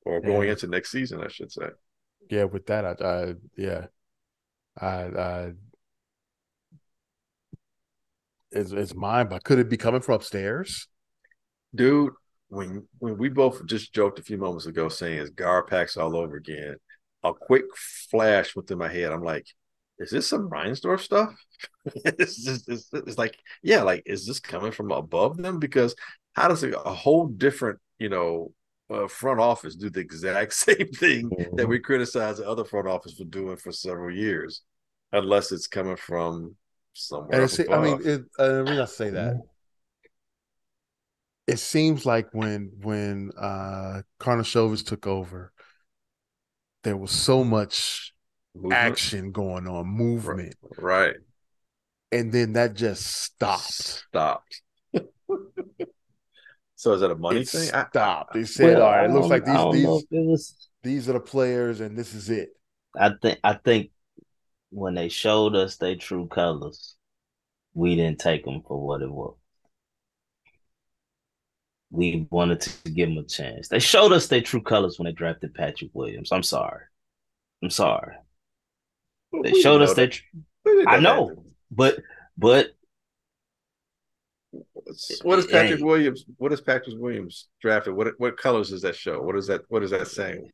or 0.06 0.22
going 0.22 0.46
yeah. 0.46 0.52
into 0.52 0.68
next 0.68 0.92
season, 0.92 1.24
I 1.24 1.28
should 1.28 1.52
say. 1.52 1.70
Yeah, 2.30 2.44
with 2.44 2.68
that, 2.68 2.86
I, 2.86 3.04
I 3.04 3.34
yeah, 3.58 3.88
I, 4.80 4.88
I 4.88 5.52
it's, 8.52 8.72
it's 8.72 8.94
mine, 8.94 9.28
but 9.28 9.44
could 9.44 9.58
it 9.58 9.70
be 9.70 9.78
coming 9.78 10.02
from 10.02 10.16
upstairs? 10.16 10.88
Dude, 11.74 12.14
when 12.52 12.86
when 13.00 13.18
we 13.18 13.30
both 13.30 13.66
just 13.66 13.94
joked 13.94 14.20
a 14.20 14.24
few 14.24 14.38
moments 14.38 14.66
ago 14.66 14.90
saying 14.90 15.20
it's 15.20 15.32
Garpax 15.32 15.98
all 15.98 16.18
over 16.18 16.36
again, 16.36 16.76
a 17.24 17.34
quick 17.34 17.66
flash 18.10 18.56
went 18.56 18.68
through 18.68 18.78
my 18.78 18.92
head. 18.92 19.14
I'm 19.14 19.24
like, 19.24 19.48
is 20.00 20.12
this 20.12 20.28
some 20.28 20.50
Reinsdorf 20.50 21.00
stuff? 21.00 21.34
it's, 22.06 22.44
just, 22.44 22.68
it's, 22.70 22.90
it's, 22.92 23.18
like, 23.18 23.38
yeah, 23.64 23.84
like 23.84 24.04
is 24.06 24.26
this 24.26 24.42
coming 24.42 24.74
from 24.74 24.92
above 24.92 25.38
them? 25.38 25.60
Because 25.60 25.96
how 26.34 26.50
does 26.50 26.64
a, 26.64 26.72
a 26.72 26.94
whole 26.94 27.28
different, 27.28 27.80
you 28.00 28.10
know, 28.10 28.52
uh, 28.90 29.08
front 29.08 29.40
office 29.40 29.76
do 29.76 29.90
the 29.90 30.02
exact 30.02 30.54
same 30.54 30.92
thing 30.94 31.30
mm-hmm. 31.30 31.56
that 31.56 31.70
we 31.70 31.80
criticize 31.80 32.38
the 32.38 32.50
other 32.50 32.66
front 32.66 32.88
office 32.88 33.14
for 33.14 33.24
doing 33.24 33.56
for 33.56 33.72
several 33.72 34.14
years, 34.14 34.62
unless 35.14 35.54
it's 35.54 35.68
coming 35.68 35.96
from 35.96 36.58
somewhere. 36.92 37.48
I 37.70 37.78
mean, 37.82 38.02
it, 38.04 38.24
uh, 38.38 38.48
let 38.48 38.66
me 38.66 38.76
not 38.76 38.90
say 38.90 39.10
that 39.12 39.38
it 41.48 41.58
seems 41.58 42.06
like 42.06 42.30
when 42.34 42.72
when 42.82 43.32
uh 43.38 44.02
Karnisovas 44.20 44.86
took 44.86 45.08
over, 45.08 45.52
there 46.84 46.98
was 46.98 47.12
so 47.12 47.44
much 47.44 48.14
movement. 48.56 48.74
action 48.74 49.32
going 49.32 49.68
on, 49.68 49.88
movement. 49.88 50.56
Right. 50.78 51.08
right. 51.08 51.16
And 52.12 52.32
then 52.32 52.54
that 52.54 52.76
just 52.76 53.06
stopped. 53.06 53.72
Stopped. 53.72 54.62
so 56.76 56.94
is 56.94 57.02
that 57.02 57.12
a 57.12 57.16
money 57.16 57.42
it 57.42 57.50
thing? 57.50 57.70
Stopped. 57.70 58.34
They 58.34 58.44
said, 58.44 58.78
well, 58.78 58.84
all 58.84 58.92
right, 58.92 59.10
it 59.10 59.14
looks 59.14 59.28
like 59.28 59.46
these 59.46 59.74
these, 59.74 60.06
was... 60.12 60.70
these 60.84 61.10
are 61.10 61.14
the 61.14 61.20
players 61.20 61.80
and 61.80 61.98
this 61.98 62.14
is 62.14 62.30
it. 62.30 62.50
I 62.98 63.12
think 63.22 63.40
I 63.44 63.54
think 63.54 63.92
when 64.70 64.96
they 64.96 65.10
showed 65.10 65.56
us 65.56 65.78
their 65.78 65.96
true 65.96 66.28
colors, 66.28 66.96
we 67.74 67.96
didn't 67.96 68.20
take 68.20 68.46
them 68.46 68.62
for 68.68 68.86
what 68.86 69.02
it 69.02 69.10
was 69.12 69.36
we 71.92 72.26
wanted 72.32 72.62
to 72.62 72.90
give 72.90 73.10
them 73.10 73.18
a 73.18 73.24
chance. 73.24 73.68
They 73.68 73.80
showed 73.80 74.14
us 74.14 74.28
their 74.28 74.42
true 74.42 74.62
colors 74.62 74.98
when 74.98 75.06
they 75.06 75.12
drafted 75.12 75.54
Patrick 75.54 75.92
Williams. 75.94 76.32
I'm 76.32 76.44
sorry. 76.44 76.84
I'm 77.62 77.70
sorry. 77.70 78.16
They 79.44 79.54
showed 79.62 79.82
us 79.82 79.94
that. 79.96 80.18
I 80.88 81.00
know, 81.00 81.44
but 81.70 82.00
but 82.38 82.72
what 85.24 85.40
is 85.40 85.46
Patrick 85.46 85.80
hey. 85.80 85.84
Williams? 85.84 86.26
What 86.38 86.52
is 86.52 86.62
Patrick 86.62 86.96
Williams 86.98 87.48
drafted? 87.62 87.94
What 87.94 88.14
what 88.18 88.38
colors 88.38 88.70
does 88.70 88.82
that 88.82 88.96
show? 88.96 89.22
What 89.22 89.38
is 89.38 89.48
that? 89.48 89.62
What 89.70 89.84
is 89.84 89.92
that 89.92 90.08
saying? 90.08 90.50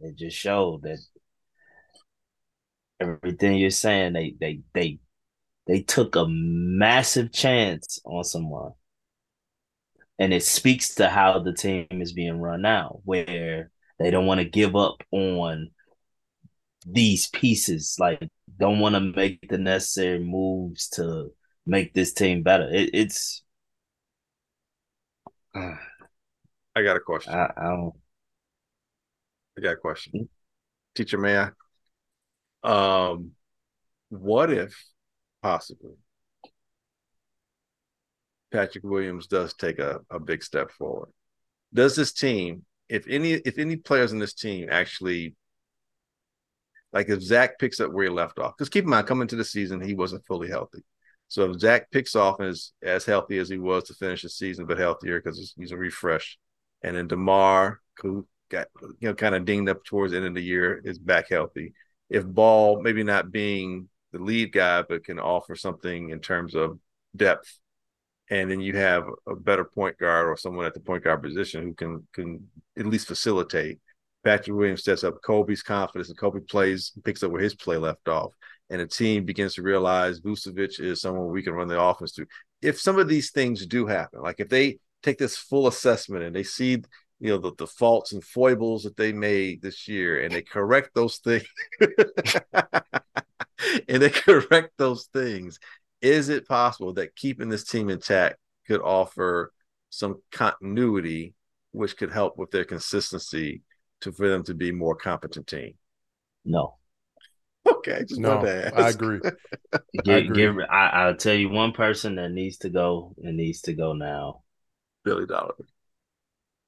It 0.00 0.16
just 0.16 0.36
showed 0.36 0.82
that 0.82 0.98
everything 3.00 3.58
you're 3.58 3.70
saying. 3.70 4.14
They 4.14 4.34
they 4.40 4.60
they 4.72 4.98
they 5.66 5.80
took 5.80 6.16
a 6.16 6.26
massive 6.28 7.32
chance 7.32 8.00
on 8.04 8.24
someone, 8.24 8.72
and 10.18 10.32
it 10.32 10.42
speaks 10.42 10.94
to 10.96 11.08
how 11.08 11.38
the 11.38 11.52
team 11.52 11.86
is 11.90 12.12
being 12.12 12.40
run 12.40 12.62
now, 12.62 13.00
where 13.04 13.70
they 13.98 14.10
don't 14.10 14.26
want 14.26 14.40
to 14.40 14.48
give 14.48 14.74
up 14.74 15.02
on 15.10 15.70
these 16.86 17.28
pieces. 17.28 17.96
Like, 17.98 18.28
don't 18.58 18.80
want 18.80 18.94
to 18.94 19.00
make 19.00 19.48
the 19.48 19.58
necessary 19.58 20.18
moves 20.18 20.88
to 20.90 21.32
make 21.66 21.92
this 21.92 22.12
team 22.12 22.42
better. 22.42 22.68
It, 22.70 22.90
it's. 22.94 23.42
I 25.54 26.82
got 26.82 26.96
a 26.96 27.00
question. 27.00 27.32
I, 27.32 27.50
I, 27.56 27.64
don't. 27.64 27.94
I 29.58 29.62
got 29.62 29.74
a 29.74 29.76
question. 29.76 30.12
Hmm? 30.12 30.24
Teacher, 30.94 31.18
may 31.18 31.38
I? 31.38 31.50
Um, 32.62 33.32
what 34.08 34.50
if, 34.50 34.82
possibly, 35.42 35.94
Patrick 38.52 38.84
Williams 38.84 39.26
does 39.26 39.54
take 39.54 39.78
a, 39.78 40.00
a 40.10 40.18
big 40.18 40.42
step 40.42 40.70
forward? 40.70 41.08
Does 41.74 41.96
this 41.96 42.12
team, 42.12 42.64
if 42.88 43.06
any, 43.08 43.32
if 43.32 43.58
any 43.58 43.76
players 43.76 44.12
in 44.12 44.18
this 44.18 44.34
team 44.34 44.68
actually 44.70 45.34
like 46.92 47.10
if 47.10 47.20
Zach 47.20 47.58
picks 47.58 47.78
up 47.78 47.92
where 47.92 48.04
he 48.04 48.10
left 48.10 48.38
off, 48.38 48.56
because 48.56 48.70
keep 48.70 48.84
in 48.84 48.90
mind, 48.90 49.06
coming 49.06 49.28
to 49.28 49.36
the 49.36 49.44
season, 49.44 49.82
he 49.82 49.94
wasn't 49.94 50.24
fully 50.24 50.48
healthy. 50.48 50.82
So 51.28 51.50
if 51.50 51.60
Zach 51.60 51.90
picks 51.90 52.16
off 52.16 52.40
and 52.40 52.48
is 52.48 52.72
as 52.82 53.04
healthy 53.04 53.38
as 53.38 53.50
he 53.50 53.58
was 53.58 53.84
to 53.84 53.94
finish 53.94 54.22
the 54.22 54.30
season, 54.30 54.64
but 54.64 54.78
healthier 54.78 55.20
because 55.20 55.54
he's 55.58 55.72
a 55.72 55.76
refresh, 55.76 56.38
and 56.82 56.96
then 56.96 57.06
Demar, 57.06 57.80
who 57.98 58.26
got 58.48 58.68
you 58.80 59.08
know 59.08 59.14
kind 59.14 59.34
of 59.34 59.44
dinged 59.44 59.68
up 59.68 59.84
towards 59.84 60.12
the 60.12 60.18
end 60.18 60.26
of 60.26 60.34
the 60.34 60.42
year, 60.42 60.80
is 60.84 60.98
back 60.98 61.28
healthy. 61.28 61.74
If 62.08 62.24
Ball 62.24 62.80
maybe 62.80 63.02
not 63.02 63.30
being 63.32 63.88
the 64.12 64.18
lead 64.20 64.52
guy, 64.52 64.82
but 64.82 65.04
can 65.04 65.18
offer 65.18 65.54
something 65.54 66.10
in 66.10 66.20
terms 66.20 66.54
of 66.54 66.78
depth, 67.14 67.58
and 68.30 68.50
then 68.50 68.60
you 68.60 68.76
have 68.76 69.04
a 69.26 69.36
better 69.36 69.64
point 69.64 69.98
guard 69.98 70.28
or 70.28 70.36
someone 70.36 70.66
at 70.66 70.74
the 70.74 70.80
point 70.80 71.04
guard 71.04 71.22
position 71.22 71.62
who 71.62 71.74
can 71.74 72.06
can 72.12 72.48
at 72.78 72.86
least 72.86 73.06
facilitate. 73.06 73.78
Patrick 74.24 74.56
Williams 74.56 74.82
sets 74.82 75.04
up 75.04 75.22
Coby's 75.22 75.62
confidence, 75.62 76.08
and 76.08 76.18
Kobe 76.18 76.40
plays 76.40 76.92
picks 77.04 77.22
up 77.22 77.30
where 77.30 77.42
his 77.42 77.54
play 77.54 77.76
left 77.76 78.08
off 78.08 78.32
and 78.70 78.80
the 78.80 78.86
team 78.86 79.24
begins 79.24 79.54
to 79.54 79.62
realize 79.62 80.20
Vucevic 80.20 80.80
is 80.80 81.00
someone 81.00 81.30
we 81.30 81.42
can 81.42 81.54
run 81.54 81.68
the 81.68 81.80
offense 81.80 82.12
to. 82.12 82.26
If 82.62 82.80
some 82.80 82.98
of 82.98 83.08
these 83.08 83.30
things 83.30 83.66
do 83.66 83.86
happen, 83.86 84.22
like 84.22 84.40
if 84.40 84.48
they 84.48 84.78
take 85.02 85.18
this 85.18 85.36
full 85.36 85.66
assessment 85.66 86.24
and 86.24 86.34
they 86.34 86.42
see 86.42 86.82
you 87.20 87.30
know 87.30 87.38
the, 87.38 87.52
the 87.56 87.66
faults 87.66 88.12
and 88.12 88.22
foibles 88.22 88.82
that 88.82 88.96
they 88.96 89.12
made 89.12 89.62
this 89.62 89.88
year 89.88 90.22
and 90.22 90.34
they 90.34 90.42
correct 90.42 90.90
those 90.94 91.16
things 91.18 91.46
and 93.88 94.02
they 94.02 94.10
correct 94.10 94.70
those 94.76 95.06
things 95.14 95.58
is 96.00 96.28
it 96.28 96.48
possible 96.48 96.92
that 96.94 97.16
keeping 97.16 97.48
this 97.48 97.64
team 97.64 97.88
intact 97.88 98.36
could 98.66 98.80
offer 98.80 99.52
some 99.90 100.20
continuity 100.32 101.34
which 101.72 101.96
could 101.96 102.12
help 102.12 102.36
with 102.38 102.50
their 102.50 102.64
consistency 102.64 103.62
to 104.00 104.12
for 104.12 104.28
them 104.28 104.42
to 104.42 104.54
be 104.54 104.72
more 104.72 104.94
competent 104.94 105.46
team 105.46 105.74
no 106.44 106.76
okay, 107.66 108.04
just 108.08 108.20
no, 108.20 108.38
I 108.38 108.88
agree. 108.88 109.20
Give, 110.04 110.14
I 110.14 110.18
agree. 110.18 110.36
Give, 110.36 110.58
I, 110.70 110.86
I'll 110.88 111.16
tell 111.16 111.34
you 111.34 111.48
one 111.48 111.72
person 111.72 112.16
that 112.16 112.30
needs 112.30 112.58
to 112.58 112.70
go 112.70 113.14
and 113.22 113.36
needs 113.36 113.62
to 113.62 113.74
go 113.74 113.92
now. 113.92 114.42
Billy 115.04 115.26
Dollar. 115.26 115.54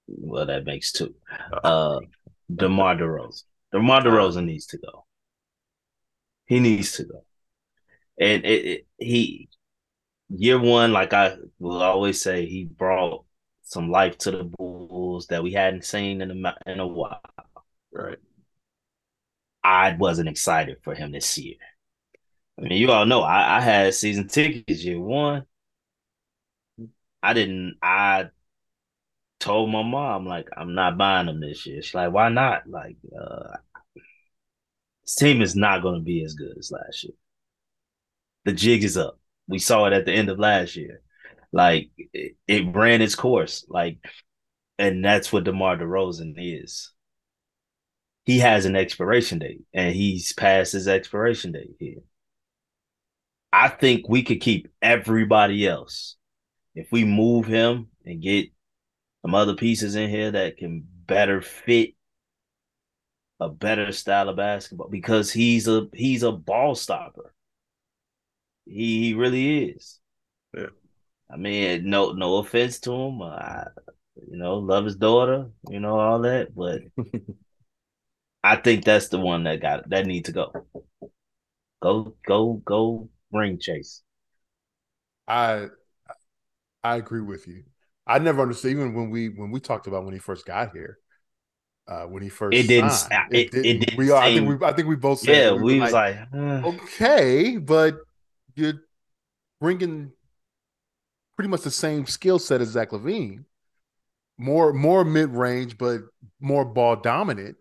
Well, 0.06 0.46
that 0.46 0.64
makes 0.64 0.92
two. 0.92 1.14
Uh, 1.62 2.00
DeMar 2.55 2.96
DeRozan. 2.96 3.42
DeMar 3.72 4.02
DeRozan 4.02 4.46
needs 4.46 4.66
to 4.66 4.78
go. 4.78 5.05
He 6.46 6.60
needs 6.60 6.92
to 6.92 7.05
go. 7.05 7.24
And 8.20 8.45
it, 8.45 8.65
it, 8.65 8.86
he, 8.99 9.49
year 10.28 10.59
one, 10.61 10.93
like 10.93 11.12
I 11.12 11.36
will 11.59 11.82
always 11.82 12.20
say, 12.20 12.47
he 12.47 12.65
brought 12.65 13.24
some 13.62 13.90
life 13.90 14.19
to 14.19 14.31
the 14.31 14.45
Bulls 14.45 15.27
that 15.28 15.43
we 15.43 15.53
hadn't 15.53 15.85
seen 15.85 16.20
in 16.23 16.45
a 16.47 16.57
in 16.66 16.81
a 16.81 16.86
while. 16.86 17.20
Right. 17.93 18.19
I 19.62 19.93
wasn't 19.99 20.28
excited 20.28 20.78
for 20.82 20.95
him 20.95 21.12
this 21.12 21.36
year. 21.39 21.57
I 22.59 22.62
mean, 22.62 22.73
you 22.73 22.90
all 22.90 23.07
know 23.07 23.23
I, 23.23 23.59
I 23.59 23.61
had 23.61 23.95
season 23.95 24.28
tickets 24.28 24.85
year 24.85 25.01
one. 25.01 25.47
I 27.23 27.32
didn't. 27.35 27.77
I 27.82 28.31
told 29.40 29.70
my 29.70 29.82
mom 29.82 30.27
like 30.27 30.49
I'm 30.57 30.74
not 30.74 30.99
buying 30.99 31.27
them 31.27 31.40
this 31.40 31.66
year. 31.66 31.82
She's 31.82 31.95
like, 31.95 32.12
why 32.12 32.28
not? 32.28 32.69
Like, 32.69 32.97
uh, 33.19 33.57
this 35.05 35.15
team 35.16 35.43
is 35.43 35.57
not 35.57 35.82
going 35.82 36.01
to 36.01 36.05
be 36.05 36.23
as 36.24 36.35
good 36.35 36.57
as 36.59 36.70
last 36.70 37.05
year. 37.05 37.15
The 38.44 38.52
jig 38.52 38.85
is 38.85 38.97
up. 38.97 39.19
We 39.47 39.59
saw 39.59 39.86
it 39.86 39.93
at 39.93 40.05
the 40.05 40.12
end 40.12 40.28
of 40.28 40.39
last 40.39 40.77
year. 40.77 41.02
Like 41.52 41.90
it, 42.12 42.36
it 42.47 42.74
ran 42.74 43.02
its 43.02 43.15
course. 43.15 43.65
Like, 43.69 43.98
and 44.78 45.05
that's 45.05 45.32
what 45.32 45.44
DeMar 45.44 45.78
DeRozan 45.78 46.35
is 46.36 46.93
he 48.28 48.40
has 48.40 48.66
an 48.66 48.77
expiration 48.77 49.39
date 49.39 49.62
and 49.73 49.94
he's 49.94 50.35
past 50.35 50.74
his 50.74 50.86
expiration 50.86 51.52
date 51.52 51.77
here. 51.78 52.02
I 53.51 53.70
think 53.70 54.06
we 54.06 54.23
could 54.23 54.43
keep 54.43 54.69
everybody 54.82 55.66
else. 55.66 56.16
If 56.74 56.93
we 56.93 57.05
move 57.05 57.47
him 57.47 57.86
and 58.05 58.20
get 58.20 58.51
some 59.23 59.35
other 59.35 59.55
pieces 59.55 59.94
in 59.94 60.10
here 60.10 60.31
that 60.31 60.59
can 60.59 60.86
better 61.06 61.40
fit 61.40 61.94
a 63.40 63.48
better 63.48 63.93
style 63.93 64.28
of 64.28 64.36
basketball 64.36 64.90
because 64.90 65.32
he's 65.32 65.66
a 65.66 65.86
he's 65.94 66.23
a 66.23 66.31
ball 66.31 66.74
stopper. 66.74 67.32
He 68.69 69.01
he 69.03 69.15
really 69.15 69.70
is. 69.70 69.99
Yeah. 70.55 70.66
I 71.31 71.36
mean, 71.36 71.89
no 71.89 72.12
no 72.12 72.36
offense 72.36 72.81
to 72.81 72.93
him. 72.93 73.23
I, 73.23 73.66
you 74.31 74.36
know, 74.36 74.59
love 74.59 74.85
his 74.85 74.97
daughter, 74.97 75.51
you 75.69 75.81
know, 75.81 75.99
all 75.99 76.20
that, 76.20 76.55
but 76.55 76.82
I 78.45 78.57
think 78.57 78.85
that's 78.85 79.09
the 79.09 79.19
one 79.19 79.45
that 79.45 79.61
got 79.61 79.89
that 79.90 80.07
need 80.07 80.27
to 80.27 80.32
go. 80.32 80.53
Go, 81.81 82.15
go, 82.27 82.55
go! 82.65 83.09
Ring 83.32 83.59
chase. 83.59 84.03
I 85.27 85.69
I 86.82 86.97
agree 86.97 87.20
with 87.20 87.47
you. 87.47 87.65
I 88.07 88.19
never 88.19 88.43
understood 88.43 88.73
even 88.73 88.95
when 88.95 89.11
we 89.11 89.28
when 89.28 89.51
we 89.51 89.61
talked 89.61 89.86
about 89.86 90.05
when 90.05 90.15
he 90.15 90.20
first 90.20 90.47
got 90.47 90.73
here. 90.73 90.99
Uh, 91.86 92.03
when 92.03 92.23
he 92.23 92.28
first 92.28 92.55
it 92.55 92.66
didn't, 92.66 92.90
signed, 92.90 93.32
it, 93.32 93.47
it, 93.47 93.51
didn't, 93.51 93.65
it 93.65 93.81
didn't 93.81 93.97
we 93.97 94.11
are, 94.11 94.23
I 94.23 94.35
think 94.35 94.47
we 94.47 94.66
I 94.66 94.73
think 94.74 94.89
we 94.89 94.97
both 94.97 95.20
said 95.20 95.35
yeah 95.35 95.53
we, 95.53 95.74
we 95.74 95.81
was 95.81 95.90
like, 95.90 96.16
like 96.16 96.28
uh. 96.35 96.69
okay 96.69 97.57
but 97.57 97.97
you're 98.59 98.82
bringing 99.60 100.12
pretty 101.36 101.48
much 101.48 101.62
the 101.62 101.70
same 101.70 102.06
skill 102.06 102.39
set 102.39 102.60
as 102.60 102.68
Zach 102.68 102.90
LaVine, 102.90 103.44
more 104.36 104.72
more 104.72 105.05
mid 105.05 105.30
range 105.30 105.78
but 105.78 106.01
more 106.40 106.64
ball 106.64 106.97
dominant 106.97 107.56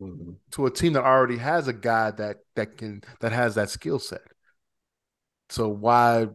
mm-hmm. 0.00 0.32
to 0.52 0.66
a 0.66 0.70
team 0.70 0.92
that 0.94 1.04
already 1.04 1.36
has 1.36 1.68
a 1.68 1.72
guy 1.72 2.10
that 2.12 2.38
that 2.54 2.76
can 2.76 3.02
that 3.20 3.32
has 3.32 3.54
that 3.56 3.70
skill 3.70 3.98
set. 3.98 4.22
So 5.48 5.68
why 5.68 6.26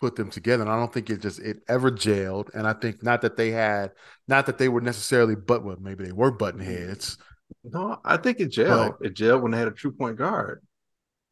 put 0.00 0.16
them 0.16 0.30
together? 0.30 0.62
And 0.62 0.70
I 0.70 0.76
don't 0.76 0.92
think 0.92 1.10
it 1.10 1.20
just 1.20 1.40
it 1.40 1.58
ever 1.68 1.90
jailed. 1.90 2.50
And 2.54 2.66
I 2.66 2.72
think 2.74 3.02
not 3.02 3.22
that 3.22 3.36
they 3.36 3.50
had 3.50 3.92
not 4.28 4.46
that 4.46 4.58
they 4.58 4.68
were 4.68 4.80
necessarily 4.80 5.34
but 5.34 5.64
well, 5.64 5.76
maybe 5.80 6.04
they 6.04 6.12
were 6.12 6.30
button 6.30 6.60
heads. 6.60 7.18
No, 7.62 7.98
I 8.04 8.16
think 8.16 8.40
it 8.40 8.50
jailed. 8.50 8.96
But, 8.98 9.08
it 9.08 9.14
jailed 9.14 9.42
when 9.42 9.52
they 9.52 9.58
had 9.58 9.68
a 9.68 9.72
true 9.72 9.92
point 9.92 10.16
guard. 10.16 10.62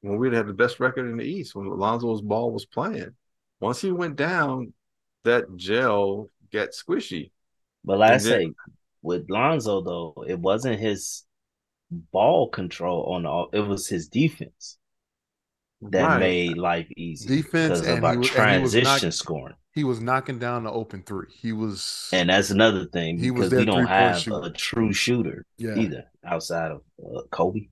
When 0.02 0.18
we 0.18 0.34
had 0.34 0.46
the 0.46 0.52
best 0.52 0.80
record 0.80 1.08
in 1.08 1.16
the 1.16 1.24
East, 1.24 1.54
when 1.54 1.66
Alonzo's 1.66 2.22
ball 2.22 2.52
was 2.52 2.66
playing. 2.66 3.14
Once 3.60 3.80
he 3.80 3.92
went 3.92 4.16
down, 4.16 4.72
that 5.24 5.56
gel 5.56 6.28
got 6.52 6.70
squishy. 6.70 7.30
But 7.84 7.98
last 7.98 8.24
say 8.24 8.52
with 9.02 9.28
Lonzo 9.28 9.80
though, 9.80 10.24
it 10.26 10.38
wasn't 10.38 10.80
his 10.80 11.24
ball 11.90 12.48
control 12.48 13.04
on 13.14 13.26
all. 13.26 13.48
It 13.52 13.60
was 13.60 13.86
his 13.86 14.08
defense 14.08 14.78
that 15.90 16.02
right. 16.02 16.20
made 16.20 16.56
life 16.56 16.86
easy. 16.96 17.42
Defense 17.42 17.80
because 17.80 17.98
of 17.98 18.04
our 18.04 18.18
was, 18.18 18.28
transition 18.28 18.84
knocking, 18.84 19.10
scoring. 19.10 19.56
He 19.74 19.84
was 19.84 20.00
knocking 20.00 20.38
down 20.38 20.64
the 20.64 20.70
open 20.70 21.02
three. 21.02 21.28
He 21.30 21.52
was, 21.52 22.08
and 22.12 22.28
that's 22.28 22.50
another 22.50 22.86
thing 22.86 23.18
he 23.18 23.30
because 23.30 23.52
we 23.52 23.64
don't 23.64 23.86
have 23.86 24.18
shooter. 24.18 24.46
a 24.46 24.50
true 24.50 24.92
shooter 24.92 25.46
yeah. 25.58 25.76
either 25.76 26.04
outside 26.24 26.72
of 26.72 26.82
uh, 27.04 27.22
Coby. 27.30 27.70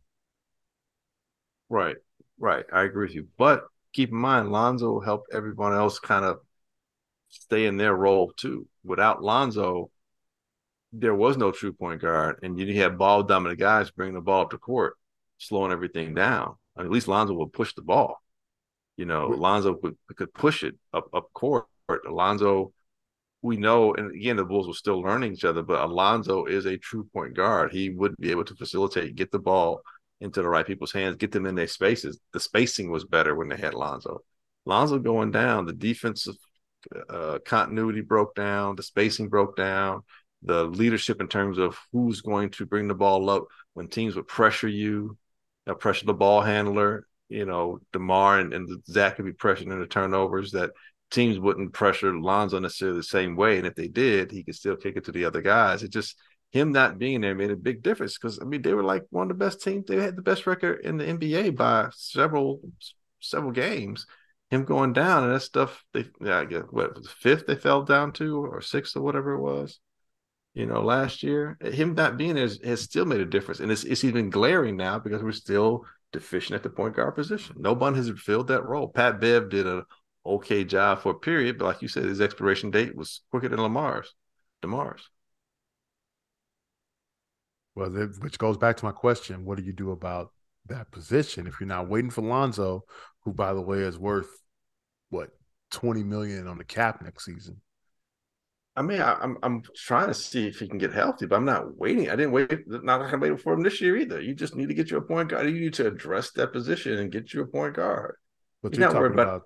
Right, 1.69 1.97
right. 2.41 2.65
I 2.73 2.83
agree 2.83 3.07
with 3.07 3.15
you, 3.15 3.29
but 3.39 3.65
keep 3.93 4.11
in 4.11 4.17
mind, 4.17 4.51
Lonzo 4.51 4.99
helped 4.99 5.33
everyone 5.33 5.73
else 5.73 6.01
kind 6.01 6.25
of 6.25 6.41
stay 7.29 7.67
in 7.67 7.77
their 7.77 7.95
role 7.95 8.33
too. 8.37 8.67
Without 8.83 9.23
Lonzo, 9.23 9.91
there 10.93 11.15
was 11.15 11.37
no 11.37 11.53
true 11.53 11.73
point 11.73 12.01
guard, 12.01 12.41
and 12.43 12.59
you 12.59 12.75
had 12.81 12.99
ball 12.99 13.23
dominant 13.23 13.61
guys 13.61 13.93
bringing 13.93 14.15
the 14.17 14.21
ball 14.21 14.43
up 14.43 14.51
to 14.51 14.59
court, 14.59 14.97
slowing 15.39 15.71
everything 15.71 16.15
down. 16.15 16.57
I 16.77 16.81
mean, 16.81 16.87
at 16.87 16.93
least 16.93 17.07
Lonzo 17.07 17.35
would 17.35 17.53
push 17.53 17.75
the 17.75 17.83
ball. 17.83 18.21
You 18.97 19.07
know, 19.07 19.29
Lonzo 19.29 19.79
would, 19.83 19.97
could 20.17 20.35
push 20.35 20.65
it 20.65 20.75
up 20.93 21.09
up 21.15 21.33
court, 21.33 21.67
Alonzo, 22.07 22.73
we 23.43 23.57
know, 23.57 23.95
and 23.95 24.15
again, 24.15 24.37
the 24.37 24.45
Bulls 24.45 24.69
were 24.69 24.75
still 24.75 25.01
learning 25.01 25.33
each 25.33 25.45
other, 25.45 25.62
but 25.62 25.81
Alonzo 25.81 26.45
is 26.45 26.67
a 26.67 26.77
true 26.77 27.09
point 27.12 27.35
guard. 27.35 27.73
He 27.73 27.91
would 27.91 28.15
be 28.19 28.31
able 28.31 28.45
to 28.45 28.55
facilitate, 28.55 29.15
get 29.15 29.31
the 29.31 29.39
ball 29.39 29.81
into 30.20 30.42
the 30.42 30.48
right 30.48 30.66
people's 30.66 30.92
hands, 30.92 31.16
get 31.16 31.32
them 31.32 31.47
in 31.47 31.55
their 31.55 31.66
spaces. 31.66 32.20
The 32.32 32.40
spacing 32.40 32.90
was 32.90 33.05
better 33.05 33.34
when 33.34 33.48
they 33.48 33.56
had 33.56 33.74
Lonzo. 33.74 34.20
Lonzo 34.66 34.98
going 34.98 35.30
down, 35.30 35.66
the 35.66 35.72
defensive 35.72 36.34
uh, 37.09 37.38
continuity 37.44 38.01
broke 38.01 38.34
down, 38.34 38.76
the 38.76 38.82
spacing 38.82 39.28
broke 39.28 39.56
down, 39.56 40.02
the 40.42 40.64
leadership 40.64 41.20
in 41.20 41.28
terms 41.28 41.59
of 41.59 41.78
who's 41.92 42.20
going 42.20 42.51
to 42.51 42.66
bring 42.66 42.88
the 42.88 42.94
ball 42.94 43.28
up 43.30 43.44
when 43.74 43.88
teams 43.88 44.16
would 44.16 44.28
pressure 44.28 44.68
you, 44.68 45.16
uh, 45.66 45.74
pressure 45.74 46.06
the 46.06 46.14
ball 46.14 46.40
handler. 46.42 47.06
You 47.28 47.47
know, 47.47 47.78
Demar 47.92 48.40
and, 48.40 48.52
and 48.52 48.82
Zach 48.86 49.16
could 49.16 49.24
be 49.24 49.32
pressured 49.32 49.68
into 49.68 49.86
turnovers 49.86 50.51
that 50.52 50.70
teams 51.10 51.38
wouldn't 51.38 51.72
pressure 51.72 52.12
Lonzo 52.12 52.59
necessarily 52.59 52.98
the 52.98 53.05
same 53.05 53.36
way. 53.36 53.59
And 53.59 53.66
if 53.66 53.74
they 53.74 53.88
did, 53.88 54.30
he 54.30 54.42
could 54.42 54.56
still 54.56 54.76
kick 54.76 54.97
it 54.97 55.05
to 55.05 55.12
the 55.12 55.24
other 55.24 55.40
guys. 55.40 55.82
It 55.82 55.92
just 55.92 56.16
him 56.51 56.72
not 56.72 56.98
being 56.98 57.20
there 57.20 57.35
made 57.35 57.51
a 57.51 57.56
big 57.56 57.82
difference 57.82 58.18
because 58.18 58.40
I 58.40 58.44
mean 58.44 58.62
they 58.62 58.74
were 58.74 58.82
like 58.82 59.05
one 59.10 59.31
of 59.31 59.39
the 59.39 59.44
best 59.44 59.62
teams. 59.62 59.86
They 59.86 59.97
had 59.97 60.16
the 60.16 60.22
best 60.22 60.47
record 60.47 60.85
in 60.85 60.97
the 60.97 61.05
NBA 61.05 61.56
by 61.56 61.89
several 61.93 62.60
several 63.20 63.52
games. 63.52 64.06
Him 64.51 64.64
going 64.64 64.93
down 64.93 65.24
and 65.24 65.32
that 65.32 65.40
stuff. 65.40 65.85
They 65.94 66.06
I 66.28 66.44
guess 66.44 66.64
what 66.70 66.97
was 66.97 67.05
the 67.05 67.10
fifth 67.10 67.47
they 67.47 67.55
fell 67.55 67.82
down 67.82 68.12
to 68.14 68.44
or 68.44 68.60
sixth 68.60 68.97
or 68.97 69.02
whatever 69.02 69.35
it 69.35 69.40
was. 69.40 69.78
You 70.55 70.66
know, 70.66 70.82
last 70.82 71.22
year 71.22 71.56
him 71.60 71.94
not 71.94 72.16
being 72.16 72.35
there 72.35 72.43
has, 72.43 72.59
has 72.64 72.81
still 72.81 73.05
made 73.05 73.20
a 73.20 73.27
difference, 73.27 73.60
and 73.60 73.70
it's 73.70 73.85
it's 73.85 74.02
even 74.02 74.31
glaring 74.31 74.77
now 74.77 74.98
because 74.98 75.22
we're 75.22 75.32
still 75.32 75.85
deficient 76.12 76.56
at 76.56 76.64
the 76.64 76.70
point 76.70 76.97
guard 76.97 77.14
position. 77.14 77.55
No 77.59 77.72
one 77.74 77.94
has 77.94 78.10
filled 78.18 78.48
that 78.48 78.66
role. 78.66 78.89
Pat 78.89 79.20
Bev 79.20 79.48
did 79.48 79.68
a 79.68 79.85
okay 80.27 80.64
job 80.64 81.01
for 81.01 81.12
a 81.12 81.18
period, 81.18 81.59
but 81.59 81.66
like 81.66 81.82
you 81.82 81.86
said, 81.89 82.05
his 82.05 82.20
expiration 82.20 82.72
date 82.72 82.97
was 82.97 83.22
quicker 83.31 83.48
than 83.48 83.62
Lamar's, 83.62 84.12
Demar's. 84.62 85.09
Well, 87.81 88.09
which 88.20 88.36
goes 88.36 88.59
back 88.59 88.77
to 88.77 88.85
my 88.85 88.93
question: 88.93 89.47
What 89.47 89.57
do 89.57 89.65
you 89.65 89.73
do 89.73 89.90
about 89.90 90.32
that 90.66 90.90
position 90.90 91.47
if 91.47 91.59
you're 91.59 91.66
not 91.66 91.89
waiting 91.89 92.11
for 92.11 92.20
Lonzo, 92.20 92.85
who, 93.24 93.32
by 93.32 93.55
the 93.55 93.62
way, 93.62 93.78
is 93.78 93.98
worth 93.98 94.28
what 95.09 95.31
twenty 95.70 96.05
million 96.05 96.47
on 96.47 96.59
the 96.59 96.65
cap 96.65 97.01
next 97.02 97.24
season? 97.24 97.62
I 98.77 98.82
mean, 98.82 99.01
I, 99.01 99.12
am 99.12 99.19
I'm, 99.23 99.39
I'm 99.43 99.62
trying 99.74 100.09
to 100.09 100.15
see 100.15 100.47
if 100.47 100.59
he 100.59 100.69
can 100.69 100.77
get 100.77 100.93
healthy, 100.93 101.24
but 101.24 101.36
I'm 101.36 101.47
not 101.47 101.78
waiting. 101.78 102.11
I 102.11 102.16
didn't 102.16 102.32
wait. 102.32 102.51
Not 102.66 102.98
gonna 102.98 103.16
wait 103.16 103.40
for 103.40 103.55
him 103.55 103.62
this 103.62 103.81
year 103.81 103.97
either. 103.97 104.20
You 104.20 104.35
just 104.35 104.55
need 104.55 104.69
to 104.69 104.74
get 104.74 104.90
your 104.90 105.01
point 105.01 105.31
guard. 105.31 105.47
You 105.47 105.59
need 105.59 105.74
to 105.74 105.86
address 105.86 106.32
that 106.32 106.52
position 106.52 106.98
and 106.98 107.11
get 107.11 107.32
your 107.32 107.47
point 107.47 107.77
guard. 107.77 108.16
But 108.62 108.74
you're, 108.74 108.82
you're 108.82 108.93
talking 108.93 109.12
about, 109.15 109.27
about, 109.27 109.43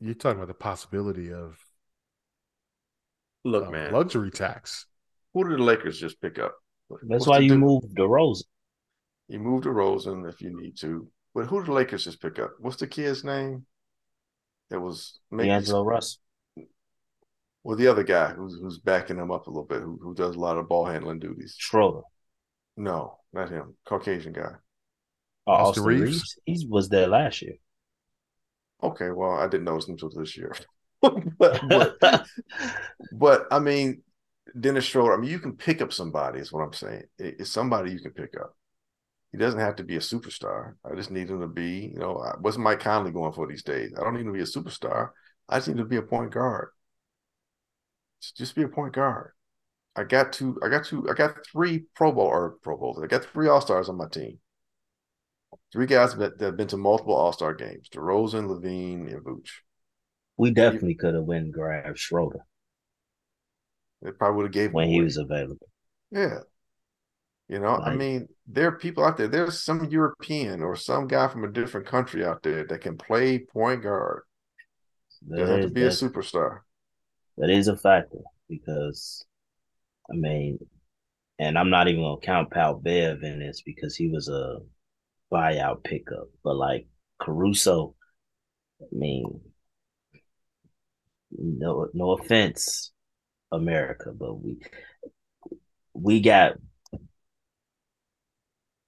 you're 0.00 0.14
talking 0.14 0.38
about 0.38 0.48
the 0.48 0.54
possibility 0.54 1.34
of 1.34 1.58
look, 3.44 3.70
man, 3.70 3.92
luxury 3.92 4.30
tax. 4.30 4.86
Who 5.34 5.46
did 5.46 5.58
the 5.58 5.62
Lakers 5.62 6.00
just 6.00 6.18
pick 6.22 6.38
up? 6.38 6.56
That's 7.02 7.26
why 7.26 7.38
you 7.38 7.56
moved 7.56 7.94
DeRozan. 7.94 8.44
You 9.28 9.38
moved 9.40 9.66
DeRozan 9.66 10.28
if 10.28 10.40
you 10.40 10.56
need 10.58 10.76
to. 10.78 11.08
But 11.34 11.46
who 11.46 11.60
did 11.60 11.68
the 11.68 11.72
Lakers 11.72 12.04
just 12.04 12.20
pick 12.20 12.38
up? 12.38 12.52
What's 12.58 12.76
the 12.76 12.86
kid's 12.86 13.24
name? 13.24 13.66
It 14.70 14.78
was 14.78 15.18
D'Angelo 15.36 15.84
Russ. 15.84 16.18
Well, 17.62 17.76
the 17.76 17.88
other 17.88 18.04
guy 18.04 18.30
who's 18.30 18.58
who's 18.60 18.78
backing 18.78 19.18
him 19.18 19.30
up 19.30 19.46
a 19.46 19.50
little 19.50 19.64
bit, 19.64 19.82
who 19.82 19.98
who 20.02 20.14
does 20.14 20.36
a 20.36 20.38
lot 20.38 20.56
of 20.56 20.68
ball 20.68 20.86
handling 20.86 21.18
duties. 21.18 21.54
Schroeder. 21.58 22.00
No, 22.76 23.18
not 23.32 23.50
him. 23.50 23.76
Caucasian 23.84 24.32
guy. 24.32 24.52
Oh, 25.46 25.52
Austin, 25.52 25.68
Austin 25.68 25.84
Reaves? 25.84 26.02
Reaves. 26.06 26.38
He 26.44 26.66
was 26.68 26.88
there 26.88 27.08
last 27.08 27.42
year. 27.42 27.54
Okay, 28.82 29.10
well, 29.10 29.32
I 29.32 29.48
didn't 29.48 29.64
notice 29.64 29.88
him 29.88 29.94
until 29.94 30.10
this 30.10 30.36
year. 30.36 30.54
but, 31.02 31.60
but, 31.68 31.98
but 33.12 33.46
I 33.50 33.58
mean, 33.58 34.02
Dennis 34.58 34.84
Schroeder. 34.84 35.14
I 35.14 35.16
mean, 35.16 35.30
you 35.30 35.38
can 35.38 35.56
pick 35.56 35.80
up 35.82 35.92
somebody. 35.92 36.40
Is 36.40 36.52
what 36.52 36.62
I'm 36.62 36.72
saying. 36.72 37.02
It's 37.18 37.50
somebody 37.50 37.92
you 37.92 38.00
can 38.00 38.12
pick 38.12 38.34
up. 38.40 38.54
He 39.32 39.38
doesn't 39.38 39.60
have 39.60 39.76
to 39.76 39.84
be 39.84 39.96
a 39.96 40.00
superstar. 40.00 40.74
I 40.84 40.94
just 40.94 41.10
need 41.10 41.28
him 41.28 41.40
to 41.40 41.46
be. 41.46 41.90
You 41.92 41.98
know, 41.98 42.24
what's 42.40 42.56
Mike 42.56 42.80
Conley 42.80 43.12
going 43.12 43.32
for 43.32 43.46
these 43.46 43.62
days? 43.62 43.92
I 43.96 44.02
don't 44.02 44.14
need 44.14 44.20
him 44.20 44.28
to 44.28 44.32
be 44.32 44.40
a 44.40 44.44
superstar. 44.44 45.10
I 45.48 45.58
just 45.58 45.68
need 45.68 45.78
him 45.78 45.84
to 45.84 45.88
be 45.88 45.96
a 45.96 46.02
point 46.02 46.32
guard. 46.32 46.70
Just 48.36 48.54
be 48.54 48.62
a 48.62 48.68
point 48.68 48.94
guard. 48.94 49.32
I 49.94 50.04
got 50.04 50.32
two. 50.32 50.58
I 50.62 50.68
got 50.68 50.84
two. 50.84 51.08
I 51.10 51.14
got 51.14 51.44
three 51.46 51.84
Pro 51.94 52.12
Bowl 52.12 52.26
or 52.26 52.56
Pro 52.62 52.76
Bowls. 52.76 53.00
I 53.02 53.06
got 53.06 53.24
three 53.24 53.48
All 53.48 53.60
Stars 53.60 53.88
on 53.88 53.96
my 53.96 54.08
team. 54.08 54.38
Three 55.72 55.86
guys 55.86 56.14
that 56.16 56.40
have 56.40 56.56
been 56.56 56.68
to 56.68 56.76
multiple 56.76 57.14
All 57.14 57.32
Star 57.32 57.54
games: 57.54 57.88
DeRozan, 57.90 58.48
LaVine, 58.48 59.12
and 59.12 59.24
Vooch. 59.24 59.50
We 60.36 60.52
definitely 60.52 60.94
could 60.94 61.14
have 61.14 61.28
and 61.28 61.52
grabbed 61.52 61.98
Schroeder. 61.98 62.40
They 64.02 64.12
probably 64.12 64.36
would 64.36 64.46
have 64.46 64.52
gave 64.52 64.72
when 64.72 64.88
he 64.88 65.00
was 65.00 65.16
available. 65.16 65.68
Yeah. 66.10 66.38
You 67.48 67.58
know, 67.58 67.76
I 67.76 67.94
mean, 67.94 68.28
there 68.46 68.68
are 68.68 68.78
people 68.78 69.04
out 69.04 69.16
there. 69.16 69.26
There's 69.26 69.62
some 69.62 69.86
European 69.86 70.62
or 70.62 70.76
some 70.76 71.08
guy 71.08 71.28
from 71.28 71.44
a 71.44 71.50
different 71.50 71.86
country 71.86 72.22
out 72.24 72.42
there 72.42 72.64
that 72.66 72.82
can 72.82 72.98
play 72.98 73.38
point 73.38 73.82
guard. 73.82 74.24
Doesn't 75.26 75.48
have 75.48 75.68
to 75.68 75.74
be 75.74 75.84
a 75.84 75.88
superstar. 75.88 76.60
That 77.38 77.48
is 77.48 77.68
a 77.68 77.76
factor 77.76 78.18
because, 78.50 79.24
I 80.10 80.14
mean, 80.14 80.58
and 81.38 81.58
I'm 81.58 81.70
not 81.70 81.88
even 81.88 82.02
gonna 82.02 82.20
count 82.20 82.50
Pat 82.50 82.82
Bev 82.82 83.22
in 83.22 83.38
this 83.38 83.62
because 83.64 83.96
he 83.96 84.08
was 84.08 84.28
a 84.28 84.58
buyout 85.32 85.84
pickup. 85.84 86.28
But 86.44 86.56
like 86.56 86.86
Caruso, 87.18 87.94
I 88.82 88.86
mean, 88.92 89.40
no, 91.30 91.88
no 91.94 92.10
offense, 92.12 92.92
America, 93.50 94.12
but 94.12 94.34
we 94.34 94.58
we 95.94 96.20
got 96.20 96.54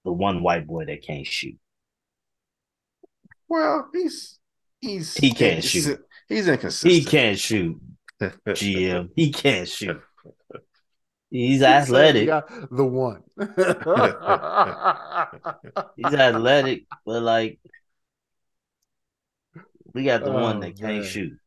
the 0.05 0.13
one 0.13 0.43
white 0.43 0.67
boy 0.67 0.85
that 0.87 1.03
can't 1.03 1.27
shoot. 1.27 1.59
Well, 3.49 3.89
he's 3.93 4.39
he's 4.81 5.15
he 5.15 5.33
can't 5.33 5.65
he's, 5.65 5.85
shoot. 5.85 6.01
He's 6.29 6.49
inconsistent. 6.49 6.93
He 6.93 7.05
can't 7.05 7.39
shoot. 7.39 7.81
GM, 8.21 9.11
he 9.17 9.33
can't 9.33 9.69
shoot. 9.69 10.01
He's 11.31 11.63
athletic. 11.63 12.29
the 12.71 12.85
one. 12.85 13.23
he's 15.97 16.15
athletic, 16.15 16.85
but 17.07 17.23
like 17.23 17.61
we 19.95 20.05
got 20.05 20.25
the 20.25 20.33
oh, 20.33 20.41
one 20.41 20.61
that 20.61 20.79
can't 20.79 20.99
man. 20.99 21.05
shoot. 21.05 21.39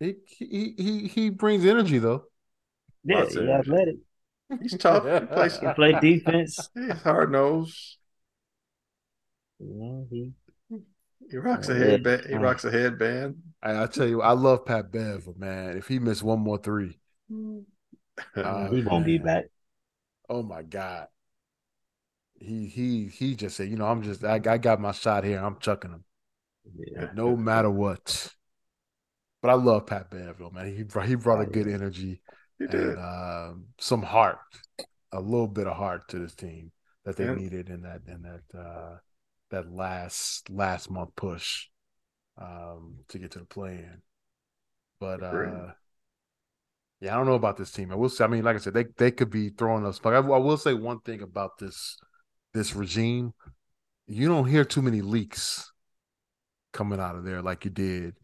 He 0.00 0.14
he 0.26 0.74
he 0.76 1.08
he 1.08 1.30
brings 1.30 1.64
energy 1.64 1.98
though. 1.98 2.24
Yeah, 3.04 3.24
he's 3.24 3.36
athletic. 3.36 3.96
He's 4.62 4.76
tough. 4.76 5.04
He 5.04 5.26
plays. 5.26 5.58
He 5.58 5.66
play 5.74 5.92
defense. 6.00 6.68
He's 6.74 6.92
hard 7.02 7.32
nosed. 7.32 7.96
Yeah, 9.58 10.02
he 10.10 10.32
he 11.30 11.36
rocks 11.36 11.68
a 11.68 11.74
headband. 11.74 12.26
He 12.28 12.34
rocks 12.36 12.64
a 12.64 12.70
headband. 12.70 13.36
I, 13.62 13.82
I 13.82 13.86
tell 13.86 14.06
you, 14.06 14.22
I 14.22 14.32
love 14.32 14.64
Pat 14.64 14.92
Bev, 14.92 15.36
man. 15.36 15.76
If 15.76 15.88
he 15.88 15.98
missed 15.98 16.22
one 16.22 16.40
more 16.40 16.58
three, 16.58 16.98
uh, 18.36 18.70
he 18.70 18.82
won't 18.82 19.04
be 19.04 19.18
back. 19.18 19.46
Oh 20.28 20.42
my 20.42 20.62
god. 20.62 21.08
He 22.40 22.66
he 22.66 23.08
he 23.08 23.34
just 23.34 23.56
said, 23.56 23.68
you 23.68 23.76
know, 23.76 23.86
I'm 23.86 24.02
just 24.02 24.22
I, 24.24 24.40
I 24.46 24.58
got 24.58 24.80
my 24.80 24.92
shot 24.92 25.24
here. 25.24 25.40
I'm 25.40 25.58
chucking 25.58 25.90
him. 25.90 26.04
Yeah. 26.76 27.08
No 27.14 27.36
matter 27.36 27.70
what. 27.70 28.32
But 29.40 29.50
I 29.50 29.54
love 29.54 29.86
Pat 29.86 30.10
Banville, 30.10 30.50
man. 30.50 30.74
He 30.74 30.82
brought, 30.82 31.06
he 31.06 31.14
brought 31.14 31.40
a 31.40 31.46
good 31.46 31.68
energy 31.68 32.20
and 32.58 32.98
uh, 32.98 33.52
some 33.78 34.02
heart, 34.02 34.38
a 35.12 35.20
little 35.20 35.46
bit 35.46 35.66
of 35.66 35.76
heart 35.76 36.08
to 36.08 36.18
this 36.18 36.34
team 36.34 36.72
that 37.04 37.16
they 37.16 37.24
yeah. 37.24 37.34
needed 37.34 37.68
in 37.68 37.82
that 37.82 38.00
in 38.06 38.22
that 38.22 38.58
uh, 38.58 38.96
that 39.50 39.72
last 39.72 40.50
last 40.50 40.90
month 40.90 41.10
push 41.16 41.66
um, 42.40 42.98
to 43.08 43.18
get 43.18 43.30
to 43.32 43.38
the 43.38 43.44
play 43.44 43.74
in. 43.74 44.02
But 45.00 45.22
uh, 45.22 45.72
yeah, 47.00 47.14
I 47.14 47.16
don't 47.16 47.26
know 47.26 47.34
about 47.34 47.56
this 47.56 47.70
team. 47.70 47.92
I 47.92 47.94
will 47.94 48.08
say, 48.08 48.24
I 48.24 48.28
mean, 48.28 48.42
like 48.42 48.56
I 48.56 48.58
said, 48.58 48.74
they 48.74 48.86
they 48.96 49.12
could 49.12 49.30
be 49.30 49.50
throwing 49.50 49.86
us. 49.86 50.00
But 50.00 50.14
I, 50.14 50.16
I 50.16 50.38
will 50.38 50.56
say 50.56 50.74
one 50.74 51.00
thing 51.00 51.22
about 51.22 51.58
this 51.58 51.96
this 52.52 52.74
regime: 52.74 53.34
you 54.06 54.26
don't 54.26 54.48
hear 54.48 54.64
too 54.64 54.82
many 54.82 55.00
leaks 55.00 55.72
coming 56.72 57.00
out 57.00 57.16
of 57.16 57.24
there 57.24 57.40
like 57.40 57.64
you 57.64 57.70
did 57.70 58.14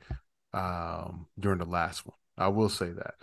um, 0.55 1.27
during 1.39 1.59
the 1.59 1.65
last 1.65 2.07
one. 2.07 2.17
I 2.39 2.49
will 2.49 2.69
say 2.69 2.91
that. 2.91 3.15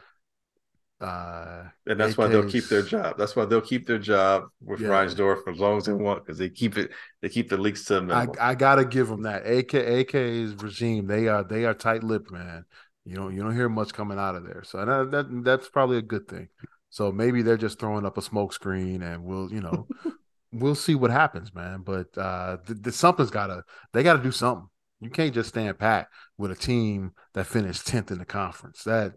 Uh, 0.99 1.63
and 1.87 1.99
that's 1.99 2.15
why 2.15 2.27
they'll 2.27 2.47
keep 2.47 2.65
their 2.65 2.83
job. 2.83 3.17
That's 3.17 3.35
why 3.35 3.45
they'll 3.45 3.59
keep 3.59 3.87
their 3.87 3.97
job 3.97 4.43
with 4.63 4.81
yeah. 4.81 4.89
Reinsdorf 4.89 5.43
for 5.43 5.49
as 5.49 5.59
long 5.59 5.77
as 5.77 5.85
they 5.85 5.93
want 5.93 6.23
because 6.23 6.37
they 6.37 6.49
keep 6.49 6.77
it. 6.77 6.91
They 7.21 7.29
keep 7.29 7.49
the 7.49 7.57
leaks 7.57 7.85
to 7.85 7.95
them. 7.95 8.11
I, 8.11 8.27
I, 8.39 8.53
gotta 8.53 8.85
give 8.85 9.07
them 9.07 9.23
that. 9.23 9.47
AK 9.47 9.73
AK's 9.73 10.53
regime. 10.61 11.07
They 11.07 11.27
are 11.27 11.43
they 11.43 11.65
are 11.65 11.73
tight 11.73 12.03
lipped, 12.03 12.31
man. 12.31 12.65
You 13.03 13.15
don't 13.15 13.33
you 13.33 13.41
don't 13.41 13.55
hear 13.55 13.67
much 13.67 13.93
coming 13.93 14.19
out 14.19 14.35
of 14.35 14.45
there. 14.45 14.61
So 14.63 14.85
that, 14.85 15.09
that 15.09 15.43
that's 15.43 15.69
probably 15.69 15.97
a 15.97 16.03
good 16.03 16.27
thing. 16.27 16.49
So 16.91 17.11
maybe 17.11 17.41
they're 17.41 17.57
just 17.57 17.79
throwing 17.79 18.05
up 18.05 18.19
a 18.19 18.21
smoke 18.21 18.53
screen, 18.53 19.01
and 19.01 19.23
we'll 19.23 19.51
you 19.51 19.61
know 19.61 19.87
we'll 20.51 20.75
see 20.75 20.93
what 20.93 21.09
happens, 21.09 21.51
man. 21.51 21.81
But 21.81 22.15
uh, 22.15 22.57
th- 22.67 22.83
th- 22.83 22.95
something's 22.95 23.31
gotta 23.31 23.63
they 23.91 24.03
gotta 24.03 24.21
do 24.21 24.31
something 24.31 24.67
You 25.01 25.09
can't 25.09 25.33
just 25.33 25.49
stand 25.49 25.79
pat 25.79 26.07
with 26.37 26.51
a 26.51 26.55
team 26.55 27.11
that 27.33 27.47
finished 27.47 27.87
tenth 27.87 28.11
in 28.11 28.19
the 28.19 28.25
conference. 28.25 28.83
That 28.83 29.13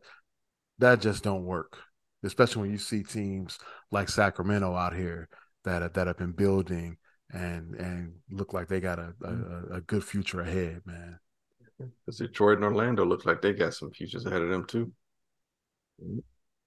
that 0.78 1.00
just 1.00 1.22
don't 1.22 1.44
work, 1.44 1.78
especially 2.24 2.62
when 2.62 2.72
you 2.72 2.78
see 2.78 3.02
teams 3.02 3.58
like 3.90 4.08
Sacramento 4.08 4.74
out 4.74 4.96
here 4.96 5.28
that 5.64 5.94
that 5.94 6.06
have 6.06 6.16
been 6.16 6.32
building 6.32 6.96
and 7.32 7.74
and 7.74 8.14
look 8.30 8.54
like 8.54 8.68
they 8.68 8.80
got 8.80 8.98
a 8.98 9.12
a, 9.22 9.76
a 9.76 9.80
good 9.82 10.02
future 10.02 10.40
ahead, 10.40 10.80
man. 10.86 11.18
Because 11.78 12.18
Detroit 12.18 12.56
and 12.56 12.64
Orlando 12.64 13.04
look 13.04 13.26
like 13.26 13.42
they 13.42 13.52
got 13.52 13.74
some 13.74 13.90
futures 13.90 14.24
ahead 14.24 14.40
of 14.40 14.48
them 14.48 14.66
too. 14.66 14.90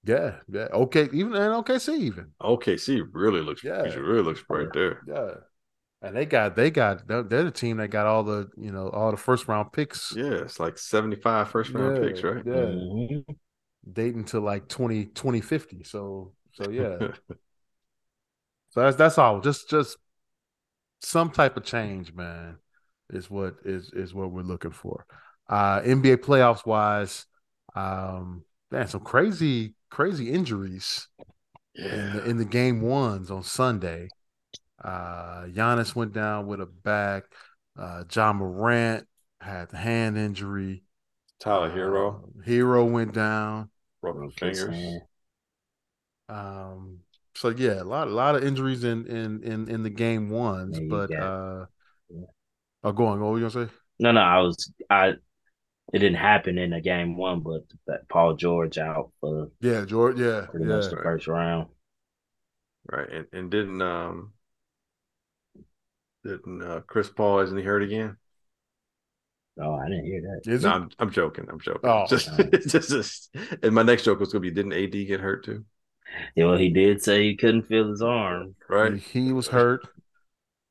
Yeah, 0.03 0.35
yeah. 0.47 0.67
Okay, 0.73 1.09
even 1.11 1.33
and 1.33 1.53
OKC 1.53 1.97
even. 1.97 2.31
OKC 2.41 3.01
really 3.11 3.41
looks 3.41 3.63
yeah, 3.63 3.81
really 3.95 4.21
looks 4.21 4.43
right 4.49 4.67
there. 4.73 5.01
Yeah. 5.07 5.31
And 6.01 6.15
they 6.15 6.25
got 6.25 6.55
they 6.55 6.69
got 6.69 7.07
they're, 7.07 7.23
the 7.23 7.51
team 7.51 7.77
that 7.77 7.87
got 7.87 8.05
all 8.05 8.23
the 8.23 8.49
you 8.55 8.71
know 8.71 8.89
all 8.89 9.09
the 9.09 9.17
first 9.17 9.47
round 9.47 9.71
picks. 9.73 10.13
Yeah, 10.15 10.33
it's 10.33 10.59
like 10.59 10.77
75 10.77 11.49
first 11.49 11.71
round 11.71 11.97
yeah, 11.97 12.07
picks, 12.07 12.23
right? 12.23 12.43
Yeah. 12.45 12.53
Mm-hmm. 12.53 13.31
Dating 13.91 14.25
to 14.25 14.39
like 14.39 14.67
20 14.67 15.05
2050. 15.05 15.83
So 15.83 16.33
so 16.53 16.69
yeah. 16.69 16.97
so 18.69 18.81
that's 18.81 18.95
that's 18.95 19.17
all. 19.17 19.41
Just 19.41 19.69
just 19.69 19.97
some 21.01 21.31
type 21.31 21.57
of 21.57 21.63
change, 21.63 22.13
man, 22.13 22.57
is 23.09 23.29
what 23.29 23.55
is 23.65 23.91
is 23.93 24.13
what 24.13 24.31
we're 24.31 24.43
looking 24.43 24.71
for. 24.71 25.05
Uh 25.49 25.81
NBA 25.81 26.17
playoffs 26.17 26.63
wise, 26.63 27.25
um 27.75 28.43
man, 28.69 28.87
some 28.87 29.01
crazy 29.01 29.73
crazy 29.89 30.31
injuries 30.31 31.07
yeah. 31.73 31.93
in 31.93 32.13
the 32.13 32.29
in 32.29 32.37
the 32.37 32.45
game 32.45 32.81
ones 32.81 33.31
on 33.31 33.41
Sunday. 33.41 34.09
Uh 34.83 35.45
Giannis 35.45 35.95
went 35.95 36.13
down 36.13 36.47
with 36.47 36.61
a 36.61 36.65
back. 36.65 37.23
Uh 37.77 38.03
Ja 38.13 38.33
Morant 38.33 39.07
had 39.41 39.69
the 39.69 39.77
hand 39.77 40.17
injury. 40.17 40.83
Tyler 41.39 41.69
Herro. 41.69 42.23
Uh, 42.23 42.41
Herro 42.45 42.85
went 42.89 43.13
down. 43.13 43.69
Broken 44.01 44.31
fingers. 44.31 45.01
Um 46.29 46.99
so 47.35 47.49
yeah, 47.49 47.81
a 47.81 47.83
lot 47.83 48.07
a 48.07 48.11
lot 48.11 48.35
of 48.35 48.43
injuries 48.43 48.83
in 48.83 49.05
in 49.05 49.43
in, 49.43 49.69
in 49.69 49.83
the 49.83 49.89
game 49.89 50.29
ones, 50.29 50.79
but 50.89 51.13
uh 51.15 51.65
oh 52.83 52.91
go 52.91 53.05
on, 53.05 53.21
what 53.21 53.31
were 53.31 53.39
you 53.39 53.49
gonna 53.49 53.67
say? 53.67 53.73
No, 53.99 54.11
no, 54.11 54.21
I 54.21 54.39
was 54.39 54.71
I 54.89 55.13
it 55.93 55.99
didn't 55.99 56.17
happen 56.17 56.57
in 56.57 56.71
the 56.71 56.81
game 56.81 57.15
one, 57.15 57.39
but 57.39 57.61
that 57.85 58.09
Paul 58.09 58.35
George 58.35 58.77
out 58.77 59.11
for 59.21 59.51
yeah, 59.61 59.85
George, 59.85 60.19
yeah, 60.19 60.47
pretty 60.49 60.65
yeah. 60.65 60.75
much 60.75 60.89
the 60.89 60.97
first 60.97 61.27
round. 61.27 61.67
Right, 62.91 63.09
and 63.09 63.27
and 63.31 63.51
didn't 63.51 63.81
um 63.81 64.33
didn't 66.27 66.61
uh, 66.61 66.81
Chris 66.81 67.09
Paul 67.09 67.39
isn't 67.39 67.57
he 67.57 67.63
hurt 67.63 67.83
again? 67.83 68.17
Oh, 69.59 69.73
I 69.73 69.87
didn't 69.89 70.05
hear 70.05 70.21
that. 70.21 70.51
Is 70.51 70.63
no, 70.63 70.69
I'm, 70.69 70.89
I'm 70.99 71.11
joking. 71.11 71.47
I'm 71.49 71.59
joking. 71.59 71.89
Oh, 71.89 72.05
just, 72.07 72.29
just, 72.67 72.89
just, 72.89 73.35
and 73.63 73.73
my 73.73 73.81
next 73.81 74.03
joke 74.03 74.19
was 74.19 74.31
gonna 74.31 74.41
be, 74.41 74.51
didn't 74.51 74.73
AD 74.73 74.91
get 74.91 75.19
hurt 75.19 75.45
too? 75.45 75.65
Yeah, 76.35 76.45
well, 76.45 76.57
he 76.57 76.69
did 76.69 77.01
say 77.01 77.23
he 77.23 77.35
couldn't 77.35 77.63
feel 77.63 77.89
his 77.89 78.01
arm. 78.01 78.55
Right, 78.69 78.97
he 78.97 79.33
was 79.33 79.47
hurt. 79.47 79.87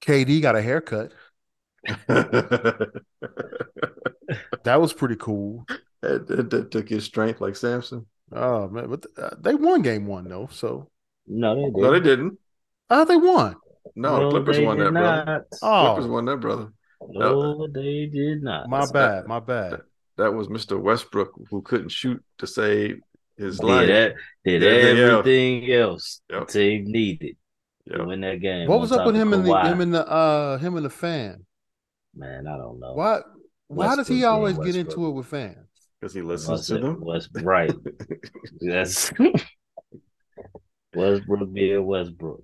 KD 0.03 0.41
got 0.41 0.57
a 0.57 0.63
haircut. 0.63 1.13
that 2.07 2.91
was 4.65 4.93
pretty 4.93 5.17
cool. 5.17 5.67
That, 6.03 6.27
that, 6.29 6.51
that, 6.51 6.71
took 6.71 6.89
his 6.89 7.05
strength 7.05 7.41
like 7.41 7.57
Samson. 7.57 8.07
Oh 8.33 8.69
man, 8.69 8.89
but 8.89 9.07
uh, 9.17 9.37
they 9.39 9.55
won 9.55 9.83
game 9.83 10.07
one 10.07 10.29
though. 10.29 10.49
So 10.51 10.91
no, 11.27 11.55
they 11.55 11.63
didn't. 11.63 11.83
No, 11.83 11.93
they 11.93 12.01
didn't. 12.01 12.39
Oh, 12.91 13.05
they 13.05 13.17
won. 13.17 13.57
No, 13.95 14.21
no 14.21 14.31
Clippers 14.31 14.61
won 14.61 14.79
that, 14.79 14.93
not. 14.93 15.25
brother. 15.25 15.47
Oh, 15.63 15.93
Clippers 15.95 16.11
won 16.11 16.25
that, 16.27 16.37
brother. 16.39 16.73
No, 17.09 17.67
they 17.69 18.07
did 18.07 18.43
not. 18.43 18.69
My 18.69 18.87
bad. 18.91 19.27
my 19.27 19.41
bad. 19.41 19.73
That, 19.73 19.81
that, 20.17 20.35
was 20.35 20.49
Mr. 20.49 20.81
Westbrook 20.81 21.33
who 21.51 21.63
couldn't 21.63 21.91
shoot 21.91 22.23
to 22.39 22.47
save 22.47 23.01
his 23.37 23.59
did 23.59 23.67
life. 23.67 23.89
That, 23.89 24.15
did 24.45 24.63
everything 24.63 25.71
else 25.73 26.21
yep. 26.31 26.47
the 26.47 26.53
team 26.53 26.85
needed 26.87 27.37
yep. 27.85 27.99
to 27.99 28.05
win 28.05 28.21
that 28.23 28.41
game. 28.41 28.69
What 28.69 28.81
was 28.81 28.93
up 28.93 29.07
with 29.07 29.15
him 29.15 29.33
and 29.33 29.45
the 29.45 29.61
him 29.61 29.81
and 29.81 29.95
the 29.95 30.07
uh 30.07 30.59
him 30.59 30.77
and 30.77 30.85
the 30.85 30.91
fan? 30.91 31.45
Man, 32.15 32.47
I 32.47 32.57
don't 32.57 32.81
know. 32.81 32.95
What? 32.95 33.25
Why 33.69 33.97
does 33.97 34.09
he 34.09 34.25
always 34.25 34.59
get 34.59 34.77
into 34.77 35.07
it 35.07 35.11
with 35.11 35.27
fans? 35.27 35.57
Because 36.01 36.15
he 36.15 36.23
listens 36.23 36.67
to 36.69 36.79
them. 36.79 37.01
Was 37.01 37.29
right. 37.43 37.73
That's 38.61 39.13
Westbrook 40.95 41.53
being 41.53 41.85
Westbrook. 41.85 42.43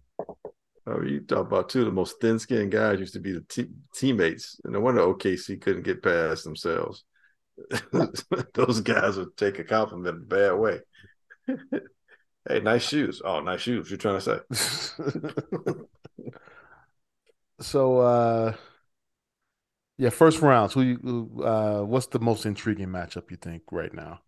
Oh, 0.87 1.01
you 1.03 1.21
talk 1.21 1.47
about 1.47 1.69
two 1.69 1.81
of 1.81 1.87
the 1.87 1.93
most 1.93 2.21
thin-skinned 2.21 2.73
guys 2.73 2.99
used 2.99 3.15
to 3.15 3.21
be 3.21 3.33
the 3.33 3.43
te- 3.43 3.71
teammates, 3.95 4.61
and 4.65 4.73
no 4.73 4.81
wonder 4.81 5.01
OKC 5.03 5.61
couldn't 5.61 5.85
get 5.85 6.03
past 6.03 6.43
themselves. 6.43 7.05
Those 8.55 8.81
guys 8.81 9.17
would 9.17 9.37
take 9.37 9.61
a 9.61 9.65
compliment 9.65 10.17
in 10.17 10.23
a 10.23 10.27
bad 10.27 10.53
way. 10.55 10.81
hey, 12.49 12.61
nice 12.61 12.89
shoes. 12.89 13.23
Oh, 13.25 13.41
nice 13.41 13.61
shoes. 13.61 13.91
You're 13.91 13.99
trying 13.99 14.21
to 14.21 14.43
say? 14.51 15.73
so, 17.61 17.99
uh, 17.99 18.55
yeah, 19.99 20.11
first 20.11 20.41
rounds. 20.41 20.73
Who 20.73 20.83
you? 20.83 21.45
Uh, 21.45 21.83
what's 21.83 22.07
the 22.07 22.19
most 22.19 22.45
intriguing 22.45 22.89
matchup 22.89 23.31
you 23.31 23.37
think 23.37 23.63
right 23.71 23.95
now? 23.95 24.21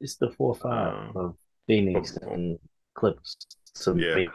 It's 0.00 0.16
the 0.16 0.30
four 0.30 0.54
five 0.54 0.94
um, 0.94 1.12
of 1.16 1.36
Phoenix 1.66 2.18
and 2.18 2.58
Clips. 2.94 3.36
So 3.74 3.94
yeah, 3.94 4.26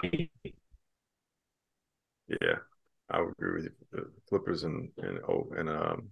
yeah, 2.27 2.55
I 3.09 3.21
would 3.21 3.31
agree 3.31 3.55
with 3.55 3.63
you. 3.65 3.71
The 3.91 4.11
Clippers 4.29 4.63
and 4.63 4.89
and 4.97 5.19
oh 5.27 5.47
and 5.57 5.69
um 5.69 6.09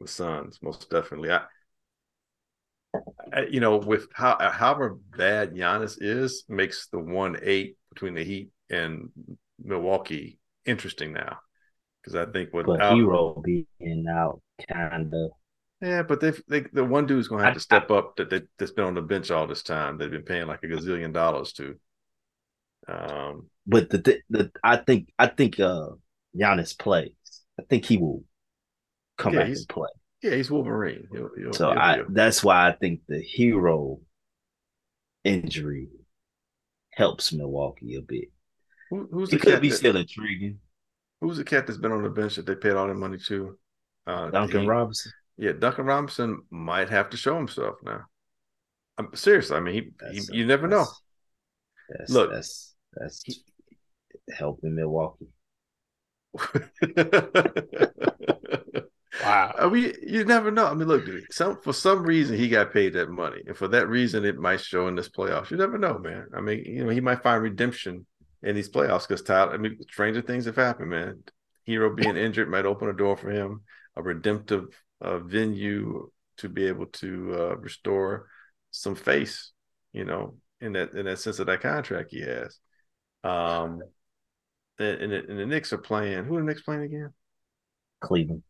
the 0.00 0.08
Suns 0.08 0.58
most 0.62 0.90
definitely. 0.90 1.30
I, 1.30 1.42
I 3.32 3.46
you 3.46 3.60
know 3.60 3.76
with 3.76 4.08
how 4.14 4.36
however 4.50 4.98
bad 5.16 5.54
Giannis 5.54 5.96
is 6.00 6.44
makes 6.48 6.88
the 6.88 6.98
one 6.98 7.38
eight 7.42 7.76
between 7.92 8.14
the 8.14 8.24
Heat 8.24 8.50
and 8.70 9.10
Milwaukee 9.62 10.38
interesting 10.64 11.12
now 11.12 11.38
because 12.02 12.14
I 12.14 12.30
think 12.30 12.52
with 12.52 12.66
but 12.66 12.80
Herro 12.80 13.42
being 13.42 14.06
out 14.08 14.40
kind 14.70 15.12
of. 15.12 15.30
Yeah, 15.82 16.02
but 16.02 16.20
they, 16.20 16.32
they 16.48 16.60
the 16.72 16.84
one 16.84 17.06
dude's 17.06 17.28
gonna 17.28 17.44
have 17.44 17.54
to 17.54 17.60
step 17.60 17.90
up 17.90 18.16
that 18.16 18.28
they, 18.28 18.42
that's 18.58 18.72
been 18.72 18.84
on 18.84 18.94
the 18.94 19.02
bench 19.02 19.30
all 19.30 19.46
this 19.46 19.62
time. 19.62 19.96
They've 19.96 20.10
been 20.10 20.22
paying 20.22 20.46
like 20.46 20.62
a 20.62 20.66
gazillion 20.66 21.12
dollars 21.12 21.52
to. 21.54 21.78
Um, 22.90 23.48
but 23.66 23.90
the, 23.90 23.98
the, 23.98 24.20
the 24.30 24.52
I 24.64 24.76
think 24.76 25.12
I 25.18 25.26
think 25.28 25.60
uh 25.60 25.90
Giannis 26.36 26.76
plays. 26.76 27.12
I 27.58 27.62
think 27.68 27.84
he 27.84 27.98
will 27.98 28.24
come 29.18 29.34
yeah, 29.34 29.40
back 29.40 29.48
and 29.48 29.68
play. 29.68 29.88
Yeah, 30.22 30.34
he's 30.34 30.50
Wolverine. 30.50 31.06
He'll, 31.12 31.30
he'll, 31.36 31.52
so 31.52 31.70
he'll, 31.70 31.78
I 31.78 32.02
that's 32.08 32.42
why 32.42 32.68
I 32.68 32.72
think 32.72 33.00
the 33.06 33.24
Herro 33.36 34.00
injury 35.24 35.88
helps 36.92 37.32
Milwaukee 37.32 37.96
a 37.96 38.02
bit. 38.02 38.28
Who, 38.90 39.08
who's 39.12 39.32
it 39.32 39.40
could 39.40 39.60
be 39.60 39.70
that, 39.70 39.76
still 39.76 39.96
intriguing. 39.96 40.58
Who's 41.20 41.36
the 41.36 41.44
cat 41.44 41.66
that's 41.66 41.78
been 41.78 41.92
on 41.92 42.02
the 42.02 42.10
bench 42.10 42.36
that 42.36 42.46
they 42.46 42.54
paid 42.54 42.72
all 42.72 42.86
their 42.86 42.94
money 42.94 43.18
to? 43.28 43.58
Uh, 44.06 44.30
Duncan 44.30 44.62
he, 44.62 44.66
Robinson. 44.66 45.12
Yeah, 45.36 45.52
Duncan 45.52 45.84
Robinson 45.84 46.42
might 46.50 46.88
have 46.88 47.10
to 47.10 47.16
show 47.16 47.36
himself 47.36 47.76
now. 47.84 48.02
I'm 48.98 49.14
seriously. 49.14 49.56
I 49.56 49.60
mean, 49.60 49.74
he, 49.74 50.20
he 50.20 50.38
you 50.38 50.46
never 50.46 50.66
know. 50.66 50.86
That's, 51.88 52.10
Look, 52.10 52.30
that's 52.32 52.69
that's 52.94 53.22
helping 54.32 54.74
Milwaukee. 54.74 55.28
wow. 59.24 59.54
I 59.58 59.68
mean, 59.70 59.92
you 60.06 60.24
never 60.24 60.50
know. 60.50 60.66
I 60.66 60.74
mean, 60.74 60.88
look, 60.88 61.04
some 61.30 61.60
for 61.60 61.72
some 61.72 62.02
reason 62.02 62.36
he 62.36 62.48
got 62.48 62.72
paid 62.72 62.92
that 62.94 63.10
money, 63.10 63.42
and 63.46 63.56
for 63.56 63.68
that 63.68 63.88
reason 63.88 64.24
it 64.24 64.38
might 64.38 64.60
show 64.60 64.88
in 64.88 64.94
this 64.94 65.08
playoffs. 65.08 65.50
You 65.50 65.56
never 65.56 65.78
know, 65.78 65.98
man. 65.98 66.26
I 66.36 66.40
mean, 66.40 66.64
you 66.64 66.84
know, 66.84 66.90
he 66.90 67.00
might 67.00 67.22
find 67.22 67.42
redemption 67.42 68.06
in 68.42 68.54
these 68.54 68.70
playoffs 68.70 69.06
because 69.06 69.22
Tyler, 69.22 69.52
I 69.52 69.56
mean, 69.56 69.78
stranger 69.90 70.22
things 70.22 70.46
have 70.46 70.56
happened, 70.56 70.90
man. 70.90 71.22
Herro 71.68 71.94
being 71.94 72.16
injured 72.16 72.50
might 72.50 72.66
open 72.66 72.88
a 72.88 72.92
door 72.92 73.16
for 73.16 73.30
him, 73.30 73.62
a 73.96 74.02
redemptive 74.02 74.66
uh, 75.00 75.18
venue 75.18 76.10
to 76.38 76.48
be 76.48 76.66
able 76.66 76.86
to 76.86 77.36
uh, 77.38 77.56
restore 77.56 78.26
some 78.70 78.94
face, 78.94 79.52
you 79.92 80.04
know, 80.04 80.36
in 80.60 80.72
that 80.72 80.92
in 80.92 81.06
that 81.06 81.18
sense 81.18 81.38
of 81.38 81.46
that 81.46 81.60
contract 81.60 82.10
he 82.10 82.20
has. 82.20 82.58
Um, 83.24 83.82
and, 84.78 85.12
and, 85.12 85.38
the 85.38 85.46
Knicks 85.46 85.72
are 85.72 85.78
playing. 85.78 86.24
Who 86.24 86.36
are 86.36 86.40
the 86.40 86.46
Knicks 86.46 86.62
playing 86.62 86.82
again? 86.82 87.12
Cleveland. 88.00 88.42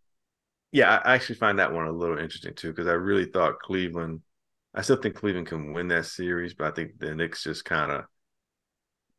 Yeah, 0.73 1.01
I 1.05 1.15
actually 1.15 1.37
find 1.37 1.59
that 1.59 1.73
one 1.73 1.87
a 1.87 1.93
little 1.93 2.19
interesting 2.19 2.55
too 2.55 2.69
because 2.69 2.87
I 2.87 2.93
really 2.93 3.25
thought 3.25 3.59
Cleveland. 3.59 4.21
I 4.73 4.83
still 4.83 4.97
think 4.97 5.17
Cleveland 5.17 5.49
can 5.49 5.73
win 5.73 5.89
that 5.89 6.07
series, 6.07 6.55
but 6.55 6.69
I 6.69 6.71
think 6.71 6.93
the 6.99 7.15
Knicks 7.15 7.43
just 7.43 7.65
kind 7.65 7.91
of 7.91 8.05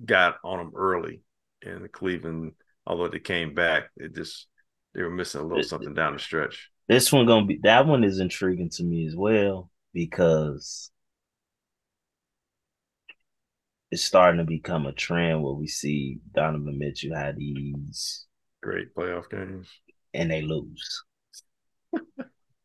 got 0.05 0.35
on 0.45 0.59
them 0.59 0.71
early, 0.73 1.21
and 1.61 1.91
Cleveland, 1.91 2.53
although 2.87 3.09
they 3.09 3.19
came 3.19 3.53
back, 3.53 3.89
it 3.97 4.15
just 4.15 4.47
they 4.93 5.03
were 5.03 5.09
missing 5.09 5.41
a 5.41 5.45
little 5.45 5.63
something 5.63 5.93
down 5.93 6.13
the 6.13 6.19
stretch. 6.19 6.69
This 6.87 7.11
one 7.11 7.25
gonna 7.25 7.45
be 7.45 7.59
that 7.63 7.85
one 7.85 8.03
is 8.03 8.19
intriguing 8.19 8.69
to 8.71 8.83
me 8.83 9.05
as 9.07 9.15
well 9.15 9.69
because 9.93 10.90
it's 13.91 14.03
starting 14.03 14.39
to 14.39 14.45
become 14.45 14.85
a 14.85 14.93
trend 14.93 15.43
where 15.43 15.53
we 15.53 15.67
see 15.67 16.19
Donovan 16.33 16.79
Mitchell 16.79 17.15
had 17.15 17.37
these 17.37 18.25
great 18.63 18.95
playoff 18.95 19.29
games 19.29 19.67
and 20.13 20.31
they 20.31 20.41
lose. 20.41 21.03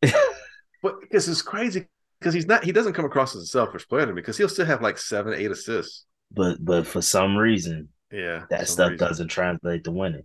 but 0.01 1.01
because 1.01 1.27
it's 1.27 1.41
crazy 1.41 1.85
because 2.19 2.33
he's 2.33 2.47
not 2.47 2.63
he 2.63 2.71
doesn't 2.71 2.93
come 2.93 3.05
across 3.05 3.35
as 3.35 3.43
a 3.43 3.47
selfish 3.47 3.87
player 3.87 4.13
because 4.13 4.37
he'll 4.37 4.47
still 4.47 4.65
have 4.65 4.81
like 4.81 4.97
seven, 4.97 5.33
eight 5.33 5.51
assists. 5.51 6.05
But 6.31 6.63
but 6.63 6.87
for 6.87 7.01
some 7.01 7.35
reason, 7.35 7.89
yeah, 8.11 8.45
that 8.49 8.67
stuff 8.67 8.91
reason. 8.91 9.07
doesn't 9.07 9.27
translate 9.27 9.83
to 9.83 9.91
winning. 9.91 10.23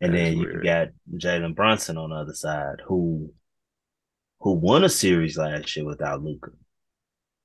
And 0.00 0.14
then 0.14 0.36
you 0.36 0.60
got 0.62 0.88
Jalen 1.14 1.54
Brunson 1.54 1.96
on 1.96 2.10
the 2.10 2.16
other 2.16 2.34
side, 2.34 2.82
who 2.86 3.32
who 4.40 4.52
won 4.52 4.84
a 4.84 4.88
series 4.90 5.38
last 5.38 5.74
year 5.76 5.86
without 5.86 6.22
Luka. 6.22 6.50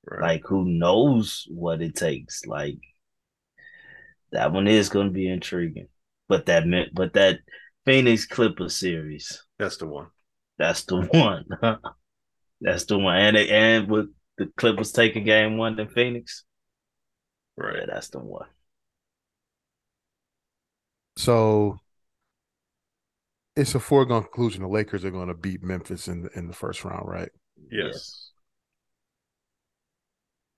Right. 0.05 0.21
Like 0.21 0.43
who 0.45 0.65
knows 0.65 1.47
what 1.49 1.81
it 1.81 1.95
takes? 1.95 2.45
Like 2.45 2.79
that 4.31 4.51
one 4.51 4.67
is 4.67 4.89
going 4.89 5.07
to 5.07 5.13
be 5.13 5.27
intriguing. 5.29 5.87
But 6.27 6.45
that 6.47 6.65
meant, 6.65 6.93
but 6.93 7.13
that 7.13 7.39
Phoenix 7.85 8.25
Clippers 8.25 8.75
series, 8.77 9.43
that's 9.59 9.77
the 9.77 9.87
one. 9.87 10.07
That's 10.57 10.83
the 10.83 11.01
one. 11.01 11.45
that's 12.61 12.85
the 12.85 12.97
one. 12.97 13.17
And 13.17 13.37
and 13.37 13.89
with 13.89 14.07
the 14.37 14.47
Clippers 14.57 14.91
taking 14.91 15.23
game 15.25 15.57
one 15.57 15.79
in 15.79 15.89
Phoenix, 15.89 16.43
right? 17.57 17.79
Yeah, 17.79 17.85
that's 17.87 18.09
the 18.09 18.19
one. 18.19 18.47
So 21.17 21.79
it's 23.55 23.75
a 23.75 23.79
foregone 23.79 24.23
conclusion 24.23 24.61
the 24.61 24.67
Lakers 24.67 25.03
are 25.05 25.11
going 25.11 25.27
to 25.27 25.33
beat 25.33 25.61
Memphis 25.61 26.07
in 26.07 26.23
the, 26.23 26.29
in 26.37 26.47
the 26.47 26.53
first 26.53 26.83
round, 26.85 27.07
right? 27.07 27.29
Yes. 27.69 28.30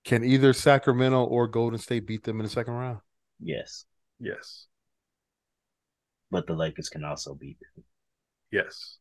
Yes. 0.04 0.10
Can 0.10 0.24
either 0.24 0.54
Sacramento 0.54 1.24
or 1.24 1.48
Golden 1.48 1.80
State 1.80 2.08
beat 2.08 2.24
them 2.24 2.40
in 2.40 2.44
the 2.44 2.50
second 2.50 2.74
round? 2.74 3.00
Yes. 3.40 3.86
Yes. 4.20 4.68
But 6.32 6.48
the 6.48 6.54
Lakers 6.54 6.90
can 6.90 7.04
also 7.04 7.36
beat 7.36 7.58
them. 7.60 7.84
Yes. 8.52 8.98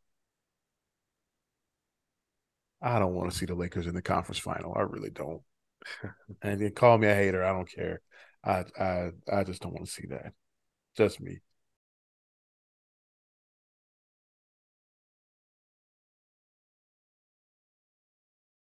I 2.83 2.99
don't 2.99 3.15
want 3.15 3.31
to 3.31 3.37
see 3.37 3.47
the 3.47 3.55
Lakers 3.55 3.87
in 3.87 3.95
the 3.95 4.03
conference 4.03 4.39
final. 4.39 4.74
I 4.77 4.83
really 4.83 5.11
don't. 5.11 5.43
and 6.43 6.61
then 6.61 6.73
call 6.73 6.99
me 6.99 7.09
a 7.09 7.15
hater. 7.15 7.45
I 7.45 7.53
don't 7.53 7.70
care. 7.70 8.01
I 8.45 8.65
I 8.79 9.11
I 9.33 9.45
just 9.45 9.62
don't 9.62 9.73
want 9.73 9.87
to 9.87 9.93
see 9.93 10.07
that. 10.11 10.33
Just 10.97 11.20
me. 11.20 11.39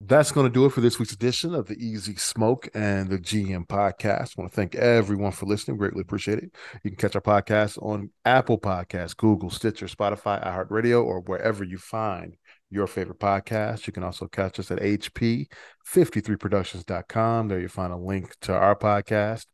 That's 0.02 0.30
going 0.30 0.46
to 0.46 0.52
do 0.52 0.66
it 0.66 0.72
for 0.72 0.82
this 0.82 0.98
week's 0.98 1.14
edition 1.14 1.54
of 1.54 1.68
the 1.68 1.74
EZ 1.74 2.20
Smoke 2.20 2.68
and 2.74 3.08
the 3.08 3.16
GM 3.16 3.66
podcast. 3.66 4.34
I 4.36 4.42
want 4.42 4.52
to 4.52 4.56
thank 4.56 4.74
everyone 4.74 5.32
for 5.32 5.46
listening. 5.46 5.78
Greatly 5.78 6.02
appreciate 6.02 6.36
it. 6.38 6.54
You 6.84 6.90
can 6.90 6.98
catch 6.98 7.14
our 7.14 7.22
podcast 7.22 7.82
on 7.82 8.10
Apple 8.26 8.60
Podcasts, 8.60 9.16
Google, 9.16 9.48
Stitcher, 9.48 9.86
Spotify, 9.86 10.44
iHeartRadio, 10.44 11.02
or 11.02 11.20
wherever 11.20 11.64
you 11.64 11.78
find 11.78 12.36
your 12.68 12.86
favorite 12.86 13.18
podcast. 13.18 13.86
You 13.86 13.94
can 13.94 14.02
also 14.02 14.28
catch 14.28 14.58
us 14.58 14.70
at 14.70 14.80
HP53productions.com. 14.80 17.48
There 17.48 17.60
you 17.60 17.68
find 17.68 17.94
a 17.94 17.96
link 17.96 18.36
to 18.42 18.52
our 18.52 18.76
podcast, 18.76 19.46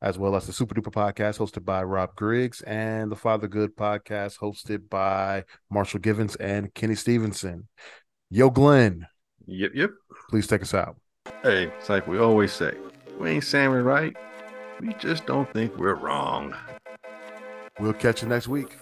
as 0.00 0.16
well 0.16 0.36
as 0.36 0.46
the 0.46 0.52
Super 0.52 0.76
Duper 0.76 0.92
podcast 0.92 1.38
hosted 1.38 1.64
by 1.64 1.82
Rob 1.82 2.14
Griggs 2.14 2.62
and 2.62 3.10
the 3.10 3.16
Father 3.16 3.48
Good 3.48 3.76
podcast 3.76 4.38
hosted 4.38 4.88
by 4.88 5.42
Marshall 5.68 5.98
Givens 5.98 6.36
and 6.36 6.72
Kenny 6.74 6.94
Stevenson. 6.94 7.66
Yo, 8.30 8.50
Glenn. 8.50 9.08
Yep, 9.46 9.72
yep. 9.74 9.90
Please 10.28 10.46
take 10.46 10.62
us 10.62 10.74
out. 10.74 10.96
Hey, 11.42 11.72
it's 11.78 11.88
like 11.88 12.06
we 12.06 12.18
always 12.18 12.52
say 12.52 12.74
we 13.18 13.30
ain't 13.30 13.44
saying 13.44 13.70
we're 13.70 13.82
right. 13.82 14.16
We 14.80 14.94
just 14.94 15.26
don't 15.26 15.50
think 15.52 15.76
we're 15.76 15.94
wrong. 15.94 16.54
We'll 17.78 17.92
catch 17.92 18.22
you 18.22 18.28
next 18.28 18.48
week. 18.48 18.76